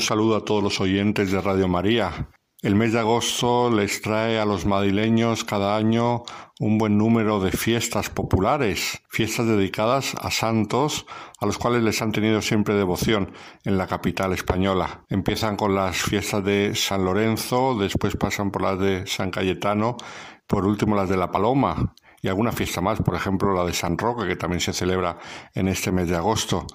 Un 0.00 0.06
saludo 0.06 0.36
a 0.36 0.46
todos 0.46 0.62
los 0.62 0.80
oyentes 0.80 1.30
de 1.30 1.42
Radio 1.42 1.68
María. 1.68 2.30
El 2.62 2.74
mes 2.74 2.94
de 2.94 3.00
agosto 3.00 3.70
les 3.70 4.00
trae 4.00 4.38
a 4.38 4.46
los 4.46 4.64
madrileños 4.64 5.44
cada 5.44 5.76
año 5.76 6.22
un 6.58 6.78
buen 6.78 6.96
número 6.96 7.38
de 7.38 7.52
fiestas 7.52 8.08
populares, 8.08 9.02
fiestas 9.10 9.46
dedicadas 9.46 10.14
a 10.14 10.30
santos 10.30 11.04
a 11.38 11.44
los 11.44 11.58
cuales 11.58 11.82
les 11.82 12.00
han 12.00 12.12
tenido 12.12 12.40
siempre 12.40 12.76
devoción 12.76 13.34
en 13.66 13.76
la 13.76 13.86
capital 13.86 14.32
española. 14.32 15.04
Empiezan 15.10 15.56
con 15.56 15.74
las 15.74 15.98
fiestas 15.98 16.42
de 16.44 16.74
San 16.74 17.04
Lorenzo, 17.04 17.76
después 17.78 18.16
pasan 18.16 18.50
por 18.50 18.62
las 18.62 18.78
de 18.78 19.06
San 19.06 19.30
Cayetano, 19.30 19.98
por 20.46 20.64
último 20.64 20.96
las 20.96 21.10
de 21.10 21.18
la 21.18 21.30
Paloma 21.30 21.94
y 22.22 22.28
alguna 22.28 22.52
fiesta 22.52 22.80
más, 22.80 23.02
por 23.02 23.16
ejemplo 23.16 23.52
la 23.52 23.66
de 23.66 23.74
San 23.74 23.98
Roque, 23.98 24.26
que 24.26 24.36
también 24.36 24.60
se 24.60 24.72
celebra 24.72 25.18
en 25.54 25.68
este 25.68 25.92
mes 25.92 26.08
de 26.08 26.16
agosto 26.16 26.66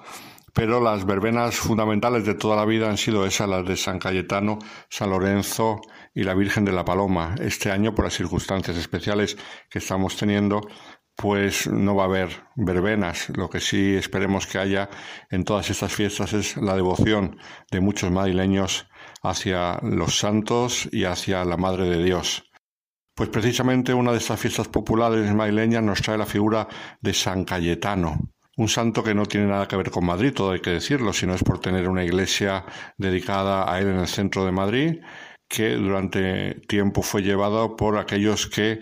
pero 0.56 0.80
las 0.80 1.04
verbenas 1.04 1.56
fundamentales 1.56 2.24
de 2.24 2.32
toda 2.32 2.56
la 2.56 2.64
vida 2.64 2.88
han 2.88 2.96
sido 2.96 3.26
esas, 3.26 3.46
las 3.46 3.66
de 3.66 3.76
San 3.76 3.98
Cayetano, 3.98 4.58
San 4.88 5.10
Lorenzo 5.10 5.82
y 6.14 6.22
la 6.22 6.32
Virgen 6.32 6.64
de 6.64 6.72
la 6.72 6.82
Paloma. 6.82 7.34
Este 7.38 7.70
año, 7.70 7.94
por 7.94 8.06
las 8.06 8.14
circunstancias 8.14 8.74
especiales 8.78 9.36
que 9.68 9.80
estamos 9.80 10.16
teniendo, 10.16 10.62
pues 11.14 11.66
no 11.66 11.94
va 11.94 12.04
a 12.04 12.06
haber 12.06 12.30
verbenas. 12.54 13.28
Lo 13.36 13.50
que 13.50 13.60
sí 13.60 13.96
esperemos 13.96 14.46
que 14.46 14.56
haya 14.56 14.88
en 15.30 15.44
todas 15.44 15.68
estas 15.68 15.92
fiestas 15.92 16.32
es 16.32 16.56
la 16.56 16.74
devoción 16.74 17.36
de 17.70 17.80
muchos 17.82 18.10
madrileños 18.10 18.88
hacia 19.22 19.78
los 19.82 20.18
santos 20.18 20.88
y 20.90 21.04
hacia 21.04 21.44
la 21.44 21.58
Madre 21.58 21.84
de 21.84 22.02
Dios. 22.02 22.50
Pues 23.14 23.28
precisamente 23.28 23.92
una 23.92 24.12
de 24.12 24.18
estas 24.18 24.40
fiestas 24.40 24.68
populares 24.68 25.30
madrileñas 25.34 25.82
nos 25.82 26.00
trae 26.00 26.16
la 26.16 26.24
figura 26.24 26.66
de 27.02 27.12
San 27.12 27.44
Cayetano, 27.44 28.32
un 28.56 28.68
santo 28.68 29.02
que 29.04 29.14
no 29.14 29.26
tiene 29.26 29.46
nada 29.46 29.68
que 29.68 29.76
ver 29.76 29.90
con 29.90 30.06
Madrid, 30.06 30.32
todo 30.34 30.52
hay 30.52 30.60
que 30.60 30.70
decirlo, 30.70 31.12
sino 31.12 31.34
es 31.34 31.44
por 31.44 31.60
tener 31.60 31.88
una 31.88 32.04
iglesia 32.04 32.64
dedicada 32.96 33.70
a 33.70 33.78
él 33.80 33.88
en 33.88 33.98
el 33.98 34.08
centro 34.08 34.44
de 34.44 34.52
Madrid, 34.52 35.00
que 35.48 35.74
durante 35.74 36.54
tiempo 36.66 37.02
fue 37.02 37.22
llevado 37.22 37.76
por 37.76 37.98
aquellos 37.98 38.46
que 38.46 38.80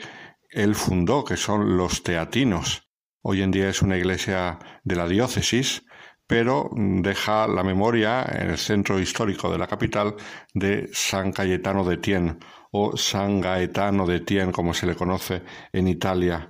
él 0.50 0.74
fundó, 0.74 1.24
que 1.24 1.36
son 1.36 1.76
los 1.76 2.02
teatinos. 2.02 2.88
Hoy 3.22 3.42
en 3.42 3.50
día 3.50 3.68
es 3.68 3.82
una 3.82 3.98
iglesia 3.98 4.58
de 4.84 4.96
la 4.96 5.08
diócesis, 5.08 5.84
pero 6.26 6.70
deja 6.74 7.46
la 7.48 7.64
memoria 7.64 8.24
en 8.28 8.50
el 8.50 8.58
centro 8.58 9.00
histórico 9.00 9.50
de 9.50 9.58
la 9.58 9.66
capital 9.66 10.14
de 10.54 10.88
San 10.92 11.32
Cayetano 11.32 11.84
de 11.84 11.98
Tien 11.98 12.38
o 12.70 12.96
San 12.96 13.40
Gaetano 13.40 14.06
de 14.06 14.20
Tien, 14.20 14.52
como 14.52 14.72
se 14.72 14.86
le 14.86 14.94
conoce 14.94 15.42
en 15.72 15.88
Italia. 15.88 16.48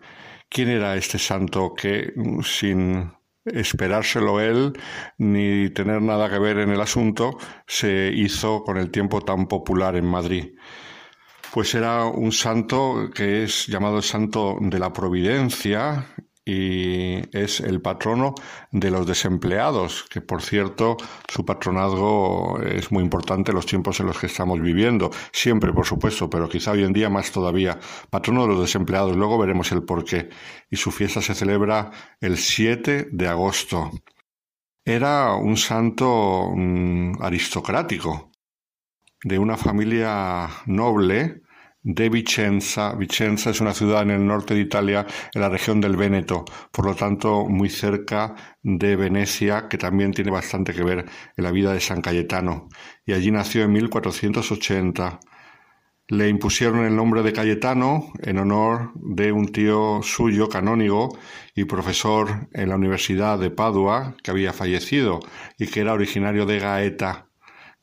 ¿Quién 0.49 0.69
era 0.69 0.97
este 0.97 1.19
santo 1.19 1.75
que, 1.75 2.13
sin 2.45 3.13
esperárselo 3.45 4.41
él 4.41 4.73
ni 5.19 5.71
tener 5.71 6.01
nada 6.01 6.31
que 6.31 6.39
ver 6.39 6.59
en 6.59 6.71
el 6.71 6.81
asunto, 6.81 7.37
se 7.67 8.11
hizo 8.15 8.63
con 8.63 8.79
el 8.79 8.91
tiempo 8.91 9.21
tan 9.21 9.47
popular 9.47 9.97
en 9.97 10.07
Madrid? 10.07 10.55
pues 11.55 11.73
era 11.77 12.07
un 12.07 12.33
santo 12.33 13.11
que 13.15 13.45
es 13.45 13.69
llamado 13.69 13.99
el 13.99 14.03
santo 14.03 14.59
de 14.61 14.77
la 14.77 14.93
providencia 14.93 16.05
y 16.45 17.23
es 17.37 17.61
el 17.61 17.81
patrono 17.81 18.35
de 18.71 18.91
los 18.91 19.07
desempleados, 19.07 20.05
que 20.11 20.21
por 20.21 20.43
cierto 20.43 20.97
su 21.29 21.45
patronazgo 21.45 22.61
es 22.61 22.93
muy 22.93 23.03
importante 23.03 23.51
en 23.51 23.57
los 23.57 23.67
tiempos 23.67 23.99
en 24.01 24.07
los 24.07 24.19
que 24.19 24.27
estamos 24.27 24.61
viviendo, 24.61 25.11
siempre 25.33 25.73
por 25.73 25.87
supuesto, 25.87 26.29
pero 26.29 26.49
quizá 26.49 26.73
hoy 26.73 26.85
en 26.85 26.93
día 26.93 27.09
más 27.09 27.33
todavía, 27.33 27.79
patrono 28.11 28.43
de 28.43 28.49
los 28.49 28.61
desempleados, 28.61 29.17
luego 29.17 29.39
veremos 29.39 29.73
el 29.73 29.85
porqué, 29.85 30.29
y 30.71 30.77
su 30.77 30.91
fiesta 30.91 31.23
se 31.23 31.35
celebra 31.35 31.91
el 32.21 32.37
7 32.37 33.09
de 33.11 33.29
agosto. 33.29 33.91
Era 34.85 35.35
un 35.35 35.57
santo 35.57 36.51
mm, 36.55 37.23
aristocrático, 37.23 38.33
de 39.23 39.39
una 39.39 39.57
familia 39.57 40.49
noble, 40.67 41.44
de 41.85 42.09
Vicenza. 42.09 42.95
Vicenza 42.95 43.51
es 43.51 43.61
una 43.61 43.75
ciudad 43.75 44.03
en 44.03 44.11
el 44.11 44.27
norte 44.27 44.55
de 44.55 44.61
Italia, 44.61 45.07
en 45.33 45.41
la 45.41 45.51
región 45.51 45.81
del 45.81 45.97
Véneto, 45.97 46.45
por 46.73 46.87
lo 46.87 46.95
tanto 46.97 47.47
muy 47.47 47.69
cerca 47.69 48.35
de 48.63 48.97
Venecia, 48.97 49.69
que 49.69 49.79
también 49.79 50.13
tiene 50.13 50.31
bastante 50.31 50.73
que 50.73 50.83
ver 50.83 51.05
en 51.37 51.45
la 51.45 51.53
vida 51.53 51.73
de 51.73 51.81
San 51.81 52.01
Cayetano. 52.01 52.69
Y 53.07 53.13
allí 53.13 53.31
nació 53.31 53.65
en 53.65 53.73
1480. 53.73 55.21
Le 56.09 56.29
impusieron 56.29 56.85
el 56.85 56.97
nombre 56.97 57.23
de 57.23 57.33
Cayetano 57.33 58.13
en 58.21 58.39
honor 58.39 58.93
de 58.95 59.33
un 59.33 59.53
tío 59.53 60.01
suyo 60.03 60.49
canónigo 60.49 61.17
y 61.55 61.65
profesor 61.65 62.49
en 62.53 62.71
la 62.71 62.77
Universidad 62.77 63.39
de 63.39 63.51
Padua, 63.51 64.15
que 64.23 64.31
había 64.31 64.53
fallecido 64.53 65.21
y 65.59 65.67
que 65.67 65.81
era 65.81 65.95
originario 65.95 66.45
de 66.45 66.59
Gaeta, 66.59 67.29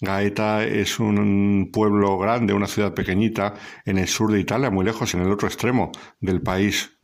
Gaeta 0.02 0.64
es 0.64 1.00
un 1.00 1.70
pueblo 1.72 2.18
grande, 2.18 2.54
una 2.54 2.66
ciudad 2.66 2.94
pequeñita 2.94 3.54
en 3.86 4.00
el 4.00 4.08
sur 4.08 4.32
de 4.32 4.40
Italia, 4.40 4.72
muy 4.72 4.84
lejos, 4.84 5.14
en 5.14 5.22
el 5.22 5.32
otro 5.32 5.48
extremo 5.48 5.92
del 6.20 6.42
país, 6.42 6.98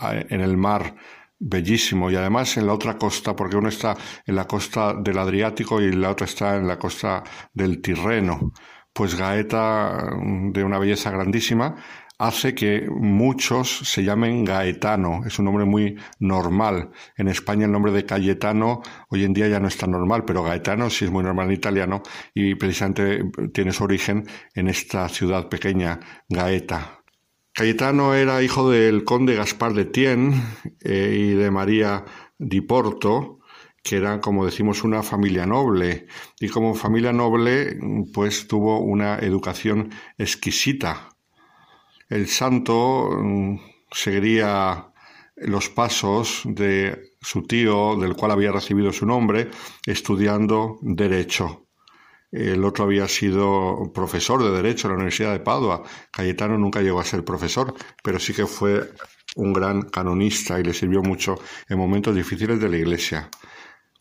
en 0.00 0.40
el 0.40 0.56
mar 0.56 0.96
bellísimo 1.38 2.10
y 2.10 2.16
además 2.16 2.56
en 2.56 2.66
la 2.66 2.74
otra 2.74 2.98
costa, 2.98 3.34
porque 3.36 3.56
uno 3.56 3.68
está 3.68 3.96
en 4.26 4.34
la 4.34 4.46
costa 4.46 4.92
del 4.94 5.18
Adriático 5.18 5.80
y 5.80 5.92
la 5.92 6.10
otra 6.10 6.26
está 6.26 6.56
en 6.56 6.66
la 6.66 6.78
costa 6.78 7.22
del 7.54 7.80
Tirreno. 7.80 8.52
Pues 8.92 9.14
Gaeta, 9.14 10.10
de 10.52 10.64
una 10.64 10.80
belleza 10.80 11.12
grandísima, 11.12 11.76
hace 12.20 12.54
que 12.54 12.86
muchos 12.90 13.78
se 13.78 14.04
llamen 14.04 14.44
Gaetano. 14.44 15.22
Es 15.26 15.38
un 15.38 15.46
nombre 15.46 15.64
muy 15.64 15.96
normal. 16.18 16.90
En 17.16 17.28
España 17.28 17.64
el 17.64 17.72
nombre 17.72 17.92
de 17.92 18.04
Cayetano 18.04 18.82
hoy 19.08 19.24
en 19.24 19.32
día 19.32 19.48
ya 19.48 19.58
no 19.58 19.68
es 19.68 19.78
tan 19.78 19.90
normal, 19.90 20.26
pero 20.26 20.42
Gaetano 20.42 20.90
sí 20.90 21.06
es 21.06 21.10
muy 21.10 21.24
normal 21.24 21.46
en 21.46 21.54
italiano 21.54 22.02
y 22.34 22.54
precisamente 22.56 23.24
tiene 23.54 23.72
su 23.72 23.84
origen 23.84 24.26
en 24.54 24.68
esta 24.68 25.08
ciudad 25.08 25.48
pequeña, 25.48 25.98
Gaeta. 26.28 27.00
Cayetano 27.54 28.14
era 28.14 28.42
hijo 28.42 28.70
del 28.70 29.02
conde 29.04 29.34
Gaspar 29.34 29.72
de 29.72 29.86
Tien 29.86 30.34
eh, 30.82 31.16
y 31.16 31.30
de 31.30 31.50
María 31.50 32.04
di 32.38 32.60
Porto, 32.60 33.38
que 33.82 33.96
era, 33.96 34.20
como 34.20 34.44
decimos, 34.44 34.84
una 34.84 35.02
familia 35.02 35.46
noble. 35.46 36.06
Y 36.38 36.48
como 36.48 36.74
familia 36.74 37.14
noble, 37.14 37.78
pues 38.12 38.46
tuvo 38.46 38.80
una 38.80 39.18
educación 39.18 39.90
exquisita 40.18 41.09
el 42.10 42.26
santo 42.26 43.08
mm, 43.10 43.58
seguiría 43.90 44.92
los 45.36 45.70
pasos 45.70 46.42
de 46.44 47.12
su 47.20 47.42
tío, 47.44 47.96
del 47.96 48.14
cual 48.14 48.32
había 48.32 48.52
recibido 48.52 48.92
su 48.92 49.06
nombre, 49.06 49.48
estudiando 49.86 50.78
derecho. 50.82 51.66
El 52.30 52.64
otro 52.64 52.84
había 52.84 53.08
sido 53.08 53.90
profesor 53.92 54.42
de 54.42 54.50
Derecho 54.50 54.86
en 54.86 54.92
la 54.92 54.96
Universidad 54.96 55.32
de 55.32 55.40
Padua. 55.40 55.82
Cayetano 56.12 56.58
nunca 56.58 56.80
llegó 56.80 57.00
a 57.00 57.04
ser 57.04 57.24
profesor, 57.24 57.74
pero 58.04 58.20
sí 58.20 58.32
que 58.32 58.46
fue 58.46 58.92
un 59.36 59.52
gran 59.52 59.82
canonista 59.82 60.60
y 60.60 60.62
le 60.62 60.74
sirvió 60.74 61.02
mucho 61.02 61.36
en 61.68 61.78
momentos 61.78 62.14
difíciles 62.14 62.60
de 62.60 62.68
la 62.68 62.76
Iglesia. 62.76 63.28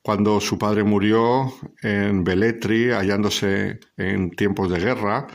Cuando 0.01 0.39
su 0.39 0.57
padre 0.57 0.83
murió 0.83 1.51
en 1.81 2.23
Beletri, 2.23 2.91
hallándose 2.91 3.79
en 3.97 4.31
tiempos 4.31 4.69
de 4.69 4.79
guerra, 4.79 5.27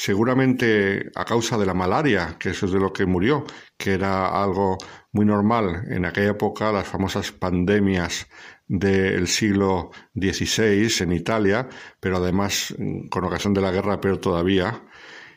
seguramente 0.00 1.10
a 1.16 1.24
causa 1.24 1.58
de 1.58 1.66
la 1.66 1.74
malaria, 1.74 2.36
que 2.38 2.50
eso 2.50 2.66
es 2.66 2.72
de 2.72 2.78
lo 2.78 2.92
que 2.92 3.04
murió, 3.04 3.44
que 3.76 3.94
era 3.94 4.28
algo 4.28 4.78
muy 5.10 5.26
normal 5.26 5.86
en 5.90 6.04
aquella 6.04 6.30
época, 6.30 6.70
las 6.70 6.86
famosas 6.86 7.32
pandemias 7.32 8.28
del 8.68 9.26
siglo 9.26 9.90
XVI 10.14 11.02
en 11.02 11.12
Italia, 11.12 11.68
pero 11.98 12.18
además 12.18 12.72
mm, 12.78 13.08
con 13.08 13.24
ocasión 13.24 13.54
de 13.54 13.60
la 13.60 13.72
guerra, 13.72 14.00
pero 14.00 14.20
todavía. 14.20 14.84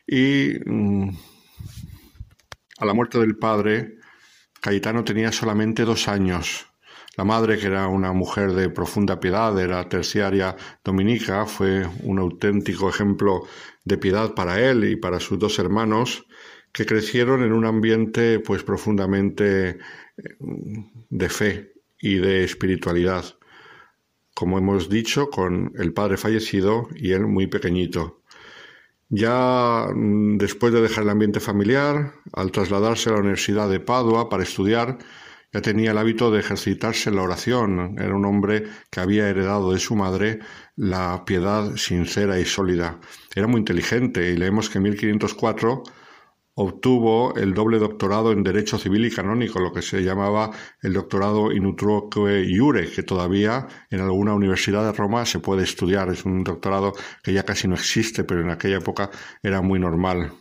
Y 0.05 0.53
mm, 0.63 1.09
a 2.77 2.85
la 2.85 2.93
muerte 2.93 3.17
del 3.17 3.37
padre, 3.37 3.95
Cayetano 4.61 5.03
tenía 5.03 5.31
solamente 5.31 5.85
dos 5.85 6.07
años. 6.07 6.70
La 7.17 7.25
madre, 7.25 7.57
que 7.57 7.67
era 7.67 7.87
una 7.87 8.13
mujer 8.13 8.53
de 8.53 8.69
profunda 8.69 9.19
piedad, 9.19 9.59
era 9.59 9.87
terciaria 9.89 10.55
dominica, 10.83 11.45
fue 11.45 11.85
un 12.03 12.19
auténtico 12.19 12.89
ejemplo 12.89 13.43
de 13.83 13.97
piedad 13.97 14.33
para 14.33 14.61
él 14.61 14.85
y 14.85 14.95
para 14.95 15.19
sus 15.19 15.37
dos 15.37 15.59
hermanos, 15.59 16.25
que 16.71 16.85
crecieron 16.85 17.43
en 17.43 17.51
un 17.51 17.65
ambiente 17.65 18.39
pues 18.39 18.63
profundamente 18.63 19.69
eh, 19.69 19.77
de 21.09 21.29
fe 21.29 21.73
y 21.99 22.15
de 22.15 22.45
espiritualidad. 22.45 23.25
Como 24.33 24.57
hemos 24.57 24.89
dicho, 24.89 25.29
con 25.29 25.73
el 25.75 25.93
padre 25.93 26.15
fallecido 26.15 26.87
y 26.95 27.11
él 27.11 27.27
muy 27.27 27.47
pequeño. 27.47 28.21
Ya 29.09 29.87
mm, 29.93 30.37
después 30.37 30.71
de 30.71 30.81
dejar 30.81 31.03
el 31.03 31.09
ambiente 31.09 31.41
familiar, 31.41 32.13
al 32.31 32.51
trasladarse 32.51 33.09
a 33.09 33.13
la 33.13 33.19
Universidad 33.19 33.69
de 33.69 33.81
Padua 33.81 34.29
para 34.29 34.43
estudiar, 34.43 34.97
ya 35.53 35.61
tenía 35.61 35.91
el 35.91 35.97
hábito 35.97 36.31
de 36.31 36.39
ejercitarse 36.39 37.09
en 37.09 37.17
la 37.17 37.23
oración. 37.23 37.95
Era 37.99 38.15
un 38.15 38.25
hombre 38.25 38.65
que 38.89 38.99
había 38.99 39.29
heredado 39.29 39.73
de 39.73 39.79
su 39.79 39.95
madre 39.95 40.39
la 40.75 41.23
piedad 41.25 41.75
sincera 41.75 42.39
y 42.39 42.45
sólida. 42.45 42.99
Era 43.35 43.47
muy 43.47 43.59
inteligente 43.59 44.31
y 44.31 44.37
leemos 44.37 44.69
que 44.69 44.77
en 44.77 44.83
1504 44.83 45.83
obtuvo 46.53 47.35
el 47.35 47.53
doble 47.53 47.79
doctorado 47.79 48.31
en 48.31 48.43
Derecho 48.43 48.77
Civil 48.77 49.05
y 49.05 49.11
Canónico, 49.11 49.59
lo 49.59 49.73
que 49.73 49.81
se 49.81 50.03
llamaba 50.03 50.51
el 50.81 50.93
doctorado 50.93 51.51
in 51.51 51.65
utroque 51.65 52.43
iure, 52.43 52.89
que 52.91 53.03
todavía 53.03 53.67
en 53.89 54.01
alguna 54.01 54.33
universidad 54.33 54.85
de 54.85 54.93
Roma 54.93 55.25
se 55.25 55.39
puede 55.39 55.63
estudiar. 55.63 56.09
Es 56.09 56.25
un 56.25 56.43
doctorado 56.43 56.93
que 57.23 57.33
ya 57.33 57.43
casi 57.43 57.67
no 57.67 57.75
existe, 57.75 58.23
pero 58.23 58.41
en 58.41 58.49
aquella 58.49 58.77
época 58.77 59.09
era 59.41 59.61
muy 59.61 59.79
normal. 59.79 60.33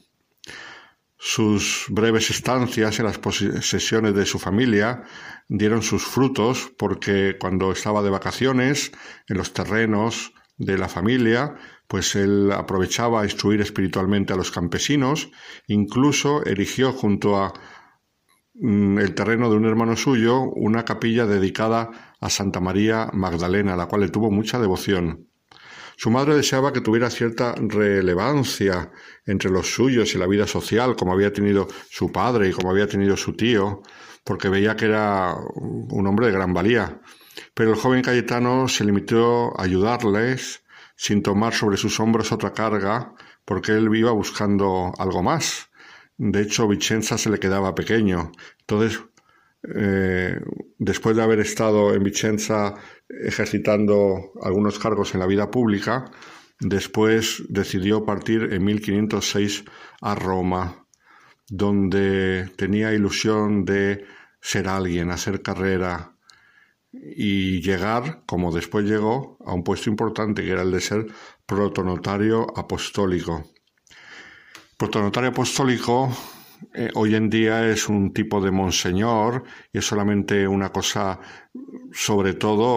Sus 1.22 1.84
breves 1.90 2.30
estancias 2.30 2.98
en 2.98 3.04
las 3.04 3.18
posesiones 3.18 4.14
de 4.14 4.24
su 4.24 4.38
familia 4.38 5.02
dieron 5.48 5.82
sus 5.82 6.02
frutos 6.02 6.72
porque 6.78 7.36
cuando 7.38 7.72
estaba 7.72 8.02
de 8.02 8.08
vacaciones 8.08 8.90
en 9.28 9.36
los 9.36 9.52
terrenos 9.52 10.32
de 10.56 10.78
la 10.78 10.88
familia, 10.88 11.56
pues 11.86 12.14
él 12.14 12.50
aprovechaba 12.52 13.20
a 13.20 13.24
instruir 13.24 13.60
espiritualmente 13.60 14.32
a 14.32 14.36
los 14.36 14.50
campesinos, 14.50 15.30
incluso 15.66 16.42
erigió 16.46 16.90
junto 16.92 17.36
a 17.36 17.52
mm, 18.54 18.98
el 18.98 19.14
terreno 19.14 19.50
de 19.50 19.56
un 19.56 19.66
hermano 19.66 19.96
suyo 19.96 20.40
una 20.40 20.86
capilla 20.86 21.26
dedicada 21.26 22.14
a 22.18 22.30
Santa 22.30 22.60
María 22.60 23.10
Magdalena, 23.12 23.74
a 23.74 23.76
la 23.76 23.86
cual 23.86 24.00
le 24.00 24.08
tuvo 24.08 24.30
mucha 24.30 24.58
devoción. 24.58 25.29
Su 26.02 26.08
madre 26.08 26.34
deseaba 26.34 26.72
que 26.72 26.80
tuviera 26.80 27.10
cierta 27.10 27.54
relevancia 27.58 28.90
entre 29.26 29.50
los 29.50 29.74
suyos 29.74 30.14
y 30.14 30.18
la 30.18 30.26
vida 30.26 30.46
social, 30.46 30.96
como 30.96 31.12
había 31.12 31.30
tenido 31.30 31.68
su 31.90 32.10
padre 32.10 32.48
y 32.48 32.52
como 32.52 32.70
había 32.70 32.86
tenido 32.86 33.18
su 33.18 33.34
tío, 33.34 33.82
porque 34.24 34.48
veía 34.48 34.76
que 34.76 34.86
era 34.86 35.36
un 35.56 36.06
hombre 36.06 36.28
de 36.28 36.32
gran 36.32 36.54
valía. 36.54 37.02
Pero 37.52 37.72
el 37.72 37.76
joven 37.76 38.00
Cayetano 38.00 38.66
se 38.66 38.86
limitó 38.86 39.52
a 39.60 39.64
ayudarles 39.64 40.64
sin 40.96 41.22
tomar 41.22 41.52
sobre 41.52 41.76
sus 41.76 42.00
hombros 42.00 42.32
otra 42.32 42.54
carga, 42.54 43.12
porque 43.44 43.72
él 43.72 43.94
iba 43.94 44.12
buscando 44.12 44.94
algo 44.96 45.22
más. 45.22 45.68
De 46.16 46.40
hecho, 46.40 46.66
Vicenza 46.66 47.18
se 47.18 47.28
le 47.28 47.38
quedaba 47.38 47.74
pequeño. 47.74 48.32
Entonces, 48.60 49.02
eh, 49.62 50.40
después 50.78 51.16
de 51.16 51.22
haber 51.22 51.40
estado 51.40 51.94
en 51.94 52.02
Vicenza 52.02 52.74
ejercitando 53.08 54.32
algunos 54.42 54.78
cargos 54.78 55.14
en 55.14 55.20
la 55.20 55.26
vida 55.26 55.50
pública, 55.50 56.10
después 56.60 57.42
decidió 57.48 58.04
partir 58.04 58.52
en 58.52 58.64
1506 58.64 59.64
a 60.00 60.14
Roma, 60.14 60.86
donde 61.48 62.48
tenía 62.56 62.92
ilusión 62.92 63.64
de 63.64 64.04
ser 64.40 64.68
alguien, 64.68 65.10
hacer 65.10 65.42
carrera 65.42 66.16
y 66.92 67.60
llegar, 67.60 68.22
como 68.26 68.52
después 68.52 68.84
llegó, 68.84 69.36
a 69.44 69.52
un 69.52 69.62
puesto 69.62 69.90
importante 69.90 70.42
que 70.42 70.50
era 70.50 70.62
el 70.62 70.70
de 70.70 70.80
ser 70.80 71.06
protonotario 71.46 72.46
apostólico. 72.56 73.44
Protonotario 74.76 75.30
apostólico 75.30 76.10
eh, 76.74 76.90
hoy 76.94 77.14
en 77.14 77.30
día 77.30 77.68
es 77.68 77.88
un 77.88 78.12
tipo 78.12 78.40
de 78.40 78.50
monseñor 78.50 79.44
y 79.72 79.78
es 79.78 79.86
solamente 79.86 80.46
una 80.46 80.70
cosa 80.70 81.18
sobre 81.92 82.34
todo 82.34 82.68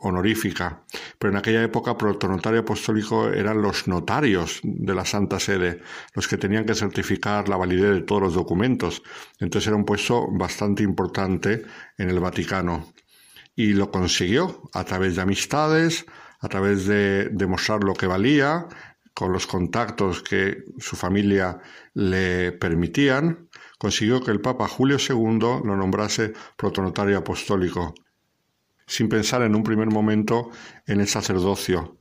honorífica. 0.00 0.82
Pero 1.18 1.32
en 1.32 1.38
aquella 1.38 1.62
época 1.62 1.96
protonotario 1.96 2.60
apostólico 2.60 3.28
eran 3.28 3.62
los 3.62 3.88
notarios 3.88 4.60
de 4.62 4.94
la 4.94 5.04
Santa 5.04 5.40
Sede, 5.40 5.80
los 6.14 6.28
que 6.28 6.36
tenían 6.36 6.64
que 6.64 6.74
certificar 6.74 7.48
la 7.48 7.56
validez 7.56 7.94
de 7.94 8.02
todos 8.02 8.22
los 8.22 8.34
documentos. 8.34 9.02
Entonces 9.38 9.68
era 9.68 9.76
un 9.76 9.84
puesto 9.84 10.28
bastante 10.30 10.82
importante 10.82 11.64
en 11.96 12.10
el 12.10 12.20
Vaticano. 12.20 12.92
Y 13.56 13.72
lo 13.72 13.90
consiguió 13.90 14.68
a 14.72 14.84
través 14.84 15.16
de 15.16 15.22
amistades, 15.22 16.06
a 16.40 16.48
través 16.48 16.86
de 16.86 17.28
demostrar 17.30 17.82
lo 17.82 17.94
que 17.94 18.06
valía 18.06 18.66
con 19.18 19.32
los 19.32 19.48
contactos 19.48 20.22
que 20.22 20.62
su 20.78 20.94
familia 20.94 21.58
le 21.94 22.52
permitían, 22.52 23.48
consiguió 23.76 24.22
que 24.22 24.30
el 24.30 24.40
Papa 24.40 24.68
Julio 24.68 24.96
II 24.96 25.64
lo 25.64 25.76
nombrase 25.76 26.34
protonotario 26.56 27.18
apostólico, 27.18 27.94
sin 28.86 29.08
pensar 29.08 29.42
en 29.42 29.56
un 29.56 29.64
primer 29.64 29.90
momento 29.90 30.50
en 30.86 31.00
el 31.00 31.08
sacerdocio. 31.08 31.98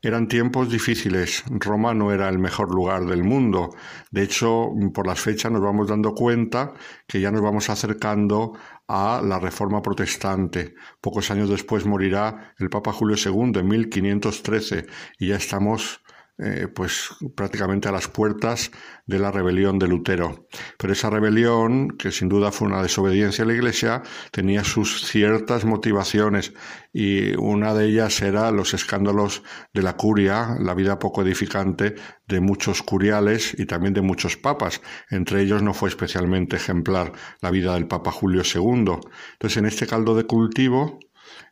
Eran 0.00 0.26
tiempos 0.26 0.70
difíciles, 0.70 1.44
Roma 1.50 1.92
no 1.92 2.12
era 2.12 2.30
el 2.30 2.38
mejor 2.38 2.74
lugar 2.74 3.04
del 3.04 3.24
mundo. 3.24 3.74
De 4.10 4.22
hecho, 4.22 4.70
por 4.94 5.06
las 5.06 5.20
fechas 5.20 5.52
nos 5.52 5.60
vamos 5.60 5.88
dando 5.88 6.14
cuenta 6.14 6.72
que 7.06 7.20
ya 7.20 7.30
nos 7.30 7.42
vamos 7.42 7.68
acercando 7.68 8.54
a 8.88 9.20
la 9.22 9.38
reforma 9.38 9.82
protestante. 9.82 10.74
Pocos 11.02 11.30
años 11.30 11.50
después 11.50 11.84
morirá 11.84 12.54
el 12.58 12.70
Papa 12.70 12.90
Julio 12.90 13.16
II 13.22 13.60
en 13.60 13.68
1513 13.68 14.86
y 15.18 15.28
ya 15.28 15.36
estamos 15.36 16.03
eh, 16.36 16.66
pues 16.66 17.10
prácticamente 17.36 17.88
a 17.88 17.92
las 17.92 18.08
puertas 18.08 18.72
de 19.06 19.20
la 19.20 19.30
rebelión 19.30 19.78
de 19.78 19.86
Lutero. 19.86 20.48
Pero 20.76 20.92
esa 20.92 21.08
rebelión, 21.08 21.90
que 21.90 22.10
sin 22.10 22.28
duda 22.28 22.50
fue 22.50 22.66
una 22.66 22.82
desobediencia 22.82 23.44
a 23.44 23.46
la 23.46 23.54
Iglesia, 23.54 24.02
tenía 24.32 24.64
sus 24.64 25.06
ciertas 25.06 25.64
motivaciones 25.64 26.52
y 26.92 27.36
una 27.36 27.72
de 27.72 27.86
ellas 27.86 28.20
era 28.20 28.50
los 28.50 28.74
escándalos 28.74 29.44
de 29.72 29.82
la 29.82 29.96
curia, 29.96 30.56
la 30.58 30.74
vida 30.74 30.98
poco 30.98 31.22
edificante 31.22 31.94
de 32.26 32.40
muchos 32.40 32.82
curiales 32.82 33.54
y 33.56 33.66
también 33.66 33.94
de 33.94 34.02
muchos 34.02 34.36
papas. 34.36 34.80
Entre 35.10 35.40
ellos 35.40 35.62
no 35.62 35.72
fue 35.72 35.88
especialmente 35.88 36.56
ejemplar 36.56 37.12
la 37.42 37.52
vida 37.52 37.74
del 37.74 37.86
Papa 37.86 38.10
Julio 38.10 38.42
II. 38.42 38.98
Entonces 39.34 39.56
en 39.56 39.66
este 39.66 39.86
caldo 39.86 40.16
de 40.16 40.24
cultivo, 40.24 40.98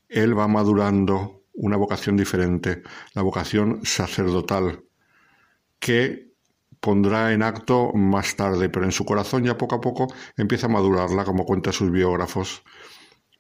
él 0.09 0.37
va 0.37 0.49
madurando 0.49 1.42
una 1.55 1.77
vocación 1.77 2.17
diferente, 2.17 2.83
la 3.15 3.23
vocación 3.23 3.81
sacerdotal, 3.85 4.85
que 5.79 6.33
pondrá 6.81 7.33
en 7.33 7.43
acto 7.43 7.93
más 7.93 8.35
tarde, 8.37 8.69
pero 8.69 8.85
en 8.85 8.93
su 8.93 9.05
corazón 9.05 9.45
ya 9.45 9.57
poco 9.57 9.77
a 9.77 9.81
poco 9.81 10.13
empieza 10.37 10.67
a 10.67 10.71
madurarla, 10.71 11.25
como 11.25 11.45
cuentan 11.45 11.73
sus 11.73 11.91
biógrafos. 11.91 12.65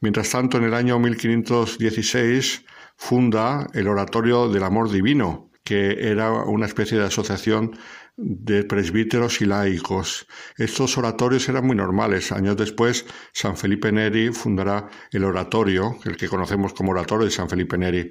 Mientras 0.01 0.31
tanto, 0.31 0.59
en 0.59 0.65
el 0.65 0.75
año 0.75 0.99
1516 0.99 2.65
funda 2.97 3.67
el 3.75 3.89
Oratorio 3.89 4.49
del 4.49 4.65
Amor 4.65 4.91
Divino, 4.91 5.51
que 5.65 6.11
era 6.11 6.31
una 6.33 6.67
especie 6.67 6.99
de 6.99 7.07
asociación 7.07 7.77
de 8.17 8.65
presbíteros 8.65 9.41
y 9.41 9.47
laicos. 9.47 10.27
Estos 10.57 10.99
oratorios 10.99 11.49
eran 11.49 11.67
muy 11.67 11.77
normales. 11.77 12.33
Años 12.33 12.57
después, 12.57 13.07
San 13.33 13.57
Felipe 13.57 13.91
Neri 13.91 14.33
fundará 14.33 14.89
el 15.11 15.25
oratorio, 15.25 15.97
el 16.05 16.17
que 16.17 16.29
conocemos 16.29 16.75
como 16.75 16.93
oratorio 16.93 17.25
de 17.25 17.31
San 17.31 17.49
Felipe 17.49 17.79
Neri. 17.79 18.11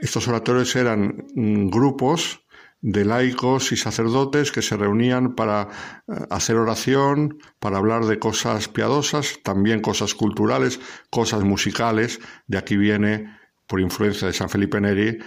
Estos 0.00 0.26
oratorios 0.28 0.74
eran 0.76 1.26
mm, 1.34 1.68
grupos 1.68 2.44
de 2.80 3.04
laicos 3.04 3.72
y 3.72 3.76
sacerdotes 3.76 4.52
que 4.52 4.62
se 4.62 4.76
reunían 4.76 5.34
para 5.34 5.68
eh, 6.06 6.12
hacer 6.30 6.56
oración, 6.56 7.38
para 7.58 7.78
hablar 7.78 8.04
de 8.04 8.18
cosas 8.18 8.68
piadosas, 8.68 9.40
también 9.42 9.80
cosas 9.80 10.14
culturales, 10.14 10.80
cosas 11.10 11.42
musicales. 11.42 12.20
De 12.46 12.58
aquí 12.58 12.76
viene, 12.76 13.36
por 13.66 13.80
influencia 13.80 14.26
de 14.26 14.32
San 14.32 14.48
Felipe 14.48 14.80
Neri, 14.80 15.18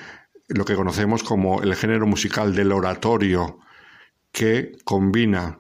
lo 0.47 0.65
que 0.65 0.75
conocemos 0.75 1.23
como 1.23 1.61
el 1.61 1.75
género 1.75 2.07
musical 2.07 2.53
del 2.55 2.71
oratorio, 2.71 3.59
que 4.31 4.77
combina 4.83 5.59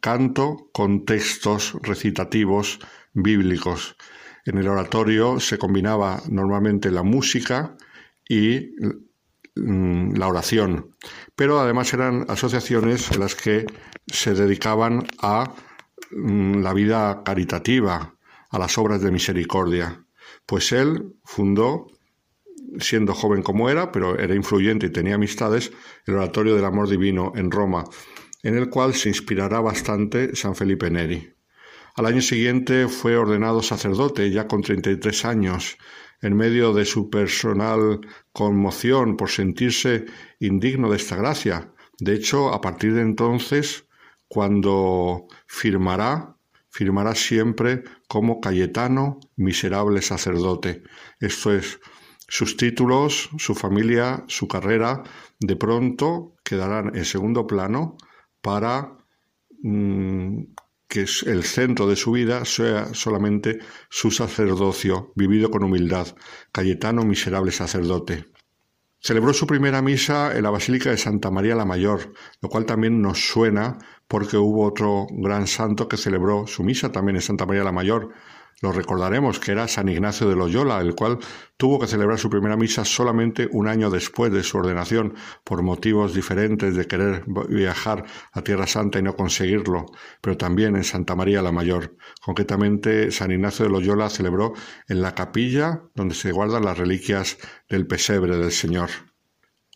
canto 0.00 0.68
con 0.72 1.04
textos 1.04 1.76
recitativos 1.82 2.80
bíblicos. 3.12 3.96
En 4.44 4.58
el 4.58 4.68
oratorio 4.68 5.38
se 5.38 5.58
combinaba 5.58 6.20
normalmente 6.28 6.90
la 6.90 7.04
música 7.04 7.76
y 8.28 8.70
mm, 9.54 10.14
la 10.16 10.26
oración, 10.26 10.90
pero 11.36 11.60
además 11.60 11.94
eran 11.94 12.26
asociaciones 12.28 13.10
en 13.12 13.20
las 13.20 13.36
que 13.36 13.66
se 14.08 14.34
dedicaban 14.34 15.06
a 15.20 15.54
mm, 16.10 16.62
la 16.62 16.72
vida 16.72 17.22
caritativa, 17.24 18.16
a 18.50 18.58
las 18.58 18.76
obras 18.78 19.00
de 19.02 19.12
misericordia. 19.12 20.04
Pues 20.46 20.72
él 20.72 21.14
fundó, 21.24 21.86
siendo 22.80 23.14
joven 23.14 23.42
como 23.42 23.70
era, 23.70 23.92
pero 23.92 24.18
era 24.18 24.34
influyente 24.34 24.86
y 24.86 24.90
tenía 24.90 25.14
amistades, 25.14 25.72
el 26.06 26.14
Oratorio 26.14 26.56
del 26.56 26.64
Amor 26.64 26.88
Divino 26.88 27.32
en 27.36 27.50
Roma, 27.50 27.84
en 28.42 28.56
el 28.56 28.68
cual 28.68 28.94
se 28.94 29.08
inspirará 29.08 29.60
bastante 29.60 30.34
San 30.34 30.54
Felipe 30.54 30.90
Neri. 30.90 31.32
Al 31.94 32.06
año 32.06 32.22
siguiente 32.22 32.88
fue 32.88 33.16
ordenado 33.16 33.62
sacerdote, 33.62 34.30
ya 34.30 34.48
con 34.48 34.62
33 34.62 35.24
años, 35.26 35.76
en 36.22 36.36
medio 36.36 36.72
de 36.72 36.84
su 36.84 37.10
personal 37.10 38.00
conmoción 38.32 39.16
por 39.16 39.28
sentirse 39.28 40.06
indigno 40.40 40.90
de 40.90 40.96
esta 40.96 41.16
gracia. 41.16 41.72
De 41.98 42.14
hecho, 42.14 42.52
a 42.54 42.60
partir 42.60 42.94
de 42.94 43.02
entonces, 43.02 43.86
cuando 44.26 45.26
firmará, 45.46 46.36
firmará 46.70 47.14
siempre 47.14 47.84
como 48.08 48.40
Cayetano, 48.40 49.20
miserable 49.36 50.00
sacerdote. 50.00 50.82
Esto 51.20 51.52
es, 51.52 51.78
sus 52.28 52.56
títulos, 52.56 53.28
su 53.36 53.54
familia, 53.54 54.24
su 54.28 54.48
carrera, 54.48 55.02
de 55.38 55.56
pronto 55.56 56.34
quedarán 56.42 56.96
en 56.96 57.04
segundo 57.04 57.46
plano 57.46 57.98
para 58.42 58.98
mm, 59.62 60.42
que 60.86 61.06
el 61.24 61.44
centro 61.44 61.86
de 61.88 61.96
su 61.96 62.12
vida 62.12 62.44
sea 62.44 62.92
solamente 62.92 63.60
su 63.88 64.10
sacerdocio, 64.10 65.12
vivido 65.16 65.50
con 65.50 65.64
humildad. 65.64 66.08
Cayetano, 66.52 67.04
miserable 67.04 67.50
sacerdote. 67.50 68.26
Celebró 69.00 69.32
su 69.32 69.46
primera 69.46 69.80
misa 69.80 70.36
en 70.36 70.42
la 70.42 70.50
Basílica 70.50 70.90
de 70.90 70.98
Santa 70.98 71.30
María 71.30 71.56
la 71.56 71.64
Mayor, 71.64 72.12
lo 72.40 72.48
cual 72.48 72.66
también 72.66 73.00
nos 73.00 73.26
suena 73.26 73.78
porque 74.06 74.36
hubo 74.36 74.66
otro 74.66 75.06
gran 75.10 75.46
santo 75.46 75.88
que 75.88 75.96
celebró 75.96 76.46
su 76.46 76.62
misa 76.62 76.92
también 76.92 77.16
en 77.16 77.22
Santa 77.22 77.46
María 77.46 77.64
la 77.64 77.72
Mayor, 77.72 78.10
lo 78.62 78.72
recordaremos 78.72 79.40
que 79.40 79.52
era 79.52 79.68
San 79.68 79.88
Ignacio 79.88 80.28
de 80.28 80.36
Loyola, 80.36 80.80
el 80.80 80.94
cual 80.94 81.18
tuvo 81.56 81.80
que 81.80 81.88
celebrar 81.88 82.18
su 82.18 82.30
primera 82.30 82.56
misa 82.56 82.84
solamente 82.84 83.48
un 83.50 83.66
año 83.66 83.90
después 83.90 84.32
de 84.32 84.44
su 84.44 84.56
ordenación, 84.56 85.14
por 85.44 85.62
motivos 85.62 86.14
diferentes 86.14 86.76
de 86.76 86.86
querer 86.86 87.24
viajar 87.48 88.04
a 88.32 88.42
Tierra 88.42 88.68
Santa 88.68 89.00
y 89.00 89.02
no 89.02 89.16
conseguirlo, 89.16 89.86
pero 90.20 90.36
también 90.36 90.76
en 90.76 90.84
Santa 90.84 91.16
María 91.16 91.42
la 91.42 91.50
Mayor. 91.50 91.96
Concretamente, 92.24 93.10
San 93.10 93.32
Ignacio 93.32 93.64
de 93.64 93.72
Loyola 93.72 94.08
celebró 94.08 94.52
en 94.88 95.02
la 95.02 95.14
capilla 95.14 95.82
donde 95.94 96.14
se 96.14 96.30
guardan 96.30 96.64
las 96.64 96.78
reliquias 96.78 97.38
del 97.68 97.88
pesebre 97.88 98.36
del 98.36 98.52
Señor. 98.52 98.90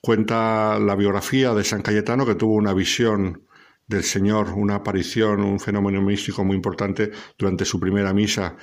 Cuenta 0.00 0.78
la 0.78 0.94
biografía 0.94 1.52
de 1.54 1.64
San 1.64 1.82
Cayetano 1.82 2.24
que 2.24 2.36
tuvo 2.36 2.54
una 2.54 2.72
visión 2.72 3.45
del 3.86 4.02
Señor, 4.02 4.50
una 4.56 4.76
aparición, 4.76 5.40
un 5.40 5.60
fenómeno 5.60 6.02
místico 6.02 6.44
muy 6.44 6.56
importante 6.56 7.10
durante 7.38 7.64
su 7.64 7.78
primera 7.78 8.12
misa. 8.12 8.56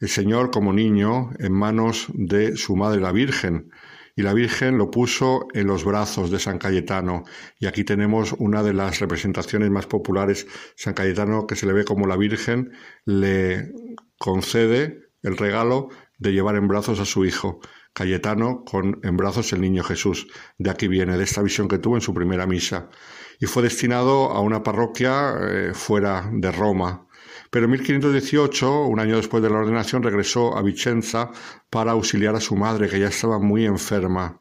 El 0.00 0.08
Señor 0.08 0.50
como 0.50 0.72
niño 0.72 1.30
en 1.38 1.52
manos 1.52 2.08
de 2.14 2.56
su 2.56 2.76
madre 2.76 3.00
la 3.00 3.12
Virgen 3.12 3.70
y 4.14 4.22
la 4.22 4.34
Virgen 4.34 4.76
lo 4.78 4.90
puso 4.90 5.46
en 5.54 5.66
los 5.66 5.84
brazos 5.84 6.30
de 6.30 6.38
San 6.38 6.58
Cayetano. 6.58 7.24
Y 7.58 7.66
aquí 7.66 7.84
tenemos 7.84 8.34
una 8.38 8.62
de 8.62 8.74
las 8.74 8.98
representaciones 9.00 9.70
más 9.70 9.86
populares. 9.86 10.46
San 10.76 10.94
Cayetano, 10.94 11.46
que 11.46 11.56
se 11.56 11.66
le 11.66 11.72
ve 11.72 11.84
como 11.84 12.06
la 12.06 12.16
Virgen, 12.16 12.72
le 13.04 13.72
concede 14.18 15.08
el 15.22 15.36
regalo 15.36 15.88
de 16.18 16.32
llevar 16.32 16.56
en 16.56 16.68
brazos 16.68 17.00
a 17.00 17.04
su 17.04 17.24
hijo. 17.24 17.60
Cayetano 17.94 18.64
con 18.64 19.00
en 19.02 19.16
brazos 19.16 19.52
el 19.52 19.60
niño 19.60 19.82
Jesús. 19.82 20.28
De 20.58 20.70
aquí 20.70 20.88
viene, 20.88 21.16
de 21.16 21.24
esta 21.24 21.42
visión 21.42 21.68
que 21.68 21.78
tuvo 21.78 21.96
en 21.96 22.00
su 22.02 22.14
primera 22.14 22.46
misa. 22.46 22.90
Y 23.40 23.46
fue 23.46 23.62
destinado 23.62 24.30
a 24.30 24.40
una 24.40 24.62
parroquia 24.62 25.34
eh, 25.40 25.72
fuera 25.74 26.28
de 26.32 26.50
Roma. 26.52 27.06
Pero 27.50 27.66
en 27.66 27.72
1518, 27.72 28.86
un 28.86 28.98
año 28.98 29.16
después 29.16 29.42
de 29.42 29.50
la 29.50 29.58
ordenación, 29.58 30.02
regresó 30.02 30.56
a 30.56 30.62
Vicenza 30.62 31.30
para 31.70 31.92
auxiliar 31.92 32.34
a 32.34 32.40
su 32.40 32.56
madre, 32.56 32.88
que 32.88 32.98
ya 32.98 33.08
estaba 33.08 33.38
muy 33.38 33.66
enferma. 33.66 34.40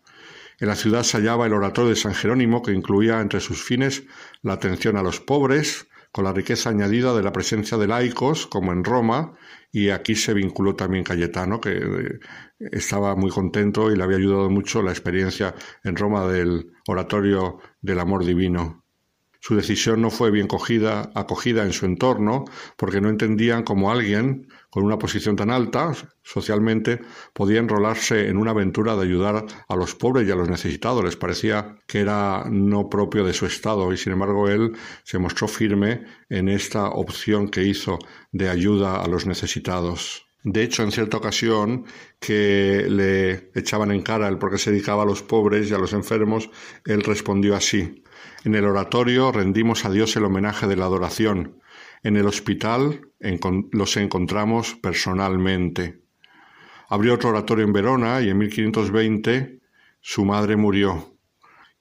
En 0.60 0.68
la 0.68 0.76
ciudad 0.76 1.04
se 1.04 1.18
hallaba 1.18 1.46
el 1.46 1.54
oratorio 1.54 1.90
de 1.90 1.96
San 1.96 2.14
Jerónimo, 2.14 2.62
que 2.62 2.72
incluía 2.72 3.20
entre 3.20 3.40
sus 3.40 3.64
fines 3.64 4.04
la 4.44 4.54
atención 4.54 4.96
a 4.96 5.04
los 5.04 5.20
pobres, 5.20 5.88
con 6.12 6.26
la 6.26 6.34
riqueza 6.34 6.70
añadida 6.70 7.16
de 7.16 7.24
la 7.24 7.32
presencia 7.32 7.78
de 7.78 7.88
laicos, 7.88 8.46
como 8.48 8.72
en 8.72 8.84
Roma, 8.84 9.34
y 9.72 9.90
aquí 9.90 10.16
se 10.16 10.34
vinculó 10.34 10.76
también 10.76 11.04
Cayetano, 11.04 11.60
que 11.60 11.78
eh, 11.78 12.20
estaba 12.60 13.16
muy 13.16 13.32
contento 13.32 13.92
y 13.92 13.96
le 13.96 14.04
había 14.04 14.18
ayudado 14.18 14.50
mucho 14.50 14.82
la 14.82 14.92
experiencia 14.92 15.56
en 15.84 15.96
Roma 15.96 16.28
del 16.28 16.74
oratorio 16.88 17.60
del 17.82 18.00
amor 18.00 18.26
divino. 18.26 18.81
Su 19.44 19.56
decisión 19.56 20.04
no 20.04 20.12
fue 20.12 20.30
bien 20.30 20.46
cogida, 20.46 21.12
acogida 21.16 21.64
en 21.64 21.74
su 21.74 21.88
entorno, 21.88 22.46
porque 22.78 23.02
no 23.02 23.10
entendían 23.10 23.64
cómo 23.64 23.92
alguien 23.92 24.48
con 24.70 24.84
una 24.84 25.00
posición 25.00 25.36
tan 25.36 25.50
alta 25.50 25.94
socialmente 26.22 27.02
podía 27.34 27.60
enrolarse 27.60 28.30
en 28.30 28.38
una 28.38 28.52
aventura 28.52 28.96
de 28.96 29.02
ayudar 29.02 29.48
a 29.68 29.76
los 29.76 29.96
pobres 29.96 30.28
y 30.28 30.32
a 30.32 30.36
los 30.36 30.48
necesitados. 30.48 31.04
Les 31.04 31.16
parecía 31.16 31.80
que 31.88 32.02
era 32.02 32.46
no 32.52 32.88
propio 32.88 33.26
de 33.26 33.34
su 33.34 33.48
estado 33.48 33.92
y 33.92 33.98
sin 33.98 34.14
embargo 34.14 34.48
él 34.48 34.74
se 35.04 35.18
mostró 35.18 35.48
firme 35.48 36.06
en 36.30 36.48
esta 36.48 36.90
opción 36.90 37.50
que 37.50 37.64
hizo 37.64 37.98
de 38.32 38.48
ayuda 38.48 39.02
a 39.02 39.08
los 39.08 39.26
necesitados. 39.26 40.28
De 40.44 40.62
hecho, 40.62 40.84
en 40.84 40.92
cierta 40.92 41.18
ocasión 41.18 41.86
que 42.20 42.86
le 42.88 43.50
echaban 43.56 43.92
en 43.92 44.04
cara 44.04 44.28
el 44.28 44.38
por 44.38 44.52
qué 44.52 44.60
se 44.60 44.72
dedicaba 44.72 45.02
a 45.02 45.08
los 45.08 45.24
pobres 45.24 45.72
y 45.72 45.74
a 45.74 45.80
los 45.80 45.94
enfermos, 45.94 46.52
él 46.86 47.02
respondió 47.02 47.56
así 47.56 48.04
en 48.44 48.56
el 48.56 48.66
oratorio 48.66 49.32
rendimos 49.32 49.86
a 49.86 49.92
Dios 49.92 50.16
el 50.16 50.26
homenaje 50.26 50.68
de 50.68 50.76
la 50.76 50.86
adoración. 50.86 51.60
En 52.04 52.18
el 52.18 52.26
hospital 52.26 53.10
los 53.72 53.98
encontramos 53.98 54.76
personalmente. 54.76 56.02
Abrió 56.90 57.14
otro 57.14 57.30
oratorio 57.30 57.66
en 57.66 57.74
Verona 57.74 58.22
y 58.22 58.30
en 58.30 58.38
1520 58.40 59.60
su 60.02 60.26
madre 60.26 60.56
murió. 60.56 61.16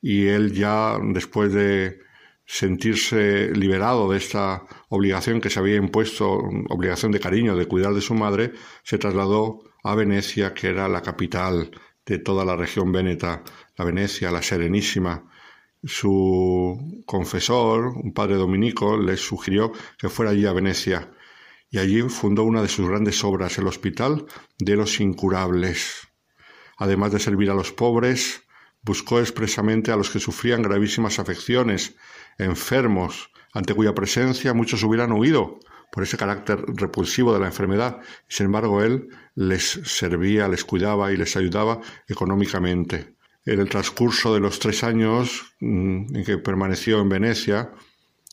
Y 0.02 0.26
él 0.26 0.52
ya, 0.52 0.98
después 1.02 1.52
de 1.52 2.00
sentirse 2.44 3.50
liberado 3.54 4.10
de 4.10 4.18
esta 4.18 4.64
obligación 4.88 5.40
que 5.40 5.50
se 5.50 5.60
había 5.60 5.76
impuesto, 5.76 6.42
obligación 6.68 7.12
de 7.12 7.20
cariño, 7.20 7.56
de 7.56 7.66
cuidar 7.66 7.94
de 7.94 8.00
su 8.00 8.14
madre, 8.14 8.52
se 8.82 8.98
trasladó 8.98 9.62
a 9.82 9.94
Venecia, 9.94 10.52
que 10.52 10.68
era 10.68 10.88
la 10.88 11.00
capital 11.00 11.70
de 12.04 12.18
toda 12.18 12.44
la 12.44 12.56
región 12.56 12.92
véneta, 12.92 13.44
la 13.76 13.84
Venecia, 13.84 14.30
la 14.30 14.42
Serenísima, 14.42 15.29
su 15.84 17.02
confesor, 17.06 17.86
un 17.96 18.12
padre 18.12 18.36
dominico, 18.36 18.98
le 18.98 19.16
sugirió 19.16 19.72
que 19.98 20.08
fuera 20.08 20.32
allí 20.32 20.46
a 20.46 20.52
Venecia 20.52 21.10
y 21.70 21.78
allí 21.78 22.02
fundó 22.02 22.44
una 22.44 22.62
de 22.62 22.68
sus 22.68 22.88
grandes 22.88 23.22
obras, 23.24 23.56
el 23.58 23.66
Hospital 23.66 24.26
de 24.58 24.76
los 24.76 25.00
Incurables. 25.00 26.08
Además 26.76 27.12
de 27.12 27.20
servir 27.20 27.50
a 27.50 27.54
los 27.54 27.72
pobres, 27.72 28.42
buscó 28.82 29.20
expresamente 29.20 29.92
a 29.92 29.96
los 29.96 30.10
que 30.10 30.18
sufrían 30.18 30.62
gravísimas 30.62 31.18
afecciones, 31.18 31.96
enfermos, 32.38 33.30
ante 33.52 33.74
cuya 33.74 33.94
presencia 33.94 34.54
muchos 34.54 34.82
hubieran 34.82 35.12
huido 35.12 35.60
por 35.92 36.02
ese 36.02 36.16
carácter 36.16 36.64
repulsivo 36.66 37.32
de 37.32 37.40
la 37.40 37.46
enfermedad. 37.46 38.00
Sin 38.28 38.46
embargo, 38.46 38.82
él 38.82 39.08
les 39.34 39.80
servía, 39.84 40.48
les 40.48 40.64
cuidaba 40.64 41.12
y 41.12 41.16
les 41.16 41.36
ayudaba 41.36 41.80
económicamente 42.08 43.19
en 43.44 43.60
el 43.60 43.68
transcurso 43.68 44.34
de 44.34 44.40
los 44.40 44.58
tres 44.58 44.84
años 44.84 45.54
mm, 45.60 46.16
en 46.16 46.24
que 46.24 46.38
permaneció 46.38 47.00
en 47.00 47.08
Venecia, 47.08 47.70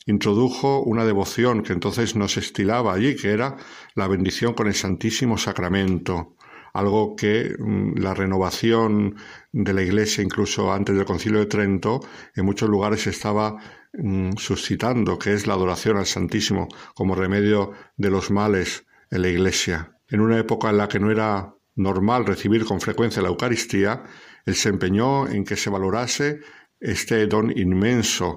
introdujo 0.06 0.82
una 0.82 1.04
devoción 1.04 1.62
que 1.62 1.72
entonces 1.72 2.16
no 2.16 2.28
se 2.28 2.40
estilaba 2.40 2.94
allí, 2.94 3.16
que 3.16 3.30
era 3.30 3.56
la 3.94 4.08
bendición 4.08 4.54
con 4.54 4.66
el 4.66 4.74
Santísimo 4.74 5.36
Sacramento, 5.36 6.36
algo 6.72 7.16
que 7.16 7.54
mm, 7.58 7.98
la 7.98 8.14
renovación 8.14 9.16
de 9.52 9.72
la 9.72 9.82
Iglesia, 9.82 10.22
incluso 10.22 10.72
antes 10.72 10.96
del 10.96 11.04
Concilio 11.04 11.40
de 11.40 11.46
Trento, 11.46 12.00
en 12.34 12.44
muchos 12.44 12.68
lugares 12.68 13.06
estaba 13.06 13.56
mm, 13.92 14.32
suscitando, 14.36 15.18
que 15.18 15.34
es 15.34 15.46
la 15.46 15.54
adoración 15.54 15.96
al 15.96 16.06
Santísimo 16.06 16.68
como 16.94 17.14
remedio 17.14 17.72
de 17.96 18.10
los 18.10 18.30
males 18.30 18.86
en 19.10 19.22
la 19.22 19.28
Iglesia. 19.28 19.96
En 20.08 20.20
una 20.20 20.38
época 20.38 20.70
en 20.70 20.78
la 20.78 20.88
que 20.88 21.00
no 21.00 21.10
era 21.10 21.54
normal 21.74 22.26
recibir 22.26 22.64
con 22.64 22.80
frecuencia 22.80 23.22
la 23.22 23.28
Eucaristía, 23.28 24.02
él 24.48 24.54
se 24.54 24.70
empeñó 24.70 25.28
en 25.28 25.44
que 25.44 25.56
se 25.56 25.68
valorase 25.68 26.40
este 26.80 27.26
don 27.26 27.52
inmenso 27.56 28.36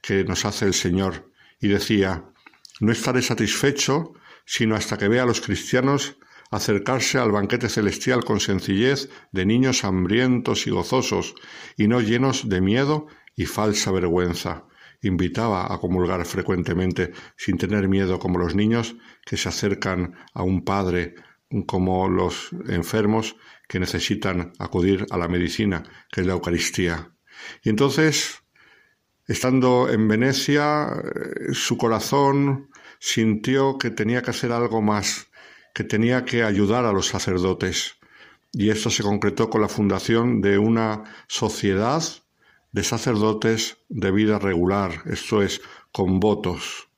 que 0.00 0.22
nos 0.22 0.44
hace 0.44 0.66
el 0.66 0.74
Señor 0.74 1.32
y 1.60 1.66
decía, 1.66 2.24
no 2.80 2.92
estaré 2.92 3.22
satisfecho 3.22 4.14
sino 4.44 4.76
hasta 4.76 4.96
que 4.98 5.08
vea 5.08 5.24
a 5.24 5.26
los 5.26 5.40
cristianos 5.40 6.16
acercarse 6.52 7.18
al 7.18 7.32
banquete 7.32 7.68
celestial 7.68 8.24
con 8.24 8.38
sencillez 8.38 9.08
de 9.32 9.46
niños 9.46 9.84
hambrientos 9.84 10.66
y 10.66 10.70
gozosos, 10.70 11.34
y 11.76 11.88
no 11.88 12.00
llenos 12.00 12.48
de 12.48 12.60
miedo 12.60 13.06
y 13.34 13.46
falsa 13.46 13.90
vergüenza. 13.90 14.66
Invitaba 15.00 15.72
a 15.72 15.78
comulgar 15.78 16.24
frecuentemente, 16.26 17.12
sin 17.36 17.56
tener 17.56 17.88
miedo 17.88 18.18
como 18.18 18.38
los 18.38 18.54
niños 18.54 18.94
que 19.24 19.36
se 19.36 19.48
acercan 19.48 20.14
a 20.34 20.42
un 20.42 20.64
padre, 20.64 21.14
como 21.66 22.08
los 22.08 22.50
enfermos 22.68 23.36
que 23.72 23.80
necesitan 23.80 24.52
acudir 24.58 25.06
a 25.08 25.16
la 25.16 25.28
medicina, 25.28 25.82
que 26.10 26.20
es 26.20 26.26
la 26.26 26.34
Eucaristía. 26.34 27.16
Y 27.62 27.70
entonces, 27.70 28.42
estando 29.26 29.88
en 29.88 30.08
Venecia, 30.08 30.88
eh, 30.92 31.54
su 31.54 31.78
corazón 31.78 32.68
sintió 32.98 33.78
que 33.78 33.88
tenía 33.88 34.20
que 34.20 34.28
hacer 34.28 34.52
algo 34.52 34.82
más, 34.82 35.28
que 35.72 35.84
tenía 35.84 36.26
que 36.26 36.42
ayudar 36.42 36.84
a 36.84 36.92
los 36.92 37.06
sacerdotes. 37.06 37.94
Y 38.52 38.68
esto 38.68 38.90
se 38.90 39.02
concretó 39.02 39.48
con 39.48 39.62
la 39.62 39.70
fundación 39.70 40.42
de 40.42 40.58
una 40.58 41.04
sociedad 41.26 42.02
de 42.72 42.84
sacerdotes 42.84 43.78
de 43.88 44.10
vida 44.10 44.38
regular, 44.38 45.02
esto 45.06 45.40
es, 45.40 45.62
con 45.92 46.20
votos. 46.20 46.90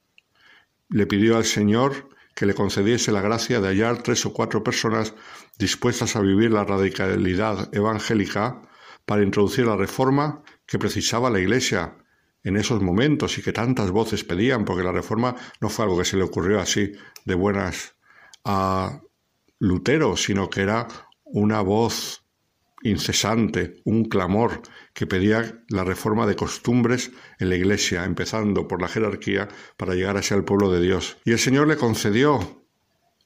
Le 0.89 1.07
pidió 1.07 1.37
al 1.37 1.45
Señor 1.45 2.09
que 2.35 2.47
le 2.47 2.55
concediese 2.55 3.13
la 3.13 3.21
gracia 3.21 3.61
de 3.61 3.69
hallar 3.69 4.03
tres 4.03 4.27
o 4.27 4.33
cuatro 4.33 4.63
personas 4.63 5.15
dispuestas 5.59 6.17
a 6.17 6.21
vivir 6.21 6.51
la 6.51 6.65
radicalidad 6.65 7.73
evangélica 7.73 8.63
para 9.07 9.23
introducir 9.23 9.67
la 9.67 9.77
reforma 9.77 10.43
que 10.67 10.79
precisaba 10.79 11.31
la 11.31 11.41
Iglesia 11.41 11.97
en 12.43 12.57
esos 12.57 12.83
momentos 12.83 13.39
y 13.39 13.43
que 13.43 13.53
tantas 13.53 13.91
voces 13.91 14.25
pedían, 14.25 14.65
porque 14.65 14.85
la 14.85 14.93
reforma 14.93 15.35
no 15.61 15.69
fue 15.69 15.85
algo 15.85 15.99
que 15.99 16.05
se 16.05 16.17
le 16.17 16.25
ocurrió 16.25 16.61
así 16.61 16.93
de 17.25 17.35
buenas 17.35 17.95
a 18.45 19.01
Lutero, 19.59 20.17
sino 20.17 20.51
que 20.51 20.63
era 20.63 20.87
una 21.25 21.63
voz 21.63 22.25
incesante, 22.83 23.81
un 23.85 24.05
clamor 24.05 24.61
que 24.95 25.07
pedía 25.07 25.65
la 25.69 25.85
reforma 25.85 26.27
de 26.27 26.37
costumbres 26.37 27.11
en 27.39 27.51
la 27.51 27.57
Iglesia, 27.57 28.05
empezando 28.05 28.67
por 28.69 28.81
la 28.81 28.89
jerarquía 28.89 29.49
para 29.77 29.95
llegar 29.95 30.17
a 30.17 30.23
ser 30.23 30.39
el 30.39 30.45
pueblo 30.45 30.71
de 30.71 30.81
Dios. 30.81 31.19
Y 31.25 31.33
el 31.33 31.39
Señor 31.39 31.69
le 31.69 31.77
concedió 31.77 32.65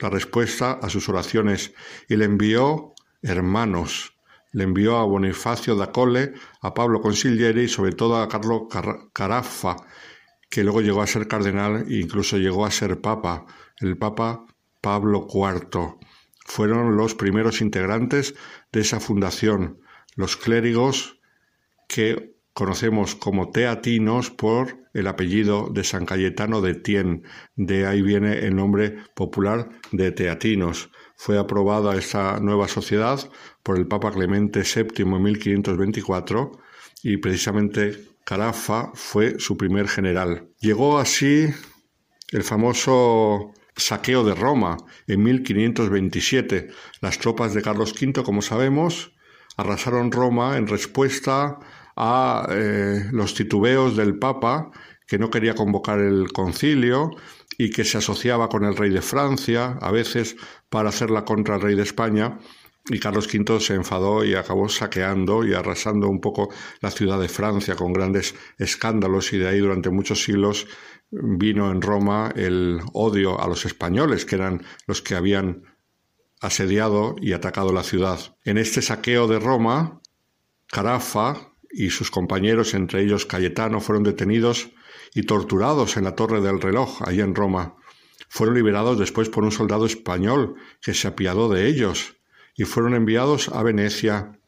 la 0.00 0.10
respuesta 0.10 0.72
a 0.72 0.88
sus 0.88 1.08
oraciones 1.08 1.72
y 2.08 2.16
le 2.16 2.24
envió 2.24 2.94
hermanos, 3.22 4.14
le 4.52 4.64
envió 4.64 4.96
a 4.96 5.04
Bonifacio 5.04 5.76
da 5.76 5.92
Colle, 5.92 6.32
a 6.62 6.72
Pablo 6.72 7.00
Consigliere 7.00 7.64
y 7.64 7.68
sobre 7.68 7.92
todo 7.92 8.16
a 8.16 8.28
Carlo 8.28 8.68
Carafa, 9.12 9.76
que 10.48 10.64
luego 10.64 10.80
llegó 10.80 11.02
a 11.02 11.06
ser 11.06 11.28
cardenal 11.28 11.84
e 11.88 11.96
incluso 12.00 12.38
llegó 12.38 12.64
a 12.64 12.70
ser 12.70 13.00
papa, 13.00 13.44
el 13.80 13.98
papa 13.98 14.46
Pablo 14.80 15.26
IV 15.28 15.98
fueron 16.48 16.96
los 16.96 17.14
primeros 17.14 17.60
integrantes 17.60 18.34
de 18.72 18.80
esa 18.80 19.00
fundación, 19.00 19.82
los 20.16 20.36
clérigos 20.36 21.17
que 21.88 22.36
conocemos 22.52 23.14
como 23.14 23.50
teatinos 23.50 24.30
por 24.30 24.78
el 24.92 25.06
apellido 25.06 25.68
de 25.72 25.84
San 25.84 26.06
Cayetano 26.06 26.60
de 26.60 26.74
Tien, 26.74 27.22
de 27.56 27.86
ahí 27.86 28.02
viene 28.02 28.38
el 28.46 28.56
nombre 28.56 28.96
popular 29.14 29.68
de 29.92 30.12
teatinos. 30.12 30.90
Fue 31.16 31.38
aprobada 31.38 31.96
esta 31.96 32.38
nueva 32.40 32.68
sociedad 32.68 33.18
por 33.62 33.78
el 33.78 33.86
Papa 33.86 34.12
Clemente 34.12 34.62
VII 34.62 35.02
en 35.02 35.22
1524 35.22 36.52
y 37.02 37.16
precisamente 37.18 38.08
Carafa 38.24 38.90
fue 38.94 39.38
su 39.38 39.56
primer 39.56 39.88
general. 39.88 40.48
Llegó 40.60 40.98
así 40.98 41.48
el 42.30 42.42
famoso 42.42 43.52
saqueo 43.76 44.24
de 44.24 44.34
Roma 44.34 44.76
en 45.06 45.22
1527. 45.22 46.68
Las 47.00 47.18
tropas 47.18 47.54
de 47.54 47.62
Carlos 47.62 47.94
V, 48.00 48.22
como 48.22 48.42
sabemos, 48.42 49.12
arrasaron 49.58 50.10
Roma 50.10 50.56
en 50.56 50.66
respuesta 50.66 51.58
a 51.96 52.46
eh, 52.50 53.04
los 53.10 53.34
titubeos 53.34 53.96
del 53.96 54.18
Papa, 54.18 54.70
que 55.06 55.18
no 55.18 55.30
quería 55.30 55.54
convocar 55.54 55.98
el 55.98 56.32
concilio 56.32 57.10
y 57.58 57.70
que 57.70 57.84
se 57.84 57.98
asociaba 57.98 58.48
con 58.48 58.64
el 58.64 58.76
rey 58.76 58.90
de 58.90 59.02
Francia, 59.02 59.76
a 59.80 59.90
veces 59.90 60.36
para 60.70 60.90
hacerla 60.90 61.24
contra 61.24 61.56
el 61.56 61.60
rey 61.60 61.74
de 61.74 61.82
España, 61.82 62.38
y 62.90 63.00
Carlos 63.00 63.28
V 63.32 63.60
se 63.60 63.74
enfadó 63.74 64.24
y 64.24 64.34
acabó 64.34 64.68
saqueando 64.68 65.44
y 65.44 65.52
arrasando 65.54 66.08
un 66.08 66.20
poco 66.20 66.48
la 66.80 66.90
ciudad 66.90 67.20
de 67.20 67.28
Francia 67.28 67.74
con 67.74 67.92
grandes 67.92 68.34
escándalos 68.56 69.32
y 69.32 69.38
de 69.38 69.48
ahí 69.48 69.58
durante 69.58 69.90
muchos 69.90 70.22
siglos 70.22 70.66
vino 71.10 71.70
en 71.70 71.82
Roma 71.82 72.32
el 72.34 72.80
odio 72.92 73.40
a 73.40 73.48
los 73.48 73.66
españoles, 73.66 74.24
que 74.24 74.36
eran 74.36 74.62
los 74.86 75.02
que 75.02 75.16
habían 75.16 75.64
asediado 76.40 77.16
y 77.20 77.32
atacado 77.32 77.72
la 77.72 77.82
ciudad. 77.82 78.36
En 78.44 78.58
este 78.58 78.82
saqueo 78.82 79.26
de 79.26 79.38
Roma, 79.38 80.00
Carafa 80.68 81.52
y 81.70 81.90
sus 81.90 82.10
compañeros, 82.10 82.74
entre 82.74 83.02
ellos 83.02 83.26
Cayetano, 83.26 83.80
fueron 83.80 84.04
detenidos 84.04 84.70
y 85.14 85.22
torturados 85.22 85.96
en 85.96 86.04
la 86.04 86.14
Torre 86.14 86.40
del 86.40 86.60
Reloj, 86.60 87.02
allí 87.06 87.20
en 87.20 87.34
Roma. 87.34 87.76
Fueron 88.28 88.54
liberados 88.54 88.98
después 88.98 89.28
por 89.28 89.44
un 89.44 89.52
soldado 89.52 89.86
español 89.86 90.56
que 90.82 90.94
se 90.94 91.08
apiadó 91.08 91.48
de 91.48 91.66
ellos 91.66 92.16
y 92.54 92.64
fueron 92.64 92.94
enviados 92.94 93.48
a 93.48 93.62
Venecia. 93.62 94.38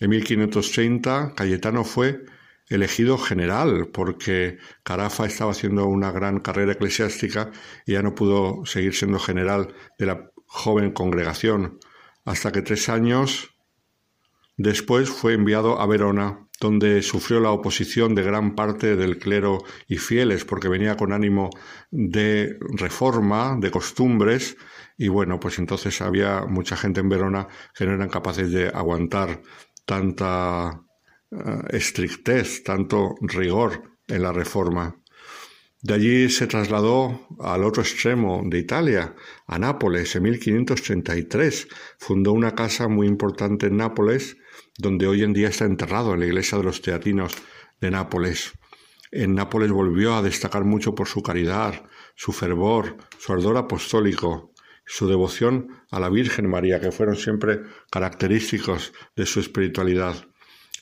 En 0.00 0.10
1530 0.10 1.34
Cayetano 1.36 1.84
fue 1.84 2.24
elegido 2.68 3.18
general 3.18 3.88
porque 3.92 4.58
Carafa 4.82 5.26
estaba 5.26 5.52
haciendo 5.52 5.86
una 5.86 6.12
gran 6.12 6.40
carrera 6.40 6.72
eclesiástica 6.72 7.50
y 7.84 7.92
ya 7.92 8.02
no 8.02 8.14
pudo 8.14 8.64
seguir 8.64 8.94
siendo 8.94 9.18
general 9.18 9.74
de 9.98 10.06
la 10.06 10.30
joven 10.50 10.90
congregación, 10.90 11.78
hasta 12.24 12.50
que 12.50 12.60
tres 12.60 12.88
años 12.88 13.54
después 14.56 15.08
fue 15.08 15.34
enviado 15.34 15.80
a 15.80 15.86
Verona, 15.86 16.48
donde 16.60 17.02
sufrió 17.02 17.38
la 17.40 17.52
oposición 17.52 18.14
de 18.16 18.24
gran 18.24 18.56
parte 18.56 18.96
del 18.96 19.18
clero 19.18 19.62
y 19.86 19.96
fieles, 19.96 20.44
porque 20.44 20.68
venía 20.68 20.96
con 20.96 21.12
ánimo 21.12 21.50
de 21.92 22.58
reforma, 22.76 23.56
de 23.58 23.70
costumbres, 23.70 24.56
y 24.98 25.08
bueno, 25.08 25.38
pues 25.38 25.58
entonces 25.60 26.02
había 26.02 26.44
mucha 26.46 26.76
gente 26.76 27.00
en 27.00 27.08
Verona 27.08 27.46
que 27.74 27.86
no 27.86 27.94
eran 27.94 28.10
capaces 28.10 28.50
de 28.50 28.68
aguantar 28.68 29.40
tanta 29.86 30.82
eh, 31.30 31.36
estrictez, 31.70 32.64
tanto 32.64 33.14
rigor 33.20 33.82
en 34.08 34.22
la 34.22 34.32
reforma. 34.32 34.99
De 35.82 35.94
allí 35.94 36.28
se 36.28 36.46
trasladó 36.46 37.26
al 37.38 37.64
otro 37.64 37.82
extremo 37.82 38.42
de 38.44 38.58
Italia, 38.58 39.14
a 39.46 39.58
Nápoles, 39.58 40.14
en 40.14 40.24
1533. 40.24 41.68
Fundó 41.98 42.32
una 42.32 42.54
casa 42.54 42.86
muy 42.86 43.06
importante 43.06 43.68
en 43.68 43.78
Nápoles, 43.78 44.36
donde 44.76 45.06
hoy 45.06 45.22
en 45.22 45.32
día 45.32 45.48
está 45.48 45.64
enterrado 45.64 46.12
en 46.12 46.20
la 46.20 46.26
iglesia 46.26 46.58
de 46.58 46.64
los 46.64 46.82
Teatinos 46.82 47.32
de 47.80 47.90
Nápoles. 47.90 48.52
En 49.10 49.34
Nápoles 49.34 49.70
volvió 49.70 50.14
a 50.14 50.22
destacar 50.22 50.64
mucho 50.64 50.94
por 50.94 51.08
su 51.08 51.22
caridad, 51.22 51.86
su 52.14 52.32
fervor, 52.32 52.98
su 53.18 53.32
ardor 53.32 53.56
apostólico, 53.56 54.52
su 54.84 55.08
devoción 55.08 55.82
a 55.90 55.98
la 55.98 56.10
Virgen 56.10 56.50
María, 56.50 56.78
que 56.78 56.92
fueron 56.92 57.16
siempre 57.16 57.62
característicos 57.90 58.92
de 59.16 59.24
su 59.24 59.40
espiritualidad 59.40 60.26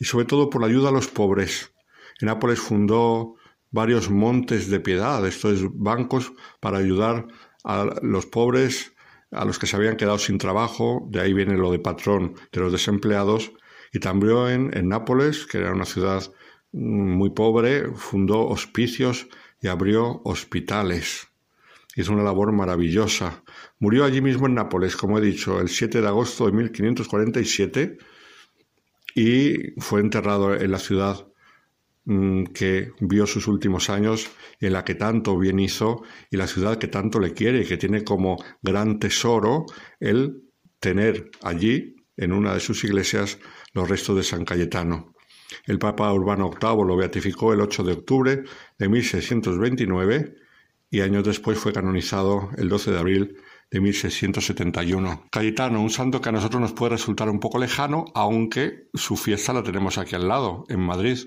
y 0.00 0.06
sobre 0.06 0.26
todo 0.26 0.50
por 0.50 0.60
la 0.60 0.66
ayuda 0.66 0.88
a 0.88 0.92
los 0.92 1.06
pobres. 1.06 1.72
En 2.20 2.26
Nápoles 2.26 2.58
fundó 2.58 3.37
varios 3.70 4.10
montes 4.10 4.68
de 4.70 4.80
piedad, 4.80 5.26
estos 5.26 5.60
bancos 5.74 6.32
para 6.60 6.78
ayudar 6.78 7.26
a 7.64 7.86
los 8.02 8.26
pobres, 8.26 8.92
a 9.30 9.44
los 9.44 9.58
que 9.58 9.66
se 9.66 9.76
habían 9.76 9.96
quedado 9.96 10.18
sin 10.18 10.38
trabajo, 10.38 11.06
de 11.10 11.20
ahí 11.20 11.32
viene 11.32 11.56
lo 11.56 11.70
de 11.70 11.78
patrón 11.78 12.34
de 12.52 12.60
los 12.60 12.72
desempleados, 12.72 13.52
y 13.92 14.00
también 14.00 14.70
en, 14.74 14.88
Nápoles, 14.88 15.46
que 15.46 15.58
era 15.58 15.72
una 15.72 15.84
ciudad 15.84 16.22
muy 16.72 17.30
pobre, 17.30 17.90
fundó 17.94 18.46
hospicios 18.46 19.28
y 19.60 19.68
abrió 19.68 20.20
hospitales. 20.24 21.28
Hizo 21.96 22.12
una 22.12 22.22
labor 22.22 22.52
maravillosa. 22.52 23.42
Murió 23.78 24.04
allí 24.04 24.20
mismo 24.20 24.46
en 24.46 24.54
Nápoles, 24.54 24.96
como 24.96 25.18
he 25.18 25.22
dicho, 25.22 25.60
el 25.60 25.68
7 25.68 26.00
de 26.00 26.06
agosto 26.06 26.46
de 26.46 26.52
1547 26.52 27.98
y 29.14 29.80
fue 29.80 30.00
enterrado 30.00 30.54
en 30.54 30.70
la 30.70 30.78
ciudad 30.78 31.26
mm, 31.26 31.27
que 32.54 32.92
vio 33.00 33.26
sus 33.26 33.48
últimos 33.48 33.90
años 33.90 34.30
en 34.60 34.72
la 34.72 34.82
que 34.84 34.94
tanto 34.94 35.36
bien 35.36 35.58
hizo 35.58 36.02
y 36.30 36.38
la 36.38 36.46
ciudad 36.46 36.78
que 36.78 36.88
tanto 36.88 37.20
le 37.20 37.34
quiere 37.34 37.60
y 37.60 37.66
que 37.66 37.76
tiene 37.76 38.02
como 38.02 38.42
gran 38.62 38.98
tesoro 38.98 39.66
el 40.00 40.42
tener 40.80 41.30
allí, 41.42 41.96
en 42.16 42.32
una 42.32 42.54
de 42.54 42.60
sus 42.60 42.82
iglesias, 42.84 43.38
los 43.74 43.88
restos 43.88 44.16
de 44.16 44.22
San 44.22 44.44
Cayetano. 44.44 45.14
El 45.66 45.78
Papa 45.78 46.12
Urbano 46.12 46.50
VIII 46.50 46.84
lo 46.86 46.96
beatificó 46.96 47.52
el 47.52 47.60
8 47.60 47.84
de 47.84 47.92
octubre 47.92 48.42
de 48.78 48.88
1629 48.88 50.34
y 50.90 51.00
años 51.00 51.24
después 51.24 51.58
fue 51.58 51.72
canonizado 51.72 52.50
el 52.56 52.68
12 52.68 52.90
de 52.90 52.98
abril 52.98 53.36
de 53.70 53.80
1671. 53.80 55.24
Cayetano, 55.30 55.82
un 55.82 55.90
santo 55.90 56.20
que 56.20 56.30
a 56.30 56.32
nosotros 56.32 56.60
nos 56.60 56.72
puede 56.72 56.92
resultar 56.92 57.28
un 57.28 57.40
poco 57.40 57.58
lejano, 57.58 58.06
aunque 58.14 58.88
su 58.94 59.16
fiesta 59.16 59.52
la 59.52 59.62
tenemos 59.62 59.98
aquí 59.98 60.14
al 60.14 60.28
lado, 60.28 60.64
en 60.68 60.80
Madrid, 60.80 61.18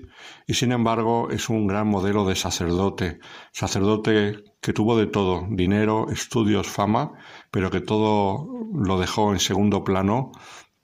y 0.46 0.54
sin 0.54 0.72
embargo 0.72 1.30
es 1.30 1.48
un 1.48 1.66
gran 1.66 1.86
modelo 1.86 2.26
de 2.26 2.34
sacerdote, 2.34 3.20
sacerdote 3.52 4.42
que 4.60 4.72
tuvo 4.72 4.96
de 4.96 5.06
todo, 5.06 5.46
dinero, 5.50 6.06
estudios, 6.10 6.66
fama, 6.66 7.12
pero 7.50 7.70
que 7.70 7.80
todo 7.80 8.48
lo 8.72 8.98
dejó 8.98 9.32
en 9.32 9.40
segundo 9.40 9.84
plano 9.84 10.32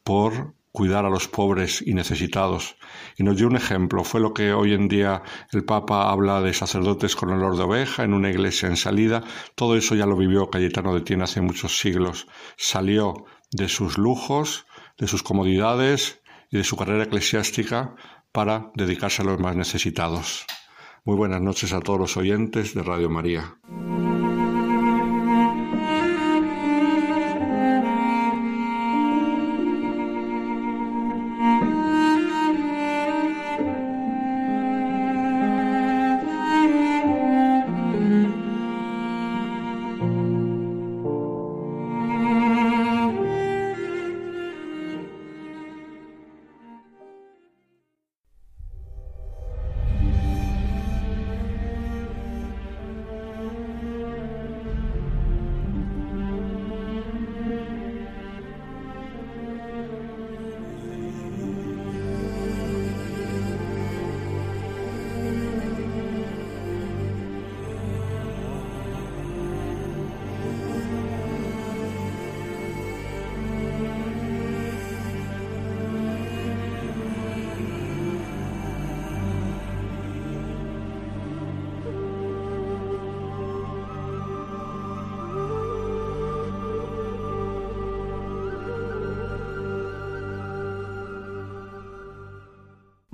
por 0.04 0.54
cuidar 0.78 1.04
a 1.04 1.10
los 1.10 1.26
pobres 1.26 1.82
y 1.84 1.92
necesitados. 1.92 2.76
Y 3.16 3.24
nos 3.24 3.36
dio 3.36 3.48
un 3.48 3.56
ejemplo, 3.56 4.04
fue 4.04 4.20
lo 4.20 4.32
que 4.32 4.52
hoy 4.52 4.74
en 4.74 4.86
día 4.86 5.22
el 5.50 5.64
Papa 5.64 6.08
habla 6.08 6.40
de 6.40 6.54
sacerdotes 6.54 7.16
con 7.16 7.30
olor 7.30 7.56
de 7.56 7.64
oveja 7.64 8.04
en 8.04 8.14
una 8.14 8.30
iglesia 8.30 8.68
en 8.68 8.76
salida. 8.76 9.24
Todo 9.56 9.76
eso 9.76 9.96
ya 9.96 10.06
lo 10.06 10.16
vivió 10.16 10.50
Cayetano 10.50 10.94
de 10.94 11.00
Tiene 11.00 11.24
hace 11.24 11.40
muchos 11.40 11.80
siglos. 11.80 12.28
Salió 12.56 13.24
de 13.50 13.68
sus 13.68 13.98
lujos, 13.98 14.66
de 14.96 15.08
sus 15.08 15.24
comodidades 15.24 16.22
y 16.48 16.58
de 16.58 16.64
su 16.64 16.76
carrera 16.76 17.02
eclesiástica 17.02 17.96
para 18.30 18.70
dedicarse 18.76 19.22
a 19.22 19.24
los 19.24 19.40
más 19.40 19.56
necesitados. 19.56 20.46
Muy 21.04 21.16
buenas 21.16 21.40
noches 21.40 21.72
a 21.72 21.80
todos 21.80 21.98
los 21.98 22.16
oyentes 22.16 22.72
de 22.72 22.84
Radio 22.84 23.10
María. 23.10 23.58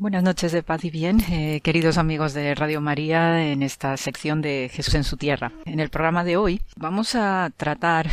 Buenas 0.04 0.22
noches 0.22 0.52
de 0.52 0.62
paz 0.62 0.84
y 0.84 0.90
bien, 0.90 1.18
eh, 1.30 1.62
queridos 1.62 1.96
amigos 1.96 2.34
de 2.34 2.54
Radio 2.54 2.82
María, 2.82 3.50
en 3.50 3.62
esta 3.62 3.96
sección 3.96 4.42
de 4.42 4.70
Jesús 4.70 4.96
en 4.96 5.02
su 5.02 5.16
tierra. 5.16 5.52
En 5.64 5.80
el 5.80 5.88
programa 5.88 6.24
de 6.24 6.36
hoy 6.36 6.60
vamos 6.76 7.14
a 7.14 7.50
tratar 7.56 8.10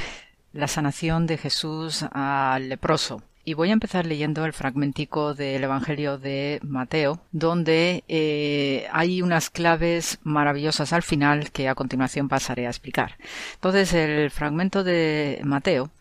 la 0.53 0.69
sanación 0.69 1.27
de 1.27 1.38
Jesús 1.38 2.05
al 2.13 2.69
leproso. 2.69 3.23
Y 3.43 3.55
voy 3.55 3.72
a 3.72 3.73
empezar 3.73 4.05
leyendo 4.05 4.45
el 4.45 4.53
fragmentico 4.53 5.34
del 5.34 5.65
Evangelio 5.65 6.18
de 6.18 6.61
Mateo, 6.63 7.19
donde 7.34 8.05
eh, 8.07 8.88
hay 8.93 9.22
unas 9.22 9.49
claves 9.49 10.19
maravillosas 10.23 10.93
al 10.93 11.03
final 11.03 11.51
que 11.51 11.68
a 11.68 11.76
continuación 11.76 12.30
pasaré 12.30 12.68
a 12.68 12.69
explicar. 12.69 13.18
Entonces, 13.55 13.91
el 13.91 14.31
fragmento 14.31 14.85
de 14.85 15.41
Mateo 15.43 15.91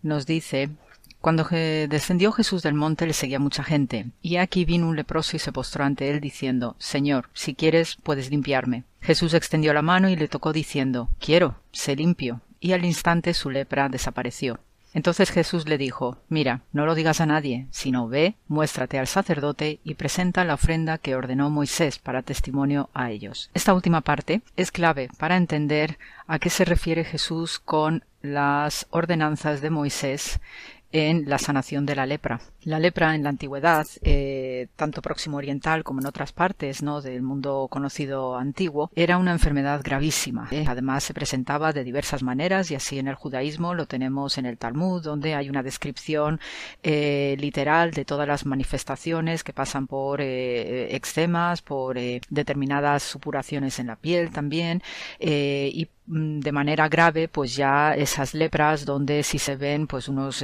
nos 0.00 0.26
dice 0.26 0.70
Cuando 1.28 1.46
descendió 1.50 2.32
Jesús 2.32 2.62
del 2.62 2.72
monte 2.72 3.06
le 3.06 3.12
seguía 3.12 3.38
mucha 3.38 3.62
gente, 3.62 4.06
y 4.22 4.36
aquí 4.36 4.64
vino 4.64 4.88
un 4.88 4.96
leproso 4.96 5.36
y 5.36 5.38
se 5.38 5.52
postró 5.52 5.84
ante 5.84 6.08
él 6.08 6.20
diciendo 6.20 6.74
Señor, 6.78 7.28
si 7.34 7.54
quieres 7.54 7.98
puedes 8.02 8.30
limpiarme. 8.30 8.84
Jesús 9.02 9.34
extendió 9.34 9.74
la 9.74 9.82
mano 9.82 10.08
y 10.08 10.16
le 10.16 10.28
tocó 10.28 10.54
diciendo 10.54 11.10
Quiero, 11.20 11.56
sé 11.70 11.96
limpio, 11.96 12.40
y 12.60 12.72
al 12.72 12.86
instante 12.86 13.34
su 13.34 13.50
lepra 13.50 13.90
desapareció. 13.90 14.60
Entonces 14.94 15.30
Jesús 15.30 15.68
le 15.68 15.76
dijo 15.76 16.16
Mira, 16.30 16.62
no 16.72 16.86
lo 16.86 16.94
digas 16.94 17.20
a 17.20 17.26
nadie, 17.26 17.66
sino 17.72 18.08
ve, 18.08 18.36
muéstrate 18.46 18.98
al 18.98 19.06
sacerdote 19.06 19.80
y 19.84 19.96
presenta 19.96 20.44
la 20.44 20.54
ofrenda 20.54 20.96
que 20.96 21.14
ordenó 21.14 21.50
Moisés 21.50 21.98
para 21.98 22.22
testimonio 22.22 22.88
a 22.94 23.10
ellos. 23.10 23.50
Esta 23.52 23.74
última 23.74 24.00
parte 24.00 24.40
es 24.56 24.72
clave 24.72 25.10
para 25.18 25.36
entender 25.36 25.98
a 26.26 26.38
qué 26.38 26.48
se 26.48 26.64
refiere 26.64 27.04
Jesús 27.04 27.58
con 27.58 28.02
las 28.22 28.86
ordenanzas 28.90 29.60
de 29.60 29.70
Moisés 29.70 30.40
en 30.92 31.28
la 31.28 31.38
sanación 31.38 31.86
de 31.86 31.94
la 31.94 32.06
lepra. 32.06 32.40
La 32.62 32.78
lepra 32.78 33.14
en 33.14 33.22
la 33.22 33.28
antigüedad, 33.28 33.86
eh, 34.02 34.68
tanto 34.76 35.02
próximo 35.02 35.36
oriental 35.36 35.84
como 35.84 36.00
en 36.00 36.06
otras 36.06 36.32
partes 36.32 36.82
¿no? 36.82 37.00
del 37.00 37.22
mundo 37.22 37.68
conocido 37.70 38.36
antiguo, 38.36 38.90
era 38.94 39.18
una 39.18 39.32
enfermedad 39.32 39.82
gravísima. 39.84 40.48
¿eh? 40.50 40.64
Además 40.66 41.04
se 41.04 41.14
presentaba 41.14 41.72
de 41.72 41.84
diversas 41.84 42.22
maneras 42.22 42.70
y 42.70 42.74
así 42.74 42.98
en 42.98 43.08
el 43.08 43.14
judaísmo 43.14 43.74
lo 43.74 43.86
tenemos 43.86 44.38
en 44.38 44.46
el 44.46 44.58
Talmud, 44.58 45.02
donde 45.02 45.34
hay 45.34 45.50
una 45.50 45.62
descripción 45.62 46.40
eh, 46.82 47.36
literal 47.38 47.90
de 47.90 48.04
todas 48.04 48.26
las 48.26 48.46
manifestaciones 48.46 49.44
que 49.44 49.52
pasan 49.52 49.86
por 49.86 50.20
eczemas, 50.20 51.62
por 51.62 51.98
determinadas 52.30 53.02
supuraciones 53.02 53.78
en 53.78 53.88
la 53.88 53.96
piel 53.96 54.30
también 54.30 54.82
y 55.20 55.88
de 56.08 56.52
manera 56.52 56.88
grave 56.88 57.28
pues 57.28 57.54
ya 57.54 57.94
esas 57.94 58.34
lepras 58.34 58.84
donde 58.84 59.22
sí 59.22 59.38
se 59.38 59.56
ven 59.56 59.86
pues 59.86 60.08
unos 60.08 60.42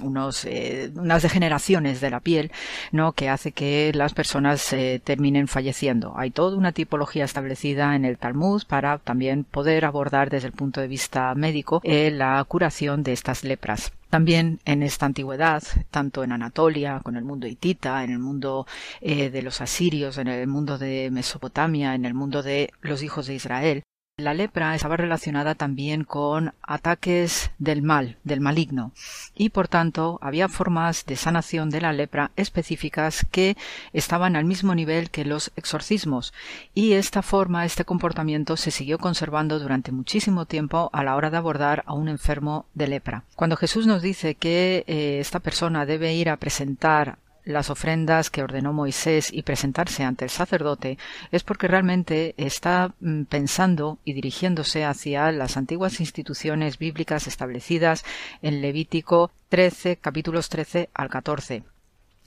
unos 0.00 0.46
unas 0.94 1.22
degeneraciones 1.22 2.00
de 2.00 2.10
la 2.10 2.20
piel, 2.20 2.50
¿no? 2.92 3.12
que 3.12 3.28
hace 3.28 3.52
que 3.52 3.92
las 3.94 4.14
personas 4.14 4.72
eh, 4.72 5.00
terminen 5.02 5.48
falleciendo. 5.48 6.14
Hay 6.16 6.30
toda 6.30 6.56
una 6.56 6.72
tipología 6.72 7.24
establecida 7.24 7.94
en 7.96 8.04
el 8.04 8.18
Talmud 8.18 8.62
para 8.66 8.98
también 8.98 9.44
poder 9.44 9.84
abordar 9.84 10.30
desde 10.30 10.48
el 10.48 10.52
punto 10.52 10.80
de 10.80 10.88
vista 10.88 11.34
médico 11.34 11.80
eh, 11.84 12.10
la 12.10 12.44
curación 12.44 13.02
de 13.02 13.12
estas 13.12 13.44
lepras. 13.44 13.92
También 14.10 14.58
en 14.64 14.82
esta 14.82 15.04
antigüedad, 15.06 15.62
tanto 15.90 16.24
en 16.24 16.32
Anatolia, 16.32 17.00
con 17.02 17.16
el 17.16 17.24
mundo 17.24 17.46
hitita, 17.46 18.02
en 18.04 18.10
el 18.10 18.18
mundo 18.18 18.66
eh, 19.00 19.28
de 19.28 19.42
los 19.42 19.60
asirios, 19.60 20.16
en 20.16 20.28
el 20.28 20.46
mundo 20.46 20.78
de 20.78 21.10
Mesopotamia, 21.10 21.94
en 21.94 22.06
el 22.06 22.14
mundo 22.14 22.42
de 22.42 22.70
los 22.80 23.02
hijos 23.02 23.26
de 23.26 23.34
Israel, 23.34 23.82
la 24.18 24.34
lepra 24.34 24.74
estaba 24.74 24.96
relacionada 24.96 25.54
también 25.54 26.02
con 26.02 26.52
ataques 26.62 27.52
del 27.58 27.82
mal, 27.82 28.16
del 28.24 28.40
maligno, 28.40 28.90
y 29.36 29.50
por 29.50 29.68
tanto 29.68 30.18
había 30.20 30.48
formas 30.48 31.06
de 31.06 31.14
sanación 31.14 31.70
de 31.70 31.80
la 31.80 31.92
lepra 31.92 32.32
específicas 32.34 33.24
que 33.30 33.56
estaban 33.92 34.34
al 34.34 34.44
mismo 34.44 34.74
nivel 34.74 35.10
que 35.10 35.24
los 35.24 35.52
exorcismos, 35.54 36.34
y 36.74 36.94
esta 36.94 37.22
forma, 37.22 37.64
este 37.64 37.84
comportamiento 37.84 38.56
se 38.56 38.72
siguió 38.72 38.98
conservando 38.98 39.60
durante 39.60 39.92
muchísimo 39.92 40.46
tiempo 40.46 40.90
a 40.92 41.04
la 41.04 41.14
hora 41.14 41.30
de 41.30 41.36
abordar 41.36 41.84
a 41.86 41.94
un 41.94 42.08
enfermo 42.08 42.66
de 42.74 42.88
lepra. 42.88 43.22
Cuando 43.36 43.56
Jesús 43.56 43.86
nos 43.86 44.02
dice 44.02 44.34
que 44.34 44.82
eh, 44.88 45.18
esta 45.20 45.38
persona 45.38 45.86
debe 45.86 46.14
ir 46.14 46.28
a 46.28 46.38
presentar 46.38 47.18
las 47.48 47.70
ofrendas 47.70 48.28
que 48.28 48.42
ordenó 48.42 48.74
Moisés 48.74 49.32
y 49.32 49.42
presentarse 49.42 50.04
ante 50.04 50.26
el 50.26 50.30
sacerdote 50.30 50.98
es 51.32 51.42
porque 51.42 51.66
realmente 51.66 52.34
está 52.36 52.94
mm, 53.00 53.22
pensando 53.22 53.98
y 54.04 54.12
dirigiéndose 54.12 54.84
hacia 54.84 55.32
las 55.32 55.56
antiguas 55.56 55.98
instituciones 56.00 56.78
bíblicas 56.78 57.26
establecidas 57.26 58.04
en 58.42 58.60
Levítico 58.60 59.30
13, 59.48 59.96
capítulos 59.96 60.50
13 60.50 60.90
al 60.92 61.08
14 61.08 61.64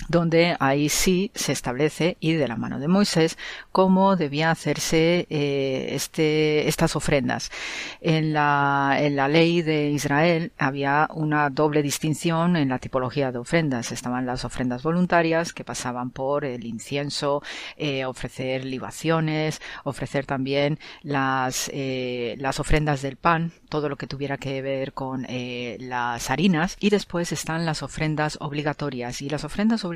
donde 0.08 0.56
ahí 0.60 0.90
sí 0.90 1.32
se 1.36 1.52
establece 1.52 2.18
y 2.20 2.34
de 2.34 2.48
la 2.48 2.56
mano 2.56 2.80
de 2.80 2.88
Moisés 2.88 3.38
cómo 3.72 4.16
debía 4.16 4.52
hacerse 4.52 5.28
eh, 5.30 5.90
este, 5.92 6.68
estas 6.68 6.96
ofrendas. 6.96 7.52
En 8.02 8.34
la, 8.34 8.98
en 9.00 9.16
la 9.16 9.28
ley 9.28 9.62
de 9.62 9.90
Israel 9.90 10.52
había 10.58 11.08
una 11.14 11.50
doble 11.50 11.82
distinción 11.82 12.56
en 12.56 12.70
la 12.70 12.80
tipología 12.80 13.32
de 13.32 13.40
ofrendas. 13.40 13.92
Estaban 13.92 14.26
las 14.26 14.46
ofrendas 14.46 14.84
voluntarias 14.84 15.54
que 15.54 15.64
pasaban 15.64 16.10
por 16.10 16.46
el 16.46 16.66
incienso, 16.66 17.42
eh, 17.78 18.06
ofrecer 18.06 18.66
libaciones, 18.66 19.62
ofrecer 19.84 20.26
también 20.26 20.80
las, 21.02 21.70
eh, 21.74 22.36
las 22.40 22.60
ofrendas 22.60 23.02
del 23.02 23.18
pan, 23.18 23.52
todo 23.70 23.90
lo 23.90 23.96
que 23.96 24.08
tuviera 24.08 24.38
que 24.38 24.62
ver 24.62 24.94
con 24.94 25.26
las 25.80 26.30
harinas 26.30 26.76
y 26.80 26.90
después 26.90 27.32
están 27.32 27.66
las 27.66 27.84
ofrendas 27.84 28.38
obligatorias 28.42 29.22
y 29.22 29.30
las 29.30 29.44
ofrendas 29.44 29.86
obligatorias 29.86 29.91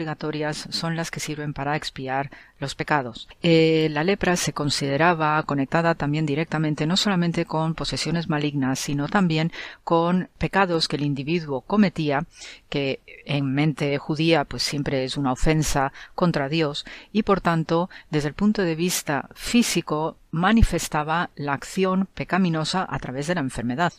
son 0.70 0.96
las 0.96 1.12
que 1.12 1.20
sirven 1.20 1.54
para 1.54 1.76
expiar 1.76 2.32
los 2.60 2.76
pecados. 2.76 3.28
Eh, 3.42 3.88
la 3.92 4.04
lepra 4.04 4.36
se 4.36 4.54
consideraba 4.54 5.42
conectada 5.44 5.96
también 5.96 6.26
directamente 6.26 6.86
no 6.86 6.98
solamente 6.98 7.46
con 7.46 7.76
posesiones 7.76 8.30
malignas, 8.30 8.80
sino 8.80 9.08
también 9.08 9.52
con 9.84 10.30
pecados 10.38 10.88
que 10.88 10.96
el 10.96 11.04
individuo 11.04 11.62
cometía, 11.62 12.26
que 12.70 13.00
en 13.26 13.54
mente 13.54 13.98
judía 13.98 14.46
pues 14.46 14.64
siempre 14.64 15.04
es 15.04 15.18
una 15.18 15.32
ofensa 15.32 15.94
contra 16.14 16.50
Dios, 16.50 16.86
y 17.12 17.24
por 17.24 17.42
tanto, 17.42 17.90
desde 18.10 18.30
el 18.30 18.34
punto 18.34 18.62
de 18.62 18.76
vista 18.76 19.30
físico, 19.34 20.18
manifestaba 20.32 21.30
la 21.36 21.54
acción 21.54 22.08
pecaminosa 22.14 22.86
a 22.90 23.00
través 23.00 23.28
de 23.28 23.36
la 23.36 23.42
enfermedad. 23.42 23.94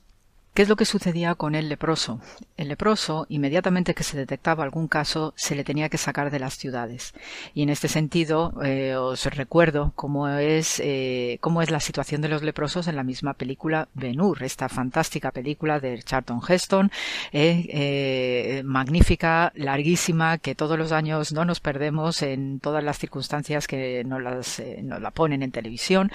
¿Qué 0.57 0.62
es 0.62 0.70
lo 0.70 0.77
que 0.77 0.87
sucedía 0.87 1.35
con 1.35 1.55
el 1.55 1.69
leproso? 1.69 2.19
El 2.57 2.69
leproso, 2.69 3.27
inmediatamente 3.28 3.93
que 3.93 4.03
se 4.03 4.16
detectaba 4.16 4.65
algún 4.65 4.89
caso, 4.89 5.35
se 5.37 5.55
le 5.55 5.65
tenía 5.65 5.91
que 5.91 5.99
sacar 5.99 6.31
de 6.31 6.39
las 6.39 6.57
ciudades. 6.57 7.12
Y 7.53 7.62
en 7.62 7.69
este 7.69 7.89
sentido, 7.89 8.55
eh, 8.65 8.97
os 8.97 9.27
recuerdo 9.27 9.93
cómo 9.95 10.27
es, 10.28 10.81
eh, 10.83 11.37
cómo 11.43 11.61
es 11.61 11.70
la 11.70 11.78
situación 11.78 12.23
de 12.23 12.31
los 12.31 12.43
leprosos 12.43 12.89
en 12.89 12.97
la 12.97 13.03
misma 13.03 13.35
película 13.35 13.89
Ben 13.93 14.19
Hur, 14.19 14.43
esta 14.43 14.70
fantástica 14.70 15.31
película 15.31 15.78
de 15.78 16.03
Charlton 16.03 16.41
Heston, 16.49 16.91
eh, 17.33 18.62
magnífica, 18.65 19.53
larguísima, 19.57 20.39
que 20.39 20.55
todos 20.55 20.78
los 20.78 20.91
años 20.91 21.35
no 21.35 21.45
nos 21.45 21.61
perdemos 21.61 22.23
en 22.23 22.61
todas 22.61 22.83
las 22.83 22.99
circunstancias 22.99 23.66
que 23.66 24.05
nos, 24.05 24.23
las, 24.23 24.62
nos 24.83 25.03
la 25.03 25.11
ponen 25.11 25.43
en 25.43 25.53
televisión. 25.53 26.11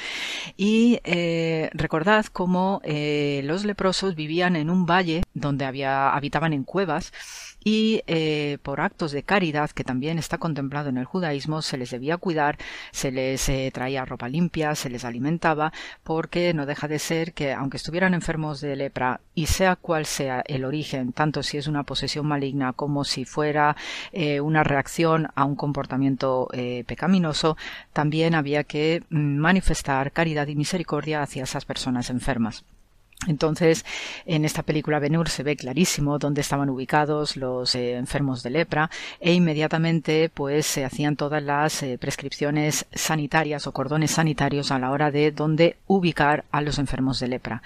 Y 0.57 0.99
recordad 1.73 2.25
cómo 2.25 2.81
los 2.83 3.65
leprosos 3.65 4.15
vivían 4.15 4.30
vivían 4.31 4.55
en 4.55 4.69
un 4.69 4.85
valle 4.85 5.23
donde 5.33 5.65
había, 5.65 6.13
habitaban 6.13 6.53
en 6.53 6.63
cuevas 6.63 7.11
y 7.65 8.01
eh, 8.07 8.59
por 8.63 8.79
actos 8.79 9.11
de 9.11 9.23
caridad 9.23 9.69
que 9.71 9.83
también 9.83 10.17
está 10.17 10.37
contemplado 10.37 10.87
en 10.87 10.97
el 10.97 11.03
judaísmo 11.03 11.61
se 11.61 11.77
les 11.77 11.91
debía 11.91 12.15
cuidar, 12.15 12.57
se 12.91 13.11
les 13.11 13.49
eh, 13.49 13.69
traía 13.73 14.05
ropa 14.05 14.29
limpia, 14.29 14.73
se 14.75 14.89
les 14.89 15.03
alimentaba, 15.03 15.73
porque 16.03 16.53
no 16.53 16.65
deja 16.65 16.87
de 16.87 16.97
ser 16.97 17.33
que 17.33 17.51
aunque 17.51 17.75
estuvieran 17.75 18.13
enfermos 18.13 18.61
de 18.61 18.77
lepra 18.77 19.19
y 19.35 19.47
sea 19.47 19.75
cual 19.75 20.05
sea 20.05 20.43
el 20.47 20.63
origen, 20.63 21.11
tanto 21.11 21.43
si 21.43 21.57
es 21.57 21.67
una 21.67 21.83
posesión 21.83 22.25
maligna 22.25 22.71
como 22.71 23.03
si 23.03 23.25
fuera 23.25 23.75
eh, 24.13 24.39
una 24.39 24.63
reacción 24.63 25.27
a 25.35 25.43
un 25.43 25.57
comportamiento 25.57 26.47
pecaminoso, 26.87 27.57
también 27.91 28.33
había 28.33 28.63
que 28.63 29.03
mm, 29.09 29.37
manifestar 29.37 30.13
caridad 30.13 30.47
y 30.47 30.55
misericordia 30.55 31.21
hacia 31.21 31.43
esas 31.43 31.65
personas 31.65 32.09
enfermas. 32.09 32.63
Entonces, 33.27 33.85
en 34.25 34.45
esta 34.45 34.63
película 34.63 34.97
Benur 34.97 35.29
se 35.29 35.43
ve 35.43 35.55
clarísimo 35.55 36.17
dónde 36.17 36.41
estaban 36.41 36.69
ubicados 36.69 37.37
los 37.37 37.75
eh, 37.75 37.93
enfermos 37.93 38.41
de 38.41 38.49
lepra 38.49 38.89
e 39.19 39.33
inmediatamente 39.33 40.29
pues 40.33 40.65
se 40.65 40.85
hacían 40.85 41.15
todas 41.15 41.43
las 41.43 41.83
eh, 41.83 41.99
prescripciones 41.99 42.87
sanitarias 42.93 43.67
o 43.67 43.73
cordones 43.73 44.11
sanitarios 44.11 44.71
a 44.71 44.79
la 44.79 44.89
hora 44.89 45.11
de 45.11 45.31
dónde 45.31 45.77
ubicar 45.85 46.45
a 46.51 46.61
los 46.61 46.79
enfermos 46.79 47.19
de 47.19 47.27
lepra. 47.27 47.61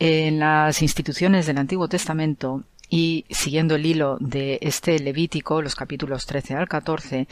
En 0.00 0.40
las 0.40 0.82
instituciones 0.82 1.46
del 1.46 1.58
Antiguo 1.58 1.86
Testamento 1.86 2.64
y 2.88 3.24
siguiendo 3.30 3.76
el 3.76 3.86
hilo 3.86 4.16
de 4.18 4.58
este 4.60 4.98
Levítico, 4.98 5.62
los 5.62 5.76
capítulos 5.76 6.26
13 6.26 6.56
al 6.56 6.68
14, 6.68 7.28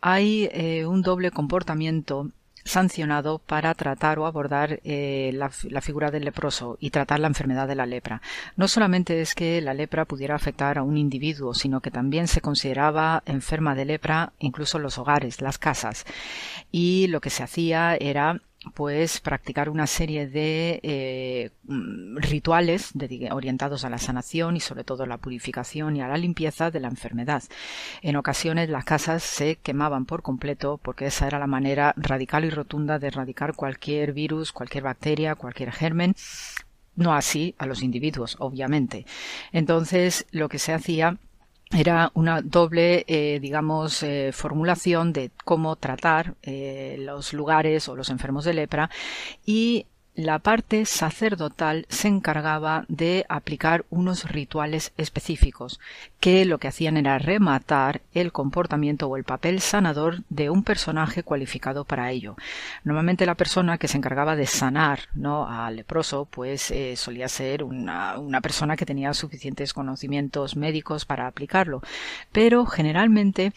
hay 0.00 0.48
eh, 0.52 0.86
un 0.86 1.02
doble 1.02 1.30
comportamiento 1.30 2.30
sancionado 2.64 3.38
para 3.38 3.74
tratar 3.74 4.18
o 4.18 4.26
abordar 4.26 4.80
eh, 4.84 5.30
la, 5.34 5.50
la, 5.68 5.80
figura 5.80 6.10
del 6.10 6.24
leproso 6.24 6.76
y 6.80 6.90
tratar 6.90 7.20
la 7.20 7.26
enfermedad 7.26 7.68
de 7.68 7.74
la 7.74 7.86
lepra. 7.86 8.22
No 8.56 8.68
solamente 8.68 9.20
es 9.20 9.34
que 9.34 9.60
la 9.60 9.74
lepra 9.74 10.04
pudiera 10.04 10.34
afectar 10.34 10.78
a 10.78 10.82
un 10.82 10.96
individuo, 10.96 11.54
sino 11.54 11.80
que 11.80 11.90
también 11.90 12.28
se 12.28 12.40
consideraba 12.40 13.22
enferma 13.26 13.74
de 13.74 13.84
lepra 13.84 14.32
incluso 14.38 14.78
los 14.78 14.98
hogares, 14.98 15.40
las 15.40 15.58
casas. 15.58 16.04
Y 16.70 17.06
lo 17.08 17.20
que 17.20 17.30
se 17.30 17.42
hacía 17.42 17.96
era 17.96 18.40
pues 18.74 19.20
practicar 19.20 19.68
una 19.68 19.86
serie 19.86 20.26
de 20.26 20.80
eh, 20.82 21.50
mm, 21.64 22.18
rituales 22.18 22.92
orientados 23.30 23.84
a 23.84 23.90
la 23.90 23.98
sanación 23.98 24.56
y 24.56 24.60
sobre 24.60 24.84
todo 24.84 25.02
a 25.02 25.06
la 25.06 25.18
purificación 25.18 25.96
y 25.96 26.00
a 26.00 26.08
la 26.08 26.16
limpieza 26.16 26.70
de 26.70 26.80
la 26.80 26.88
enfermedad. 26.88 27.42
En 28.02 28.16
ocasiones 28.16 28.68
las 28.68 28.84
casas 28.84 29.22
se 29.22 29.56
quemaban 29.56 30.06
por 30.06 30.22
completo 30.22 30.78
porque 30.82 31.06
esa 31.06 31.26
era 31.26 31.38
la 31.38 31.46
manera 31.46 31.94
radical 31.96 32.44
y 32.44 32.50
rotunda 32.50 32.98
de 32.98 33.08
erradicar 33.08 33.54
cualquier 33.54 34.12
virus, 34.12 34.52
cualquier 34.52 34.84
bacteria, 34.84 35.34
cualquier 35.34 35.72
germen. 35.72 36.14
No 36.94 37.14
así 37.14 37.54
a 37.58 37.66
los 37.66 37.82
individuos, 37.82 38.36
obviamente. 38.38 39.06
Entonces 39.50 40.26
lo 40.30 40.48
que 40.48 40.58
se 40.58 40.74
hacía 40.74 41.18
era 41.72 42.10
una 42.14 42.42
doble, 42.42 43.04
eh, 43.06 43.38
digamos, 43.40 44.02
eh, 44.02 44.30
formulación 44.32 45.12
de 45.12 45.30
cómo 45.44 45.76
tratar 45.76 46.34
eh, 46.42 46.96
los 46.98 47.32
lugares 47.32 47.88
o 47.88 47.96
los 47.96 48.10
enfermos 48.10 48.44
de 48.44 48.54
lepra 48.54 48.90
y 49.46 49.86
la 50.14 50.38
parte 50.40 50.84
sacerdotal 50.84 51.86
se 51.88 52.08
encargaba 52.08 52.84
de 52.88 53.24
aplicar 53.30 53.86
unos 53.88 54.30
rituales 54.30 54.92
específicos, 54.98 55.80
que 56.20 56.44
lo 56.44 56.58
que 56.58 56.68
hacían 56.68 56.98
era 56.98 57.18
rematar 57.18 58.02
el 58.12 58.30
comportamiento 58.30 59.08
o 59.08 59.16
el 59.16 59.24
papel 59.24 59.60
sanador 59.60 60.22
de 60.28 60.50
un 60.50 60.64
personaje 60.64 61.22
cualificado 61.22 61.84
para 61.84 62.10
ello. 62.10 62.36
Normalmente 62.84 63.24
la 63.24 63.36
persona 63.36 63.78
que 63.78 63.88
se 63.88 63.96
encargaba 63.96 64.36
de 64.36 64.46
sanar 64.46 65.00
¿no? 65.14 65.48
al 65.48 65.76
leproso, 65.76 66.26
pues 66.26 66.70
eh, 66.70 66.94
solía 66.96 67.28
ser 67.28 67.64
una, 67.64 68.18
una 68.18 68.42
persona 68.42 68.76
que 68.76 68.86
tenía 68.86 69.14
suficientes 69.14 69.72
conocimientos 69.72 70.56
médicos 70.56 71.06
para 71.06 71.26
aplicarlo, 71.26 71.80
pero 72.32 72.66
generalmente 72.66 73.52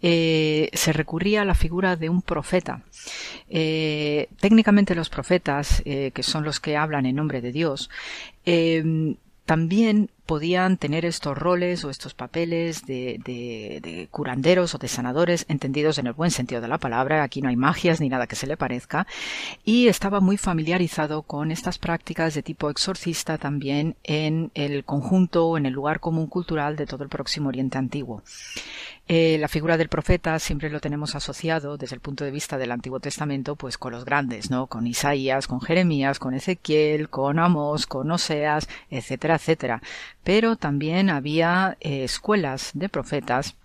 eh, 0.00 0.70
se 0.74 0.92
recurría 0.92 1.42
a 1.42 1.44
la 1.44 1.54
figura 1.54 1.96
de 1.96 2.08
un 2.08 2.22
profeta. 2.22 2.82
Eh, 3.48 4.28
técnicamente 4.40 4.94
los 4.94 5.10
profetas, 5.10 5.82
eh, 5.84 6.12
que 6.14 6.22
son 6.22 6.44
los 6.44 6.60
que 6.60 6.76
hablan 6.76 7.06
en 7.06 7.16
nombre 7.16 7.40
de 7.40 7.52
Dios, 7.52 7.90
también 9.44 10.10
podían 10.28 10.76
tener 10.76 11.06
estos 11.06 11.38
roles 11.38 11.84
o 11.84 11.90
estos 11.90 12.12
papeles 12.12 12.84
de, 12.84 13.18
de, 13.24 14.08
curanderos 14.10 14.74
o 14.74 14.78
de 14.78 14.86
sanadores, 14.86 15.46
entendidos 15.48 15.96
en 15.96 16.06
el 16.06 16.12
buen 16.12 16.30
sentido 16.30 16.60
de 16.60 16.68
la 16.68 16.76
palabra. 16.76 17.22
Aquí 17.22 17.40
no 17.40 17.48
hay 17.48 17.56
magias 17.56 17.98
ni 17.98 18.10
nada 18.10 18.26
que 18.26 18.36
se 18.36 18.46
le 18.46 18.58
parezca. 18.58 19.06
Y 19.64 19.88
estaba 19.88 20.20
muy 20.20 20.36
familiarizado 20.36 21.22
con 21.22 21.50
estas 21.50 21.78
prácticas 21.78 22.34
de 22.34 22.42
tipo 22.42 22.68
exorcista 22.68 23.38
también 23.38 23.96
en 24.04 24.50
el 24.52 24.84
conjunto 24.84 25.56
en 25.56 25.64
el 25.64 25.72
lugar 25.72 25.98
común 25.98 26.26
cultural 26.26 26.76
de 26.76 26.84
todo 26.84 27.04
el 27.04 27.08
Próximo 27.08 27.48
Oriente 27.48 27.78
Antiguo. 27.78 28.22
Eh, 29.10 29.38
la 29.40 29.48
figura 29.48 29.78
del 29.78 29.88
profeta 29.88 30.38
siempre 30.38 30.68
lo 30.68 30.80
tenemos 30.80 31.14
asociado 31.14 31.78
desde 31.78 31.94
el 31.94 32.02
punto 32.02 32.24
de 32.24 32.30
vista 32.30 32.58
del 32.58 32.70
Antiguo 32.70 33.00
Testamento, 33.00 33.56
pues 33.56 33.78
con 33.78 33.92
los 33.92 34.04
grandes, 34.04 34.50
¿no? 34.50 34.66
Con 34.66 34.86
Isaías, 34.86 35.46
con 35.46 35.62
Jeremías, 35.62 36.18
con 36.18 36.34
Ezequiel, 36.34 37.08
con 37.08 37.38
Amós, 37.38 37.86
con 37.86 38.10
Oseas, 38.10 38.68
etcétera, 38.90 39.36
etcétera. 39.36 39.80
Pero 40.28 40.56
también 40.56 41.08
había 41.08 41.78
eh, 41.80 42.04
escuelas 42.04 42.72
de 42.74 42.90
profetas 42.90 43.56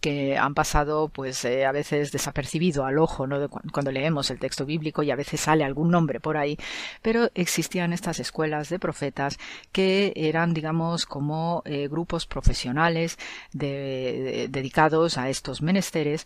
que 0.00 0.38
han 0.38 0.54
pasado 0.54 1.10
pues 1.10 1.44
eh, 1.44 1.66
a 1.66 1.72
veces 1.72 2.10
desapercibido 2.10 2.86
al 2.86 2.98
ojo 2.98 3.26
cuando 3.70 3.92
leemos 3.92 4.30
el 4.30 4.38
texto 4.38 4.64
bíblico 4.64 5.02
y 5.02 5.10
a 5.10 5.16
veces 5.16 5.42
sale 5.42 5.62
algún 5.62 5.90
nombre 5.90 6.18
por 6.18 6.38
ahí 6.38 6.56
pero 7.02 7.28
existían 7.34 7.92
estas 7.92 8.18
escuelas 8.18 8.70
de 8.70 8.78
profetas 8.78 9.38
que 9.72 10.14
eran 10.16 10.54
digamos 10.54 11.04
como 11.04 11.62
eh, 11.66 11.86
grupos 11.88 12.24
profesionales 12.24 13.18
dedicados 13.52 15.18
a 15.18 15.28
estos 15.28 15.60
menesteres 15.60 16.24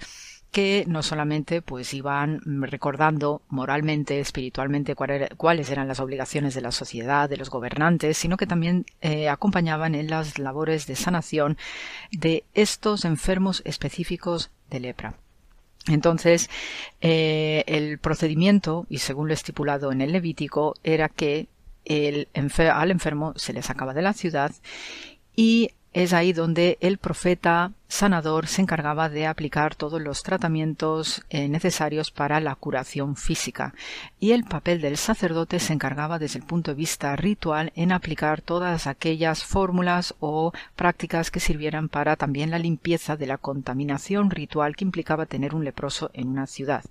que 0.54 0.84
no 0.86 1.02
solamente 1.02 1.62
pues 1.62 1.92
iban 1.94 2.40
recordando 2.62 3.42
moralmente, 3.48 4.20
espiritualmente 4.20 4.94
cuáles 4.94 5.68
eran 5.68 5.88
las 5.88 5.98
obligaciones 5.98 6.54
de 6.54 6.60
la 6.60 6.70
sociedad, 6.70 7.28
de 7.28 7.36
los 7.36 7.50
gobernantes, 7.50 8.16
sino 8.16 8.36
que 8.36 8.46
también 8.46 8.86
eh, 9.00 9.28
acompañaban 9.28 9.96
en 9.96 10.08
las 10.08 10.38
labores 10.38 10.86
de 10.86 10.94
sanación 10.94 11.58
de 12.12 12.44
estos 12.54 13.04
enfermos 13.04 13.62
específicos 13.64 14.52
de 14.70 14.78
lepra. 14.78 15.14
Entonces, 15.88 16.48
eh, 17.00 17.64
el 17.66 17.98
procedimiento, 17.98 18.86
y 18.88 18.98
según 18.98 19.26
lo 19.26 19.34
estipulado 19.34 19.90
en 19.90 20.02
el 20.02 20.12
Levítico, 20.12 20.76
era 20.84 21.08
que 21.08 21.48
al 21.84 22.90
enfermo 22.92 23.32
se 23.34 23.52
le 23.52 23.62
sacaba 23.62 23.92
de 23.92 24.02
la 24.02 24.12
ciudad 24.12 24.52
y 25.34 25.72
es 25.92 26.12
ahí 26.12 26.32
donde 26.32 26.78
el 26.80 26.98
profeta 26.98 27.72
sanador 27.88 28.46
se 28.46 28.62
encargaba 28.62 29.08
de 29.08 29.26
aplicar 29.26 29.74
todos 29.74 30.00
los 30.00 30.22
tratamientos 30.22 31.22
eh, 31.30 31.48
necesarios 31.48 32.10
para 32.10 32.40
la 32.40 32.54
curación 32.54 33.16
física 33.16 33.74
y 34.18 34.32
el 34.32 34.44
papel 34.44 34.80
del 34.80 34.96
sacerdote 34.96 35.60
se 35.60 35.72
encargaba 35.72 36.18
desde 36.18 36.38
el 36.38 36.46
punto 36.46 36.70
de 36.70 36.76
vista 36.76 37.14
ritual 37.16 37.72
en 37.76 37.92
aplicar 37.92 38.40
todas 38.40 38.86
aquellas 38.86 39.44
fórmulas 39.44 40.14
o 40.20 40.52
prácticas 40.76 41.30
que 41.30 41.40
sirvieran 41.40 41.88
para 41.88 42.16
también 42.16 42.50
la 42.50 42.58
limpieza 42.58 43.16
de 43.16 43.26
la 43.26 43.38
contaminación 43.38 44.30
ritual 44.30 44.76
que 44.76 44.84
implicaba 44.84 45.26
tener 45.26 45.54
un 45.54 45.64
leproso 45.64 46.10
en 46.14 46.28
una 46.28 46.46
ciudad. 46.46 46.84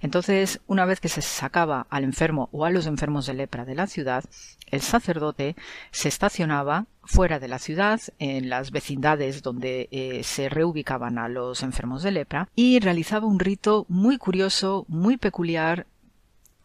Entonces, 0.00 0.60
una 0.66 0.84
vez 0.84 1.00
que 1.00 1.08
se 1.08 1.22
sacaba 1.22 1.86
al 1.90 2.04
enfermo 2.04 2.48
o 2.52 2.64
a 2.64 2.70
los 2.70 2.86
enfermos 2.86 3.26
de 3.26 3.34
lepra 3.34 3.64
de 3.64 3.74
la 3.74 3.86
ciudad, 3.86 4.24
el 4.70 4.80
sacerdote 4.80 5.56
se 5.90 6.08
estacionaba 6.08 6.86
fuera 7.02 7.40
de 7.40 7.48
la 7.48 7.58
ciudad, 7.58 8.00
en 8.18 8.48
las 8.48 8.70
vecindades 8.70 9.42
donde 9.42 9.88
eh, 9.90 10.22
se 10.30 10.48
reubicaban 10.48 11.18
a 11.18 11.28
los 11.28 11.62
enfermos 11.62 12.02
de 12.02 12.12
lepra, 12.12 12.48
y 12.54 12.78
realizaba 12.80 13.26
un 13.26 13.40
rito 13.40 13.84
muy 13.88 14.16
curioso, 14.16 14.86
muy 14.88 15.16
peculiar, 15.16 15.86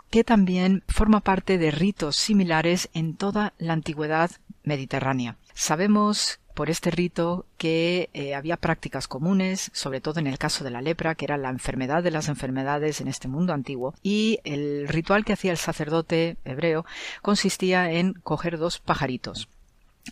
que 0.09 0.23
también 0.23 0.83
forma 0.87 1.19
parte 1.19 1.57
de 1.57 1.71
ritos 1.71 2.15
similares 2.15 2.89
en 2.93 3.15
toda 3.15 3.53
la 3.57 3.73
antigüedad 3.73 4.31
mediterránea. 4.63 5.35
Sabemos 5.53 6.39
por 6.53 6.69
este 6.69 6.89
rito 6.89 7.45
que 7.57 8.09
eh, 8.13 8.33
había 8.33 8.55
prácticas 8.55 9.07
comunes, 9.07 9.69
sobre 9.73 9.99
todo 9.99 10.19
en 10.19 10.27
el 10.27 10.37
caso 10.37 10.63
de 10.63 10.71
la 10.71 10.81
lepra, 10.81 11.15
que 11.15 11.25
era 11.25 11.37
la 11.37 11.49
enfermedad 11.49 12.01
de 12.01 12.11
las 12.11 12.29
enfermedades 12.29 13.01
en 13.01 13.09
este 13.09 13.27
mundo 13.27 13.51
antiguo, 13.53 13.93
y 14.01 14.39
el 14.45 14.87
ritual 14.87 15.25
que 15.25 15.33
hacía 15.33 15.51
el 15.51 15.57
sacerdote 15.57 16.37
hebreo 16.45 16.85
consistía 17.21 17.91
en 17.91 18.13
coger 18.13 18.57
dos 18.57 18.79
pajaritos, 18.79 19.49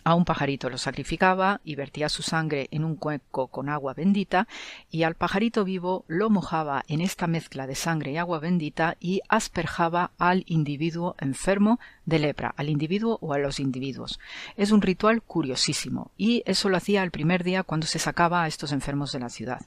a 0.02 0.14
un 0.14 0.24
pajarito 0.24 0.70
lo 0.70 0.78
sacrificaba 0.78 1.60
y 1.64 1.76
vertía 1.76 2.08
su 2.08 2.22
sangre 2.22 2.68
en 2.72 2.84
un 2.84 2.96
cuenco 2.96 3.46
con 3.46 3.68
agua 3.68 3.94
bendita 3.94 4.48
y 4.90 5.04
al 5.04 5.14
pajarito 5.14 5.64
vivo 5.64 6.04
lo 6.08 6.30
mojaba 6.30 6.84
en 6.88 7.00
esta 7.00 7.26
mezcla 7.26 7.66
de 7.66 7.74
sangre 7.74 8.12
y 8.12 8.16
agua 8.16 8.40
bendita 8.40 8.96
y 8.98 9.20
asperjaba 9.28 10.10
al 10.18 10.44
individuo 10.46 11.14
enfermo 11.20 11.78
de 12.06 12.18
lepra, 12.18 12.54
al 12.56 12.68
individuo 12.68 13.18
o 13.20 13.32
a 13.32 13.38
los 13.38 13.60
individuos. 13.60 14.18
Es 14.56 14.72
un 14.72 14.82
ritual 14.82 15.22
curiosísimo 15.22 16.10
y 16.16 16.42
eso 16.46 16.68
lo 16.68 16.76
hacía 16.76 17.02
el 17.02 17.10
primer 17.10 17.44
día 17.44 17.62
cuando 17.62 17.86
se 17.86 17.98
sacaba 17.98 18.42
a 18.42 18.48
estos 18.48 18.72
enfermos 18.72 19.12
de 19.12 19.20
la 19.20 19.28
ciudad. 19.28 19.60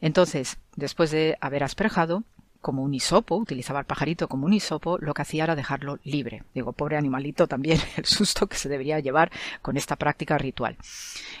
Entonces, 0.00 0.58
después 0.76 1.10
de 1.10 1.36
haber 1.40 1.64
asperjado, 1.64 2.22
como 2.60 2.82
un 2.82 2.94
hisopo, 2.94 3.36
utilizaba 3.36 3.80
el 3.80 3.86
pajarito 3.86 4.28
como 4.28 4.46
un 4.46 4.52
hisopo, 4.52 4.98
lo 4.98 5.14
que 5.14 5.22
hacía 5.22 5.44
era 5.44 5.56
dejarlo 5.56 5.98
libre. 6.04 6.42
Digo, 6.54 6.72
pobre 6.72 6.96
animalito 6.96 7.46
también, 7.46 7.80
el 7.96 8.04
susto 8.04 8.46
que 8.46 8.56
se 8.56 8.68
debería 8.68 9.00
llevar 9.00 9.30
con 9.62 9.76
esta 9.76 9.96
práctica 9.96 10.38
ritual. 10.38 10.76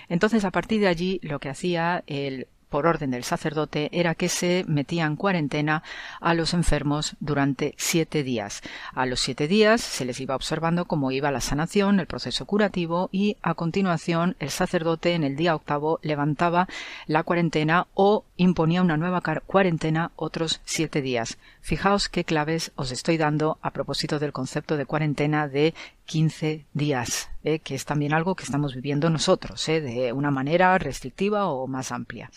Entonces, 0.08 0.44
a 0.44 0.50
partir 0.50 0.80
de 0.80 0.88
allí, 0.88 1.20
lo 1.22 1.38
que 1.38 1.48
hacía 1.48 2.04
el 2.06 2.48
por 2.68 2.86
orden 2.86 3.10
del 3.10 3.24
sacerdote 3.24 3.88
era 3.92 4.14
que 4.14 4.28
se 4.28 4.62
metía 4.68 5.06
en 5.06 5.16
cuarentena 5.16 5.82
a 6.20 6.34
los 6.34 6.52
enfermos 6.52 7.16
durante 7.20 7.74
siete 7.78 8.22
días. 8.22 8.60
A 8.92 9.06
los 9.06 9.20
siete 9.20 9.48
días 9.48 9.80
se 9.80 10.04
les 10.04 10.20
iba 10.20 10.36
observando 10.36 10.84
cómo 10.84 11.10
iba 11.10 11.30
la 11.30 11.40
sanación, 11.40 12.00
el 12.00 12.06
proceso 12.06 12.44
curativo 12.44 13.08
y 13.12 13.38
a 13.40 13.54
continuación 13.54 14.36
el 14.40 14.50
sacerdote 14.50 15.14
en 15.14 15.24
el 15.24 15.36
día 15.36 15.54
octavo 15.54 16.00
levantaba 16.02 16.68
la 17.06 17.22
cuarentena 17.22 17.86
o 17.94 18.25
imponía 18.36 18.82
una 18.82 18.96
nueva 18.96 19.22
cuarentena 19.46 20.12
otros 20.16 20.60
siete 20.64 21.02
días. 21.02 21.38
Fijaos 21.60 22.08
qué 22.08 22.24
claves 22.24 22.72
os 22.76 22.90
estoy 22.90 23.16
dando 23.16 23.58
a 23.62 23.70
propósito 23.70 24.18
del 24.18 24.32
concepto 24.32 24.76
de 24.76 24.86
cuarentena 24.86 25.48
de 25.48 25.74
15 26.06 26.66
días, 26.74 27.30
¿eh? 27.44 27.58
que 27.58 27.74
es 27.74 27.84
también 27.84 28.14
algo 28.14 28.34
que 28.34 28.44
estamos 28.44 28.74
viviendo 28.74 29.10
nosotros, 29.10 29.68
¿eh? 29.68 29.80
de 29.80 30.12
una 30.12 30.30
manera 30.30 30.76
restrictiva 30.78 31.46
o 31.46 31.66
más 31.66 31.92
amplia. 31.92 32.30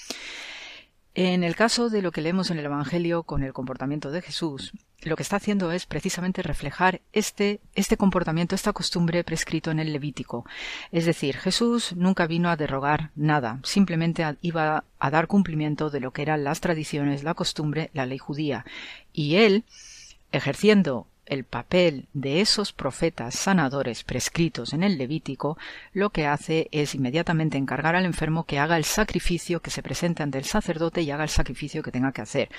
En 1.15 1.43
el 1.43 1.55
caso 1.55 1.89
de 1.89 2.01
lo 2.01 2.11
que 2.11 2.21
leemos 2.21 2.51
en 2.51 2.59
el 2.59 2.65
Evangelio 2.65 3.23
con 3.23 3.43
el 3.43 3.51
comportamiento 3.51 4.11
de 4.11 4.21
Jesús, 4.21 4.73
lo 5.01 5.15
que 5.15 5.23
está 5.23 5.37
haciendo 5.37 5.71
es 5.71 5.85
precisamente 5.85 6.43
reflejar 6.43 7.01
este, 7.13 7.61
este 7.73 7.97
comportamiento, 7.97 8.53
esta 8.53 8.73
costumbre 8.73 9.23
prescrito 9.23 9.71
en 9.71 9.79
el 9.79 9.91
Levítico. 9.91 10.45
Es 10.91 11.05
decir, 11.05 11.35
Jesús 11.37 11.93
nunca 11.95 12.27
vino 12.27 12.49
a 12.49 12.57
derrogar 12.57 13.11
nada, 13.15 13.59
simplemente 13.63 14.23
iba 14.41 14.83
a 14.99 15.09
dar 15.09 15.27
cumplimiento 15.27 15.89
de 15.89 15.99
lo 15.99 16.11
que 16.11 16.21
eran 16.21 16.43
las 16.43 16.61
tradiciones, 16.61 17.23
la 17.23 17.33
costumbre, 17.33 17.89
la 17.93 18.05
ley 18.05 18.17
judía. 18.17 18.65
Y 19.11 19.37
él, 19.37 19.63
ejerciendo 20.31 21.07
el 21.29 21.43
papel 21.43 22.07
de 22.13 22.41
esos 22.41 22.73
profetas 22.73 23.35
sanadores 23.35 24.03
prescritos 24.03 24.73
en 24.73 24.83
el 24.83 24.97
Levítico, 24.97 25.57
lo 25.93 26.09
que 26.09 26.27
hace 26.27 26.67
es 26.71 26.95
inmediatamente 26.95 27.57
encargar 27.57 27.95
al 27.95 28.05
enfermo 28.05 28.45
que 28.45 28.59
haga 28.59 28.77
el 28.77 28.85
sacrificio, 28.85 29.61
que 29.61 29.71
se 29.71 29.83
presente 29.83 30.23
ante 30.23 30.37
el 30.37 30.45
sacerdote 30.45 31.01
y 31.01 31.11
haga 31.11 31.23
el 31.23 31.29
sacrificio 31.29 31.83
que 31.83 31.91
tenga 31.91 32.11
que 32.11 32.21
hacer, 32.21 32.49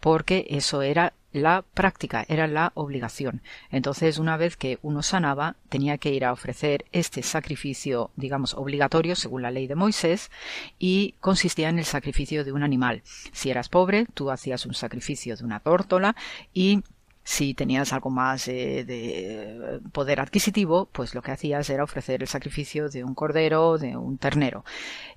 porque 0.00 0.46
eso 0.50 0.82
era 0.82 1.14
la 1.32 1.62
práctica, 1.74 2.24
era 2.28 2.46
la 2.46 2.72
obligación. 2.74 3.42
Entonces, 3.70 4.18
una 4.18 4.36
vez 4.36 4.56
que 4.56 4.78
uno 4.82 5.02
sanaba, 5.02 5.56
tenía 5.68 5.98
que 5.98 6.12
ir 6.12 6.24
a 6.24 6.32
ofrecer 6.32 6.86
este 6.92 7.22
sacrificio, 7.22 8.10
digamos, 8.16 8.54
obligatorio 8.54 9.14
según 9.14 9.42
la 9.42 9.50
ley 9.50 9.66
de 9.66 9.74
Moisés, 9.74 10.30
y 10.78 11.14
consistía 11.20 11.68
en 11.68 11.78
el 11.78 11.84
sacrificio 11.84 12.44
de 12.44 12.52
un 12.52 12.62
animal. 12.62 13.02
Si 13.32 13.50
eras 13.50 13.68
pobre, 13.68 14.06
tú 14.14 14.30
hacías 14.30 14.64
un 14.66 14.74
sacrificio 14.74 15.36
de 15.36 15.44
una 15.44 15.60
tórtola 15.60 16.16
y 16.54 16.82
Si 17.30 17.52
tenías 17.52 17.92
algo 17.92 18.08
más 18.08 18.46
de 18.46 19.80
poder 19.92 20.18
adquisitivo, 20.18 20.88
pues 20.90 21.14
lo 21.14 21.20
que 21.20 21.30
hacías 21.30 21.68
era 21.68 21.84
ofrecer 21.84 22.22
el 22.22 22.28
sacrificio 22.28 22.88
de 22.88 23.04
un 23.04 23.14
cordero, 23.14 23.76
de 23.76 23.98
un 23.98 24.16
ternero. 24.16 24.64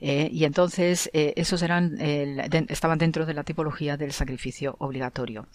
y 0.01 0.43
entonces 0.43 1.09
esos 1.13 1.61
eran, 1.61 1.97
estaban 2.01 2.97
dentro 2.97 3.25
de 3.25 3.33
la 3.33 3.45
tipología 3.45 3.95
del 3.95 4.11
sacrificio 4.11 4.75
obligatorio. 4.79 5.47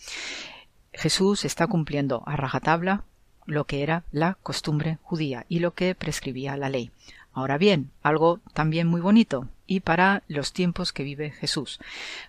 Jesús 0.95 1.45
está 1.45 1.67
cumpliendo 1.67 2.23
a 2.25 2.37
rajatabla 2.37 3.05
lo 3.45 3.67
que 3.67 3.83
era 3.83 4.05
la 4.11 4.39
costumbre 4.43 4.97
judía 5.03 5.45
y 5.51 5.59
lo 5.59 5.75
que 5.75 5.95
prescribía 5.95 6.57
la 6.57 6.71
ley. 6.71 6.91
Ahora 7.35 7.59
bien, 7.59 7.91
algo 8.03 8.41
también 8.55 8.87
muy 8.87 9.03
bonito 9.03 9.47
y 9.67 9.81
para 9.81 10.23
los 10.27 10.55
tiempos 10.55 10.95
que 10.95 11.03
vive 11.03 11.33
Jesús. 11.33 11.81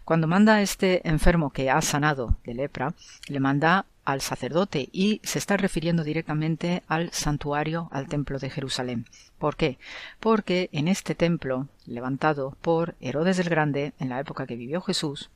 Cuando 0.04 0.28
manda 0.28 0.56
a 0.56 0.62
este 0.62 1.08
enfermo 1.08 1.52
que 1.52 1.70
ha 1.70 1.82
sanado 1.82 2.36
de 2.44 2.56
lepra, 2.56 2.94
le 3.30 3.40
manda 3.40 3.86
al 4.08 4.22
sacerdote 4.22 4.88
y 4.94 5.20
se 5.24 5.38
está 5.38 5.58
refiriendo 5.58 6.06
directamente 6.06 6.82
al 6.88 7.12
santuario, 7.12 7.90
al 7.92 8.08
templo 8.08 8.40
de 8.40 8.50
Jerusalén. 8.50 9.06
¿Por 9.38 9.58
qué? 9.58 9.80
Porque 10.22 10.70
en 10.72 10.88
este 10.88 11.14
templo, 11.14 11.68
levantado 11.86 12.56
por 12.62 12.96
Herodes 13.02 13.38
el 13.38 13.50
Grande 13.50 13.92
en 14.00 14.08
la 14.08 14.22
época 14.22 14.48
que 14.48 14.56
vivió 14.56 14.80
Jesús, 14.80 15.30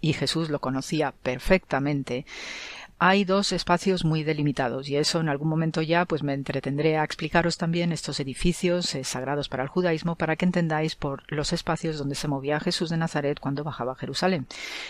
y 0.00 0.14
Jesús 0.14 0.48
lo 0.48 0.60
conocía 0.60 1.12
perfectamente, 1.22 2.24
hay 3.02 3.24
dos 3.24 3.52
espacios 3.52 4.04
muy 4.04 4.24
delimitados 4.24 4.90
y 4.90 4.96
eso 4.96 5.20
en 5.20 5.30
algún 5.30 5.48
momento 5.48 5.80
ya 5.80 6.04
pues 6.04 6.22
me 6.22 6.34
entretendré 6.34 6.98
a 6.98 7.04
explicaros 7.04 7.56
también 7.56 7.92
estos 7.92 8.20
edificios 8.20 8.94
eh, 8.94 9.04
sagrados 9.04 9.48
para 9.48 9.62
el 9.62 9.70
judaísmo 9.70 10.16
para 10.16 10.36
que 10.36 10.44
entendáis 10.44 10.96
por 10.96 11.22
los 11.32 11.54
espacios 11.54 11.96
donde 11.96 12.14
se 12.14 12.28
movía 12.28 12.60
Jesús 12.60 12.90
de 12.90 12.98
Nazaret 12.98 13.40
cuando 13.40 13.64
bajaba 13.64 13.92
a 13.92 13.96
Jerusalén. 13.96 14.46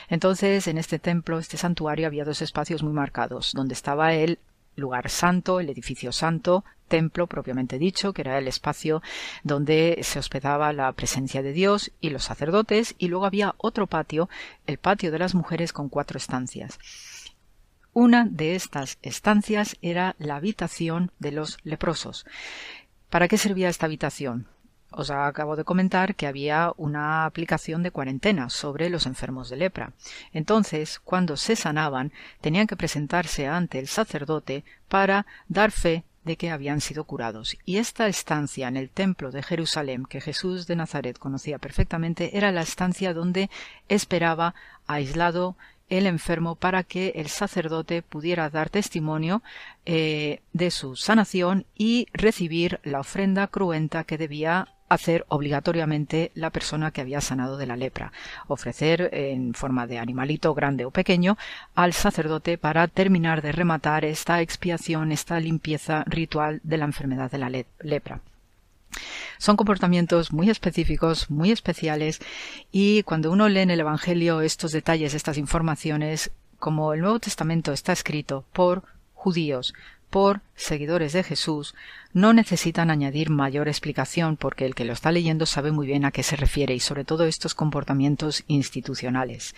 Entonces 0.09 0.67
en 0.67 0.77
este 0.77 0.99
templo, 0.99 1.39
este 1.39 1.57
santuario 1.57 2.09
había 2.09 2.25
dos 2.25 2.43
espacios 2.43 2.83
muy 2.83 2.93
marcados 2.93 3.53
donde 3.55 3.75
estaba 3.75 4.13
el 4.13 4.41
lugar 4.75 5.09
santo, 5.09 5.61
el 5.61 5.71
edificio 5.71 6.11
santo, 6.11 6.65
templo 6.89 7.29
propiamente 7.29 7.79
dicho, 7.79 8.13
que 8.13 8.23
era 8.23 8.39
el 8.39 8.49
espacio 8.49 9.03
donde 9.45 10.01
se 10.03 10.19
hospedaba 10.19 10.73
la 10.73 10.91
presencia 10.93 11.43
de 11.43 11.53
Dios 11.53 11.93
y 12.01 12.11
los 12.11 12.25
sacerdotes, 12.25 12.97
y 12.99 13.07
luego 13.07 13.27
había 13.27 13.55
otro 13.59 13.87
patio, 13.87 14.29
el 14.67 14.79
patio 14.79 15.13
de 15.13 15.21
las 15.21 15.37
mujeres 15.37 15.73
con 15.73 15.89
cuatro 15.89 16.19
estancias. 16.19 16.79
Una 17.93 18.25
de 18.25 18.55
estas 18.55 18.99
estancias 19.03 19.77
era 19.83 20.15
la 20.19 20.37
habitación 20.37 21.11
de 21.19 21.33
los 21.33 21.59
leprosos. 21.65 22.25
¿Para 23.09 23.27
qué 23.27 23.37
servía 23.37 23.69
esta 23.69 23.87
habitación? 23.87 24.47
Os 24.93 25.11
acabo 25.11 25.57
de 25.57 25.65
comentar 25.65 26.15
que 26.15 26.27
había 26.27 26.73
una 26.77 27.25
aplicación 27.25 27.83
de 27.83 27.91
cuarentena 27.91 28.49
sobre 28.49 28.91
los 28.91 29.07
enfermos 29.07 29.49
de 29.49 29.57
lepra. 29.57 29.93
Entonces, 30.33 31.01
cuando 31.01 31.37
se 31.37 31.57
sanaban, 31.57 32.13
tenían 32.41 32.67
que 32.67 32.77
presentarse 32.77 33.47
ante 33.47 33.79
el 33.79 33.89
sacerdote 33.89 34.65
para 34.89 35.27
dar 35.49 35.73
fe 35.73 36.05
de 36.25 36.37
que 36.37 36.51
habían 36.51 36.81
sido 36.81 37.05
curados. 37.05 37.57
Y 37.65 37.79
esta 37.79 38.07
estancia 38.07 38.69
en 38.69 38.77
el 38.77 38.91
templo 38.91 39.31
de 39.31 39.43
Jerusalén, 39.43 40.05
que 40.05 40.21
Jesús 40.21 40.67
de 40.67 40.77
Nazaret 40.77 41.19
conocía 41.19 41.59
perfectamente, 41.59 42.37
era 42.37 42.53
la 42.53 42.63
estancia 42.63 43.15
donde 43.15 43.49
esperaba 43.89 44.55
aislado 44.87 45.57
el 45.91 46.07
enfermo 46.07 46.55
para 46.55 46.83
que 46.83 47.13
el 47.17 47.29
sacerdote 47.29 48.03
pudiera 48.03 48.49
dar 48.49 48.71
testimonio 48.71 49.43
eh, 49.85 50.41
de 50.53 50.71
su 50.71 50.97
sanación 50.97 51.67
y 51.77 52.07
recibir 52.13 52.81
la 52.83 53.01
ofrenda 53.01 53.49
cruenta 53.49 54.05
que 54.05 54.17
debía 54.17 54.69
hacer 54.89 55.25
obligatoriamente 55.29 56.33
la 56.35 56.51
persona 56.51 56.91
que 56.91 57.01
había 57.01 57.21
sanado 57.21 57.57
de 57.57 57.67
la 57.67 57.77
lepra, 57.77 58.13
ofrecer 58.49 59.09
en 59.13 59.55
forma 59.55 59.87
de 59.87 59.99
animalito 59.99 60.53
grande 60.53 60.85
o 60.85 60.91
pequeño 60.91 61.39
al 61.75 61.93
sacerdote 61.93 62.59
para 62.59 62.89
terminar 62.89 63.41
de 63.41 63.53
rematar 63.53 64.05
esta 64.05 64.41
expiación, 64.41 65.13
esta 65.13 65.39
limpieza 65.39 66.03
ritual 66.07 66.61
de 66.65 66.77
la 66.77 66.87
enfermedad 66.87 67.31
de 67.31 67.39
la 67.39 67.51
lepra. 67.81 68.21
Son 69.39 69.57
comportamientos 69.57 70.33
muy 70.33 70.51
específicos, 70.51 71.31
muy 71.31 71.51
especiales, 71.51 72.21
y 72.71 73.03
cuando 73.05 73.31
uno 73.31 73.49
lee 73.49 73.61
en 73.61 73.71
el 73.71 73.81
Evangelio 73.81 74.41
estos 74.41 74.73
detalles, 74.73 75.15
estas 75.15 75.39
informaciones, 75.39 76.31
como 76.59 76.93
el 76.93 77.01
Nuevo 77.01 77.21
Testamento 77.21 77.73
está 77.73 77.93
escrito 77.93 78.45
por 78.53 78.85
judíos, 79.15 79.75
por 80.11 80.41
seguidores 80.61 81.13
de 81.13 81.23
Jesús, 81.23 81.75
no 82.13 82.33
necesitan 82.33 82.91
añadir 82.91 83.31
mayor 83.31 83.69
explicación 83.69 84.37
porque 84.37 84.67
el 84.67 84.75
que 84.75 84.85
lo 84.85 84.93
está 84.93 85.13
leyendo 85.13 85.47
sabe 85.47 85.73
muy 85.73 85.87
bien 85.87 86.05
a 86.05 86.11
qué 86.11 86.23
se 86.23 86.37
refiere 86.37 86.75
y 86.75 86.81
sobre 86.81 87.05
todo 87.05 87.25
estos 87.25 87.55
comportamientos 87.55 88.45
institucionales. 88.49 89.55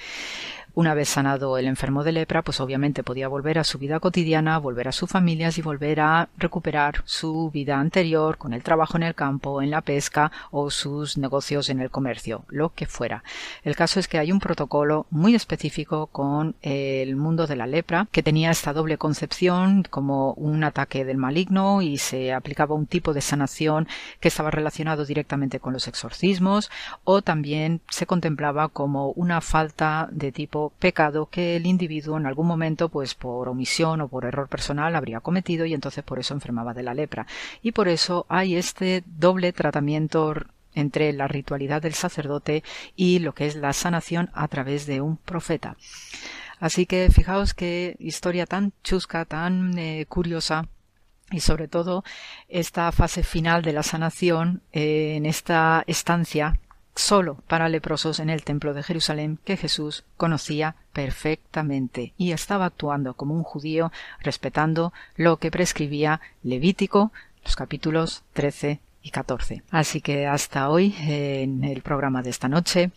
Una 0.75 0.95
vez 0.95 1.11
sanado 1.11 1.59
el 1.59 1.67
enfermo 1.67 2.03
de 2.03 2.13
lepra, 2.13 2.41
pues 2.41 2.59
obviamente 2.59 3.03
podía 3.03 3.29
volver 3.29 3.59
a 3.59 3.65
su 3.65 3.79
vida 3.79 4.01
cotidiana, 4.01 4.57
volver 4.57 4.89
a 4.89 4.93
sus 4.93 5.11
familias 5.11 5.59
y 5.59 5.63
volver 5.63 6.01
a 6.01 6.31
recuperar 6.39 7.03
su 7.05 7.51
vida 7.51 7.79
anterior 7.79 8.39
con 8.39 8.55
el 8.55 8.63
trabajo 8.63 8.97
en 8.97 9.03
el 9.03 9.15
campo, 9.15 9.61
en 9.61 9.71
la 9.71 9.83
pesca 9.83 10.33
o 10.51 10.71
sus 10.71 11.19
negocios 11.19 11.69
en 11.69 11.81
el 11.81 11.91
comercio, 11.91 12.47
lo 12.49 12.71
que 12.71 12.87
fuera. 12.87 13.23
El 13.65 13.77
caso 13.77 14.01
es 14.01 14.09
que 14.09 14.19
hay 14.19 14.33
un 14.33 14.39
protocolo 14.39 15.07
muy 15.11 15.35
específico 15.35 16.07
con 16.07 16.55
el 16.63 17.17
mundo 17.17 17.47
de 17.47 17.57
la 17.57 17.67
lepra 17.67 18.09
que 18.11 18.23
tenía 18.23 18.51
esta 18.51 18.73
doble 18.73 18.97
concepción 18.97 19.83
como 19.91 20.33
un 20.33 20.65
ataque 20.65 20.92
del 20.93 21.17
maligno 21.17 21.81
y 21.81 21.97
se 21.97 22.33
aplicaba 22.33 22.75
un 22.75 22.87
tipo 22.87 23.15
de 23.15 23.23
sanación 23.23 23.89
que 24.21 24.29
estaba 24.29 24.51
relacionado 24.51 25.07
directamente 25.07 25.59
con 25.59 25.73
los 25.73 25.89
exorcismos 25.89 26.71
o 27.05 27.23
también 27.23 27.81
se 27.89 28.07
contemplaba 28.07 28.69
como 28.69 29.11
una 29.13 29.41
falta 29.41 30.09
de 30.13 30.33
tipo 30.33 30.73
pecado 30.79 31.27
que 31.27 31.57
el 31.57 31.67
individuo 31.67 32.19
en 32.19 32.27
algún 32.27 32.47
momento, 32.47 32.91
pues 32.91 33.15
por 33.15 33.49
omisión 33.49 34.03
o 34.03 34.09
por 34.09 34.27
error 34.27 34.49
personal, 34.49 34.95
habría 34.95 35.21
cometido 35.21 35.65
y 35.65 35.75
entonces 35.75 36.05
por 36.05 36.19
eso 36.19 36.35
enfermaba 36.35 36.75
de 36.75 36.83
la 36.83 36.95
lepra. 36.95 37.27
Y 37.63 37.73
por 37.73 37.89
eso 37.89 38.27
hay 38.29 38.57
este 38.57 39.03
doble 39.07 39.53
tratamiento 39.53 40.35
entre 40.75 41.13
la 41.13 41.29
ritualidad 41.29 41.83
del 41.83 41.95
sacerdote 41.95 42.63
y 42.97 43.19
lo 43.19 43.35
que 43.35 43.47
es 43.47 43.57
la 43.57 43.73
sanación 43.73 44.31
a 44.35 44.49
través 44.49 44.87
de 44.87 45.01
un 45.01 45.17
profeta. 45.17 45.77
Así 46.61 46.87
que 46.87 47.11
fijaos 47.13 47.55
qué 47.55 47.97
historia 47.99 48.47
tan 48.47 48.73
chusca, 48.85 49.25
tan 49.25 49.77
eh, 49.79 50.07
curiosa 50.09 50.69
y 51.33 51.41
sobre 51.41 51.69
todo 51.69 52.05
esta 52.49 52.91
fase 52.93 53.23
final 53.23 53.63
de 53.63 53.73
la 53.73 53.83
sanación 53.83 54.63
eh, 54.73 55.15
en 55.17 55.27
esta 55.27 55.85
estancia 55.87 56.59
solo 56.95 57.37
para 57.49 57.69
leprosos 57.69 58.21
en 58.21 58.31
el 58.31 58.45
templo 58.45 58.75
de 58.75 58.83
Jerusalén 58.83 59.39
que 59.45 59.57
Jesús 59.57 60.05
conocía 60.17 60.77
perfectamente 60.93 62.13
y 62.19 62.33
estaba 62.33 62.67
actuando 62.67 63.15
como 63.15 63.35
un 63.35 63.43
judío 63.43 63.91
respetando 64.21 64.93
lo 65.17 65.39
que 65.39 65.51
prescribía 65.51 66.21
Levítico, 66.43 67.13
los 67.45 67.57
capítulos 67.57 68.25
13 68.35 68.81
y 69.03 69.11
14. 69.11 69.63
Así 69.71 70.01
que 70.01 70.27
hasta 70.27 70.69
hoy 70.69 70.95
en 71.01 71.65
el 71.65 71.83
programa 71.83 72.23
de 72.23 72.31
esta 72.31 72.49
noche 72.49 72.93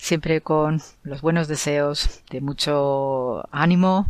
siempre 0.00 0.40
con 0.40 0.80
los 1.02 1.20
buenos 1.20 1.46
deseos 1.46 2.22
de 2.30 2.40
mucho 2.40 3.46
ánimo, 3.52 4.08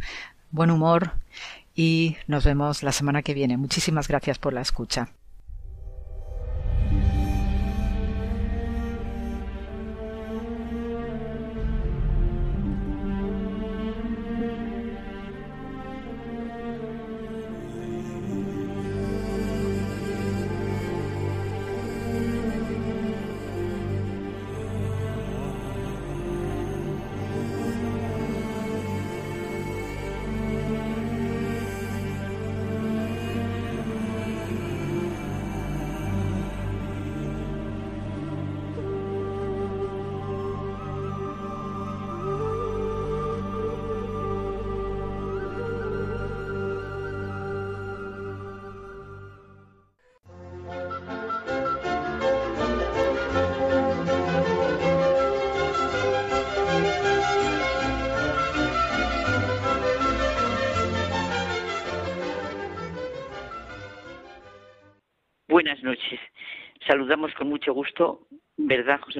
buen 0.51 0.71
humor 0.71 1.13
y 1.81 2.19
nos 2.27 2.45
vemos 2.45 2.83
la 2.83 2.93
semana 2.93 3.23
que 3.23 3.33
viene. 3.33 3.57
Muchísimas 3.57 4.07
gracias 4.07 4.39
por 4.39 4.53
la 4.53 4.61
escucha. 4.61 5.15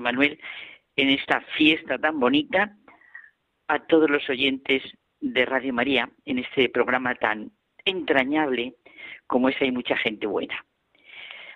José 0.01 0.13
Manuel? 0.13 0.41
En 0.97 1.11
esta 1.11 1.41
fiesta 1.57 1.99
tan 1.99 2.19
bonita 2.19 2.77
a 3.69 3.79
todos 3.87 4.09
los 4.09 4.29
oyentes 4.29 4.83
de 5.21 5.45
Radio 5.45 5.73
María 5.75 6.11
en 6.25 6.39
este 6.39 6.69
programa 6.69 7.15
tan 7.15 7.53
entrañable 7.85 8.77
como 9.27 9.49
es 9.49 9.61
Hay 9.61 9.71
mucha 9.71 9.97
gente 9.97 10.27
buena. 10.27 10.65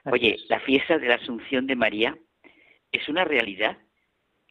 Oye, 0.04 0.36
la 0.48 0.60
fiesta 0.60 0.98
de 0.98 1.08
la 1.08 1.14
Asunción 1.14 1.66
de 1.66 1.76
María 1.76 2.16
es 2.92 3.08
una 3.08 3.24
realidad 3.24 3.78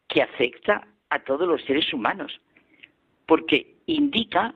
que 0.08 0.22
afecta 0.22 0.86
a 1.08 1.20
todos 1.20 1.46
los 1.46 1.62
seres 1.64 1.92
humanos, 1.92 2.40
porque 3.26 3.76
indica 3.86 4.54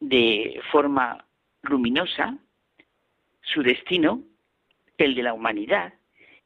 de 0.00 0.60
forma 0.70 1.26
luminosa 1.62 2.38
su 3.42 3.62
destino, 3.62 4.22
el 4.96 5.14
de 5.14 5.22
la 5.24 5.34
humanidad 5.34 5.94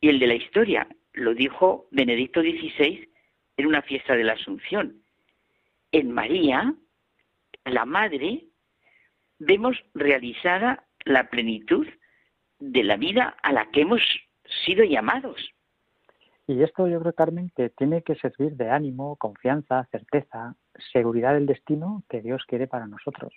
y 0.01 0.09
el 0.09 0.18
de 0.18 0.26
la 0.26 0.34
historia. 0.34 0.88
Lo 1.16 1.34
dijo 1.34 1.86
Benedicto 1.90 2.43
XVI 2.43 3.09
en 3.56 3.66
una 3.66 3.80
fiesta 3.82 4.14
de 4.14 4.22
la 4.22 4.34
Asunción. 4.34 5.02
En 5.90 6.12
María, 6.12 6.74
la 7.64 7.86
Madre, 7.86 8.44
vemos 9.38 9.82
realizada 9.94 10.84
la 11.06 11.28
plenitud 11.30 11.86
de 12.59 12.84
la 12.84 12.98
vida 12.98 13.34
a 13.43 13.52
la 13.52 13.70
que 13.70 13.80
hemos 13.80 14.02
sido 14.66 14.84
llamados. 14.84 15.40
Y 16.47 16.62
esto 16.62 16.86
yo 16.86 17.01
creo, 17.01 17.14
Carmen, 17.14 17.51
que 17.56 17.70
tiene 17.70 18.02
que 18.02 18.14
servir 18.16 18.52
de 18.52 18.70
ánimo, 18.70 19.16
confianza, 19.16 19.88
certeza, 19.90 20.55
seguridad 20.93 21.32
del 21.32 21.47
destino 21.47 22.02
que 22.10 22.20
Dios 22.20 22.44
quiere 22.47 22.66
para 22.66 22.86
nosotros. 22.86 23.32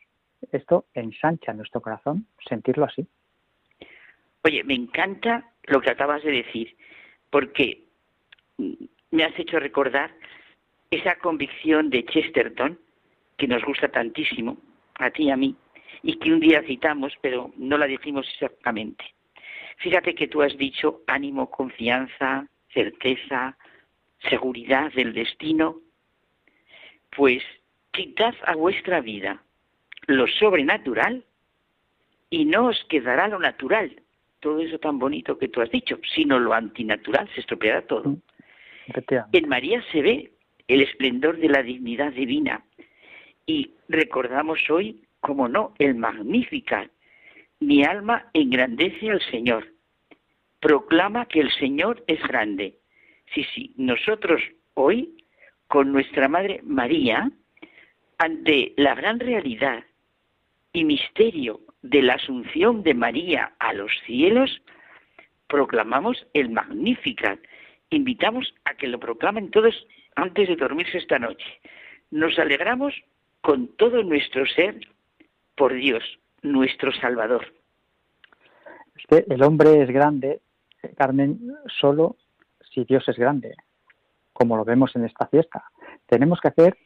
Esto 0.52 0.86
ensancha 0.94 1.54
nuestro 1.54 1.80
corazón 1.80 2.28
sentirlo 2.48 2.86
así. 2.86 3.08
Oye, 4.44 4.66
me 4.66 4.76
encanta 4.76 5.54
lo 5.64 5.80
que 5.80 5.92
acabas 5.92 6.24
de 6.24 6.32
decir, 6.32 6.76
porque 7.30 7.84
me 9.12 9.24
has 9.24 9.38
hecho 9.40 9.60
recordar 9.60 10.14
esa 10.92 11.16
convicción 11.16 11.90
de 11.90 12.06
Chesterton, 12.06 12.80
que 13.38 13.48
nos 13.48 13.64
gusta 13.64 13.90
tantísimo, 13.90 14.58
a 14.96 15.10
ti 15.12 15.24
y 15.24 15.32
a 15.32 15.38
mí, 15.38 15.56
y 16.04 16.18
que 16.18 16.34
un 16.34 16.40
día 16.40 16.62
citamos, 16.64 17.14
pero 17.22 17.52
no 17.58 17.78
la 17.78 17.86
dijimos 17.86 18.28
exactamente. 18.34 19.04
Fíjate 19.78 20.14
que 20.14 20.28
tú 20.28 20.42
has 20.42 20.58
dicho 20.58 21.04
ánimo, 21.08 21.50
confianza, 21.50 22.48
certeza, 22.74 23.58
seguridad 24.30 24.92
del 24.94 25.14
destino. 25.14 25.78
Pues 27.16 27.44
quitad 27.92 28.36
a 28.46 28.56
vuestra 28.56 29.00
vida 29.00 29.42
lo 30.08 30.28
sobrenatural 30.28 31.24
y 32.30 32.46
no 32.46 32.68
os 32.68 32.84
quedará 32.90 33.28
lo 33.28 33.40
natural. 33.40 34.02
Todo 34.40 34.60
eso 34.60 34.80
tan 34.80 35.00
bonito 35.00 35.38
que 35.38 35.50
tú 35.50 35.62
has 35.62 35.70
dicho, 35.70 36.00
sino 36.16 36.40
lo 36.40 36.54
antinatural, 36.54 37.30
se 37.34 37.42
estropeará 37.42 37.82
todo. 37.82 38.10
Mm, 38.10 38.22
en 39.34 39.50
María 39.50 39.84
se 39.92 40.02
ve 40.02 40.32
el 40.68 40.82
esplendor 40.82 41.38
de 41.38 41.50
la 41.50 41.62
dignidad 41.62 42.14
divina 42.14 42.64
y 43.46 43.74
recordamos 43.88 44.60
hoy, 44.70 45.04
como 45.20 45.48
no, 45.48 45.74
el 45.80 45.96
Magnificat. 45.96 46.90
Mi 47.60 47.84
alma 47.84 48.30
engrandece 48.34 49.10
al 49.10 49.22
Señor, 49.30 49.68
proclama 50.60 51.26
que 51.26 51.42
el 51.42 51.52
Señor 51.52 52.04
es 52.08 52.22
grande. 52.22 52.78
Sí, 53.34 53.46
sí, 53.54 53.74
nosotros 53.76 54.42
hoy, 54.76 55.18
con 55.68 55.92
nuestra 55.92 56.28
Madre 56.28 56.62
María, 56.64 57.32
ante 58.18 58.74
la 58.78 58.96
gran 58.96 59.20
realidad 59.20 59.84
y 60.72 60.84
misterio 60.84 61.62
de 61.82 62.02
la 62.02 62.16
asunción 62.16 62.84
de 62.84 62.94
María 62.94 63.54
a 63.60 63.74
los 63.74 63.92
cielos, 64.06 64.62
proclamamos 65.48 66.28
el 66.34 66.50
Magnificat. 66.50 67.40
Invitamos 67.90 68.54
a 68.66 68.76
que 68.76 68.88
lo 68.88 69.00
proclamen 69.00 69.52
todos 69.52 69.88
antes 70.16 70.48
de 70.48 70.56
dormirse 70.56 70.98
esta 70.98 71.20
noche. 71.20 71.46
Nos 72.12 72.38
alegramos 72.38 72.94
con 73.42 73.68
todo 73.78 74.04
nuestro 74.04 74.46
ser 74.46 74.80
por 75.56 75.74
Dios, 75.74 76.04
nuestro 76.42 76.92
Salvador. 76.92 77.54
El 79.10 79.44
hombre 79.44 79.82
es 79.82 79.90
grande, 79.90 80.42
Carmen, 80.98 81.40
solo 81.80 82.18
si 82.74 82.84
Dios 82.84 83.08
es 83.08 83.18
grande, 83.18 83.56
como 84.34 84.58
lo 84.58 84.66
vemos 84.66 84.96
en 84.96 85.06
esta 85.06 85.28
fiesta. 85.28 85.64
Tenemos 86.06 86.40
que 86.42 86.50
hacer 86.50 86.78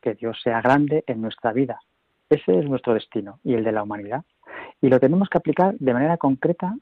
que 0.00 0.14
Dios 0.14 0.38
sea 0.42 0.60
grande 0.60 1.02
en 1.06 1.22
nuestra 1.22 1.52
vida, 1.52 1.80
ese 2.28 2.58
es 2.58 2.64
nuestro 2.64 2.94
destino 2.94 3.40
y 3.44 3.54
el 3.54 3.64
de 3.64 3.72
la 3.72 3.82
humanidad. 3.82 4.24
Y 4.80 4.88
lo 4.88 5.00
tenemos 5.00 5.28
que 5.28 5.38
aplicar 5.38 5.74
de 5.78 5.92
manera 5.92 6.16
concreta 6.16 6.74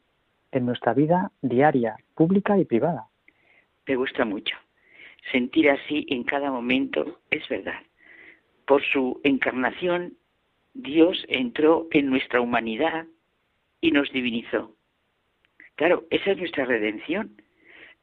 en 0.50 0.66
nuestra 0.66 0.94
vida 0.94 1.30
diaria, 1.40 1.96
pública 2.14 2.58
y 2.58 2.64
privada. 2.64 3.06
Me 3.86 3.96
gusta 3.96 4.24
mucho. 4.24 4.56
Sentir 5.30 5.70
así 5.70 6.06
en 6.08 6.24
cada 6.24 6.50
momento 6.50 7.20
es 7.30 7.48
verdad. 7.48 7.80
Por 8.66 8.82
su 8.82 9.20
encarnación, 9.24 10.14
Dios 10.74 11.24
entró 11.28 11.88
en 11.90 12.10
nuestra 12.10 12.40
humanidad 12.40 13.06
y 13.80 13.90
nos 13.90 14.10
divinizó. 14.12 14.74
Claro, 15.76 16.04
esa 16.10 16.32
es 16.32 16.38
nuestra 16.38 16.64
redención. 16.64 17.36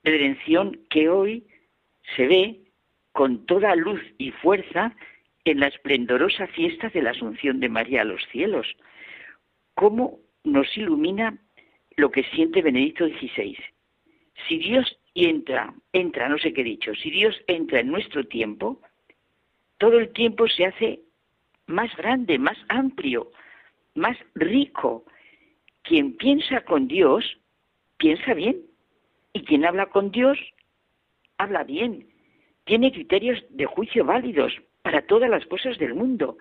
Redención 0.03 0.79
que 0.89 1.09
hoy 1.09 1.45
se 2.15 2.27
ve 2.27 2.59
con 3.11 3.45
toda 3.45 3.75
luz 3.75 4.01
y 4.17 4.31
fuerza 4.31 4.95
en 5.45 5.59
la 5.59 5.67
esplendorosa 5.67 6.47
fiesta 6.47 6.89
de 6.89 7.01
la 7.01 7.11
Asunción 7.11 7.59
de 7.59 7.69
María 7.69 8.01
a 8.01 8.05
los 8.05 8.21
cielos. 8.31 8.67
¿Cómo 9.79 10.19
nos 10.43 10.67
ilumina 10.75 11.37
lo 11.95 12.11
que 12.11 12.23
siente 12.35 12.61
Benedicto 12.61 13.07
XVI? 13.07 13.57
Si 14.45 14.57
Dios 14.57 14.99
entra, 15.15 15.73
entra, 15.93 16.27
no 16.27 16.37
sé 16.37 16.51
qué 16.51 16.59
he 16.59 16.65
dicho, 16.65 16.93
si 16.95 17.09
Dios 17.09 17.33
entra 17.47 17.79
en 17.79 17.87
nuestro 17.87 18.25
tiempo, 18.25 18.81
todo 19.77 19.97
el 19.97 20.11
tiempo 20.11 20.49
se 20.49 20.65
hace 20.65 20.99
más 21.67 21.95
grande, 21.95 22.37
más 22.37 22.57
amplio, 22.67 23.31
más 23.95 24.17
rico. 24.35 25.05
Quien 25.83 26.17
piensa 26.17 26.59
con 26.65 26.89
Dios, 26.89 27.39
piensa 27.95 28.33
bien. 28.33 28.57
Y 29.31 29.45
quien 29.45 29.63
habla 29.63 29.85
con 29.85 30.11
Dios, 30.11 30.37
habla 31.37 31.63
bien. 31.63 32.05
Tiene 32.65 32.91
criterios 32.91 33.41
de 33.49 33.65
juicio 33.65 34.03
válidos 34.03 34.51
para 34.81 35.03
todas 35.03 35.29
las 35.29 35.45
cosas 35.45 35.77
del 35.77 35.95
mundo. 35.95 36.37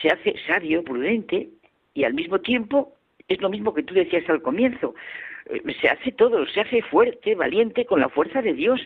Se 0.00 0.08
hace 0.08 0.34
sabio, 0.46 0.82
prudente 0.82 1.50
y 1.94 2.04
al 2.04 2.14
mismo 2.14 2.40
tiempo 2.40 2.94
es 3.28 3.40
lo 3.40 3.50
mismo 3.50 3.74
que 3.74 3.82
tú 3.82 3.94
decías 3.94 4.28
al 4.28 4.42
comienzo. 4.42 4.94
Eh, 5.46 5.62
se 5.80 5.88
hace 5.88 6.12
todo, 6.12 6.46
se 6.46 6.60
hace 6.60 6.82
fuerte, 6.82 7.34
valiente 7.34 7.86
con 7.86 8.00
la 8.00 8.08
fuerza 8.08 8.42
de 8.42 8.54
Dios 8.54 8.80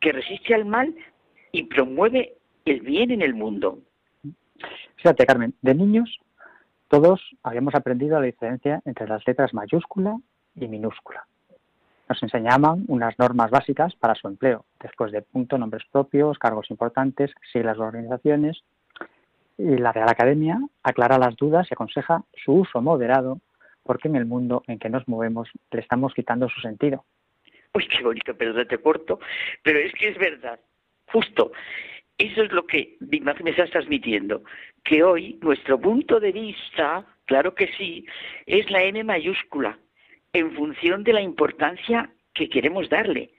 que 0.00 0.12
resiste 0.12 0.54
al 0.54 0.64
mal 0.64 0.94
y 1.52 1.64
promueve 1.64 2.34
el 2.64 2.80
bien 2.80 3.10
en 3.10 3.22
el 3.22 3.34
mundo. 3.34 3.78
Fíjate, 4.96 5.26
Carmen, 5.26 5.54
de 5.62 5.74
niños 5.74 6.18
todos 6.94 7.20
habíamos 7.42 7.74
aprendido 7.74 8.20
la 8.20 8.26
diferencia 8.26 8.80
entre 8.84 9.08
las 9.08 9.26
letras 9.26 9.52
mayúscula 9.52 10.16
y 10.54 10.68
minúscula. 10.68 11.26
Nos 12.08 12.22
enseñaban 12.22 12.84
unas 12.86 13.18
normas 13.18 13.50
básicas 13.50 13.96
para 13.96 14.14
su 14.14 14.28
empleo, 14.28 14.64
después 14.80 15.10
de 15.10 15.22
punto, 15.22 15.58
nombres 15.58 15.82
propios, 15.90 16.38
cargos 16.38 16.70
importantes, 16.70 17.32
siglas 17.52 17.78
de 17.78 17.82
organizaciones. 17.82 18.62
La 19.56 19.92
Real 19.92 20.08
Academia 20.08 20.58
aclara 20.82 21.18
las 21.18 21.36
dudas 21.36 21.68
y 21.70 21.74
aconseja 21.74 22.24
su 22.44 22.52
uso 22.52 22.80
moderado, 22.80 23.40
porque 23.82 24.08
en 24.08 24.16
el 24.16 24.26
mundo 24.26 24.64
en 24.66 24.78
que 24.78 24.88
nos 24.88 25.06
movemos 25.06 25.48
le 25.70 25.80
estamos 25.80 26.12
quitando 26.14 26.48
su 26.48 26.60
sentido. 26.60 27.04
Uy, 27.72 27.86
qué 27.88 28.02
bonito, 28.02 28.36
perdón, 28.36 28.66
te 28.66 28.78
corto, 28.78 29.20
pero 29.62 29.78
es 29.78 29.92
que 29.92 30.08
es 30.08 30.18
verdad, 30.18 30.58
justo. 31.06 31.52
Eso 32.16 32.42
es 32.42 32.52
lo 32.52 32.64
que 32.66 32.96
me 33.00 33.50
estás 33.50 33.70
transmitiendo, 33.70 34.44
que 34.84 35.02
hoy 35.02 35.38
nuestro 35.42 35.80
punto 35.80 36.20
de 36.20 36.30
vista, 36.30 37.04
claro 37.24 37.54
que 37.54 37.68
sí, 37.76 38.06
es 38.46 38.70
la 38.70 38.84
M 38.84 39.02
mayúscula, 39.02 39.78
en 40.32 40.52
función 40.54 41.02
de 41.02 41.12
la 41.12 41.20
importancia 41.20 42.10
que 42.32 42.48
queremos 42.48 42.88
darle. 42.88 43.30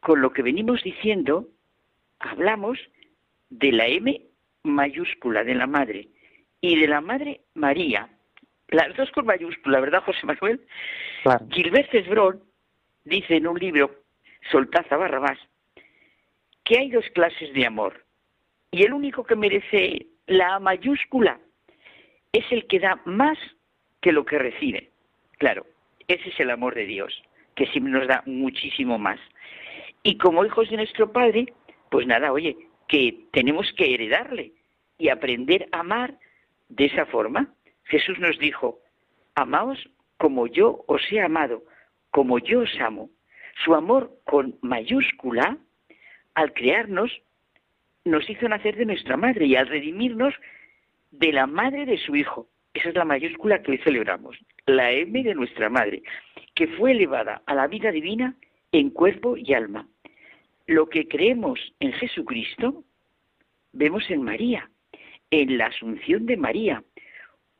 Con 0.00 0.20
lo 0.20 0.32
que 0.32 0.42
venimos 0.42 0.82
diciendo, 0.82 1.48
hablamos 2.18 2.78
de 3.50 3.72
la 3.72 3.86
M 3.86 4.20
mayúscula 4.64 5.44
de 5.44 5.54
la 5.54 5.66
Madre 5.66 6.08
y 6.60 6.78
de 6.80 6.88
la 6.88 7.00
Madre 7.00 7.42
María. 7.54 8.08
Las 8.68 8.96
dos 8.96 9.10
con 9.12 9.26
mayúscula, 9.26 9.80
¿verdad, 9.80 10.02
José 10.02 10.26
Manuel? 10.26 10.60
Gilbert 11.50 11.90
Cesbrón 11.90 12.42
dice 13.04 13.36
en 13.36 13.46
un 13.46 13.58
libro, 13.58 13.94
Soltaza 14.50 14.96
Barrabás, 14.96 15.38
que 16.64 16.78
hay 16.78 16.90
dos 16.90 17.04
clases 17.14 17.52
de 17.52 17.66
amor. 17.66 18.04
Y 18.70 18.82
el 18.82 18.92
único 18.92 19.24
que 19.24 19.36
merece 19.36 20.06
la 20.26 20.58
mayúscula 20.58 21.38
es 22.32 22.44
el 22.50 22.66
que 22.66 22.80
da 22.80 23.00
más 23.04 23.38
que 24.00 24.12
lo 24.12 24.24
que 24.24 24.38
recibe. 24.38 24.90
Claro, 25.38 25.66
ese 26.08 26.30
es 26.30 26.40
el 26.40 26.50
amor 26.50 26.74
de 26.74 26.86
Dios, 26.86 27.22
que 27.54 27.66
siempre 27.66 27.92
nos 27.92 28.08
da 28.08 28.22
muchísimo 28.26 28.98
más. 28.98 29.20
Y 30.02 30.18
como 30.18 30.44
hijos 30.44 30.68
de 30.70 30.76
nuestro 30.76 31.12
Padre, 31.12 31.52
pues 31.90 32.06
nada, 32.06 32.32
oye, 32.32 32.56
que 32.88 33.26
tenemos 33.32 33.72
que 33.76 33.94
heredarle 33.94 34.52
y 34.98 35.08
aprender 35.08 35.68
a 35.72 35.80
amar 35.80 36.18
de 36.68 36.86
esa 36.86 37.06
forma. 37.06 37.52
Jesús 37.84 38.18
nos 38.18 38.38
dijo, 38.38 38.80
amaos 39.34 39.78
como 40.16 40.46
yo 40.46 40.84
os 40.86 41.02
he 41.10 41.20
amado, 41.20 41.64
como 42.10 42.38
yo 42.38 42.60
os 42.60 42.80
amo. 42.80 43.10
Su 43.64 43.74
amor 43.74 44.10
con 44.24 44.56
mayúscula, 44.62 45.58
al 46.34 46.52
crearnos, 46.52 47.10
nos 48.04 48.28
hizo 48.28 48.48
nacer 48.48 48.76
de 48.76 48.86
nuestra 48.86 49.16
madre 49.16 49.46
y 49.46 49.56
al 49.56 49.68
redimirnos, 49.68 50.34
de 51.10 51.32
la 51.32 51.46
madre 51.46 51.86
de 51.86 51.98
su 51.98 52.16
Hijo. 52.16 52.48
Esa 52.74 52.88
es 52.88 52.94
la 52.96 53.04
mayúscula 53.04 53.62
que 53.62 53.72
hoy 53.72 53.78
celebramos, 53.78 54.36
la 54.66 54.90
M 54.90 55.22
de 55.22 55.34
nuestra 55.34 55.68
madre, 55.68 56.02
que 56.54 56.66
fue 56.66 56.92
elevada 56.92 57.42
a 57.46 57.54
la 57.54 57.68
vida 57.68 57.92
divina 57.92 58.34
en 58.72 58.90
cuerpo 58.90 59.36
y 59.36 59.54
alma. 59.54 59.86
Lo 60.66 60.88
que 60.88 61.06
creemos 61.08 61.58
en 61.80 61.92
Jesucristo, 61.92 62.84
vemos 63.72 64.08
en 64.10 64.22
María, 64.22 64.70
en 65.30 65.58
la 65.58 65.66
asunción 65.66 66.26
de 66.26 66.36
María, 66.36 66.82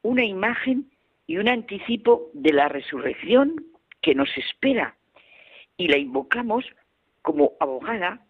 una 0.02 0.24
imagen 0.24 0.90
y 1.26 1.39
un 1.39 1.48
anticipo 1.48 2.31
de 2.32 2.52
la 2.52 2.68
resurrección 2.68 3.56
que 4.01 4.14
nos 4.14 4.28
espera. 4.36 4.97
Y 5.76 5.89
la 5.89 5.98
invocamos 5.98 6.64
como 7.22 7.52
abogada, 7.60 8.20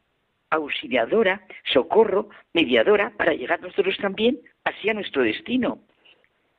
auxiliadora, 0.51 1.43
socorro, 1.73 2.29
mediadora, 2.53 3.11
para 3.17 3.35
llegar 3.35 3.61
nosotros 3.61 3.97
también 4.01 4.41
hacia 4.65 4.95
nuestro 4.95 5.23
destino. 5.23 5.79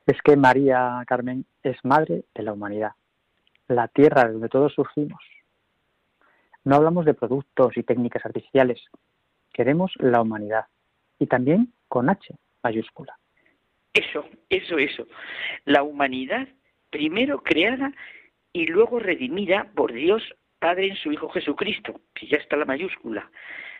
Es 0.06 0.20
que 0.22 0.36
María 0.36 1.02
Carmen 1.06 1.44
es 1.62 1.76
madre 1.84 2.24
de 2.34 2.42
la 2.42 2.52
humanidad, 2.52 2.92
la 3.68 3.88
tierra 3.88 4.30
donde 4.30 4.48
todos 4.48 4.74
surgimos. 4.74 5.20
No 6.66 6.74
hablamos 6.74 7.04
de 7.04 7.14
productos 7.14 7.76
y 7.76 7.84
técnicas 7.84 8.26
artificiales, 8.26 8.82
queremos 9.52 9.92
la 10.00 10.20
humanidad 10.20 10.64
y 11.16 11.26
también 11.28 11.72
con 11.86 12.10
H 12.10 12.34
mayúscula. 12.60 13.16
Eso, 13.94 14.24
eso, 14.48 14.76
eso. 14.76 15.06
La 15.64 15.84
humanidad 15.84 16.48
primero 16.90 17.44
creada 17.44 17.92
y 18.52 18.66
luego 18.66 18.98
redimida 18.98 19.70
por 19.76 19.92
Dios 19.92 20.24
Padre 20.58 20.88
en 20.88 20.96
su 20.96 21.12
Hijo 21.12 21.28
Jesucristo, 21.28 22.00
que 22.12 22.26
ya 22.26 22.38
está 22.38 22.56
la 22.56 22.64
mayúscula. 22.64 23.30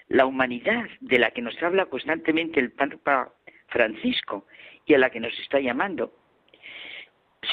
La 0.07 0.25
humanidad 0.25 0.85
de 1.01 1.19
la 1.19 1.33
que 1.33 1.43
nos 1.43 1.61
habla 1.65 1.87
constantemente 1.87 2.61
el 2.61 2.71
Papa 2.71 3.33
Francisco 3.67 4.47
y 4.85 4.95
a 4.95 4.99
la 4.99 5.11
que 5.11 5.19
nos 5.19 5.37
está 5.41 5.59
llamando. 5.59 6.15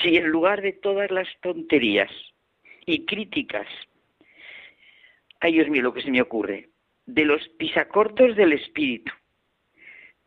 Si 0.04 0.16
en 0.16 0.28
lugar 0.28 0.62
de 0.62 0.74
todas 0.74 1.10
las 1.10 1.28
tonterías 1.42 2.12
y 2.86 3.06
críticas, 3.06 3.66
ay 5.44 5.52
Dios 5.52 5.68
mío, 5.68 5.82
lo 5.82 5.94
que 5.94 6.02
se 6.02 6.10
me 6.10 6.22
ocurre, 6.22 6.70
de 7.06 7.26
los 7.26 7.46
pisacortos 7.60 8.38
del 8.38 8.54
espíritu, 8.54 9.12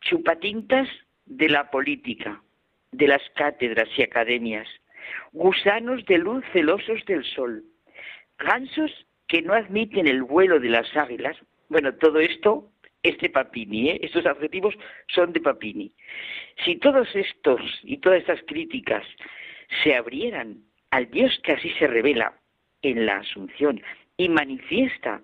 chupatintas 0.01 0.87
de 1.25 1.49
la 1.49 1.71
política, 1.71 2.43
de 2.91 3.07
las 3.07 3.23
cátedras 3.35 3.89
y 3.97 4.03
academias, 4.03 4.67
gusanos 5.31 6.05
de 6.05 6.19
luz 6.19 6.45
celosos 6.53 7.03
del 7.05 7.23
sol, 7.25 7.63
gansos 8.37 8.91
que 9.27 9.41
no 9.41 9.53
admiten 9.53 10.07
el 10.07 10.21
vuelo 10.21 10.59
de 10.59 10.69
las 10.69 10.95
águilas. 10.95 11.35
Bueno, 11.67 11.95
todo 11.95 12.19
esto 12.19 12.69
es 13.01 13.17
de 13.17 13.29
Papini, 13.29 13.89
¿eh? 13.89 13.99
estos 14.03 14.27
adjetivos 14.27 14.75
son 15.07 15.33
de 15.33 15.41
Papini. 15.41 15.91
Si 16.63 16.75
todos 16.75 17.07
estos 17.15 17.59
y 17.81 17.97
todas 17.97 18.19
estas 18.19 18.41
críticas 18.45 19.03
se 19.83 19.95
abrieran 19.95 20.61
al 20.91 21.09
Dios 21.09 21.39
que 21.43 21.53
así 21.53 21.71
se 21.79 21.87
revela 21.87 22.39
en 22.83 23.07
la 23.07 23.17
Asunción 23.17 23.81
y 24.17 24.29
manifiesta 24.29 25.21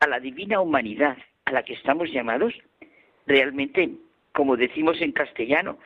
a 0.00 0.08
la 0.08 0.18
divina 0.18 0.60
humanidad 0.60 1.16
a 1.44 1.52
la 1.52 1.62
que 1.62 1.74
estamos 1.74 2.10
llamados, 2.10 2.54
realmente 3.26 3.90
como 4.32 4.56
decimos 4.56 5.00
en 5.00 5.12
castellano, 5.12 5.78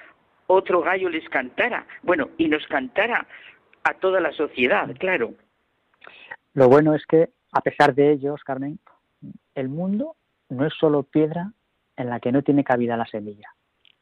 otro 0.47 0.81
gallo 0.81 1.11
les 1.11 1.29
cantara. 1.29 1.87
Bueno, 2.03 2.31
y 2.39 2.49
nos 2.49 2.67
cantara 2.67 3.27
a 3.85 3.95
toda 3.95 4.21
la 4.21 4.33
sociedad, 4.33 4.89
claro. 4.99 5.35
Lo 6.55 6.69
bueno 6.69 6.95
es 6.95 7.05
que, 7.07 7.29
a 7.53 7.61
pesar 7.61 7.95
de 7.95 8.13
ellos, 8.13 8.43
Carmen, 8.45 8.79
el 9.55 9.69
mundo 9.69 10.17
no 10.49 10.65
es 10.65 10.73
solo 10.75 11.03
piedra 11.03 11.53
en 11.97 12.09
la 12.09 12.21
que 12.21 12.33
no 12.33 12.43
tiene 12.43 12.65
cabida 12.65 12.97
la 12.97 13.07
semilla. 13.07 13.53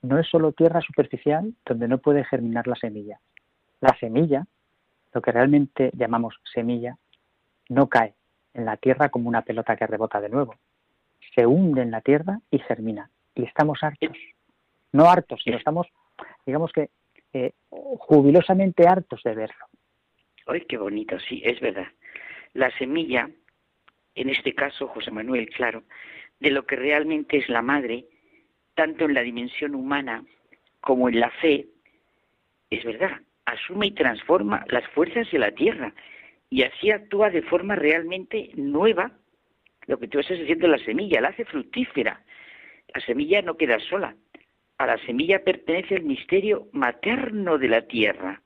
No 0.03 0.19
es 0.19 0.29
solo 0.29 0.53
tierra 0.53 0.81
superficial 0.81 1.55
donde 1.65 1.89
no 1.89 1.99
puede 1.99 2.25
germinar 2.25 2.69
la 2.69 2.77
semilla. 2.77 3.19
La 3.81 3.97
semilla, 3.99 4.47
lo 5.13 5.21
que 5.21 5.33
realmente 5.33 5.91
llamamos 5.95 6.39
semilla, 6.53 6.97
no 7.69 7.89
cae 7.89 8.15
en 8.57 8.65
la 8.65 8.77
tierra 8.77 9.09
como 9.09 9.29
una 9.29 9.43
pelota 9.43 9.77
que 9.77 9.87
rebota 9.87 10.21
de 10.21 10.29
nuevo. 10.29 10.57
Se 11.35 11.47
hunde 11.47 11.83
en 11.83 11.91
la 11.91 12.01
tierra 12.01 12.41
y 12.51 12.59
germina. 12.59 13.11
Y 13.35 13.45
estamos 13.45 13.83
hartos 13.83 14.17
no 14.97 15.09
hartos, 15.09 15.41
sino 15.43 15.57
estamos, 15.57 15.87
digamos 16.45 16.73
que, 16.73 16.89
eh, 17.33 17.53
jubilosamente 17.71 18.89
hartos 18.89 19.23
de 19.23 19.35
verlo. 19.35 19.67
¡Ay, 20.47 20.63
qué 20.63 20.79
bonito! 20.79 21.19
Sí, 21.21 21.43
es 21.45 21.61
verdad. 21.61 21.89
La 22.55 22.71
semilla, 22.79 23.29
en 24.15 24.31
este 24.31 24.55
caso, 24.55 24.89
José 24.89 25.11
Manuel, 25.11 25.51
claro, 25.51 25.83
de 26.41 26.51
lo 26.51 26.65
que 26.65 26.77
realmente 26.77 27.37
es 27.37 27.49
la 27.49 27.63
madre, 27.63 28.07
tanto 28.75 29.05
en 29.05 29.15
la 29.15 29.23
dimensión 29.23 29.75
humana 29.75 30.25
como 30.81 31.09
en 31.09 31.21
la 31.21 31.31
fe, 31.31 31.67
es 32.71 32.85
verdad, 32.85 33.21
asume 33.45 33.89
y 33.89 33.93
transforma 33.93 34.65
las 34.69 34.87
fuerzas 34.91 35.31
de 35.31 35.39
la 35.39 35.53
tierra 35.53 35.93
y 36.51 36.63
así 36.63 36.91
actúa 36.91 37.31
de 37.31 37.43
forma 37.43 37.75
realmente 37.75 38.51
nueva 38.55 39.13
lo 39.87 39.99
que 39.99 40.09
tú 40.09 40.19
estás 40.19 40.39
diciendo 40.39 40.69
la 40.69 40.79
semilla, 40.79 41.21
la 41.21 41.29
hace 41.29 41.45
fructífera. 41.45 42.25
La 42.95 43.01
semilla 43.01 43.43
no 43.43 43.57
queda 43.57 43.79
sola, 43.79 44.17
a 44.79 44.87
la 44.87 44.99
semilla 44.99 45.43
pertenece 45.43 45.95
el 45.95 46.05
misterio 46.05 46.69
materno 46.73 47.59
de 47.59 47.69
la 47.69 47.83
tierra. 47.83 48.43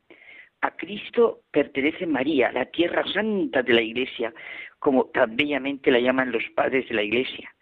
A 0.60 0.76
Cristo 0.76 1.40
pertenece 1.50 2.06
María, 2.06 2.52
la 2.52 2.66
tierra 2.66 3.04
santa 3.12 3.62
de 3.62 3.72
la 3.72 3.82
Iglesia, 3.82 4.32
como 4.78 5.06
tan 5.06 5.36
bellamente 5.36 5.90
la 5.90 5.98
llaman 5.98 6.30
los 6.30 6.44
padres 6.54 6.88
de 6.88 6.94
la 6.94 7.02
Iglesia. 7.02 7.54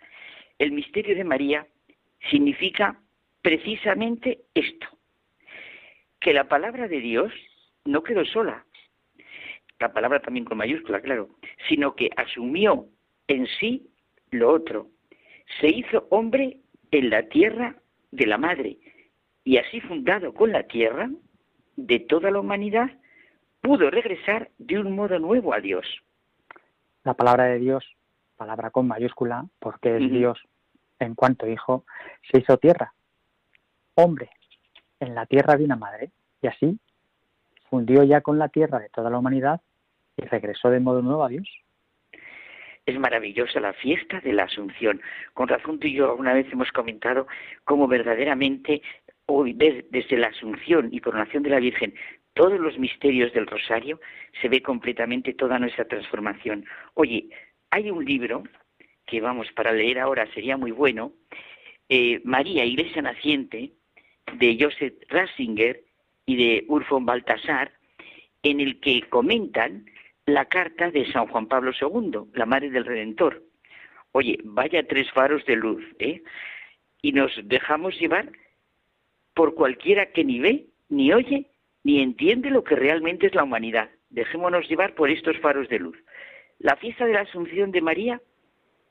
El 0.58 0.72
misterio 0.72 1.14
de 1.14 1.24
María 1.24 1.66
significa 2.30 3.00
precisamente 3.42 4.40
esto, 4.54 4.88
que 6.20 6.34
la 6.34 6.48
palabra 6.48 6.88
de 6.88 7.00
Dios 7.00 7.32
no 7.84 8.02
quedó 8.02 8.24
sola, 8.24 8.66
la 9.80 9.92
palabra 9.92 10.20
también 10.20 10.44
con 10.44 10.58
mayúscula, 10.58 11.00
claro, 11.00 11.28
sino 11.68 11.94
que 11.94 12.10
asumió 12.16 12.86
en 13.28 13.46
sí 13.60 13.88
lo 14.30 14.52
otro. 14.52 14.88
Se 15.60 15.68
hizo 15.68 16.06
hombre 16.10 16.58
en 16.90 17.10
la 17.10 17.28
tierra 17.28 17.76
de 18.10 18.26
la 18.26 18.38
madre 18.38 18.78
y 19.44 19.58
así 19.58 19.80
fundado 19.80 20.34
con 20.34 20.52
la 20.52 20.64
tierra 20.64 21.10
de 21.76 22.00
toda 22.00 22.30
la 22.30 22.40
humanidad, 22.40 22.90
pudo 23.60 23.90
regresar 23.90 24.50
de 24.58 24.78
un 24.78 24.94
modo 24.94 25.18
nuevo 25.18 25.54
a 25.54 25.60
Dios. 25.60 25.86
La 27.04 27.14
palabra 27.14 27.44
de 27.44 27.58
Dios, 27.58 27.84
palabra 28.36 28.70
con 28.70 28.88
mayúscula, 28.88 29.46
porque 29.58 29.96
es 29.96 30.10
Dios 30.10 30.38
en 30.98 31.14
cuanto 31.14 31.46
hijo, 31.46 31.84
se 32.30 32.40
hizo 32.40 32.58
tierra, 32.58 32.92
hombre, 33.94 34.30
en 34.98 35.14
la 35.14 35.26
tierra 35.26 35.56
de 35.56 35.64
una 35.64 35.76
madre, 35.76 36.10
y 36.42 36.48
así 36.48 36.78
fundió 37.70 38.02
ya 38.02 38.20
con 38.20 38.38
la 38.38 38.48
tierra 38.48 38.80
de 38.80 38.88
toda 38.88 39.10
la 39.10 39.18
humanidad 39.18 39.60
regresó 40.26 40.70
de 40.70 40.80
modo 40.80 41.02
nuevo 41.02 41.24
a 41.24 41.28
Dios. 41.28 41.48
Es 42.86 42.98
maravillosa 42.98 43.60
la 43.60 43.74
fiesta 43.74 44.20
de 44.20 44.32
la 44.32 44.44
Asunción. 44.44 45.00
Con 45.34 45.48
razón 45.48 45.78
tú 45.78 45.86
y 45.86 45.94
yo 45.94 46.10
alguna 46.10 46.32
vez 46.32 46.46
hemos 46.50 46.72
comentado 46.72 47.26
cómo 47.64 47.86
verdaderamente 47.86 48.80
hoy 49.26 49.52
desde 49.52 50.16
la 50.16 50.28
Asunción 50.28 50.88
y 50.90 51.00
coronación 51.00 51.42
de 51.42 51.50
la 51.50 51.60
Virgen 51.60 51.94
todos 52.38 52.60
los 52.60 52.78
misterios 52.78 53.32
del 53.32 53.48
Rosario 53.48 54.00
se 54.40 54.48
ve 54.48 54.62
completamente 54.62 55.34
toda 55.34 55.58
nuestra 55.58 55.86
transformación. 55.86 56.64
Oye, 56.94 57.28
hay 57.70 57.90
un 57.90 58.04
libro 58.04 58.44
que 59.06 59.20
vamos 59.20 59.48
para 59.56 59.72
leer 59.72 59.98
ahora 59.98 60.32
sería 60.32 60.56
muy 60.56 60.70
bueno, 60.70 61.12
eh, 61.88 62.20
María 62.22 62.64
Iglesia 62.64 63.02
Naciente 63.02 63.72
de 64.34 64.56
Joseph 64.60 64.94
Ratzinger 65.08 65.82
y 66.26 66.36
de 66.36 66.64
Urfon 66.68 67.04
Baltasar, 67.04 67.72
en 68.44 68.60
el 68.60 68.78
que 68.78 69.02
comentan 69.08 69.86
la 70.28 70.44
carta 70.44 70.90
de 70.90 71.10
San 71.10 71.26
Juan 71.26 71.46
Pablo 71.46 71.72
II, 71.80 72.30
la 72.34 72.44
Madre 72.44 72.68
del 72.68 72.84
Redentor. 72.84 73.42
Oye, 74.12 74.38
vaya 74.44 74.86
tres 74.86 75.10
faros 75.12 75.44
de 75.46 75.56
luz, 75.56 75.82
¿eh? 75.98 76.22
Y 77.00 77.12
nos 77.12 77.32
dejamos 77.44 77.98
llevar 77.98 78.30
por 79.32 79.54
cualquiera 79.54 80.12
que 80.12 80.24
ni 80.24 80.38
ve, 80.38 80.66
ni 80.90 81.12
oye, 81.14 81.46
ni 81.82 82.02
entiende 82.02 82.50
lo 82.50 82.62
que 82.62 82.76
realmente 82.76 83.26
es 83.26 83.34
la 83.34 83.44
humanidad. 83.44 83.88
Dejémonos 84.10 84.68
llevar 84.68 84.94
por 84.94 85.08
estos 85.08 85.38
faros 85.38 85.66
de 85.70 85.78
luz. 85.78 85.96
La 86.58 86.76
fiesta 86.76 87.06
de 87.06 87.14
la 87.14 87.20
Asunción 87.20 87.70
de 87.70 87.80
María 87.80 88.20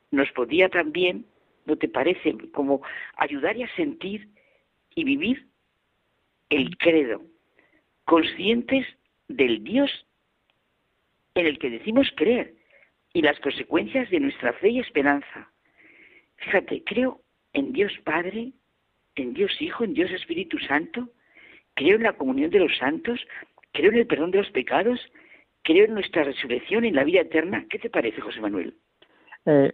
nos 0.09 0.31
podía 0.31 0.69
también, 0.69 1.27
¿no 1.65 1.75
te 1.75 1.87
parece?, 1.87 2.35
como 2.51 2.81
ayudar 3.15 3.55
a 3.61 3.75
sentir 3.75 4.29
y 4.95 5.03
vivir 5.03 5.45
el 6.49 6.75
credo, 6.77 7.21
conscientes 8.05 8.87
del 9.27 9.63
Dios 9.63 10.07
en 11.39 11.45
el 11.45 11.59
que 11.59 11.69
decimos 11.69 12.11
creer 12.15 12.53
y 13.13 13.21
las 13.21 13.39
consecuencias 13.39 14.09
de 14.09 14.19
nuestra 14.19 14.53
fe 14.53 14.69
y 14.69 14.79
esperanza. 14.79 15.51
Fíjate, 16.37 16.83
creo 16.83 17.21
en 17.53 17.73
Dios 17.73 17.93
Padre, 18.03 18.53
en 19.15 19.33
Dios 19.33 19.51
Hijo, 19.61 19.83
en 19.83 19.93
Dios 19.93 20.11
Espíritu 20.11 20.57
Santo, 20.59 21.09
creo 21.73 21.95
en 21.95 22.03
la 22.03 22.13
comunión 22.13 22.49
de 22.49 22.59
los 22.59 22.75
santos, 22.77 23.19
creo 23.71 23.91
en 23.91 23.99
el 23.99 24.07
perdón 24.07 24.31
de 24.31 24.39
los 24.39 24.51
pecados, 24.51 24.99
creo 25.63 25.85
en 25.85 25.93
nuestra 25.93 26.23
resurrección, 26.23 26.85
en 26.85 26.95
la 26.95 27.03
vida 27.03 27.21
eterna. 27.21 27.65
¿Qué 27.69 27.79
te 27.79 27.89
parece, 27.89 28.21
José 28.21 28.41
Manuel? 28.41 28.75
Eh, 29.45 29.73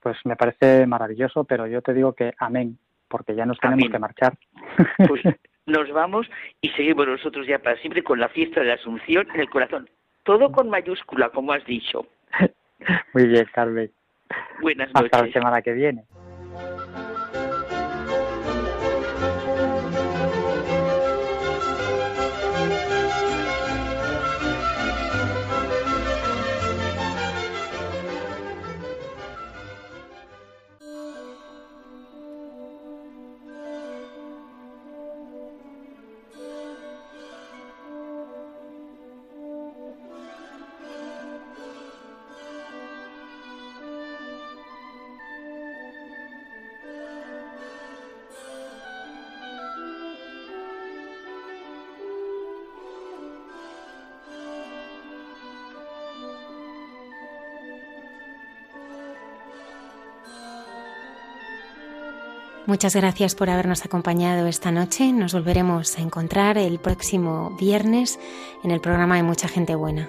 pues 0.00 0.16
me 0.24 0.36
parece 0.36 0.86
maravilloso, 0.86 1.44
pero 1.44 1.66
yo 1.66 1.82
te 1.82 1.94
digo 1.94 2.14
que 2.14 2.32
amén, 2.38 2.78
porque 3.08 3.34
ya 3.34 3.46
nos 3.46 3.58
tenemos 3.58 3.90
que 3.90 3.98
marchar. 3.98 4.38
Pues 5.08 5.22
nos 5.66 5.90
vamos 5.92 6.26
y 6.60 6.70
seguimos 6.70 7.06
nosotros 7.06 7.46
ya 7.46 7.58
para 7.58 7.76
siempre 7.76 8.02
con 8.02 8.18
la 8.18 8.28
fiesta 8.28 8.60
de 8.60 8.66
la 8.66 8.74
Asunción 8.74 9.28
en 9.34 9.40
el 9.40 9.50
corazón. 9.50 9.88
Todo 10.24 10.52
con 10.52 10.70
mayúscula, 10.70 11.30
como 11.30 11.52
has 11.52 11.64
dicho. 11.64 12.06
Muy 13.14 13.26
bien, 13.26 13.46
Carmen. 13.52 13.90
Buenas 14.60 14.92
noches. 14.94 15.10
Hasta 15.12 15.26
la 15.26 15.32
semana 15.32 15.62
que 15.62 15.72
viene. 15.72 16.04
Muchas 62.72 62.96
gracias 62.96 63.34
por 63.34 63.50
habernos 63.50 63.84
acompañado 63.84 64.46
esta 64.46 64.70
noche. 64.70 65.12
Nos 65.12 65.34
volveremos 65.34 65.98
a 65.98 66.00
encontrar 66.00 66.56
el 66.56 66.78
próximo 66.78 67.54
viernes 67.60 68.18
en 68.64 68.70
el 68.70 68.80
programa 68.80 69.16
de 69.16 69.22
Mucha 69.22 69.46
Gente 69.46 69.74
Buena. 69.74 70.08